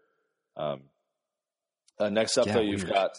Um, 0.56 0.82
uh, 1.98 2.10
next 2.10 2.36
up, 2.36 2.46
yeah, 2.46 2.54
though, 2.54 2.60
you've 2.60 2.84
weird. 2.84 2.94
got 2.94 3.10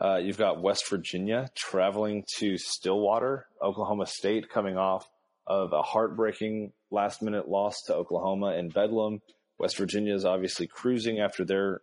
uh, 0.00 0.16
you've 0.16 0.38
got 0.38 0.60
West 0.60 0.88
Virginia 0.88 1.48
traveling 1.54 2.24
to 2.38 2.56
Stillwater, 2.58 3.46
Oklahoma 3.62 4.06
State, 4.06 4.50
coming 4.50 4.76
off 4.76 5.08
of 5.46 5.72
a 5.72 5.82
heartbreaking 5.82 6.72
last 6.90 7.22
minute 7.22 7.48
loss 7.48 7.80
to 7.86 7.94
Oklahoma 7.94 8.54
in 8.54 8.68
Bedlam. 8.68 9.22
West 9.58 9.76
Virginia 9.78 10.14
is 10.14 10.24
obviously 10.24 10.66
cruising 10.66 11.20
after 11.20 11.44
their 11.44 11.80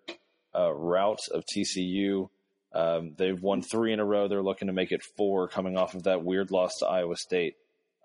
uh, 0.55 0.71
route 0.73 1.19
of 1.31 1.43
TCU. 1.45 2.29
Um, 2.73 3.15
they've 3.17 3.41
won 3.41 3.61
three 3.61 3.93
in 3.93 3.99
a 3.99 4.05
row. 4.05 4.27
They're 4.27 4.43
looking 4.43 4.67
to 4.67 4.73
make 4.73 4.91
it 4.91 5.01
four, 5.17 5.47
coming 5.47 5.77
off 5.77 5.95
of 5.95 6.03
that 6.03 6.23
weird 6.23 6.51
loss 6.51 6.71
to 6.79 6.87
Iowa 6.87 7.15
State 7.15 7.55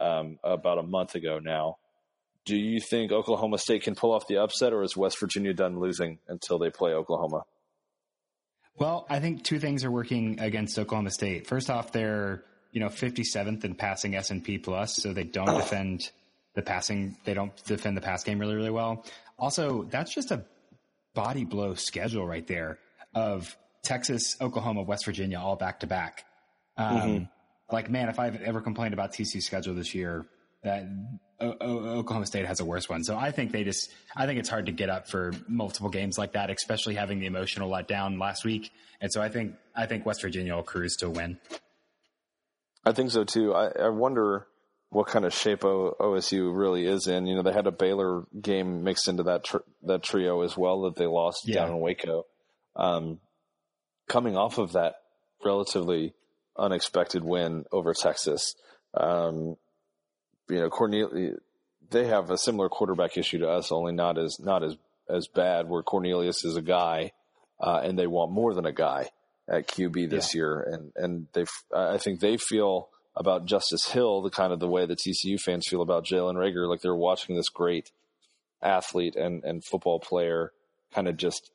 um, 0.01 0.39
about 0.43 0.79
a 0.79 0.83
month 0.83 1.15
ago 1.15 1.39
now. 1.39 1.77
Do 2.45 2.57
you 2.57 2.81
think 2.81 3.11
Oklahoma 3.11 3.59
State 3.59 3.83
can 3.83 3.95
pull 3.95 4.13
off 4.13 4.27
the 4.27 4.37
upset, 4.37 4.73
or 4.73 4.83
is 4.83 4.97
West 4.97 5.19
Virginia 5.19 5.55
done 5.55 5.81
losing 5.81 6.19
until 6.29 6.59
they 6.59 6.71
play 6.71 6.93
Oklahoma? 6.93 7.45
Well, 8.77 9.07
I 9.09 9.21
think 9.21 9.45
two 9.45 9.59
things 9.59 9.85
are 9.85 9.91
working 9.91 10.41
against 10.41 10.79
Oklahoma 10.79 11.11
State. 11.11 11.47
First 11.47 11.71
off, 11.71 11.93
they're 11.93 12.45
you 12.73 12.81
know 12.81 12.89
57th 12.89 13.65
in 13.65 13.75
passing 13.75 14.15
S 14.15 14.31
and 14.31 14.45
P 14.45 14.59
plus, 14.59 14.97
so 14.97 15.13
they 15.13 15.25
don't 15.25 15.57
defend 15.57 16.11
the 16.55 16.63
passing. 16.63 17.17
They 17.25 17.35
don't 17.35 17.57
defend 17.65 17.97
the 17.97 18.01
pass 18.01 18.25
game 18.25 18.39
really 18.39 18.57
really 18.57 18.71
well. 18.71 19.05
Also, 19.39 19.85
that's 19.85 20.15
just 20.15 20.31
a 20.31 20.45
body 21.15 21.45
blow 21.45 21.75
schedule 21.75 22.27
right 22.27 22.47
there 22.47 22.79
of 23.15 23.57
Texas, 23.83 24.37
Oklahoma, 24.41 24.83
West 24.83 25.05
Virginia 25.05 25.39
all 25.39 25.57
back 25.57 25.81
to 25.81 25.87
back. 25.87 26.25
Um, 26.77 26.97
mm-hmm. 26.97 27.25
Like 27.71 27.91
man, 27.91 28.09
if 28.09 28.19
I've 28.19 28.41
ever 28.43 28.61
complained 28.61 28.95
about 28.95 29.13
TC's 29.13 29.47
schedule 29.47 29.75
this 29.75 29.95
year, 29.95 30.27
that 30.65 30.85
o- 31.41 31.57
o- 31.61 31.99
Oklahoma 31.99 32.27
State 32.27 32.47
has 32.47 32.61
a 32.61 32.65
worse 32.65 32.89
one. 32.89 33.05
So 33.05 33.17
I 33.17 33.31
think 33.31 33.53
they 33.53 33.65
just, 33.65 33.93
I 34.17 34.27
think 34.27 34.39
it's 34.39 34.49
hard 34.49 34.67
to 34.67 34.73
get 34.73 34.91
up 34.91 35.09
for 35.09 35.33
multiple 35.47 35.91
games 35.91 36.19
like 36.19 36.33
that, 36.33 36.51
especially 36.51 36.95
having 36.95 37.21
the 37.21 37.27
emotional 37.27 37.71
letdown 37.71 38.19
last 38.21 38.45
week. 38.45 38.71
And 39.01 39.13
so 39.13 39.23
I 39.23 39.29
think, 39.29 39.55
I 39.77 39.87
think 39.87 40.05
West 40.07 40.23
Virginia 40.23 40.55
will 40.55 40.63
cruise 40.63 40.97
to 40.97 41.11
win. 41.11 41.39
I 42.85 42.93
think 42.93 43.11
so 43.11 43.25
too. 43.25 43.55
I, 43.55 43.69
I 43.85 43.89
wonder 43.91 44.47
what 44.91 45.07
kind 45.07 45.25
of 45.25 45.35
shape 45.35 45.65
o- 45.65 45.97
OSU 45.99 46.57
really 46.57 46.87
is 46.87 47.07
in. 47.07 47.27
You 47.27 47.37
know, 47.37 47.43
they 47.43 47.53
had 47.53 47.67
a 47.67 47.73
Baylor 47.73 48.25
game 48.41 48.85
mixed 48.85 49.09
into 49.09 49.25
that 49.25 49.45
tr- 49.45 49.67
that 49.83 50.03
trio 50.03 50.43
as 50.43 50.57
well 50.57 50.83
that 50.83 50.97
they 50.97 51.07
lost 51.07 51.43
yeah. 51.47 51.57
down 51.57 51.71
in 51.71 51.81
Waco. 51.81 52.25
Um, 52.77 53.21
coming 54.09 54.37
off 54.37 54.59
of 54.59 54.73
that 54.73 54.97
relatively 55.45 56.15
unexpected 56.57 57.25
win 57.25 57.65
over 57.73 57.95
Texas, 57.95 58.55
um, 58.95 59.57
you 60.49 60.61
know, 60.61 60.69
Cornelius, 60.69 61.39
they 61.91 62.07
have 62.07 62.31
a 62.31 62.39
similar 62.39 62.69
quarterback 62.69 63.17
issue 63.17 63.39
to 63.39 63.49
us, 63.49 63.73
only 63.73 63.93
not 63.93 64.19
as 64.19 64.39
not 64.41 64.63
as 64.63 64.77
as 65.09 65.27
bad. 65.29 65.69
Where 65.69 65.83
Cornelius 65.83 66.45
is 66.45 66.57
a 66.57 66.63
guy, 66.63 67.13
uh, 67.61 67.81
and 67.83 67.99
they 67.99 68.07
want 68.07 68.33
more 68.33 68.55
than 68.55 68.67
a 68.67 68.73
guy 68.73 69.11
at 69.49 69.69
QB 69.69 70.11
this 70.11 70.35
yeah. 70.35 70.39
year, 70.39 70.61
and 70.61 70.93
and 70.97 71.27
they, 71.33 71.45
I 71.75 71.99
think 71.99 72.21
they 72.21 72.37
feel 72.37 72.89
about 73.17 73.47
Justice 73.47 73.87
Hill 73.87 74.23
the 74.23 74.31
kind 74.31 74.53
of 74.53 74.61
the 74.61 74.69
way 74.69 74.87
the 74.87 74.97
TCU 74.97 75.39
fans 75.39 75.67
feel 75.69 75.83
about 75.83 76.05
Jalen 76.05 76.35
Reagor, 76.35 76.69
like 76.69 76.81
they're 76.81 76.95
watching 76.95 77.37
this 77.37 77.49
great 77.49 77.91
athlete 78.63 79.17
and 79.17 79.45
and 79.45 79.65
football 79.65 80.01
player, 80.01 80.53
kind 80.93 81.09
of 81.09 81.17
just, 81.17 81.51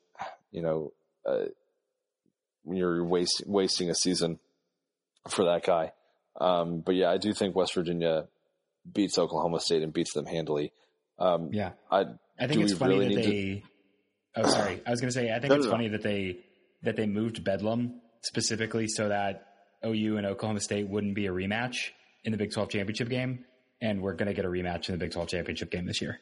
you 0.50 0.62
know, 0.62 0.92
uh, 1.26 1.46
you're 2.68 3.04
wasting 3.04 3.50
wasting 3.50 3.90
a 3.90 3.94
season 3.94 4.38
for 5.28 5.44
that 5.46 5.64
guy. 5.64 5.92
Um, 6.40 6.82
but 6.84 6.94
yeah, 6.94 7.10
I 7.10 7.18
do 7.18 7.32
think 7.32 7.54
West 7.54 7.74
Virginia 7.74 8.28
beats 8.90 9.18
Oklahoma 9.18 9.60
State 9.60 9.82
and 9.82 9.92
beats 9.92 10.14
them 10.14 10.26
handily. 10.26 10.72
Um, 11.18 11.50
yeah, 11.52 11.72
I, 11.90 12.04
I 12.38 12.46
think 12.46 12.62
it's 12.62 12.72
funny 12.74 12.98
really 12.98 13.14
that 13.14 13.24
they. 13.24 13.64
To... 14.36 14.42
Oh, 14.42 14.48
sorry. 14.48 14.82
I 14.86 14.90
was 14.90 15.00
going 15.00 15.12
to 15.12 15.14
say 15.14 15.30
I 15.30 15.38
think 15.40 15.50
no, 15.50 15.56
it's 15.56 15.66
no, 15.66 15.70
funny 15.70 15.88
no. 15.88 15.92
that 15.92 16.02
they 16.02 16.38
that 16.82 16.96
they 16.96 17.06
moved 17.06 17.44
Bedlam 17.44 18.00
specifically 18.22 18.86
so 18.88 19.08
that 19.08 19.46
OU 19.84 20.18
and 20.18 20.26
Oklahoma 20.26 20.60
State 20.60 20.88
wouldn't 20.88 21.14
be 21.14 21.26
a 21.26 21.30
rematch 21.30 21.90
in 22.24 22.32
the 22.32 22.38
Big 22.38 22.52
12 22.52 22.70
championship 22.70 23.08
game, 23.08 23.44
and 23.80 24.02
we're 24.02 24.14
going 24.14 24.28
to 24.28 24.34
get 24.34 24.44
a 24.44 24.48
rematch 24.48 24.88
in 24.88 24.94
the 24.94 24.98
Big 24.98 25.12
12 25.12 25.28
championship 25.28 25.70
game 25.70 25.86
this 25.86 26.00
year, 26.00 26.20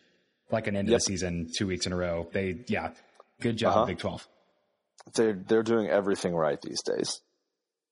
like 0.51 0.67
an 0.67 0.77
end 0.77 0.89
yep. 0.89 0.97
of 0.97 1.01
the 1.01 1.05
season, 1.05 1.49
two 1.57 1.67
weeks 1.67 1.87
in 1.87 1.93
a 1.93 1.97
row. 1.97 2.29
They, 2.33 2.65
yeah, 2.69 2.91
good 3.41 3.57
job, 3.57 3.77
uh-huh. 3.77 3.87
Big 3.87 3.99
12. 3.99 4.29
They're 5.15 5.33
they're 5.33 5.63
doing 5.63 5.89
everything 5.89 6.35
right 6.35 6.61
these 6.61 6.83
days, 6.83 7.21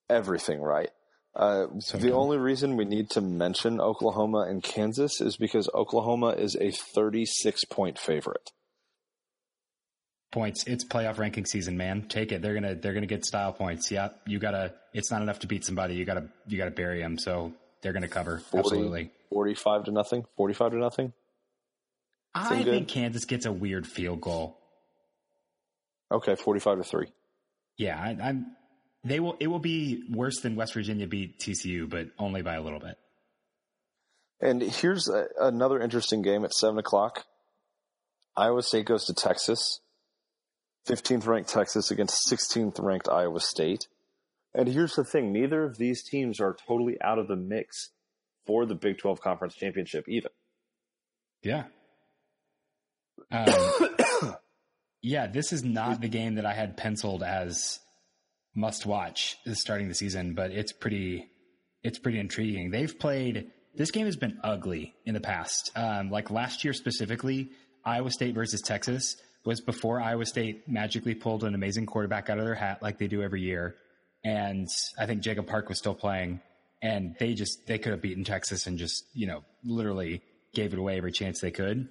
everything 0.09 0.61
right. 0.61 0.91
Uh, 1.35 1.67
so 1.81 1.99
the 1.99 2.13
only 2.13 2.39
reason 2.39 2.77
we 2.77 2.87
need 2.87 3.11
to 3.11 3.21
mention 3.21 3.79
Oklahoma 3.79 4.47
and 4.49 4.63
Kansas 4.63 5.21
is 5.21 5.37
because 5.37 5.69
Oklahoma 5.75 6.31
is 6.31 6.57
a 6.57 6.71
36 6.71 7.65
point 7.65 7.99
favorite. 7.99 8.53
Points. 10.33 10.65
It's 10.67 10.85
playoff 10.85 11.19
ranking 11.19 11.45
season, 11.45 11.77
man. 11.77 12.09
Take 12.09 12.33
it. 12.33 12.41
They're 12.41 12.55
gonna 12.55 12.75
they're 12.75 12.95
gonna 12.95 13.07
get 13.07 13.25
style 13.25 13.53
points. 13.53 13.91
Yeah, 13.91 14.09
you 14.27 14.39
gotta. 14.39 14.75
It's 14.95 15.11
not 15.11 15.23
enough 15.23 15.41
to 15.41 15.47
beat 15.47 15.65
somebody. 15.65 15.95
You 15.95 16.05
gotta 16.05 16.29
you 16.47 16.57
gotta 16.59 16.71
bury 16.71 17.01
them. 17.01 17.19
So 17.19 17.53
they're 17.83 17.93
gonna 17.93 18.09
cover. 18.09 18.39
40, 18.39 18.59
Absolutely. 18.59 19.11
45 19.31 19.85
to 19.85 19.91
nothing. 19.93 20.25
45 20.37 20.73
to 20.73 20.79
nothing. 20.79 21.13
I 22.35 22.63
think 22.65 22.89
Kansas 22.89 23.25
gets 23.25 23.47
a 23.47 23.53
weird 23.53 23.87
field 23.87 24.21
goal. 24.21 24.59
Okay, 26.13 26.35
45 26.35 26.79
to 26.79 26.85
three. 26.85 27.09
Yeah, 27.77 27.99
I, 27.99 28.17
I'm 28.23 28.47
they 29.07 29.21
will. 29.21 29.37
It 29.41 29.47
will 29.47 29.59
be 29.59 30.05
worse 30.11 30.41
than 30.41 30.57
West 30.57 30.75
Virginia 30.75 31.07
beat 31.07 31.39
TCU, 31.39 31.89
but 31.89 32.09
only 32.19 32.43
by 32.43 32.55
a 32.55 32.63
little 32.63 32.81
bit. 32.81 32.99
And 34.41 34.63
here's 34.63 35.09
a, 35.09 35.27
another 35.41 35.81
interesting 35.81 36.23
game 36.23 36.45
at 36.45 36.53
seven 36.53 36.79
o'clock. 36.79 37.25
Iowa 38.37 38.63
State 38.63 38.87
goes 38.87 39.07
to 39.07 39.15
Texas. 39.15 39.81
15th 40.87 41.27
ranked 41.27 41.51
Texas 41.51 41.91
against 41.91 42.31
16th 42.31 42.81
ranked 42.81 43.09
Iowa 43.09 43.41
State. 43.41 43.89
And 44.55 44.69
here's 44.69 44.95
the 44.95 45.05
thing 45.05 45.33
neither 45.33 45.65
of 45.65 45.79
these 45.79 46.03
teams 46.03 46.41
are 46.41 46.57
totally 46.67 46.97
out 47.03 47.19
of 47.19 47.29
the 47.29 47.37
mix 47.37 47.91
for 48.47 48.67
the 48.67 48.75
Big 48.75 48.99
12 48.99 49.21
Conference 49.21 49.55
Championship, 49.55 50.05
even. 50.09 50.31
Yeah. 51.43 51.65
Um, 53.31 54.35
yeah, 55.03 55.27
this 55.27 55.53
is 55.53 55.65
not 55.65 56.01
the 56.01 56.09
game 56.09 56.37
that 56.37 56.47
I 56.47 56.55
had 56.55 56.77
penciled 56.77 57.23
as 57.23 57.81
must 58.57 58.87
watch 58.87 59.37
is 59.45 59.61
starting 59.61 59.89
the 59.89 59.95
season, 59.95 60.35
but 60.35 60.51
it's 60.51 60.73
pretty 60.73 61.29
it's 61.83 61.99
pretty 61.99 62.19
intriguing. 62.19 62.71
They've 62.71 62.99
played 62.99 63.53
this 63.77 63.91
game 63.91 64.07
has 64.07 64.17
been 64.17 64.39
ugly 64.43 64.95
in 65.05 65.15
the 65.15 65.21
past. 65.21 65.71
Um, 65.77 66.11
like 66.11 66.31
last 66.31 66.65
year 66.65 66.73
specifically, 66.73 67.51
Iowa 67.85 68.11
State 68.11 68.35
versus 68.35 68.63
Texas 68.63 69.17
was 69.45 69.61
before 69.61 70.01
Iowa 70.01 70.25
State 70.25 70.69
magically 70.69 71.15
pulled 71.15 71.45
an 71.45 71.55
amazing 71.55 71.87
quarterback 71.87 72.31
out 72.31 72.39
of 72.39 72.45
their 72.45 72.55
hat 72.55 72.83
like 72.83 72.99
they 72.99 73.07
do 73.07 73.23
every 73.23 73.43
year. 73.43 73.77
And 74.25 74.67
I 74.99 75.07
think 75.07 75.21
Jacob 75.21 75.47
Park 75.47 75.69
was 75.69 75.79
still 75.79 75.95
playing 75.95 76.41
and 76.83 77.15
they 77.21 77.35
just 77.35 77.67
they 77.67 77.79
could 77.79 77.93
have 77.93 78.03
beaten 78.03 78.25
Texas 78.25 78.67
and 78.67 78.79
just, 78.79 79.05
you 79.15 79.27
know, 79.27 79.45
literally 79.63 80.23
gave 80.55 80.73
it 80.73 80.79
away 80.79 80.97
every 80.97 81.13
chance 81.13 81.41
they 81.41 81.51
could. 81.51 81.89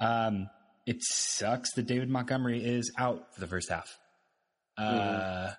Um, 0.00 0.50
it 0.86 1.02
sucks 1.02 1.72
that 1.74 1.86
David 1.86 2.10
Montgomery 2.10 2.64
is 2.64 2.92
out 2.98 3.34
for 3.34 3.40
the 3.40 3.46
first 3.46 3.70
half. 3.70 3.96
Mm-hmm. 4.78 5.52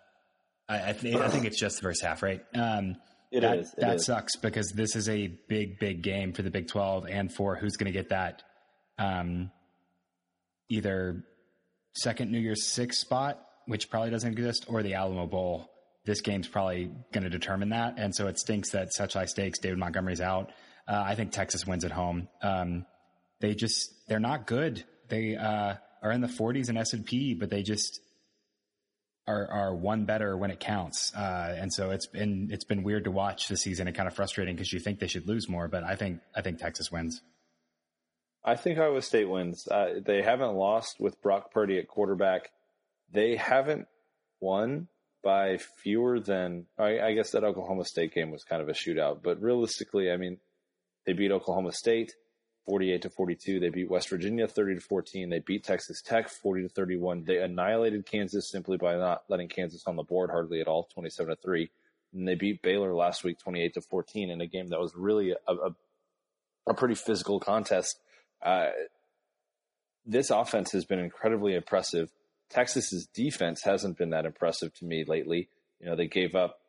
I, 0.69 0.89
I, 0.89 0.93
th- 0.93 1.15
I 1.15 1.27
think 1.29 1.45
it's 1.45 1.59
just 1.59 1.77
the 1.77 1.81
first 1.81 2.03
half, 2.03 2.21
right? 2.21 2.41
Um, 2.53 2.95
it 3.31 3.41
that, 3.41 3.59
is, 3.59 3.73
it 3.73 3.81
that 3.81 3.95
is. 3.97 4.05
sucks 4.05 4.35
because 4.35 4.71
this 4.71 4.95
is 4.95 5.09
a 5.09 5.27
big, 5.27 5.79
big 5.79 6.01
game 6.01 6.33
for 6.33 6.43
the 6.43 6.51
Big 6.51 6.67
12 6.67 7.07
and 7.07 7.33
for 7.33 7.55
who's 7.55 7.75
going 7.75 7.91
to 7.91 7.97
get 7.97 8.09
that 8.09 8.43
um, 8.97 9.51
either 10.69 11.23
second 11.93 12.31
New 12.31 12.39
Year's 12.39 12.65
Six 12.65 12.99
spot, 12.99 13.39
which 13.65 13.89
probably 13.89 14.11
doesn't 14.11 14.31
exist, 14.31 14.65
or 14.67 14.83
the 14.83 14.93
Alamo 14.93 15.25
Bowl. 15.27 15.69
This 16.05 16.21
game's 16.21 16.47
probably 16.47 16.91
going 17.11 17.23
to 17.23 17.29
determine 17.29 17.69
that. 17.69 17.95
And 17.97 18.15
so 18.15 18.27
it 18.27 18.39
stinks 18.39 18.71
that 18.71 18.93
such 18.93 19.13
high 19.13 19.25
stakes, 19.25 19.59
David 19.59 19.77
Montgomery's 19.77 20.21
out. 20.21 20.51
Uh, 20.87 21.03
I 21.05 21.15
think 21.15 21.31
Texas 21.31 21.67
wins 21.67 21.85
at 21.85 21.91
home. 21.91 22.29
Um, 22.41 22.85
they 23.41 23.53
just, 23.53 23.91
they're 24.07 24.19
not 24.19 24.47
good. 24.47 24.83
They 25.07 25.35
uh, 25.35 25.75
are 26.01 26.11
in 26.11 26.21
the 26.21 26.27
40s 26.27 26.69
in 26.69 26.77
S&P, 26.77 27.35
but 27.35 27.49
they 27.49 27.61
just, 27.61 27.99
are, 29.29 29.47
are 29.51 29.75
one 29.75 30.05
better 30.05 30.35
when 30.35 30.49
it 30.49 30.59
counts. 30.59 31.13
Uh, 31.13 31.55
and 31.57 31.71
so 31.71 31.91
it's 31.91 32.07
been 32.07 32.49
it's 32.51 32.65
been 32.65 32.83
weird 32.83 33.03
to 33.03 33.11
watch 33.11 33.47
this 33.47 33.61
season 33.61 33.87
and 33.87 33.95
kind 33.95 34.07
of 34.07 34.15
frustrating 34.15 34.55
because 34.55 34.73
you 34.73 34.79
think 34.79 34.99
they 34.99 35.07
should 35.07 35.27
lose 35.27 35.47
more, 35.47 35.67
but 35.67 35.83
I 35.83 35.95
think 35.95 36.21
I 36.35 36.41
think 36.41 36.59
Texas 36.59 36.91
wins. 36.91 37.21
I 38.43 38.55
think 38.55 38.79
Iowa 38.79 39.01
State 39.01 39.29
wins. 39.29 39.67
Uh, 39.67 39.99
they 40.03 40.21
haven't 40.23 40.55
lost 40.55 40.99
with 40.99 41.21
Brock 41.21 41.51
Purdy 41.51 41.77
at 41.77 41.87
quarterback. 41.87 42.49
They 43.11 43.35
haven't 43.35 43.87
won 44.39 44.87
by 45.23 45.57
fewer 45.83 46.19
than 46.19 46.65
I, 46.77 46.99
I 46.99 47.13
guess 47.13 47.31
that 47.31 47.43
Oklahoma 47.43 47.85
State 47.85 48.13
game 48.13 48.31
was 48.31 48.43
kind 48.43 48.61
of 48.61 48.69
a 48.69 48.73
shootout, 48.73 49.21
but 49.21 49.41
realistically, 49.41 50.11
I 50.11 50.17
mean, 50.17 50.37
they 51.05 51.13
beat 51.13 51.31
Oklahoma 51.31 51.73
State. 51.73 52.13
48 52.69 53.01
to 53.01 53.09
42. 53.09 53.59
They 53.59 53.69
beat 53.69 53.89
West 53.89 54.09
Virginia 54.09 54.47
30 54.47 54.75
to 54.75 54.81
14. 54.81 55.29
They 55.29 55.39
beat 55.39 55.63
Texas 55.63 56.03
Tech 56.03 56.29
40 56.29 56.63
to 56.63 56.69
31. 56.69 57.23
They 57.25 57.39
annihilated 57.39 58.05
Kansas 58.05 58.51
simply 58.51 58.77
by 58.77 58.95
not 58.95 59.23
letting 59.27 59.49
Kansas 59.49 59.83
on 59.87 59.95
the 59.95 60.03
board 60.03 60.29
hardly 60.29 60.61
at 60.61 60.67
all, 60.67 60.87
27 60.93 61.35
to 61.35 61.41
3. 61.41 61.71
And 62.13 62.27
they 62.27 62.35
beat 62.35 62.61
Baylor 62.61 62.93
last 62.93 63.23
week 63.23 63.39
28 63.39 63.73
to 63.73 63.81
14 63.81 64.29
in 64.29 64.39
a 64.39 64.45
game 64.45 64.67
that 64.67 64.79
was 64.79 64.93
really 64.95 65.31
a, 65.31 65.51
a 65.51 65.71
a 66.67 66.73
pretty 66.75 66.93
physical 66.93 67.39
contest. 67.39 67.99
Uh, 68.41 68.69
this 70.05 70.29
offense 70.29 70.71
has 70.71 70.85
been 70.85 70.99
incredibly 70.99 71.55
impressive. 71.55 72.11
Texas's 72.49 73.07
defense 73.07 73.63
hasn't 73.63 73.97
been 73.97 74.11
that 74.11 74.25
impressive 74.25 74.73
to 74.75 74.85
me 74.85 75.03
lately. 75.07 75.49
You 75.79 75.87
know, 75.87 75.95
they 75.95 76.07
gave 76.07 76.35
up 76.35 76.59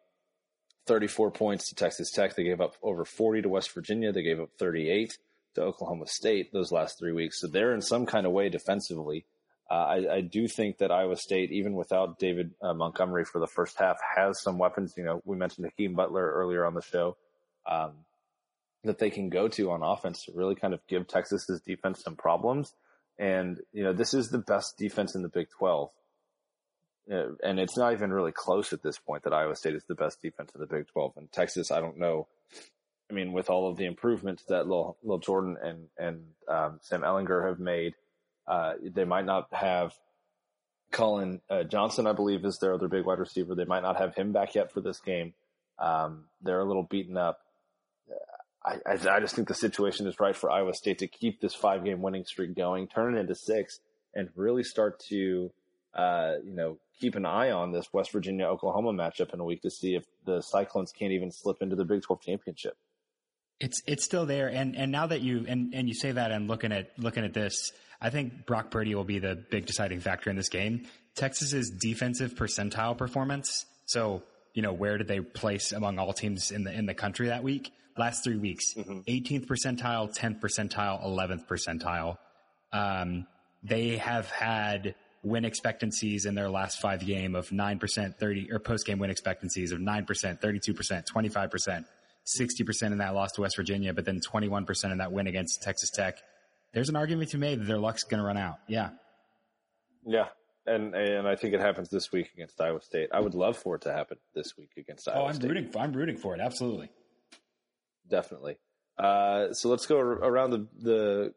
34 0.87 1.31
points 1.31 1.69
to 1.69 1.75
Texas 1.75 2.11
Tech. 2.11 2.35
They 2.35 2.45
gave 2.45 2.61
up 2.61 2.75
over 2.83 3.05
40 3.05 3.43
to 3.43 3.49
West 3.49 3.73
Virginia. 3.75 4.13
They 4.13 4.23
gave 4.23 4.41
up 4.41 4.51
38 4.59 5.19
to 5.55 5.63
Oklahoma 5.63 6.07
State 6.07 6.53
those 6.53 6.73
last 6.73 6.99
three 6.99 7.13
weeks. 7.13 7.41
So 7.41 7.49
they're 7.49 7.75
in 7.75 7.83
some 7.83 8.07
kind 8.07 8.27
of 8.27 8.33
way 8.33 8.49
defensively. 8.49 9.27
Uh, 9.71 9.75
I, 9.75 10.15
I, 10.17 10.21
do 10.21 10.49
think 10.49 10.79
that 10.79 10.91
Iowa 10.91 11.15
State, 11.17 11.53
even 11.53 11.75
without 11.75 12.19
David 12.19 12.51
uh, 12.61 12.75
Montgomery 12.75 13.25
for 13.25 13.39
the 13.39 13.47
first 13.47 13.79
half, 13.79 13.99
has 14.17 14.43
some 14.43 14.59
weapons. 14.59 14.95
You 14.97 15.05
know, 15.05 15.23
we 15.25 15.37
mentioned 15.37 15.65
Hakeem 15.65 15.95
Butler 15.95 16.29
earlier 16.29 16.67
on 16.67 16.75
the 16.75 16.83
show 16.83 17.17
um, 17.71 17.93
that 18.83 18.99
they 18.99 19.11
can 19.11 19.29
go 19.29 19.47
to 19.47 19.71
on 19.71 19.85
offense 19.85 20.25
to 20.25 20.33
really 20.35 20.57
kind 20.57 20.75
of 20.75 20.81
give 20.89 21.07
Texas's 21.07 21.61
defense 21.65 22.03
some 22.03 22.17
problems. 22.17 22.75
And 23.17 23.59
you 23.73 23.85
know, 23.85 23.93
this 23.93 24.13
is 24.13 24.31
the 24.31 24.39
best 24.39 24.77
defense 24.77 25.15
in 25.15 25.23
the 25.23 25.29
Big 25.29 25.47
Twelve, 25.57 25.91
uh, 27.13 27.35
and 27.45 27.61
it's 27.61 27.77
not 27.77 27.93
even 27.93 28.13
really 28.13 28.33
close 28.33 28.73
at 28.73 28.83
this 28.83 28.99
point 28.99 29.23
that 29.23 29.33
Iowa 29.33 29.55
State 29.55 29.77
is 29.77 29.85
the 29.87 29.95
best 29.95 30.21
defense 30.21 30.51
in 30.53 30.61
the 30.61 30.67
Big 30.67 30.89
Twelve. 30.89 31.13
And 31.17 31.31
Texas, 31.31 31.71
I 31.71 31.81
don't 31.81 31.99
know. 31.99 32.27
I 33.11 33.13
mean, 33.13 33.33
with 33.33 33.51
all 33.51 33.69
of 33.69 33.77
the 33.77 33.87
improvements 33.87 34.45
that 34.49 34.69
Lil, 34.69 34.97
Lil 35.03 35.19
Jordan 35.19 35.57
and 35.63 35.89
and 35.99 36.23
um, 36.49 36.79
Sam 36.81 37.03
Ehlinger 37.03 37.49
have 37.49 37.59
made 37.59 37.95
uh, 38.51 38.75
they 38.83 39.05
might 39.05 39.25
not 39.25 39.47
have 39.53 39.93
Collin 40.91 41.41
uh, 41.49 41.63
Johnson, 41.63 42.09
I 42.09 42.13
believe, 42.13 42.45
is 42.45 42.59
their 42.59 42.75
other 42.75 42.89
big 42.89 43.05
wide 43.05 43.21
receiver. 43.21 43.55
They 43.55 43.65
might 43.65 43.83
not 43.83 43.97
have 43.97 44.17
him 44.17 44.33
back 44.33 44.57
yet 44.57 44.73
for 44.73 44.81
this 44.81 45.01
game. 45.01 45.35
Um, 45.79 46.25
they're 46.43 46.61
a 46.61 46.65
little 46.65 46.83
beaten 46.83 47.17
up. 47.17 47.39
I, 48.65 48.79
I, 48.85 48.93
I, 49.09 49.21
just 49.21 49.35
think 49.35 49.49
the 49.49 49.55
situation 49.55 50.07
is 50.07 50.21
right 50.21 50.37
for 50.37 50.51
Iowa 50.51 50.75
State 50.75 50.99
to 50.99 51.07
keep 51.07 51.41
this 51.41 51.55
five 51.55 51.85
game 51.85 52.03
winning 52.03 52.25
streak 52.25 52.55
going, 52.55 52.89
turn 52.89 53.17
it 53.17 53.21
into 53.21 53.35
six, 53.35 53.81
and 54.15 54.29
really 54.35 54.65
start 54.65 55.01
to, 55.09 55.51
uh, 55.95 56.35
you 56.45 56.53
know, 56.53 56.77
keep 57.01 57.15
an 57.15 57.25
eye 57.25 57.53
on 57.53 57.73
this 57.73 57.91
West 57.93 58.13
Virginia 58.13 58.47
Oklahoma 58.47 58.93
matchup 58.93 59.33
in 59.33 59.41
a 59.41 59.45
week 59.45 59.63
to 59.63 59.71
see 59.71 59.95
if 59.95 60.05
the 60.27 60.43
Cyclones 60.43 60.93
can't 60.93 61.13
even 61.13 61.31
slip 61.31 61.63
into 61.63 61.77
the 61.77 61.85
Big 61.85 62.03
12 62.03 62.21
championship. 62.21 62.77
It's 63.61 63.83
it's 63.87 64.05
still 64.05 64.27
there, 64.27 64.49
and 64.49 64.75
and 64.75 64.91
now 64.91 65.07
that 65.07 65.21
you 65.21 65.45
and 65.47 65.75
and 65.75 65.87
you 65.87 65.95
say 65.95 66.13
that, 66.13 66.33
and 66.33 66.49
looking 66.49 66.73
at 66.73 66.99
looking 66.99 67.25
at 67.25 67.35
this, 67.35 67.73
I 68.01 68.11
think 68.11 68.47
Brock 68.47 68.71
Purdy 68.71 68.95
will 68.95 69.05
be 69.05 69.19
the 69.19 69.37
big 69.51 69.67
deciding 69.67 70.01
factor 70.01 70.31
in 70.31 70.37
this 70.37 70.49
game. 70.49 70.87
Texas's 71.15 71.71
defensive 71.71 72.35
percentile 72.35 72.97
performance. 72.97 73.67
So, 73.87 74.23
you 74.55 74.63
know, 74.63 74.73
where 74.73 74.97
did 74.97 75.09
they 75.09 75.21
place 75.21 75.73
among 75.73 75.99
all 75.99 76.13
teams 76.13 76.51
in 76.51 76.65
the 76.65 76.73
in 76.73 76.87
the 76.87 76.95
country 76.95 77.29
that 77.29 77.43
week? 77.43 77.73
Last 77.99 78.25
three 78.25 78.39
weeks, 78.39 78.75
mm-hmm. 78.75 79.01
18th 79.01 79.47
percentile, 79.47 80.17
10th 80.17 80.41
percentile, 80.41 81.05
11th 81.05 81.47
percentile. 81.47 82.17
Um, 82.73 83.27
they 83.63 83.97
have 83.99 84.31
had 84.31 84.95
win 85.23 85.45
expectancies 85.45 86.25
in 86.25 86.35
their 86.35 86.49
last 86.49 86.81
five 86.81 87.05
game 87.05 87.35
of 87.35 87.49
9%, 87.51 88.17
30 88.17 88.53
or 88.53 88.59
post 88.59 88.87
game 88.87 88.99
win 88.99 89.11
expectancies 89.11 89.73
of 89.73 89.81
9%, 89.81 90.07
32%, 90.07 91.05
25%, 91.15 91.85
60% 92.27 92.93
in 92.93 92.99
that 92.99 93.15
loss 93.15 93.33
to 93.33 93.41
West 93.43 93.57
Virginia, 93.57 93.93
but 93.93 94.05
then 94.05 94.21
21% 94.21 94.93
in 94.93 94.99
that 94.99 95.13
win 95.13 95.27
against 95.27 95.63
Texas 95.63 95.91
Tech 95.91 96.19
there's 96.73 96.89
an 96.89 96.97
argument 96.97 97.31
to 97.31 97.37
be 97.37 97.41
made 97.41 97.61
that 97.61 97.65
their 97.67 97.79
luck's 97.79 98.05
going 98.05 98.21
to 98.21 98.27
run 98.27 98.37
out. 98.37 98.59
Yeah. 98.69 98.91
Yeah. 100.07 100.29
And 100.67 100.95
and 100.95 101.27
I 101.27 101.37
think 101.37 101.55
it 101.55 101.61
happens 101.61 101.89
this 101.89 102.13
week 102.13 102.31
against 102.35 102.61
Iowa 102.61 102.81
State. 102.83 103.09
I 103.13 103.21
would 103.21 103.35
love 103.35 103.57
for 103.57 103.77
it 103.77 103.83
to 103.83 103.93
happen 103.93 104.19
this 104.35 104.57
week 104.59 104.71
against 104.77 105.09
Iowa 105.09 105.23
oh, 105.23 105.27
I'm 105.27 105.35
State. 105.35 105.49
rooting. 105.49 105.71
I'm 105.77 105.93
rooting 105.93 106.17
for 106.17 106.35
it. 106.35 106.41
Absolutely. 106.41 106.91
Definitely. 108.09 108.59
Uh, 108.99 109.53
so 109.53 109.69
let's 109.69 109.87
go 109.87 109.99
around 109.99 110.51
the 110.51 110.67
the 110.79 111.35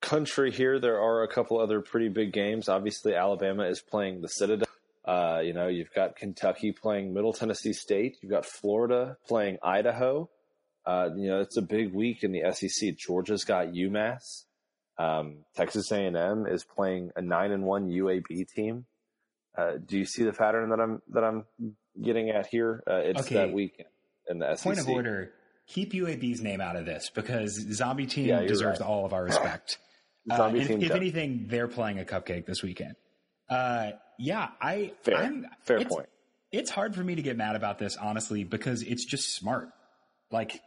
country 0.00 0.52
here. 0.52 0.78
There 0.78 1.00
are 1.00 1.22
a 1.22 1.28
couple 1.28 1.58
other 1.58 1.80
pretty 1.80 2.08
big 2.08 2.32
games. 2.32 2.68
Obviously, 2.68 3.14
Alabama 3.14 3.64
is 3.64 3.80
playing 3.80 4.20
the 4.20 4.28
Citadel. 4.28 4.68
Uh, 5.04 5.40
you 5.42 5.52
know, 5.52 5.68
you've 5.68 5.92
got 5.94 6.16
Kentucky 6.16 6.72
playing 6.72 7.12
Middle 7.12 7.32
Tennessee 7.32 7.72
State. 7.72 8.18
You've 8.22 8.30
got 8.30 8.46
Florida 8.46 9.16
playing 9.26 9.58
Idaho. 9.62 10.30
Uh, 10.86 11.10
you 11.16 11.28
know, 11.28 11.40
it's 11.40 11.56
a 11.56 11.62
big 11.62 11.92
week 11.92 12.22
in 12.22 12.32
the 12.32 12.42
SEC. 12.52 12.96
Georgia's 12.96 13.44
got 13.44 13.68
UMass. 13.68 14.44
Um, 14.98 15.44
Texas 15.56 15.90
A&M 15.90 16.46
is 16.46 16.64
playing 16.64 17.10
a 17.16 17.22
nine 17.22 17.50
and 17.50 17.64
one 17.64 17.88
UAB 17.88 18.48
team. 18.54 18.86
Uh, 19.56 19.72
do 19.84 19.98
you 19.98 20.04
see 20.04 20.22
the 20.22 20.32
pattern 20.32 20.70
that 20.70 20.80
I'm 20.80 21.02
that 21.10 21.24
I'm 21.24 21.44
getting 22.00 22.30
at 22.30 22.46
here? 22.46 22.82
Uh, 22.88 22.96
it's 22.96 23.20
okay. 23.22 23.34
that 23.34 23.52
week 23.52 23.84
in 24.28 24.38
the 24.38 24.54
SEC. 24.54 24.64
Point 24.64 24.78
of 24.78 24.88
order: 24.88 25.32
keep 25.66 25.92
UAB's 25.92 26.40
name 26.40 26.60
out 26.60 26.76
of 26.76 26.86
this 26.86 27.10
because 27.14 27.52
Zombie 27.72 28.06
Team 28.06 28.26
yeah, 28.26 28.42
deserves 28.42 28.80
right. 28.80 28.88
all 28.88 29.04
of 29.04 29.12
our 29.12 29.24
respect. 29.24 29.78
Zombie 30.34 30.62
uh, 30.62 30.66
Team. 30.66 30.82
If, 30.82 30.90
if 30.90 30.96
anything, 30.96 31.46
they're 31.48 31.68
playing 31.68 31.98
a 31.98 32.04
cupcake 32.04 32.46
this 32.46 32.62
weekend. 32.62 32.94
Uh, 33.52 33.92
yeah, 34.18 34.48
I 34.60 34.92
fair 35.02 35.16
I'm, 35.16 35.46
fair 35.64 35.78
it's, 35.78 35.94
point. 35.94 36.08
It's 36.52 36.70
hard 36.70 36.94
for 36.94 37.04
me 37.04 37.16
to 37.16 37.22
get 37.22 37.36
mad 37.36 37.56
about 37.56 37.78
this 37.78 37.96
honestly 37.96 38.44
because 38.44 38.82
it's 38.82 39.04
just 39.04 39.34
smart. 39.34 39.68
Like 40.30 40.60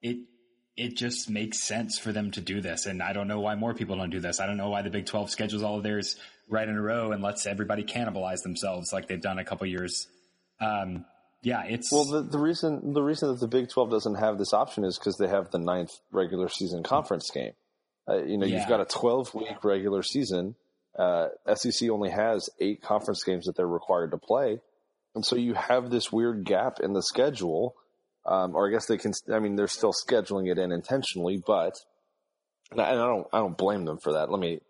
it 0.00 0.18
it 0.76 0.96
just 0.96 1.28
makes 1.28 1.62
sense 1.62 1.98
for 1.98 2.12
them 2.12 2.30
to 2.30 2.40
do 2.40 2.62
this. 2.62 2.86
And 2.86 3.02
I 3.02 3.12
don't 3.12 3.28
know 3.28 3.40
why 3.40 3.54
more 3.54 3.74
people 3.74 3.96
don't 3.96 4.10
do 4.10 4.20
this. 4.20 4.40
I 4.40 4.46
don't 4.46 4.56
know 4.56 4.70
why 4.70 4.80
the 4.80 4.88
Big 4.88 5.04
12 5.04 5.30
schedules 5.30 5.62
all 5.62 5.76
of 5.76 5.82
theirs 5.82 6.16
right 6.48 6.66
in 6.66 6.74
a 6.74 6.80
row 6.80 7.12
and 7.12 7.22
lets 7.22 7.44
everybody 7.44 7.84
cannibalize 7.84 8.42
themselves 8.42 8.92
like 8.92 9.06
they've 9.06 9.20
done 9.20 9.38
a 9.38 9.44
couple 9.44 9.66
years. 9.66 10.06
Um, 10.58 11.04
yeah, 11.42 11.64
it's 11.64 11.92
well. 11.92 12.04
The, 12.04 12.22
the, 12.22 12.38
reason 12.38 12.92
the 12.94 13.02
reason 13.02 13.28
that 13.28 13.40
the 13.40 13.48
Big 13.48 13.68
Twelve 13.68 13.90
doesn't 13.90 14.16
have 14.16 14.38
this 14.38 14.52
option 14.54 14.84
is 14.84 14.98
because 14.98 15.16
they 15.16 15.28
have 15.28 15.50
the 15.50 15.58
ninth 15.58 15.90
regular 16.12 16.48
season 16.48 16.82
conference 16.82 17.30
game. 17.30 17.52
Uh, 18.08 18.22
you 18.22 18.38
know, 18.38 18.46
yeah. 18.46 18.58
you've 18.58 18.68
got 18.68 18.80
a 18.80 18.84
twelve 18.84 19.34
week 19.34 19.64
regular 19.64 20.02
season. 20.02 20.54
Uh, 21.00 21.28
SEC 21.54 21.88
only 21.88 22.10
has 22.10 22.50
eight 22.60 22.82
conference 22.82 23.24
games 23.24 23.46
that 23.46 23.56
they're 23.56 23.66
required 23.66 24.10
to 24.10 24.18
play, 24.18 24.60
and 25.14 25.24
so 25.24 25.36
you 25.36 25.54
have 25.54 25.90
this 25.90 26.12
weird 26.12 26.44
gap 26.44 26.80
in 26.80 26.92
the 26.92 27.02
schedule 27.02 27.74
um, 28.26 28.54
or 28.54 28.68
I 28.68 28.70
guess 28.70 28.86
they 28.86 28.98
can. 28.98 29.12
I 29.32 29.38
mean, 29.38 29.56
they're 29.56 29.66
still 29.66 29.92
scheduling 29.92 30.50
it 30.50 30.58
in 30.58 30.72
intentionally, 30.72 31.42
but 31.44 31.74
and 32.70 32.80
I 32.80 32.92
don't. 32.92 33.26
I 33.32 33.38
don't 33.38 33.56
blame 33.56 33.84
them 33.84 33.98
for 33.98 34.12
that. 34.14 34.30
Let 34.30 34.40
me 34.40 34.60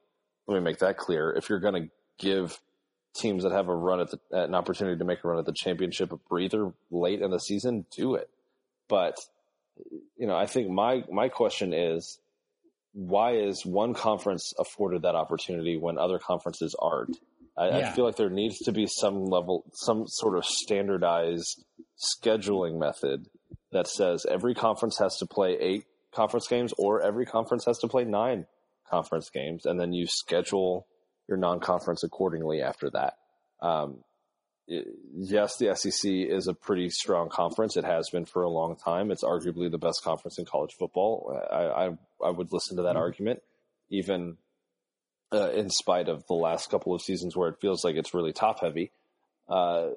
let 0.46 0.54
me 0.54 0.60
make 0.60 0.78
that 0.78 0.96
clear. 0.96 1.32
If 1.32 1.48
you're 1.48 1.60
going 1.60 1.82
to 1.82 1.90
give 2.18 2.58
teams 3.16 3.42
that 3.42 3.52
have 3.52 3.68
a 3.68 3.74
run 3.74 4.00
at, 4.00 4.10
the, 4.10 4.18
at 4.32 4.48
an 4.48 4.54
opportunity 4.54 4.96
to 4.96 5.04
make 5.04 5.24
a 5.24 5.28
run 5.28 5.38
at 5.38 5.46
the 5.46 5.54
championship 5.54 6.12
a 6.12 6.16
breather 6.16 6.72
late 6.92 7.20
in 7.20 7.32
the 7.32 7.40
season, 7.40 7.86
do 7.96 8.14
it. 8.14 8.30
But 8.88 9.16
you 10.16 10.26
know, 10.26 10.36
I 10.36 10.46
think 10.46 10.70
my 10.70 11.02
my 11.10 11.28
question 11.28 11.74
is, 11.74 12.18
why 12.92 13.36
is 13.36 13.64
one 13.64 13.94
conference 13.94 14.52
afforded 14.58 15.02
that 15.02 15.14
opportunity 15.14 15.76
when 15.76 15.98
other 15.98 16.18
conferences 16.18 16.74
aren't? 16.80 17.16
I, 17.56 17.68
yeah. 17.68 17.90
I, 17.90 17.92
feel 17.92 18.04
like 18.04 18.16
there 18.16 18.30
needs 18.30 18.58
to 18.60 18.72
be 18.72 18.86
some 18.86 19.24
level, 19.24 19.64
some 19.74 20.04
sort 20.06 20.36
of 20.36 20.44
standardized 20.44 21.64
scheduling 21.98 22.78
method 22.78 23.26
that 23.72 23.86
says 23.86 24.24
every 24.28 24.54
conference 24.54 24.98
has 24.98 25.16
to 25.18 25.26
play 25.26 25.56
eight 25.60 25.84
conference 26.12 26.48
games 26.48 26.72
or 26.78 27.02
every 27.02 27.26
conference 27.26 27.64
has 27.66 27.78
to 27.78 27.88
play 27.88 28.04
nine 28.04 28.46
conference 28.90 29.30
games, 29.30 29.66
and 29.66 29.78
then 29.78 29.92
you 29.92 30.06
schedule 30.08 30.86
your 31.28 31.38
non-conference 31.38 32.02
accordingly 32.02 32.60
after 32.60 32.90
that. 32.90 33.14
Um, 33.62 34.02
yes, 35.14 35.56
the 35.58 35.74
SEC 35.74 36.10
is 36.10 36.46
a 36.46 36.54
pretty 36.54 36.88
strong 36.90 37.28
conference. 37.28 37.76
It 37.76 37.84
has 37.84 38.08
been 38.10 38.24
for 38.24 38.42
a 38.42 38.50
long 38.50 38.76
time. 38.76 39.10
It's 39.10 39.24
arguably 39.24 39.70
the 39.70 39.78
best 39.78 40.02
conference 40.04 40.38
in 40.38 40.44
college 40.44 40.74
football. 40.78 41.40
I 41.50 41.86
I, 41.86 41.90
I 42.24 42.30
would 42.30 42.52
listen 42.52 42.76
to 42.76 42.84
that 42.84 42.90
mm-hmm. 42.90 42.98
argument, 42.98 43.42
even 43.90 44.36
uh, 45.32 45.50
in 45.50 45.70
spite 45.70 46.08
of 46.08 46.26
the 46.26 46.34
last 46.34 46.70
couple 46.70 46.94
of 46.94 47.02
seasons 47.02 47.36
where 47.36 47.48
it 47.48 47.60
feels 47.60 47.84
like 47.84 47.96
it's 47.96 48.14
really 48.14 48.32
top 48.32 48.60
heavy. 48.60 48.90
Uh, 49.48 49.90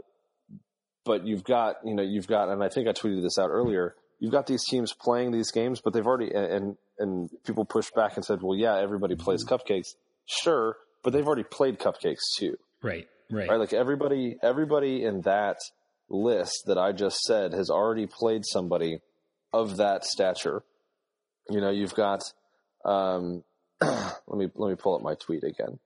but 1.06 1.26
you've 1.26 1.44
got, 1.44 1.78
you 1.86 1.94
know, 1.94 2.04
you've 2.04 2.28
got, 2.28 2.50
and 2.50 2.64
I 2.64 2.70
think 2.70 2.88
I 2.88 2.92
tweeted 2.92 3.22
this 3.22 3.38
out 3.38 3.50
earlier. 3.50 3.96
You've 4.20 4.32
got 4.32 4.48
these 4.48 4.64
teams 4.64 4.94
playing 4.94 5.32
these 5.32 5.52
games, 5.52 5.82
but 5.84 5.94
they've 5.94 6.06
already, 6.06 6.34
and 6.34 6.78
and 6.98 7.30
people 7.46 7.66
pushed 7.66 7.94
back 7.94 8.16
and 8.16 8.24
said, 8.24 8.42
well, 8.42 8.58
yeah, 8.58 8.80
everybody 8.80 9.16
plays 9.16 9.44
mm-hmm. 9.44 9.56
cupcakes, 9.56 9.96
sure, 10.26 10.78
but 11.04 11.12
they've 11.12 11.26
already 11.26 11.44
played 11.44 11.78
cupcakes 11.80 12.22
too. 12.38 12.58
Right, 12.82 13.08
right, 13.32 13.50
right. 13.50 13.60
Like 13.60 13.74
everybody, 13.74 14.38
everybody 14.42 15.04
in 15.04 15.22
that 15.22 15.58
list 16.10 16.64
that 16.68 16.78
I 16.78 16.92
just 16.92 17.20
said 17.22 17.54
has 17.54 17.70
already 17.70 18.08
played 18.08 18.44
somebody 18.46 19.00
of 19.52 19.78
that 19.78 20.06
stature. 20.06 20.64
You 21.50 21.62
know, 21.62 21.72
you've 21.72 21.96
got. 21.96 22.22
Um, 22.86 23.44
let 23.82 24.38
me 24.38 24.50
let 24.56 24.70
me 24.70 24.76
pull 24.76 24.96
up 24.96 25.02
my 25.02 25.16
tweet 25.16 25.44
again 25.44 25.80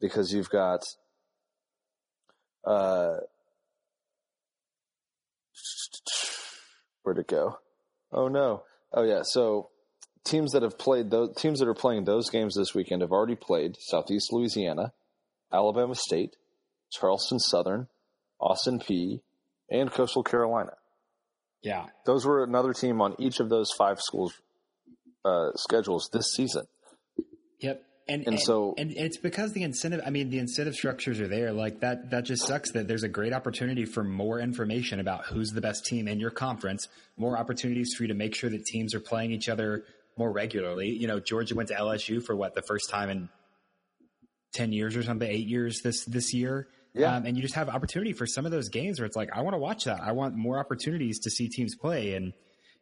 because 0.00 0.32
you've 0.32 0.50
got. 0.50 0.82
Uh, 2.64 3.18
Where'd 7.02 7.18
it 7.18 7.28
go? 7.28 7.58
Oh 8.12 8.28
no. 8.28 8.64
Oh 8.92 9.02
yeah. 9.02 9.22
So 9.22 9.70
teams 10.24 10.52
that 10.52 10.62
have 10.62 10.78
played 10.78 11.10
those 11.10 11.34
teams 11.36 11.58
that 11.60 11.68
are 11.68 11.74
playing 11.74 12.04
those 12.04 12.28
games 12.28 12.54
this 12.54 12.74
weekend 12.74 13.02
have 13.02 13.12
already 13.12 13.36
played 13.36 13.76
Southeast 13.80 14.32
Louisiana, 14.32 14.92
Alabama 15.52 15.94
State, 15.94 16.36
Charleston 16.90 17.38
Southern, 17.38 17.88
Austin 18.40 18.78
Peay, 18.78 19.20
and 19.70 19.90
Coastal 19.90 20.22
Carolina. 20.22 20.72
Yeah. 21.62 21.86
Those 22.06 22.24
were 22.24 22.44
another 22.44 22.72
team 22.72 23.00
on 23.00 23.16
each 23.18 23.40
of 23.40 23.48
those 23.48 23.70
five 23.72 24.00
schools 24.00 24.32
uh, 25.24 25.50
schedules 25.56 26.08
this 26.12 26.32
season. 26.32 26.66
Yep. 27.60 27.82
And, 28.10 28.22
and, 28.22 28.34
and 28.36 28.40
so 28.40 28.74
and 28.78 28.90
it's 28.92 29.18
because 29.18 29.52
the 29.52 29.62
incentive 29.62 30.00
i 30.06 30.08
mean 30.08 30.30
the 30.30 30.38
incentive 30.38 30.74
structures 30.74 31.20
are 31.20 31.28
there 31.28 31.52
like 31.52 31.80
that 31.80 32.10
that 32.10 32.24
just 32.24 32.46
sucks 32.46 32.72
that 32.72 32.88
there's 32.88 33.02
a 33.02 33.08
great 33.08 33.34
opportunity 33.34 33.84
for 33.84 34.02
more 34.02 34.40
information 34.40 34.98
about 34.98 35.26
who's 35.26 35.50
the 35.50 35.60
best 35.60 35.84
team 35.84 36.08
in 36.08 36.18
your 36.18 36.30
conference 36.30 36.88
more 37.18 37.36
opportunities 37.36 37.92
for 37.94 38.04
you 38.04 38.08
to 38.08 38.14
make 38.14 38.34
sure 38.34 38.48
that 38.48 38.64
teams 38.64 38.94
are 38.94 39.00
playing 39.00 39.30
each 39.30 39.50
other 39.50 39.84
more 40.16 40.32
regularly 40.32 40.88
you 40.88 41.06
know 41.06 41.20
georgia 41.20 41.54
went 41.54 41.68
to 41.68 41.74
lsu 41.74 42.24
for 42.24 42.34
what 42.34 42.54
the 42.54 42.62
first 42.62 42.88
time 42.88 43.10
in 43.10 43.28
10 44.54 44.72
years 44.72 44.96
or 44.96 45.02
something 45.02 45.30
8 45.30 45.46
years 45.46 45.82
this 45.82 46.06
this 46.06 46.32
year 46.32 46.66
yeah. 46.94 47.16
Um, 47.16 47.26
and 47.26 47.36
you 47.36 47.42
just 47.42 47.54
have 47.54 47.68
opportunity 47.68 48.12
for 48.12 48.26
some 48.26 48.46
of 48.46 48.52
those 48.52 48.68
games 48.68 48.98
where 48.98 49.06
it's 49.06 49.16
like 49.16 49.30
i 49.32 49.42
want 49.42 49.54
to 49.54 49.58
watch 49.58 49.84
that 49.84 50.00
i 50.00 50.12
want 50.12 50.34
more 50.34 50.58
opportunities 50.58 51.20
to 51.20 51.30
see 51.30 51.48
teams 51.48 51.74
play 51.74 52.14
and 52.14 52.32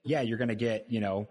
yeah 0.05 0.21
you're 0.21 0.39
going 0.39 0.49
to 0.49 0.55
get 0.55 0.87
you 0.89 1.01
know 1.01 1.29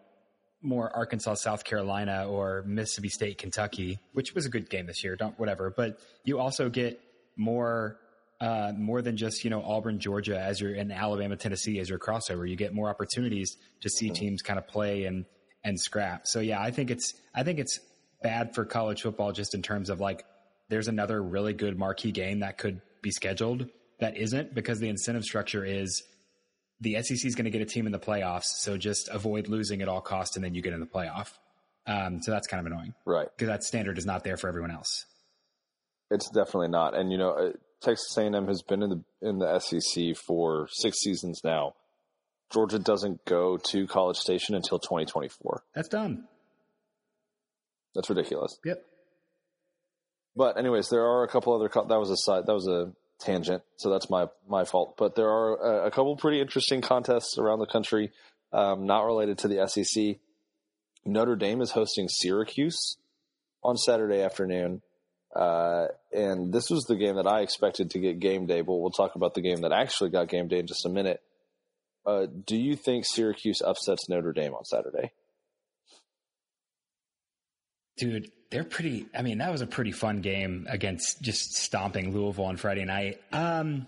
more 0.66 0.94
Arkansas, 0.96 1.36
South 1.36 1.64
Carolina, 1.64 2.28
or 2.28 2.64
Mississippi 2.66 3.10
State, 3.10 3.38
Kentucky, 3.38 4.00
which 4.14 4.34
was 4.34 4.46
a 4.46 4.50
good 4.50 4.70
game 4.70 4.88
this 4.88 5.04
year. 5.04 5.16
Don't 5.16 5.38
whatever, 5.40 5.72
but 5.76 6.00
you 6.24 6.40
also 6.40 6.70
get 6.70 7.00
more 7.38 8.00
uh, 8.42 8.74
more 8.76 9.02
than 9.02 9.16
just 9.16 9.44
you 9.44 9.50
know 9.50 9.64
Auburn, 9.64 10.00
Georgia, 10.00 10.40
as 10.40 10.60
you're 10.60 10.74
in 10.74 10.92
Alabama, 10.92 11.38
Tennessee 11.38 11.80
as 11.80 11.90
your 11.90 12.00
crossover. 12.00 12.50
You 12.50 12.56
get 12.56 12.74
more 12.74 12.90
opportunities 12.90 13.56
to 13.82 13.90
see 13.90 14.08
mm-hmm. 14.08 14.16
teams 14.16 14.42
kind 14.42 14.60
of 14.60 14.68
play 14.68 15.06
and 15.06 15.26
and 15.64 15.80
scrap. 15.80 16.28
So 16.28 16.40
yeah, 16.40 16.62
I 16.62 16.72
think 16.72 16.92
it's 16.92 17.14
I 17.34 17.44
think 17.44 17.60
it's 17.60 17.80
bad 18.22 18.56
for 18.56 18.66
college 18.66 19.04
football 19.04 19.32
just 19.32 19.54
in 19.54 19.62
terms 19.62 19.90
of 19.90 20.00
like 20.00 20.26
there's 20.70 20.88
another 20.88 21.22
really 21.22 21.54
good 21.54 21.78
marquee 21.78 22.12
game 22.12 22.40
that 22.40 22.58
could 22.58 22.82
be 23.02 23.12
scheduled 23.12 23.70
that 24.00 24.18
isn't 24.18 24.54
because 24.54 24.80
the 24.80 24.90
incentive 24.90 25.24
structure 25.24 25.64
is 25.64 26.04
the 26.82 27.02
SEC 27.02 27.26
is 27.26 27.36
going 27.36 27.46
to 27.46 27.52
get 27.52 27.62
a 27.62 27.66
team 27.66 27.86
in 27.86 27.92
the 27.92 28.00
playoffs, 28.00 28.48
so 28.58 28.78
just 28.78 29.08
avoid 29.10 29.48
losing 29.48 29.82
at 29.82 29.88
all 29.88 30.02
costs, 30.02 30.36
and 30.36 30.44
then 30.44 30.54
you 30.54 30.62
get 30.62 30.74
in 30.74 30.80
the 30.80 30.86
playoff. 30.86 31.32
Um, 31.88 32.22
so 32.22 32.32
that's 32.32 32.48
kind 32.48 32.66
of 32.66 32.72
annoying, 32.72 32.94
right? 33.06 33.28
Because 33.36 33.48
that 33.48 33.64
standard 33.64 33.98
is 33.98 34.06
not 34.06 34.24
there 34.24 34.38
for 34.38 34.48
everyone 34.50 34.72
else. 34.72 35.06
It's 36.12 36.30
definitely 36.30 36.70
not, 36.70 36.96
and 36.96 37.12
you 37.12 37.18
know, 37.18 37.32
uh, 37.32 37.52
Texas 37.82 38.18
A&M 38.18 38.48
has 38.48 38.62
been 38.64 38.84
in 38.84 38.90
the 38.90 39.04
in 39.22 39.40
the 39.40 39.60
SEC 39.60 40.16
for 40.28 40.68
six 40.72 41.00
seasons 41.00 41.42
now. 41.44 41.76
Georgia 42.52 42.80
doesn't 42.80 43.24
go 43.26 43.58
to 43.58 43.88
College 43.88 44.18
Station 44.18 44.56
until 44.56 44.80
2024. 44.80 45.64
That's 45.74 45.88
done. 45.88 46.28
That's 47.96 48.10
ridiculous. 48.10 48.58
Yep. 48.66 48.84
But 50.36 50.58
anyways, 50.58 50.90
there 50.90 51.06
are 51.06 51.24
a 51.24 51.28
couple 51.28 51.54
other. 51.54 51.70
That 51.74 52.00
was 52.00 52.10
a 52.10 52.18
side. 52.18 52.46
That 52.46 52.54
was 52.54 52.68
a 52.68 52.92
tangent, 53.20 53.64
so 53.78 53.90
that's 53.90 54.10
my 54.10 54.28
my 54.48 54.66
fault. 54.66 54.96
But 54.98 55.16
there 55.16 55.30
are 55.30 55.84
a, 55.84 55.88
a 55.88 55.92
couple 55.92 56.16
pretty 56.18 56.42
interesting 56.42 56.82
contests 56.82 57.38
around 57.38 57.60
the 57.60 57.68
country, 57.68 58.12
um, 58.52 58.86
not 58.86 59.06
related 59.06 59.38
to 59.40 59.48
the 59.48 59.68
SEC. 59.68 60.18
Notre 61.06 61.36
Dame 61.36 61.62
is 61.62 61.72
hosting 61.72 62.10
Syracuse 62.10 62.98
on 63.64 63.78
Saturday 63.78 64.22
afternoon, 64.22 64.82
uh, 65.36 65.88
and 66.12 66.52
this 66.52 66.70
was 66.70 66.84
the 66.84 66.96
game 66.96 67.16
that 67.16 67.28
I 67.28 67.42
expected 67.42 67.92
to 67.92 68.00
get 68.00 68.20
game 68.20 68.46
day. 68.46 68.62
But 68.62 68.76
we'll 68.76 68.92
talk 68.92 69.16
about 69.16 69.36
the 69.36 69.42
game 69.42 69.62
that 69.62 69.72
actually 69.72 70.10
got 70.10 70.28
game 70.28 70.48
day 70.48 70.60
in 70.60 70.68
just 70.68 70.86
a 70.86 70.90
minute. 70.90 71.22
Uh, 72.06 72.28
do 72.46 72.58
you 72.58 72.76
think 72.76 73.06
Syracuse 73.06 73.62
upsets 73.66 74.10
Notre 74.10 74.34
Dame 74.34 74.54
on 74.54 74.66
Saturday? 74.66 75.12
Dude, 77.98 78.32
they're 78.52 78.64
pretty. 78.64 79.08
I 79.18 79.22
mean, 79.22 79.40
that 79.40 79.52
was 79.52 79.62
a 79.62 79.68
pretty 79.68 79.92
fun 79.92 80.22
game 80.22 80.68
against 80.70 81.22
just 81.22 81.56
stomping 81.56 82.14
Louisville 82.14 82.46
on 82.46 82.58
Friday 82.58 82.86
night. 82.86 83.22
Um, 83.32 83.76
yes. 83.78 83.88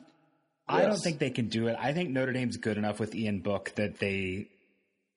I 0.67 0.81
don't 0.85 0.97
think 0.97 1.19
they 1.19 1.29
can 1.29 1.47
do 1.47 1.67
it. 1.67 1.77
I 1.79 1.93
think 1.93 2.09
Notre 2.09 2.33
Dame's 2.33 2.57
good 2.57 2.77
enough 2.77 2.99
with 2.99 3.15
Ian 3.15 3.39
Book 3.39 3.73
that 3.75 3.99
they 3.99 4.47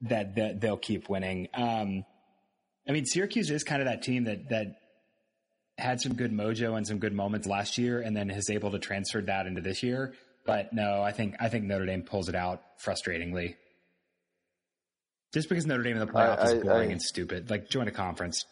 that 0.02 0.36
that 0.36 0.60
they'll 0.60 0.76
keep 0.76 1.08
winning. 1.08 1.48
Um, 1.54 2.04
I 2.88 2.92
mean, 2.92 3.06
Syracuse 3.06 3.50
is 3.50 3.64
kind 3.64 3.82
of 3.82 3.86
that 3.86 4.02
team 4.02 4.24
that 4.24 4.48
that 4.50 4.76
had 5.78 6.00
some 6.00 6.14
good 6.14 6.32
mojo 6.32 6.76
and 6.76 6.86
some 6.86 6.98
good 6.98 7.12
moments 7.12 7.46
last 7.46 7.78
year, 7.78 8.00
and 8.00 8.16
then 8.16 8.30
is 8.30 8.50
able 8.50 8.70
to 8.72 8.78
transfer 8.78 9.20
that 9.22 9.46
into 9.46 9.60
this 9.60 9.82
year. 9.82 10.12
But 10.44 10.72
no, 10.72 11.02
I 11.02 11.12
think 11.12 11.36
I 11.40 11.48
think 11.48 11.64
Notre 11.64 11.86
Dame 11.86 12.02
pulls 12.02 12.28
it 12.28 12.34
out 12.34 12.62
frustratingly. 12.84 13.56
Just 15.32 15.48
because 15.48 15.64
Notre 15.64 15.82
Dame 15.82 15.96
in 15.96 16.06
the 16.06 16.12
playoffs 16.12 16.40
I, 16.40 16.52
is 16.52 16.62
boring 16.62 16.90
I, 16.90 16.92
and 16.92 17.02
stupid, 17.02 17.50
like 17.50 17.68
join 17.68 17.86
a 17.86 17.92
conference 17.92 18.44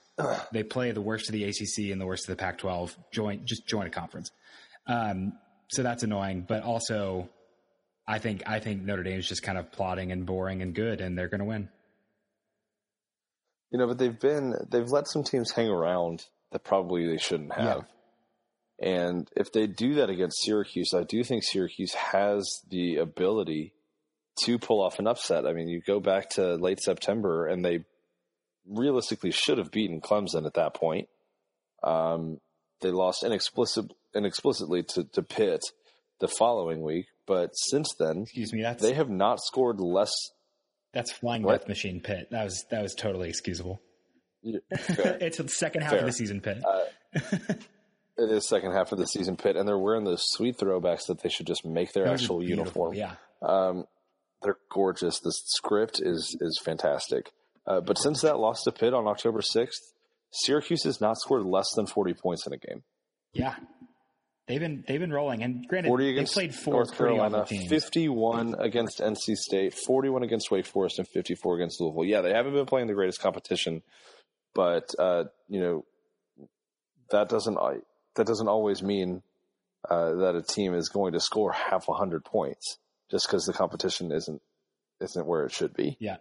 they 0.53 0.63
play 0.63 0.93
the 0.93 1.01
worst 1.01 1.29
of 1.29 1.33
the 1.33 1.45
ACC 1.45 1.91
and 1.91 2.01
the 2.01 2.07
worst 2.07 2.29
of 2.29 2.37
the 2.37 2.41
Pac-12. 2.41 2.95
Join, 3.13 3.45
just 3.45 3.67
join 3.67 3.87
a 3.87 3.91
conference. 3.91 4.31
Um, 4.87 5.35
so 5.69 5.83
that's 5.83 6.03
annoying. 6.03 6.45
But 6.47 6.63
also, 6.63 7.29
I 8.07 8.19
think 8.19 8.43
I 8.47 8.61
think 8.61 8.83
Notre 8.83 9.03
Dame 9.03 9.19
is 9.19 9.29
just 9.29 9.43
kind 9.43 9.59
of 9.59 9.71
plotting 9.71 10.13
and 10.13 10.25
boring 10.25 10.63
and 10.63 10.75
good, 10.75 11.01
and 11.01 11.17
they're 11.17 11.29
going 11.29 11.41
to 11.41 11.45
win. 11.47 11.69
You 13.71 13.79
know, 13.79 13.87
but 13.87 13.99
they've 13.99 14.19
been 14.19 14.55
they've 14.71 14.91
let 14.91 15.09
some 15.09 15.25
teams 15.25 15.53
hang 15.53 15.69
around 15.69 16.25
that 16.53 16.65
probably 16.65 17.07
they 17.07 17.19
shouldn't 17.19 17.53
have. 17.53 17.65
Yeah. 17.65 17.81
And 18.81 19.29
if 19.37 19.53
they 19.53 19.67
do 19.67 19.97
that 19.97 20.09
against 20.09 20.43
Syracuse, 20.43 20.95
I 20.95 21.03
do 21.03 21.23
think 21.25 21.43
Syracuse 21.43 21.93
has 21.95 22.49
the 22.71 22.97
ability 22.97 23.75
to 24.45 24.59
pull 24.59 24.81
off 24.81 25.01
an 25.01 25.09
upset. 25.09 25.47
I 25.47 25.53
mean, 25.53 25.69
you 25.69 25.83
go 25.85 25.99
back 25.99 26.31
to 26.31 26.55
late 26.55 26.81
September 26.81 27.47
and 27.47 27.65
they 27.65 27.81
realistically 28.69 29.31
should 29.31 29.59
have 29.59 29.71
beaten 29.71 30.01
Clemson 30.01 30.47
at 30.47 30.55
that 30.55 30.75
point. 30.75 31.09
Um, 31.83 32.41
they 32.81 32.91
lost 32.91 33.25
inexplicit, 33.25 33.93
inexplicitly 34.15 34.87
to, 34.95 35.05
to 35.05 35.23
Pitt 35.23 35.63
the 36.21 36.29
following 36.29 36.83
week, 36.83 37.07
but 37.27 37.51
since 37.55 37.95
then, 37.99 38.23
excuse 38.23 38.53
me, 38.53 38.63
that's, 38.63 38.83
they 38.83 38.95
have 38.95 39.11
not 39.11 39.41
scored 39.41 39.81
less. 39.81 40.13
That's 40.93 41.13
flying 41.13 41.43
what? 41.43 41.61
death 41.61 41.69
machine 41.69 42.01
Pitt. 42.01 42.29
That 42.31 42.45
was 42.45 42.65
that 42.71 42.83
was 42.83 42.95
totally 42.95 43.29
excusable. 43.29 43.81
Yeah, 44.43 44.59
it's 44.71 45.39
the 45.39 45.49
second 45.49 45.83
half 45.83 45.93
fair. 45.93 46.01
of 46.01 46.07
the 46.07 46.13
season 46.13 46.41
Pitt. 46.41 46.63
Uh, 46.65 46.85
it 48.19 48.31
is 48.31 48.49
second 48.49 48.73
half 48.73 48.93
of 48.93 48.99
the 48.99 49.07
season 49.07 49.37
Pitt, 49.37 49.57
and 49.57 49.69
they're 49.69 49.79
wearing 49.79 50.05
those 50.05 50.23
sweet 50.25 50.57
throwbacks 50.59 51.07
that 51.07 51.23
they 51.23 51.29
should 51.29 51.47
just 51.47 51.65
make 51.65 51.93
their 51.93 52.07
actual 52.07 52.43
uniform. 52.43 52.95
Yeah, 52.95 53.15
um, 53.43 53.85
they're 54.43 54.59
gorgeous. 54.71 55.21
The 55.21 55.33
script 55.33 56.01
is 56.03 56.37
is 56.41 56.61
fantastic. 56.65 57.33
Uh, 57.69 57.81
but 57.81 57.99
since 57.99 58.23
that 58.23 58.39
loss 58.39 58.63
to 58.65 58.73
Pitt 58.73 58.95
on 58.95 59.07
October 59.07 59.41
6th, 59.41 59.93
Syracuse 60.33 60.85
has 60.85 61.01
not 61.01 61.19
scored 61.19 61.45
less 61.45 61.69
than 61.77 61.87
40 61.87 62.15
points 62.15 62.47
in 62.47 62.53
a 62.55 62.57
game. 62.57 62.83
Yeah. 63.33 63.55
They've 64.47 64.59
been 64.59 64.83
they've 64.89 64.99
been 64.99 65.13
rolling, 65.13 65.43
and 65.43 65.69
granted, 65.69 65.91
40 65.91 66.11
against 66.11 66.35
they 66.35 66.41
played 66.41 66.55
four 66.55 66.73
North 66.73 66.97
Carolina, 66.97 67.45
51 67.45 68.55
against 68.59 68.99
NC 68.99 69.35
State, 69.37 69.75
41 69.75 70.23
against 70.23 70.51
Wake 70.51 70.65
Forest, 70.65 70.99
and 70.99 71.07
54 71.07 71.57
against 71.57 71.83
Louisville. 71.83 72.07
Yeah, 72.07 72.23
they 72.23 72.33
haven't 72.33 72.55
been 72.55 72.65
playing 72.65 72.87
the 72.87 72.95
greatest 72.95 73.21
competition, 73.21 73.83
but 74.55 74.89
uh, 74.99 75.25
you 75.49 75.61
know 75.61 75.85
that 77.11 77.29
doesn't 77.29 77.59
that 78.17 78.27
doesn't 78.27 78.49
always 78.49 78.83
mean 78.83 79.23
uh, 79.91 80.15
that 80.15 80.35
a 80.35 80.43
team 80.43 80.73
is 80.73 80.89
going 80.89 81.13
to 81.13 81.21
score 81.21 81.53
half 81.53 81.87
a 81.87 81.93
hundred 81.93 82.25
points 82.25 82.79
just 83.11 83.27
because 83.27 83.45
the 83.45 83.53
competition 83.53 84.13
isn't 84.13 84.41
isn't 85.03 85.27
where 85.27 85.45
it 85.45 85.53
should 85.53 85.75
be. 85.75 85.99
Yeah, 86.01 86.17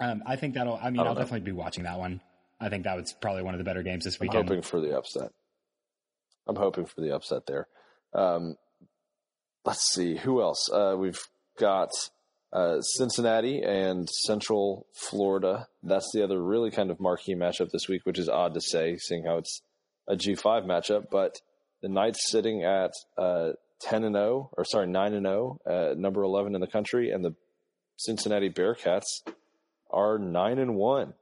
um, 0.00 0.22
I 0.26 0.36
think 0.36 0.54
that'll. 0.54 0.78
I 0.82 0.90
mean, 0.90 1.00
I 1.00 1.08
will 1.08 1.14
definitely 1.14 1.40
be 1.40 1.52
watching 1.52 1.84
that 1.84 1.98
one. 1.98 2.20
I 2.60 2.68
think 2.68 2.84
that 2.84 2.96
was 2.96 3.14
probably 3.20 3.42
one 3.42 3.54
of 3.54 3.58
the 3.58 3.64
better 3.64 3.82
games 3.82 4.04
this 4.04 4.18
weekend. 4.18 4.40
I'm 4.40 4.46
hoping 4.46 4.62
for 4.62 4.80
the 4.80 4.96
upset. 4.96 5.30
I'm 6.46 6.56
hoping 6.56 6.86
for 6.86 7.00
the 7.00 7.14
upset 7.14 7.46
there. 7.46 7.68
Um, 8.14 8.56
let's 9.64 9.92
see 9.92 10.16
who 10.16 10.40
else. 10.40 10.68
Uh, 10.72 10.96
we've 10.98 11.20
got 11.58 11.90
uh, 12.52 12.80
Cincinnati 12.80 13.60
and 13.62 14.08
Central 14.08 14.86
Florida. 14.94 15.68
That's 15.82 16.10
the 16.12 16.24
other 16.24 16.42
really 16.42 16.70
kind 16.70 16.90
of 16.90 17.00
marquee 17.00 17.34
matchup 17.34 17.70
this 17.70 17.88
week, 17.88 18.02
which 18.04 18.18
is 18.18 18.28
odd 18.28 18.54
to 18.54 18.60
say, 18.60 18.96
seeing 18.96 19.24
how 19.24 19.38
it's 19.38 19.62
a 20.08 20.16
G5 20.16 20.64
matchup. 20.64 21.04
But 21.10 21.36
the 21.82 21.88
Knights 21.88 22.30
sitting 22.30 22.64
at 22.64 22.92
uh, 23.16 23.50
10 23.82 24.04
and 24.04 24.14
0, 24.14 24.50
or 24.56 24.64
sorry, 24.64 24.86
9 24.86 25.14
and 25.14 25.26
0, 25.26 25.58
uh, 25.66 25.94
number 25.96 26.22
11 26.22 26.54
in 26.54 26.60
the 26.60 26.66
country, 26.66 27.10
and 27.10 27.24
the 27.24 27.34
Cincinnati 27.96 28.48
Bearcats 28.48 29.22
are 29.90 30.18
nine 30.18 30.58
and 30.58 30.74
one, 30.76 31.14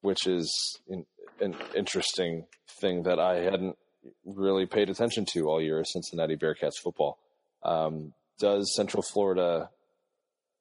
which 0.00 0.26
is 0.26 0.78
in, 0.88 1.06
an 1.40 1.56
interesting 1.74 2.46
thing 2.80 3.04
that 3.04 3.18
I 3.18 3.36
hadn't 3.40 3.76
really 4.24 4.66
paid 4.66 4.88
attention 4.90 5.24
to 5.26 5.48
all 5.48 5.60
year 5.60 5.82
Cincinnati 5.84 6.36
Bearcats 6.36 6.78
football. 6.82 7.18
Um, 7.62 8.12
does 8.38 8.74
Central 8.74 9.02
Florida 9.02 9.70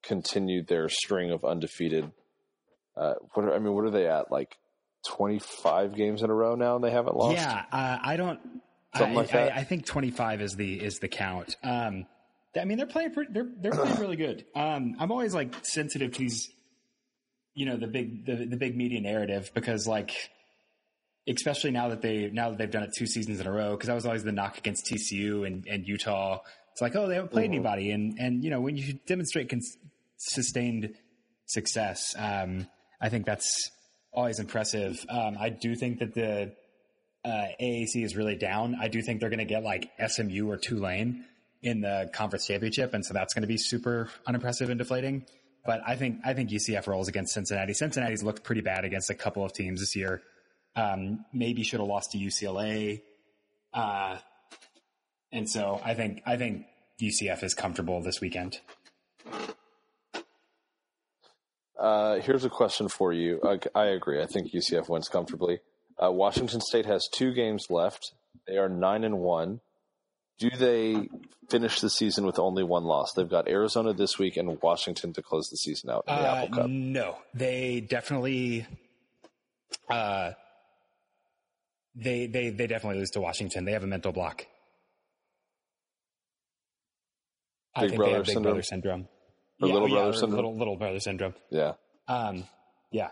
continue 0.03 0.63
their 0.63 0.89
string 0.89 1.31
of 1.31 1.45
undefeated? 1.45 2.11
Uh, 2.95 3.13
what 3.33 3.45
are, 3.45 3.55
I 3.55 3.59
mean, 3.59 3.73
what 3.73 3.85
are 3.85 3.91
they 3.91 4.07
at? 4.07 4.31
Like 4.31 4.57
twenty 5.07 5.39
five 5.39 5.95
games 5.95 6.21
in 6.21 6.29
a 6.29 6.33
row 6.33 6.55
now, 6.55 6.75
and 6.75 6.83
they 6.83 6.91
haven't 6.91 7.15
lost. 7.15 7.37
Yeah, 7.37 7.63
uh, 7.71 7.97
I 8.03 8.17
don't. 8.17 8.39
Something 8.95 9.17
I, 9.17 9.21
like 9.21 9.31
that. 9.31 9.53
I, 9.53 9.61
I, 9.61 9.63
think 9.63 9.85
twenty 9.85 10.11
five 10.11 10.41
is 10.41 10.55
the 10.55 10.73
is 10.73 10.99
the 10.99 11.07
count. 11.07 11.55
Um, 11.63 12.05
I 12.59 12.65
mean, 12.65 12.77
they're 12.77 12.87
playing. 12.87 13.13
Pretty, 13.13 13.31
they're 13.31 13.47
they're 13.61 13.71
playing 13.71 13.99
really 13.99 14.17
good. 14.17 14.45
Um, 14.55 14.95
I'm 14.99 15.11
always 15.11 15.33
like 15.33 15.53
sensitive 15.63 16.11
to 16.13 16.19
these 16.19 16.49
you 17.59 17.65
know 17.65 17.75
the 17.75 17.87
big 17.87 18.25
the, 18.25 18.45
the 18.45 18.55
big 18.55 18.77
media 18.77 19.01
narrative 19.01 19.51
because 19.53 19.85
like 19.85 20.11
especially 21.27 21.71
now 21.71 21.89
that 21.89 22.01
they 22.01 22.29
now 22.31 22.49
that 22.49 22.57
they've 22.57 22.71
done 22.71 22.83
it 22.83 22.91
two 22.97 23.05
seasons 23.05 23.41
in 23.41 23.45
a 23.47 23.51
row 23.51 23.71
because 23.71 23.87
that 23.87 23.95
was 23.95 24.05
always 24.05 24.23
the 24.23 24.31
knock 24.31 24.57
against 24.57 24.85
TCU 24.85 25.45
and, 25.45 25.67
and 25.67 25.85
Utah. 25.85 26.39
It's 26.71 26.81
like 26.81 26.95
oh 26.95 27.09
they 27.09 27.15
haven't 27.15 27.31
played 27.31 27.51
mm-hmm. 27.51 27.55
anybody 27.55 27.91
and 27.91 28.17
and 28.17 28.43
you 28.45 28.49
know 28.49 28.61
when 28.61 28.77
you 28.77 28.93
demonstrate 29.05 29.49
cons- 29.49 29.77
sustained 30.15 30.93
success, 31.47 32.15
um, 32.17 32.65
I 33.01 33.09
think 33.09 33.25
that's 33.25 33.71
always 34.13 34.39
impressive. 34.39 35.05
Um, 35.09 35.35
I 35.37 35.49
do 35.49 35.75
think 35.75 35.99
that 35.99 36.13
the 36.13 36.53
uh, 37.25 37.47
AAC 37.61 38.05
is 38.05 38.15
really 38.15 38.37
down. 38.37 38.77
I 38.79 38.87
do 38.87 39.01
think 39.01 39.19
they're 39.19 39.29
going 39.29 39.39
to 39.39 39.45
get 39.45 39.63
like 39.63 39.89
SMU 40.07 40.49
or 40.49 40.55
Tulane 40.55 41.25
in 41.61 41.81
the 41.81 42.09
conference 42.13 42.47
championship, 42.47 42.93
and 42.93 43.05
so 43.05 43.13
that's 43.13 43.33
going 43.33 43.41
to 43.41 43.47
be 43.47 43.57
super 43.57 44.09
unimpressive 44.25 44.69
and 44.69 44.77
deflating. 44.77 45.25
But 45.69 45.83
I 45.85 45.97
think 45.97 46.21
I 46.25 46.33
think 46.33 46.49
UCF 46.49 46.87
rolls 46.87 47.07
against 47.09 47.31
Cincinnati. 47.31 47.75
Cincinnati's 47.75 48.23
looked 48.23 48.41
pretty 48.43 48.61
bad 48.61 48.85
against 48.85 49.11
a 49.11 49.13
couple 49.13 49.45
of 49.45 49.53
teams 49.53 49.81
this 49.81 49.95
year. 49.95 50.23
Um, 50.75 51.25
maybe 51.31 51.61
should 51.61 51.79
have 51.79 51.87
lost 51.87 52.13
to 52.13 52.17
UCLA, 52.17 53.03
uh, 53.71 54.17
and 55.31 55.47
so 55.47 55.79
I 55.85 55.93
think 55.93 56.23
I 56.25 56.37
think 56.37 56.65
UCF 56.99 57.43
is 57.43 57.53
comfortable 57.53 58.01
this 58.01 58.19
weekend. 58.19 58.61
Uh, 61.79 62.15
here's 62.21 62.45
a 62.45 62.49
question 62.49 62.89
for 62.89 63.13
you. 63.13 63.39
I, 63.43 63.59
I, 63.79 63.85
agree. 63.89 64.23
I 64.23 64.25
think 64.25 64.51
UCF 64.51 64.89
wins 64.89 65.07
comfortably. 65.07 65.59
Uh, 66.03 66.11
Washington 66.11 66.61
State 66.61 66.87
has 66.87 67.07
two 67.13 67.31
games 67.31 67.67
left. 67.69 68.13
They 68.47 68.57
are 68.57 68.69
nine 68.69 69.03
and 69.03 69.19
one. 69.19 69.61
Do 70.39 70.49
they 70.49 71.09
finish 71.49 71.81
the 71.81 71.89
season 71.89 72.25
with 72.25 72.39
only 72.39 72.63
one 72.63 72.85
loss? 72.85 73.11
They've 73.13 73.29
got 73.29 73.49
Arizona 73.49 73.93
this 73.93 74.17
week 74.17 74.37
and 74.37 74.57
Washington 74.61 75.11
to 75.13 75.21
close 75.21 75.49
the 75.49 75.57
season 75.57 75.89
out 75.89 76.05
in 76.07 76.15
the 76.15 76.21
uh, 76.21 76.35
Apple 76.35 76.55
Cup. 76.55 76.69
No, 76.69 77.17
they 77.33 77.81
definitely. 77.81 78.65
Uh, 79.89 80.31
they 81.95 82.27
they 82.27 82.49
they 82.49 82.67
definitely 82.67 82.99
lose 82.99 83.09
to 83.11 83.21
Washington. 83.21 83.65
They 83.65 83.73
have 83.73 83.83
a 83.83 83.87
mental 83.87 84.13
block. 84.13 84.45
Big 87.75 87.83
I 87.83 87.87
think 87.89 88.01
they 88.01 88.11
have 88.11 88.23
big 88.25 88.33
syndrome. 88.33 88.43
brother 88.43 88.63
syndrome. 88.63 89.07
Or 89.61 89.67
yeah, 89.67 89.73
little 89.73 89.89
brother 89.89 90.13
syndrome. 90.13 90.35
Little 90.35 90.57
little 90.57 90.75
brother 90.77 90.99
syndrome. 90.99 91.33
Yeah. 91.51 91.73
Um. 92.07 92.45
Yeah. 92.91 93.09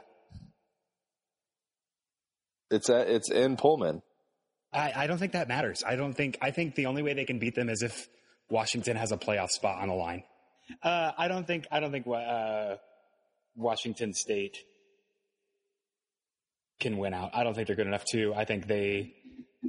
It's 2.70 2.90
at, 2.90 3.10
it's 3.10 3.30
in 3.32 3.58
Pullman. 3.58 4.02
I, 4.74 4.94
I 4.96 5.08
don't 5.08 5.18
think 5.18 5.32
that 5.32 5.48
matters. 5.48 5.84
I 5.86 5.96
don't 5.96 6.14
think. 6.14 6.38
I 6.42 6.52
think 6.52 6.76
the 6.76 6.88
only 6.88 7.04
way 7.04 7.14
they 7.14 7.26
can 7.26 7.40
beat 7.40 7.56
them 7.56 7.70
is 7.70 7.82
if 7.82 8.08
Washington 8.50 8.98
has 8.98 9.12
a 9.12 9.18
playoff 9.18 9.50
spot 9.50 9.82
on 9.82 9.88
the 9.88 9.94
line. 9.94 10.24
Uh, 10.84 11.12
I 11.18 11.28
don't 11.28 11.48
think. 11.48 11.68
I 11.72 11.80
don't 11.80 11.92
think. 11.92 12.08
Uh, 12.08 12.76
Washington 13.56 14.14
State 14.14 14.58
can 16.80 16.98
win 16.98 17.14
out. 17.14 17.32
I 17.34 17.44
don't 17.44 17.56
think 17.56 17.68
they're 17.68 17.76
good 17.76 17.88
enough 17.88 18.06
to. 18.12 18.34
I 18.36 18.46
think 18.46 18.68
they. 18.68 19.14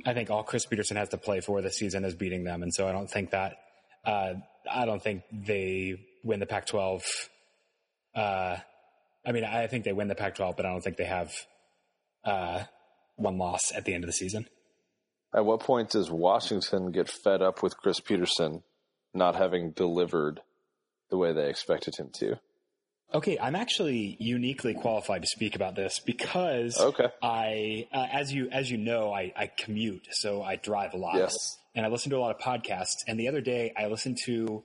I 0.05 0.13
think 0.15 0.31
all 0.31 0.43
Chris 0.43 0.67
Petersen 0.67 0.97
has 0.97 1.09
to 1.11 1.19
play 1.19 1.41
for 1.41 1.63
this 1.63 1.77
season 1.77 2.05
is 2.05 2.15
beating 2.15 2.45
them, 2.45 2.63
and 2.63 2.73
so 2.75 2.87
I 2.87 2.93
don't 2.93 3.11
think 3.11 3.31
that. 3.31 3.57
Uh, 4.05 4.35
I 4.71 4.85
don't 4.85 5.03
think 5.03 5.23
they 5.33 5.97
win 6.23 6.41
the 6.41 6.47
Pac-12. 6.47 7.03
Uh, 8.15 8.57
I 9.27 9.33
mean, 9.33 9.45
I 9.45 9.67
think 9.67 9.85
they 9.85 9.93
win 9.93 10.09
the 10.09 10.15
Pac-12, 10.15 10.57
but 10.57 10.67
I 10.67 10.71
don't 10.71 10.83
think 10.83 10.97
they 10.97 11.05
have 11.05 11.33
uh, 12.25 12.65
one 13.17 13.39
loss 13.39 13.73
at 13.75 13.85
the 13.85 13.95
end 13.95 14.05
of 14.05 14.09
the 14.09 14.13
season. 14.13 14.47
At 15.35 15.45
what 15.45 15.61
point 15.61 15.91
does 15.91 16.11
Washington 16.11 16.91
get 16.91 17.09
fed 17.09 17.43
up 17.43 17.63
with 17.63 17.77
Chris 17.77 18.01
Petersen 18.01 18.63
not 19.15 19.37
having 19.37 19.73
delivered 19.73 20.41
the 21.11 21.19
way 21.19 21.33
they 21.33 21.49
expected 21.49 21.97
him 21.97 22.11
to? 22.15 22.39
Okay, 23.13 23.39
I'm 23.39 23.57
actually 23.57 24.17
uniquely 24.21 24.75
qualified 24.75 25.23
to 25.23 25.29
speak 25.29 25.57
about 25.57 25.75
this 25.75 25.99
because 26.01 26.79
okay. 26.79 27.07
I, 27.23 27.89
uh, 27.93 28.07
as 28.13 28.33
you 28.33 28.51
as 28.51 28.71
you 28.71 28.77
know, 28.77 29.13
I, 29.13 29.33
I 29.35 29.47
commute, 29.47 30.09
so 30.11 30.43
I 30.43 30.57
drive 30.57 30.93
a 30.93 30.99
lot, 30.99 31.17
yes. 31.17 31.35
and 31.75 31.87
I 31.87 31.89
listen 31.89 32.11
to 32.11 32.19
a 32.19 32.21
lot 32.21 32.37
of 32.37 32.43
podcasts. 32.43 32.97
And 33.07 33.19
the 33.19 33.29
other 33.29 33.41
day, 33.41 33.73
I 33.75 33.87
listened 33.87 34.19
to 34.27 34.63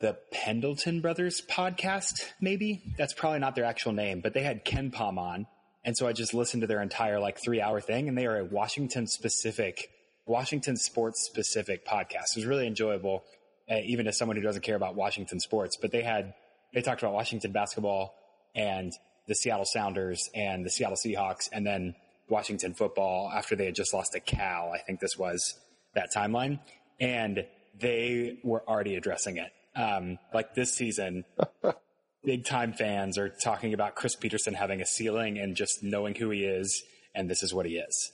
the 0.00 0.18
Pendleton 0.32 1.00
Brothers 1.00 1.40
podcast. 1.48 2.24
Maybe 2.40 2.82
that's 2.98 3.14
probably 3.14 3.38
not 3.38 3.54
their 3.54 3.64
actual 3.64 3.92
name, 3.92 4.20
but 4.20 4.34
they 4.34 4.42
had 4.42 4.64
KenPom 4.64 5.16
on, 5.16 5.46
and 5.84 5.96
so 5.96 6.06
I 6.06 6.12
just 6.12 6.34
listened 6.34 6.62
to 6.62 6.66
their 6.66 6.80
entire 6.80 7.20
like 7.20 7.38
three 7.42 7.60
hour 7.60 7.80
thing, 7.80 8.08
and 8.08 8.16
they 8.16 8.26
are 8.26 8.38
a 8.38 8.44
Washington 8.44 9.06
specific, 9.06 9.90
Washington 10.26 10.76
sports 10.76 11.22
specific 11.22 11.86
podcast. 11.86 12.32
It 12.32 12.36
was 12.36 12.46
really 12.46 12.66
enjoyable, 12.66 13.24
uh, 13.70 13.76
even 13.84 14.06
as 14.06 14.16
someone 14.16 14.36
who 14.36 14.42
doesn't 14.42 14.62
care 14.62 14.76
about 14.76 14.94
Washington 14.94 15.40
sports. 15.40 15.76
But 15.80 15.92
they 15.92 16.02
had 16.02 16.34
they 16.72 16.80
talked 16.80 17.02
about 17.02 17.14
Washington 17.14 17.52
basketball 17.52 18.14
and 18.54 18.92
the 19.26 19.34
Seattle 19.34 19.66
Sounders 19.66 20.30
and 20.34 20.64
the 20.64 20.70
Seattle 20.70 20.96
Seahawks, 20.96 21.48
and 21.52 21.66
then 21.66 21.94
Washington 22.28 22.74
football 22.74 23.30
after 23.32 23.54
they 23.54 23.66
had 23.66 23.74
just 23.74 23.92
lost 23.92 24.12
to 24.12 24.20
Cal. 24.20 24.72
I 24.72 24.78
think 24.78 25.00
this 25.00 25.18
was 25.18 25.58
that 25.94 26.08
timeline, 26.14 26.60
and 26.98 27.46
they 27.78 28.38
were 28.42 28.62
already 28.66 28.96
addressing 28.96 29.36
it. 29.36 29.52
Um, 29.76 30.18
like 30.32 30.54
this 30.54 30.72
season, 30.72 31.24
big 32.24 32.44
time 32.44 32.72
fans 32.72 33.18
are 33.18 33.28
talking 33.28 33.74
about 33.74 33.94
Chris 33.94 34.16
Petersen 34.16 34.54
having 34.54 34.80
a 34.80 34.86
ceiling 34.86 35.38
and 35.38 35.56
just 35.56 35.82
knowing 35.82 36.14
who 36.14 36.30
he 36.30 36.44
is, 36.44 36.82
and 37.14 37.30
this 37.30 37.42
is 37.42 37.52
what 37.52 37.66
he 37.66 37.76
is. 37.76 38.12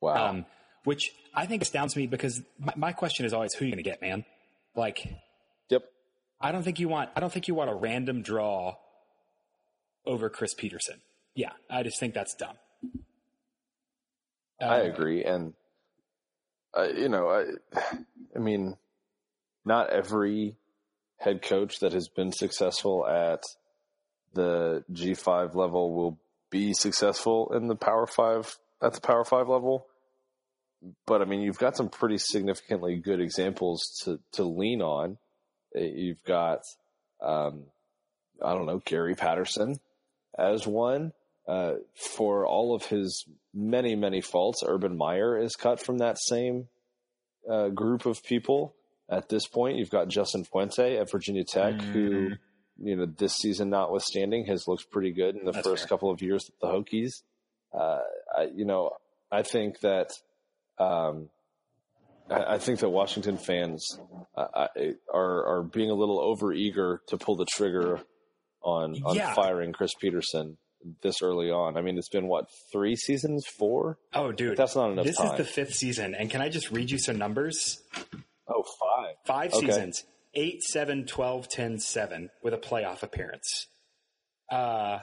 Wow. 0.00 0.28
Um, 0.28 0.46
which 0.84 1.12
I 1.34 1.46
think 1.46 1.62
astounds 1.62 1.96
me 1.96 2.06
because 2.06 2.42
my, 2.58 2.72
my 2.76 2.92
question 2.92 3.26
is 3.26 3.32
always, 3.32 3.54
who 3.54 3.64
are 3.64 3.68
you 3.68 3.72
going 3.72 3.84
to 3.84 3.88
get, 3.88 4.00
man? 4.00 4.24
Like, 4.74 5.06
yep. 5.68 5.82
I 6.40 6.52
don't 6.52 6.62
think 6.62 6.80
you 6.80 6.88
want. 6.88 7.10
I 7.14 7.20
don't 7.20 7.32
think 7.32 7.48
you 7.48 7.54
want 7.54 7.70
a 7.70 7.74
random 7.74 8.22
draw 8.22 8.76
over 10.06 10.30
Chris 10.30 10.54
Petersen. 10.54 11.00
Yeah, 11.34 11.52
I 11.68 11.82
just 11.82 12.00
think 12.00 12.14
that's 12.14 12.34
dumb. 12.34 12.56
I 14.60 14.78
agree, 14.78 15.24
and 15.24 15.54
uh, 16.76 16.88
you 16.94 17.08
know, 17.08 17.28
I, 17.28 17.78
I 18.36 18.38
mean, 18.38 18.76
not 19.64 19.90
every 19.90 20.56
head 21.20 21.42
coach 21.42 21.80
that 21.80 21.92
has 21.92 22.08
been 22.08 22.32
successful 22.32 23.06
at 23.06 23.42
the 24.32 24.84
G5 24.90 25.54
level 25.54 25.94
will 25.94 26.18
be 26.50 26.72
successful 26.72 27.52
in 27.54 27.68
the 27.68 27.76
Power 27.76 28.06
5 28.06 28.58
at 28.82 28.94
the 28.94 29.00
Power 29.00 29.24
5 29.24 29.48
level. 29.48 29.86
But 31.06 31.20
I 31.20 31.26
mean, 31.26 31.42
you've 31.42 31.58
got 31.58 31.76
some 31.76 31.90
pretty 31.90 32.16
significantly 32.18 32.96
good 32.96 33.20
examples 33.20 34.00
to 34.04 34.18
to 34.32 34.44
lean 34.44 34.80
on. 34.80 35.18
Uh, 35.76 35.80
you've 35.80 36.24
got, 36.24 36.60
um, 37.22 37.64
I 38.42 38.54
don't 38.54 38.66
know, 38.66 38.80
Gary 38.84 39.14
Patterson 39.14 39.78
as 40.38 40.66
one. 40.66 41.12
Uh, 41.46 41.74
for 41.94 42.46
all 42.46 42.74
of 42.76 42.84
his 42.84 43.24
many, 43.52 43.96
many 43.96 44.20
faults, 44.20 44.62
Urban 44.64 44.96
Meyer 44.96 45.36
is 45.36 45.56
cut 45.56 45.84
from 45.84 45.98
that 45.98 46.16
same 46.18 46.68
uh, 47.50 47.68
group 47.68 48.06
of 48.06 48.22
people. 48.22 48.74
At 49.10 49.28
this 49.28 49.46
point, 49.46 49.76
you've 49.76 49.90
got 49.90 50.08
Justin 50.08 50.44
Fuente 50.44 50.96
at 50.96 51.10
Virginia 51.10 51.44
Tech, 51.44 51.74
mm-hmm. 51.74 51.92
who, 51.92 52.30
you 52.78 52.96
know, 52.96 53.06
this 53.06 53.34
season 53.34 53.70
notwithstanding, 53.70 54.46
has 54.46 54.68
looked 54.68 54.90
pretty 54.90 55.12
good 55.12 55.36
in 55.36 55.44
the 55.44 55.52
That's 55.52 55.66
first 55.66 55.82
fair. 55.82 55.88
couple 55.88 56.10
of 56.10 56.22
years 56.22 56.44
with 56.46 56.58
the 56.60 56.68
Hokies. 56.68 57.22
Uh, 57.72 58.00
I, 58.36 58.48
you 58.54 58.64
know, 58.64 58.90
I 59.30 59.42
think 59.42 59.80
that 59.80 60.12
um, 60.78 61.28
I, 62.30 62.58
think 62.58 62.80
that 62.80 62.88
Washington 62.88 63.36
fans 63.36 63.98
uh, 64.36 64.68
are 65.12 65.46
are 65.46 65.62
being 65.62 65.90
a 65.90 65.94
little 65.94 66.20
over 66.20 66.52
eager 66.52 67.02
to 67.08 67.16
pull 67.16 67.36
the 67.36 67.46
trigger 67.46 68.00
on 68.62 68.96
on 69.04 69.16
yeah. 69.16 69.34
firing 69.34 69.72
Chris 69.72 69.92
Petersen 70.00 70.56
this 71.02 71.22
early 71.22 71.50
on. 71.50 71.76
I 71.76 71.82
mean, 71.82 71.98
it's 71.98 72.08
been 72.08 72.28
what 72.28 72.46
three 72.72 72.96
seasons, 72.96 73.46
four? 73.46 73.98
Oh, 74.14 74.32
dude, 74.32 74.56
that's 74.56 74.76
not 74.76 74.92
enough. 74.92 75.04
This 75.04 75.16
time. 75.16 75.32
is 75.32 75.36
the 75.36 75.44
fifth 75.44 75.74
season, 75.74 76.14
and 76.14 76.30
can 76.30 76.40
I 76.40 76.48
just 76.48 76.70
read 76.70 76.90
you 76.90 76.98
some 76.98 77.18
numbers? 77.18 77.82
Oh, 78.50 78.62
five. 78.62 79.14
Five 79.24 79.52
okay. 79.54 79.66
seasons. 79.66 80.04
8, 80.34 80.62
7, 80.62 81.06
12, 81.06 81.48
10, 81.48 81.78
7 81.78 82.30
with 82.42 82.54
a 82.54 82.58
playoff 82.58 83.02
appearance. 83.02 83.66
Uh, 84.50 85.00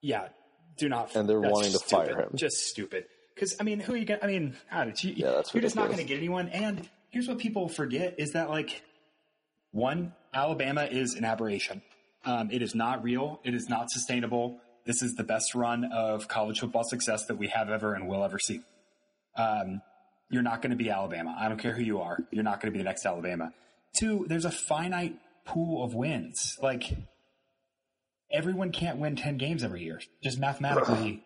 yeah, 0.00 0.28
do 0.76 0.88
not. 0.88 1.14
And 1.14 1.28
they're 1.28 1.40
wanting 1.40 1.72
to 1.72 1.78
stupid. 1.78 1.90
fire 1.90 2.20
him. 2.22 2.30
Just 2.34 2.68
stupid. 2.68 3.04
Because 3.34 3.56
I 3.60 3.64
mean, 3.64 3.80
who 3.80 3.94
are 3.94 3.96
you 3.96 4.04
going 4.04 4.20
to, 4.20 4.26
I 4.26 4.28
mean, 4.28 4.56
you, 5.00 5.14
yeah, 5.16 5.42
you're 5.52 5.62
just 5.62 5.76
not 5.76 5.86
going 5.86 5.98
to 5.98 6.04
get 6.04 6.18
anyone. 6.18 6.48
And 6.48 6.88
here's 7.10 7.28
what 7.28 7.38
people 7.38 7.68
forget: 7.68 8.16
is 8.18 8.32
that 8.32 8.50
like 8.50 8.82
one, 9.72 10.12
Alabama 10.34 10.84
is 10.84 11.14
an 11.14 11.24
aberration. 11.24 11.82
Um, 12.24 12.50
it 12.50 12.60
is 12.60 12.74
not 12.74 13.02
real. 13.02 13.40
It 13.44 13.54
is 13.54 13.68
not 13.68 13.90
sustainable. 13.90 14.60
This 14.84 15.02
is 15.02 15.14
the 15.14 15.24
best 15.24 15.54
run 15.54 15.84
of 15.84 16.28
college 16.28 16.60
football 16.60 16.84
success 16.84 17.26
that 17.26 17.36
we 17.36 17.48
have 17.48 17.70
ever 17.70 17.94
and 17.94 18.08
will 18.08 18.24
ever 18.24 18.38
see. 18.38 18.60
Um, 19.36 19.80
you're 20.30 20.42
not 20.42 20.62
going 20.62 20.70
to 20.70 20.76
be 20.76 20.90
Alabama. 20.90 21.36
I 21.38 21.48
don't 21.48 21.58
care 21.58 21.72
who 21.72 21.82
you 21.82 22.00
are. 22.00 22.18
You're 22.30 22.44
not 22.44 22.60
going 22.60 22.72
to 22.72 22.76
be 22.76 22.78
the 22.78 22.88
next 22.88 23.04
Alabama. 23.04 23.52
Two, 23.98 24.24
there's 24.28 24.44
a 24.44 24.50
finite 24.50 25.16
pool 25.44 25.84
of 25.84 25.94
wins. 25.94 26.56
Like 26.62 26.84
everyone 28.32 28.70
can't 28.70 28.98
win 28.98 29.16
10 29.16 29.36
games 29.36 29.64
every 29.64 29.82
year. 29.82 30.00
Just 30.22 30.38
mathematically, 30.38 31.22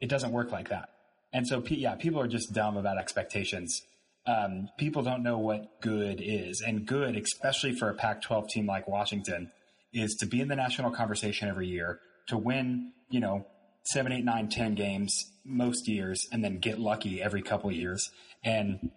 it 0.00 0.08
doesn't 0.08 0.32
work 0.32 0.50
like 0.50 0.70
that. 0.70 0.88
And 1.32 1.46
so, 1.46 1.62
yeah, 1.68 1.94
people 1.94 2.20
are 2.20 2.26
just 2.26 2.52
dumb 2.52 2.76
about 2.76 2.98
expectations. 2.98 3.80
Um, 4.26 4.68
people 4.78 5.02
don't 5.02 5.22
know 5.22 5.38
what 5.38 5.80
good 5.80 6.20
is. 6.22 6.60
And 6.60 6.84
good, 6.84 7.16
especially 7.16 7.72
for 7.72 7.88
a 7.88 7.94
Pac 7.94 8.22
12 8.22 8.48
team 8.48 8.66
like 8.66 8.88
Washington, 8.88 9.52
is 9.92 10.16
to 10.20 10.26
be 10.26 10.40
in 10.40 10.48
the 10.48 10.56
national 10.56 10.90
conversation 10.90 11.48
every 11.48 11.68
year, 11.68 12.00
to 12.28 12.36
win, 12.36 12.92
you 13.10 13.20
know, 13.20 13.46
seven, 13.84 14.12
eight, 14.12 14.24
nine, 14.24 14.48
ten 14.48 14.74
games 14.74 15.30
most 15.50 15.88
years, 15.88 16.26
and 16.32 16.44
then 16.44 16.58
get 16.58 16.78
lucky 16.78 17.22
every 17.22 17.42
couple 17.42 17.70
years. 17.72 18.10
And 18.44 18.90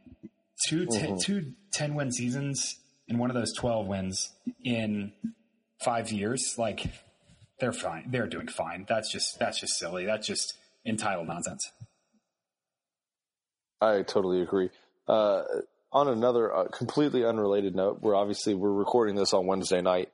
2 0.70 0.86
mm-hmm. 0.86 1.18
two 1.18 1.54
10 1.74 1.96
win 1.96 2.12
seasons 2.12 2.78
and 3.10 3.20
one 3.20 3.30
of 3.30 3.36
those 3.36 3.54
12 3.54 3.88
wins 3.88 4.32
in 4.64 5.12
five 5.84 6.12
years, 6.12 6.56
like 6.58 6.86
they're 7.60 7.74
fine. 7.74 8.10
They're 8.10 8.28
doing 8.28 8.48
fine. 8.48 8.86
That's 8.88 9.12
just 9.12 9.38
that's 9.40 9.60
just 9.60 9.78
silly. 9.78 10.06
That's 10.06 10.28
just 10.28 10.54
entitled 10.86 11.28
nonsense. 11.28 11.62
I 13.82 14.02
totally 14.04 14.42
agree. 14.42 14.70
Uh, 15.08 15.44
on 15.92 16.08
another 16.08 16.54
uh, 16.54 16.68
completely 16.70 17.26
unrelated 17.26 17.76
note, 17.76 18.00
we're 18.02 18.16
obviously 18.16 18.56
we're 18.56 18.72
recording 18.72 19.16
this 19.16 19.34
on 19.34 19.46
Wednesday 19.46 19.82
night, 19.82 20.10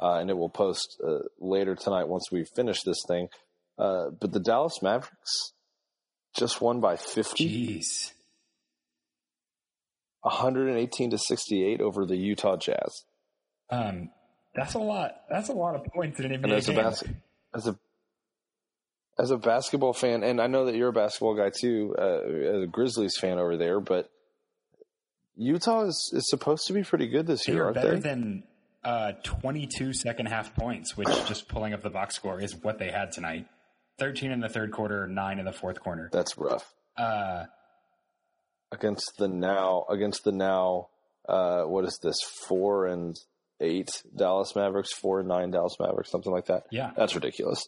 uh, 0.00 0.18
and 0.18 0.30
it 0.30 0.36
will 0.36 0.50
post 0.50 1.00
uh, 1.06 1.20
later 1.40 1.74
tonight 1.74 2.08
once 2.08 2.30
we 2.30 2.44
finish 2.54 2.82
this 2.82 3.02
thing. 3.08 3.28
Uh, 3.78 4.10
but 4.20 4.32
the 4.32 4.40
Dallas 4.40 4.80
Mavericks 4.82 5.53
just 6.34 6.60
won 6.60 6.80
by 6.80 6.96
fifty. 6.96 7.78
Jeez. 7.80 8.12
118 10.22 11.10
to 11.10 11.18
68 11.18 11.82
over 11.82 12.06
the 12.06 12.16
Utah 12.16 12.56
Jazz. 12.56 13.04
Um, 13.68 14.08
that's 14.54 14.72
a 14.72 14.78
lot. 14.78 15.16
That's 15.28 15.50
a 15.50 15.52
lot 15.52 15.74
of 15.74 15.84
points 15.92 16.18
in 16.18 16.32
an 16.32 16.40
NBA 16.40 16.44
and 16.44 16.52
as 16.54 16.66
game. 16.66 16.78
A 16.78 16.82
bas- 16.82 17.04
as 17.54 17.66
a 17.66 17.78
as 19.18 19.30
a 19.30 19.36
basketball 19.36 19.92
fan, 19.92 20.22
and 20.24 20.40
I 20.40 20.46
know 20.46 20.64
that 20.64 20.74
you're 20.76 20.88
a 20.88 20.92
basketball 20.92 21.34
guy 21.34 21.50
too, 21.50 21.94
uh, 21.98 22.20
as 22.56 22.62
a 22.62 22.66
Grizzlies 22.66 23.16
fan 23.20 23.38
over 23.38 23.56
there, 23.56 23.80
but 23.80 24.10
Utah 25.36 25.84
is, 25.84 26.10
is 26.14 26.28
supposed 26.28 26.66
to 26.66 26.72
be 26.72 26.82
pretty 26.82 27.06
good 27.06 27.26
this 27.26 27.44
they 27.44 27.52
year, 27.52 27.62
are 27.62 27.66
aren't 27.66 27.76
better 27.76 27.94
they? 27.94 28.00
than 28.00 28.42
uh, 28.82 29.12
22 29.22 29.92
second 29.92 30.26
half 30.26 30.54
points, 30.56 30.96
which 30.96 31.08
just 31.26 31.48
pulling 31.48 31.74
up 31.74 31.82
the 31.82 31.90
box 31.90 32.16
score 32.16 32.40
is 32.40 32.56
what 32.56 32.78
they 32.78 32.90
had 32.90 33.12
tonight. 33.12 33.46
13 33.98 34.30
in 34.30 34.40
the 34.40 34.48
third 34.48 34.72
quarter, 34.72 35.06
nine 35.06 35.38
in 35.38 35.44
the 35.44 35.52
fourth 35.52 35.80
quarter. 35.80 36.08
That's 36.12 36.36
rough. 36.36 36.72
Uh, 36.96 37.44
against 38.72 39.12
the 39.18 39.28
now 39.28 39.84
against 39.88 40.24
the 40.24 40.32
now 40.32 40.88
uh, 41.28 41.62
what 41.62 41.84
is 41.84 41.98
this 42.02 42.20
four 42.22 42.86
and 42.86 43.16
eight 43.60 44.02
Dallas 44.14 44.54
Mavericks, 44.54 44.92
four 44.92 45.20
and 45.20 45.28
nine 45.28 45.50
Dallas 45.50 45.76
Mavericks, 45.80 46.10
something 46.10 46.32
like 46.32 46.46
that. 46.46 46.64
Yeah, 46.70 46.90
that's 46.96 47.14
ridiculous. 47.14 47.66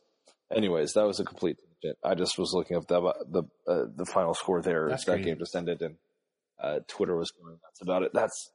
Anyways, 0.54 0.92
that 0.92 1.06
was 1.06 1.20
a 1.20 1.24
complete. 1.24 1.56
I 2.04 2.14
just 2.14 2.38
was 2.38 2.52
looking 2.52 2.76
up 2.76 2.86
the 2.86 3.00
the 3.28 3.42
uh, 3.70 3.86
the 3.94 4.06
final 4.06 4.34
score 4.34 4.62
there. 4.62 4.88
That's 4.88 5.04
that 5.04 5.12
crazy. 5.12 5.30
game 5.30 5.38
just 5.38 5.54
ended, 5.56 5.82
and 5.82 5.96
uh, 6.60 6.80
Twitter 6.88 7.16
was 7.16 7.30
going 7.30 7.52
nuts 7.52 7.80
about 7.82 8.02
it. 8.02 8.12
That's 8.12 8.50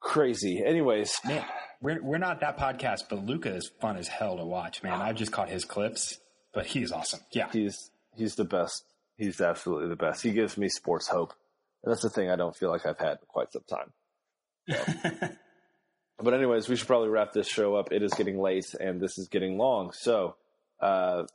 crazy. 0.00 0.62
Anyways, 0.64 1.12
man, 1.24 1.44
we're 1.80 2.02
we're 2.02 2.18
not 2.18 2.40
that 2.40 2.58
podcast, 2.58 3.04
but 3.08 3.24
Luka 3.24 3.54
is 3.54 3.70
fun 3.80 3.96
as 3.96 4.08
hell 4.08 4.36
to 4.36 4.44
watch. 4.44 4.82
Man, 4.82 5.00
I've 5.00 5.16
just 5.16 5.32
caught 5.32 5.48
his 5.48 5.64
clips, 5.64 6.18
but 6.58 6.66
he's 6.66 6.90
awesome. 6.90 7.20
Yeah, 7.30 7.48
he's 7.52 7.92
he's 8.16 8.34
the 8.34 8.44
best. 8.44 8.84
He's 9.16 9.40
absolutely 9.40 9.88
the 9.88 9.94
best. 9.96 10.24
He 10.24 10.32
gives 10.32 10.58
me 10.58 10.68
sports 10.68 11.06
hope. 11.06 11.32
And 11.84 11.92
that's 11.92 12.02
the 12.02 12.10
thing 12.10 12.30
I 12.30 12.34
don't 12.34 12.56
feel 12.56 12.68
like 12.68 12.84
I've 12.84 12.98
had 12.98 13.12
in 13.12 13.26
quite 13.28 13.52
some 13.52 13.62
time. 13.68 13.92
So. 14.68 15.28
but 16.18 16.34
anyways, 16.34 16.68
we 16.68 16.74
should 16.74 16.88
probably 16.88 17.10
wrap 17.10 17.32
this 17.32 17.46
show 17.48 17.76
up. 17.76 17.92
It 17.92 18.02
is 18.02 18.12
getting 18.14 18.40
late 18.40 18.74
and 18.80 19.00
this 19.00 19.18
is 19.18 19.28
getting 19.28 19.56
long. 19.56 19.92
So, 19.92 20.34
uh, 20.80 21.26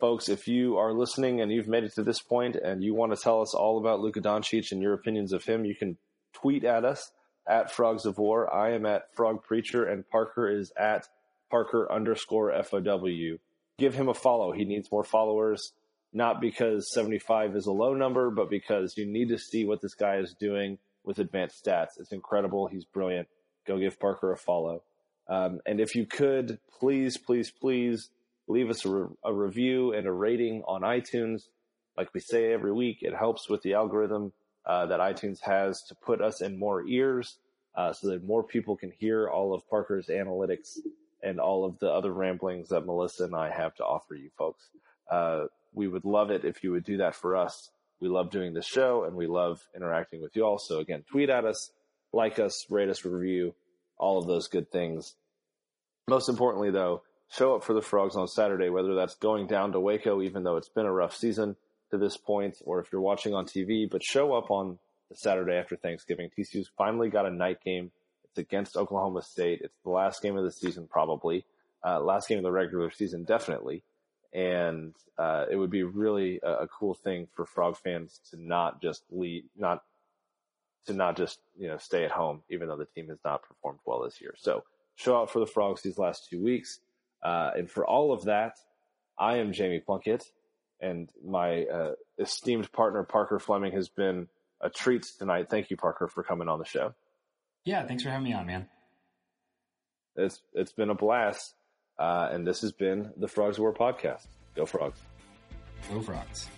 folks, 0.00 0.28
if 0.28 0.48
you 0.48 0.78
are 0.78 0.92
listening 0.92 1.40
and 1.40 1.52
you've 1.52 1.68
made 1.68 1.84
it 1.84 1.94
to 1.94 2.02
this 2.02 2.20
point 2.20 2.56
and 2.56 2.82
you 2.82 2.92
want 2.92 3.14
to 3.14 3.22
tell 3.22 3.40
us 3.40 3.54
all 3.54 3.78
about 3.78 4.00
Luka 4.00 4.20
Doncic 4.20 4.72
and 4.72 4.82
your 4.82 4.94
opinions 4.94 5.32
of 5.32 5.44
him, 5.44 5.64
you 5.64 5.76
can 5.76 5.96
tweet 6.32 6.64
at 6.64 6.84
us 6.84 7.12
at 7.46 7.70
Frogs 7.70 8.04
of 8.04 8.18
War. 8.18 8.52
I 8.52 8.72
am 8.72 8.84
at 8.84 9.14
Frog 9.14 9.44
Preacher 9.44 9.84
and 9.84 10.08
Parker 10.10 10.48
is 10.48 10.72
at 10.76 11.06
Parker 11.50 11.86
underscore 11.88 12.52
FOW. 12.64 13.38
Give 13.78 13.94
him 13.94 14.08
a 14.08 14.14
follow. 14.14 14.52
He 14.52 14.64
needs 14.64 14.90
more 14.90 15.04
followers 15.04 15.72
not 16.12 16.40
because 16.40 16.92
75 16.92 17.56
is 17.56 17.66
a 17.66 17.72
low 17.72 17.94
number, 17.94 18.30
but 18.30 18.50
because 18.50 18.96
you 18.96 19.06
need 19.06 19.28
to 19.30 19.38
see 19.38 19.64
what 19.64 19.80
this 19.80 19.94
guy 19.94 20.16
is 20.16 20.34
doing 20.38 20.78
with 21.04 21.18
advanced 21.18 21.64
stats. 21.64 21.98
It's 21.98 22.12
incredible. 22.12 22.66
He's 22.66 22.84
brilliant. 22.84 23.28
Go 23.66 23.78
give 23.78 23.98
Parker 23.98 24.32
a 24.32 24.36
follow. 24.36 24.82
Um, 25.28 25.60
and 25.64 25.80
if 25.80 25.94
you 25.94 26.04
could, 26.04 26.58
please, 26.78 27.16
please, 27.16 27.50
please 27.50 28.10
leave 28.46 28.68
us 28.68 28.84
a, 28.84 28.90
re- 28.90 29.14
a, 29.24 29.32
review 29.32 29.92
and 29.94 30.06
a 30.06 30.12
rating 30.12 30.62
on 30.66 30.82
iTunes. 30.82 31.44
Like 31.96 32.12
we 32.12 32.20
say 32.20 32.52
every 32.52 32.72
week, 32.72 32.98
it 33.00 33.14
helps 33.14 33.48
with 33.48 33.62
the 33.62 33.74
algorithm 33.74 34.32
uh, 34.66 34.86
that 34.86 35.00
iTunes 35.00 35.40
has 35.40 35.80
to 35.88 35.94
put 35.94 36.20
us 36.20 36.42
in 36.42 36.58
more 36.58 36.86
ears 36.86 37.38
uh, 37.74 37.92
so 37.92 38.08
that 38.08 38.24
more 38.24 38.42
people 38.42 38.76
can 38.76 38.90
hear 38.90 39.28
all 39.28 39.54
of 39.54 39.66
Parker's 39.68 40.08
analytics 40.08 40.78
and 41.22 41.40
all 41.40 41.64
of 41.64 41.78
the 41.78 41.90
other 41.90 42.12
ramblings 42.12 42.68
that 42.68 42.86
Melissa 42.86 43.24
and 43.24 43.34
I 43.34 43.50
have 43.50 43.74
to 43.76 43.84
offer 43.84 44.14
you 44.14 44.30
folks. 44.36 44.68
Uh, 45.10 45.44
we 45.74 45.88
would 45.88 46.04
love 46.04 46.30
it 46.30 46.44
if 46.44 46.62
you 46.62 46.72
would 46.72 46.84
do 46.84 46.98
that 46.98 47.14
for 47.14 47.36
us. 47.36 47.70
We 48.00 48.08
love 48.08 48.30
doing 48.30 48.52
this 48.52 48.66
show 48.66 49.04
and 49.04 49.16
we 49.16 49.26
love 49.26 49.66
interacting 49.74 50.20
with 50.20 50.34
you 50.34 50.44
all. 50.44 50.58
So 50.58 50.80
again, 50.80 51.04
tweet 51.10 51.30
at 51.30 51.44
us, 51.44 51.70
like 52.12 52.38
us, 52.38 52.66
rate 52.68 52.88
us, 52.88 53.04
review, 53.04 53.54
all 53.96 54.18
of 54.18 54.26
those 54.26 54.48
good 54.48 54.70
things. 54.70 55.14
Most 56.08 56.28
importantly 56.28 56.70
though, 56.70 57.02
show 57.30 57.54
up 57.54 57.64
for 57.64 57.74
the 57.74 57.82
frogs 57.82 58.16
on 58.16 58.28
Saturday, 58.28 58.68
whether 58.68 58.94
that's 58.94 59.14
going 59.14 59.46
down 59.46 59.72
to 59.72 59.80
Waco, 59.80 60.20
even 60.20 60.42
though 60.42 60.56
it's 60.56 60.68
been 60.68 60.86
a 60.86 60.92
rough 60.92 61.14
season 61.14 61.56
to 61.90 61.98
this 61.98 62.16
point, 62.16 62.56
or 62.64 62.80
if 62.80 62.90
you're 62.90 63.00
watching 63.00 63.34
on 63.34 63.46
TV, 63.46 63.88
but 63.88 64.02
show 64.02 64.34
up 64.34 64.50
on 64.50 64.78
the 65.10 65.16
Saturday 65.16 65.54
after 65.54 65.76
Thanksgiving. 65.76 66.30
TCU's 66.36 66.70
finally 66.76 67.08
got 67.08 67.26
a 67.26 67.30
night 67.30 67.62
game. 67.64 67.92
It's 68.32 68.38
against 68.38 68.76
Oklahoma 68.76 69.22
State. 69.22 69.60
It's 69.62 69.78
the 69.84 69.90
last 69.90 70.22
game 70.22 70.36
of 70.36 70.44
the 70.44 70.52
season, 70.52 70.88
probably. 70.90 71.44
Uh, 71.84 72.00
last 72.00 72.28
game 72.28 72.38
of 72.38 72.44
the 72.44 72.52
regular 72.52 72.90
season, 72.90 73.24
definitely 73.24 73.82
and 74.32 74.94
uh, 75.18 75.44
it 75.50 75.56
would 75.56 75.70
be 75.70 75.82
really 75.82 76.40
a, 76.42 76.60
a, 76.60 76.68
cool 76.68 76.94
thing 76.94 77.28
for 77.34 77.44
Frog 77.44 77.76
fans 77.76 78.20
to 78.30 78.42
not 78.42 78.80
just 78.80 79.04
leave, 79.10 79.44
not 79.56 79.82
to 80.86 80.94
not 80.94 81.16
just 81.16 81.38
you 81.58 81.68
know 81.68 81.76
stay 81.76 82.04
at 82.04 82.10
home, 82.10 82.42
even 82.48 82.68
though 82.68 82.76
the 82.76 82.86
team 82.86 83.08
has 83.08 83.18
not 83.24 83.42
performed 83.42 83.78
well 83.84 84.02
this 84.02 84.20
year. 84.20 84.34
So 84.38 84.64
show 84.96 85.20
out 85.20 85.30
for 85.30 85.38
the 85.38 85.46
Frogs 85.46 85.82
these 85.82 85.98
last 85.98 86.28
two 86.30 86.42
weeks, 86.42 86.80
uh, 87.22 87.50
and 87.56 87.70
for 87.70 87.86
all 87.86 88.12
of 88.12 88.24
that, 88.24 88.56
I 89.18 89.36
am 89.36 89.52
Jamie 89.52 89.80
Plunkett, 89.80 90.24
and 90.80 91.10
my 91.24 91.64
uh, 91.64 91.92
esteemed 92.18 92.72
partner 92.72 93.02
Parker 93.02 93.38
Fleming 93.38 93.72
has 93.72 93.88
been 93.90 94.28
a 94.62 94.70
treat 94.70 95.06
tonight. 95.18 95.50
Thank 95.50 95.70
you, 95.70 95.76
Parker, 95.76 96.08
for 96.08 96.22
coming 96.22 96.48
on 96.48 96.58
the 96.58 96.64
show. 96.64 96.94
Yeah, 97.64 97.86
thanks 97.86 98.02
for 98.02 98.10
having 98.10 98.24
me 98.24 98.32
on, 98.32 98.46
man. 98.46 98.68
It's 100.16 100.42
it's 100.52 100.72
been 100.72 100.90
a 100.90 100.94
blast. 100.94 101.54
Uh, 101.98 102.28
and 102.32 102.46
this 102.46 102.60
has 102.62 102.72
been 102.72 103.12
the 103.16 103.28
Frogs 103.28 103.58
War 103.58 103.72
podcast. 103.72 104.26
Go 104.56 104.66
Frogs. 104.66 104.98
Go 105.90 106.00
Frogs. 106.00 106.48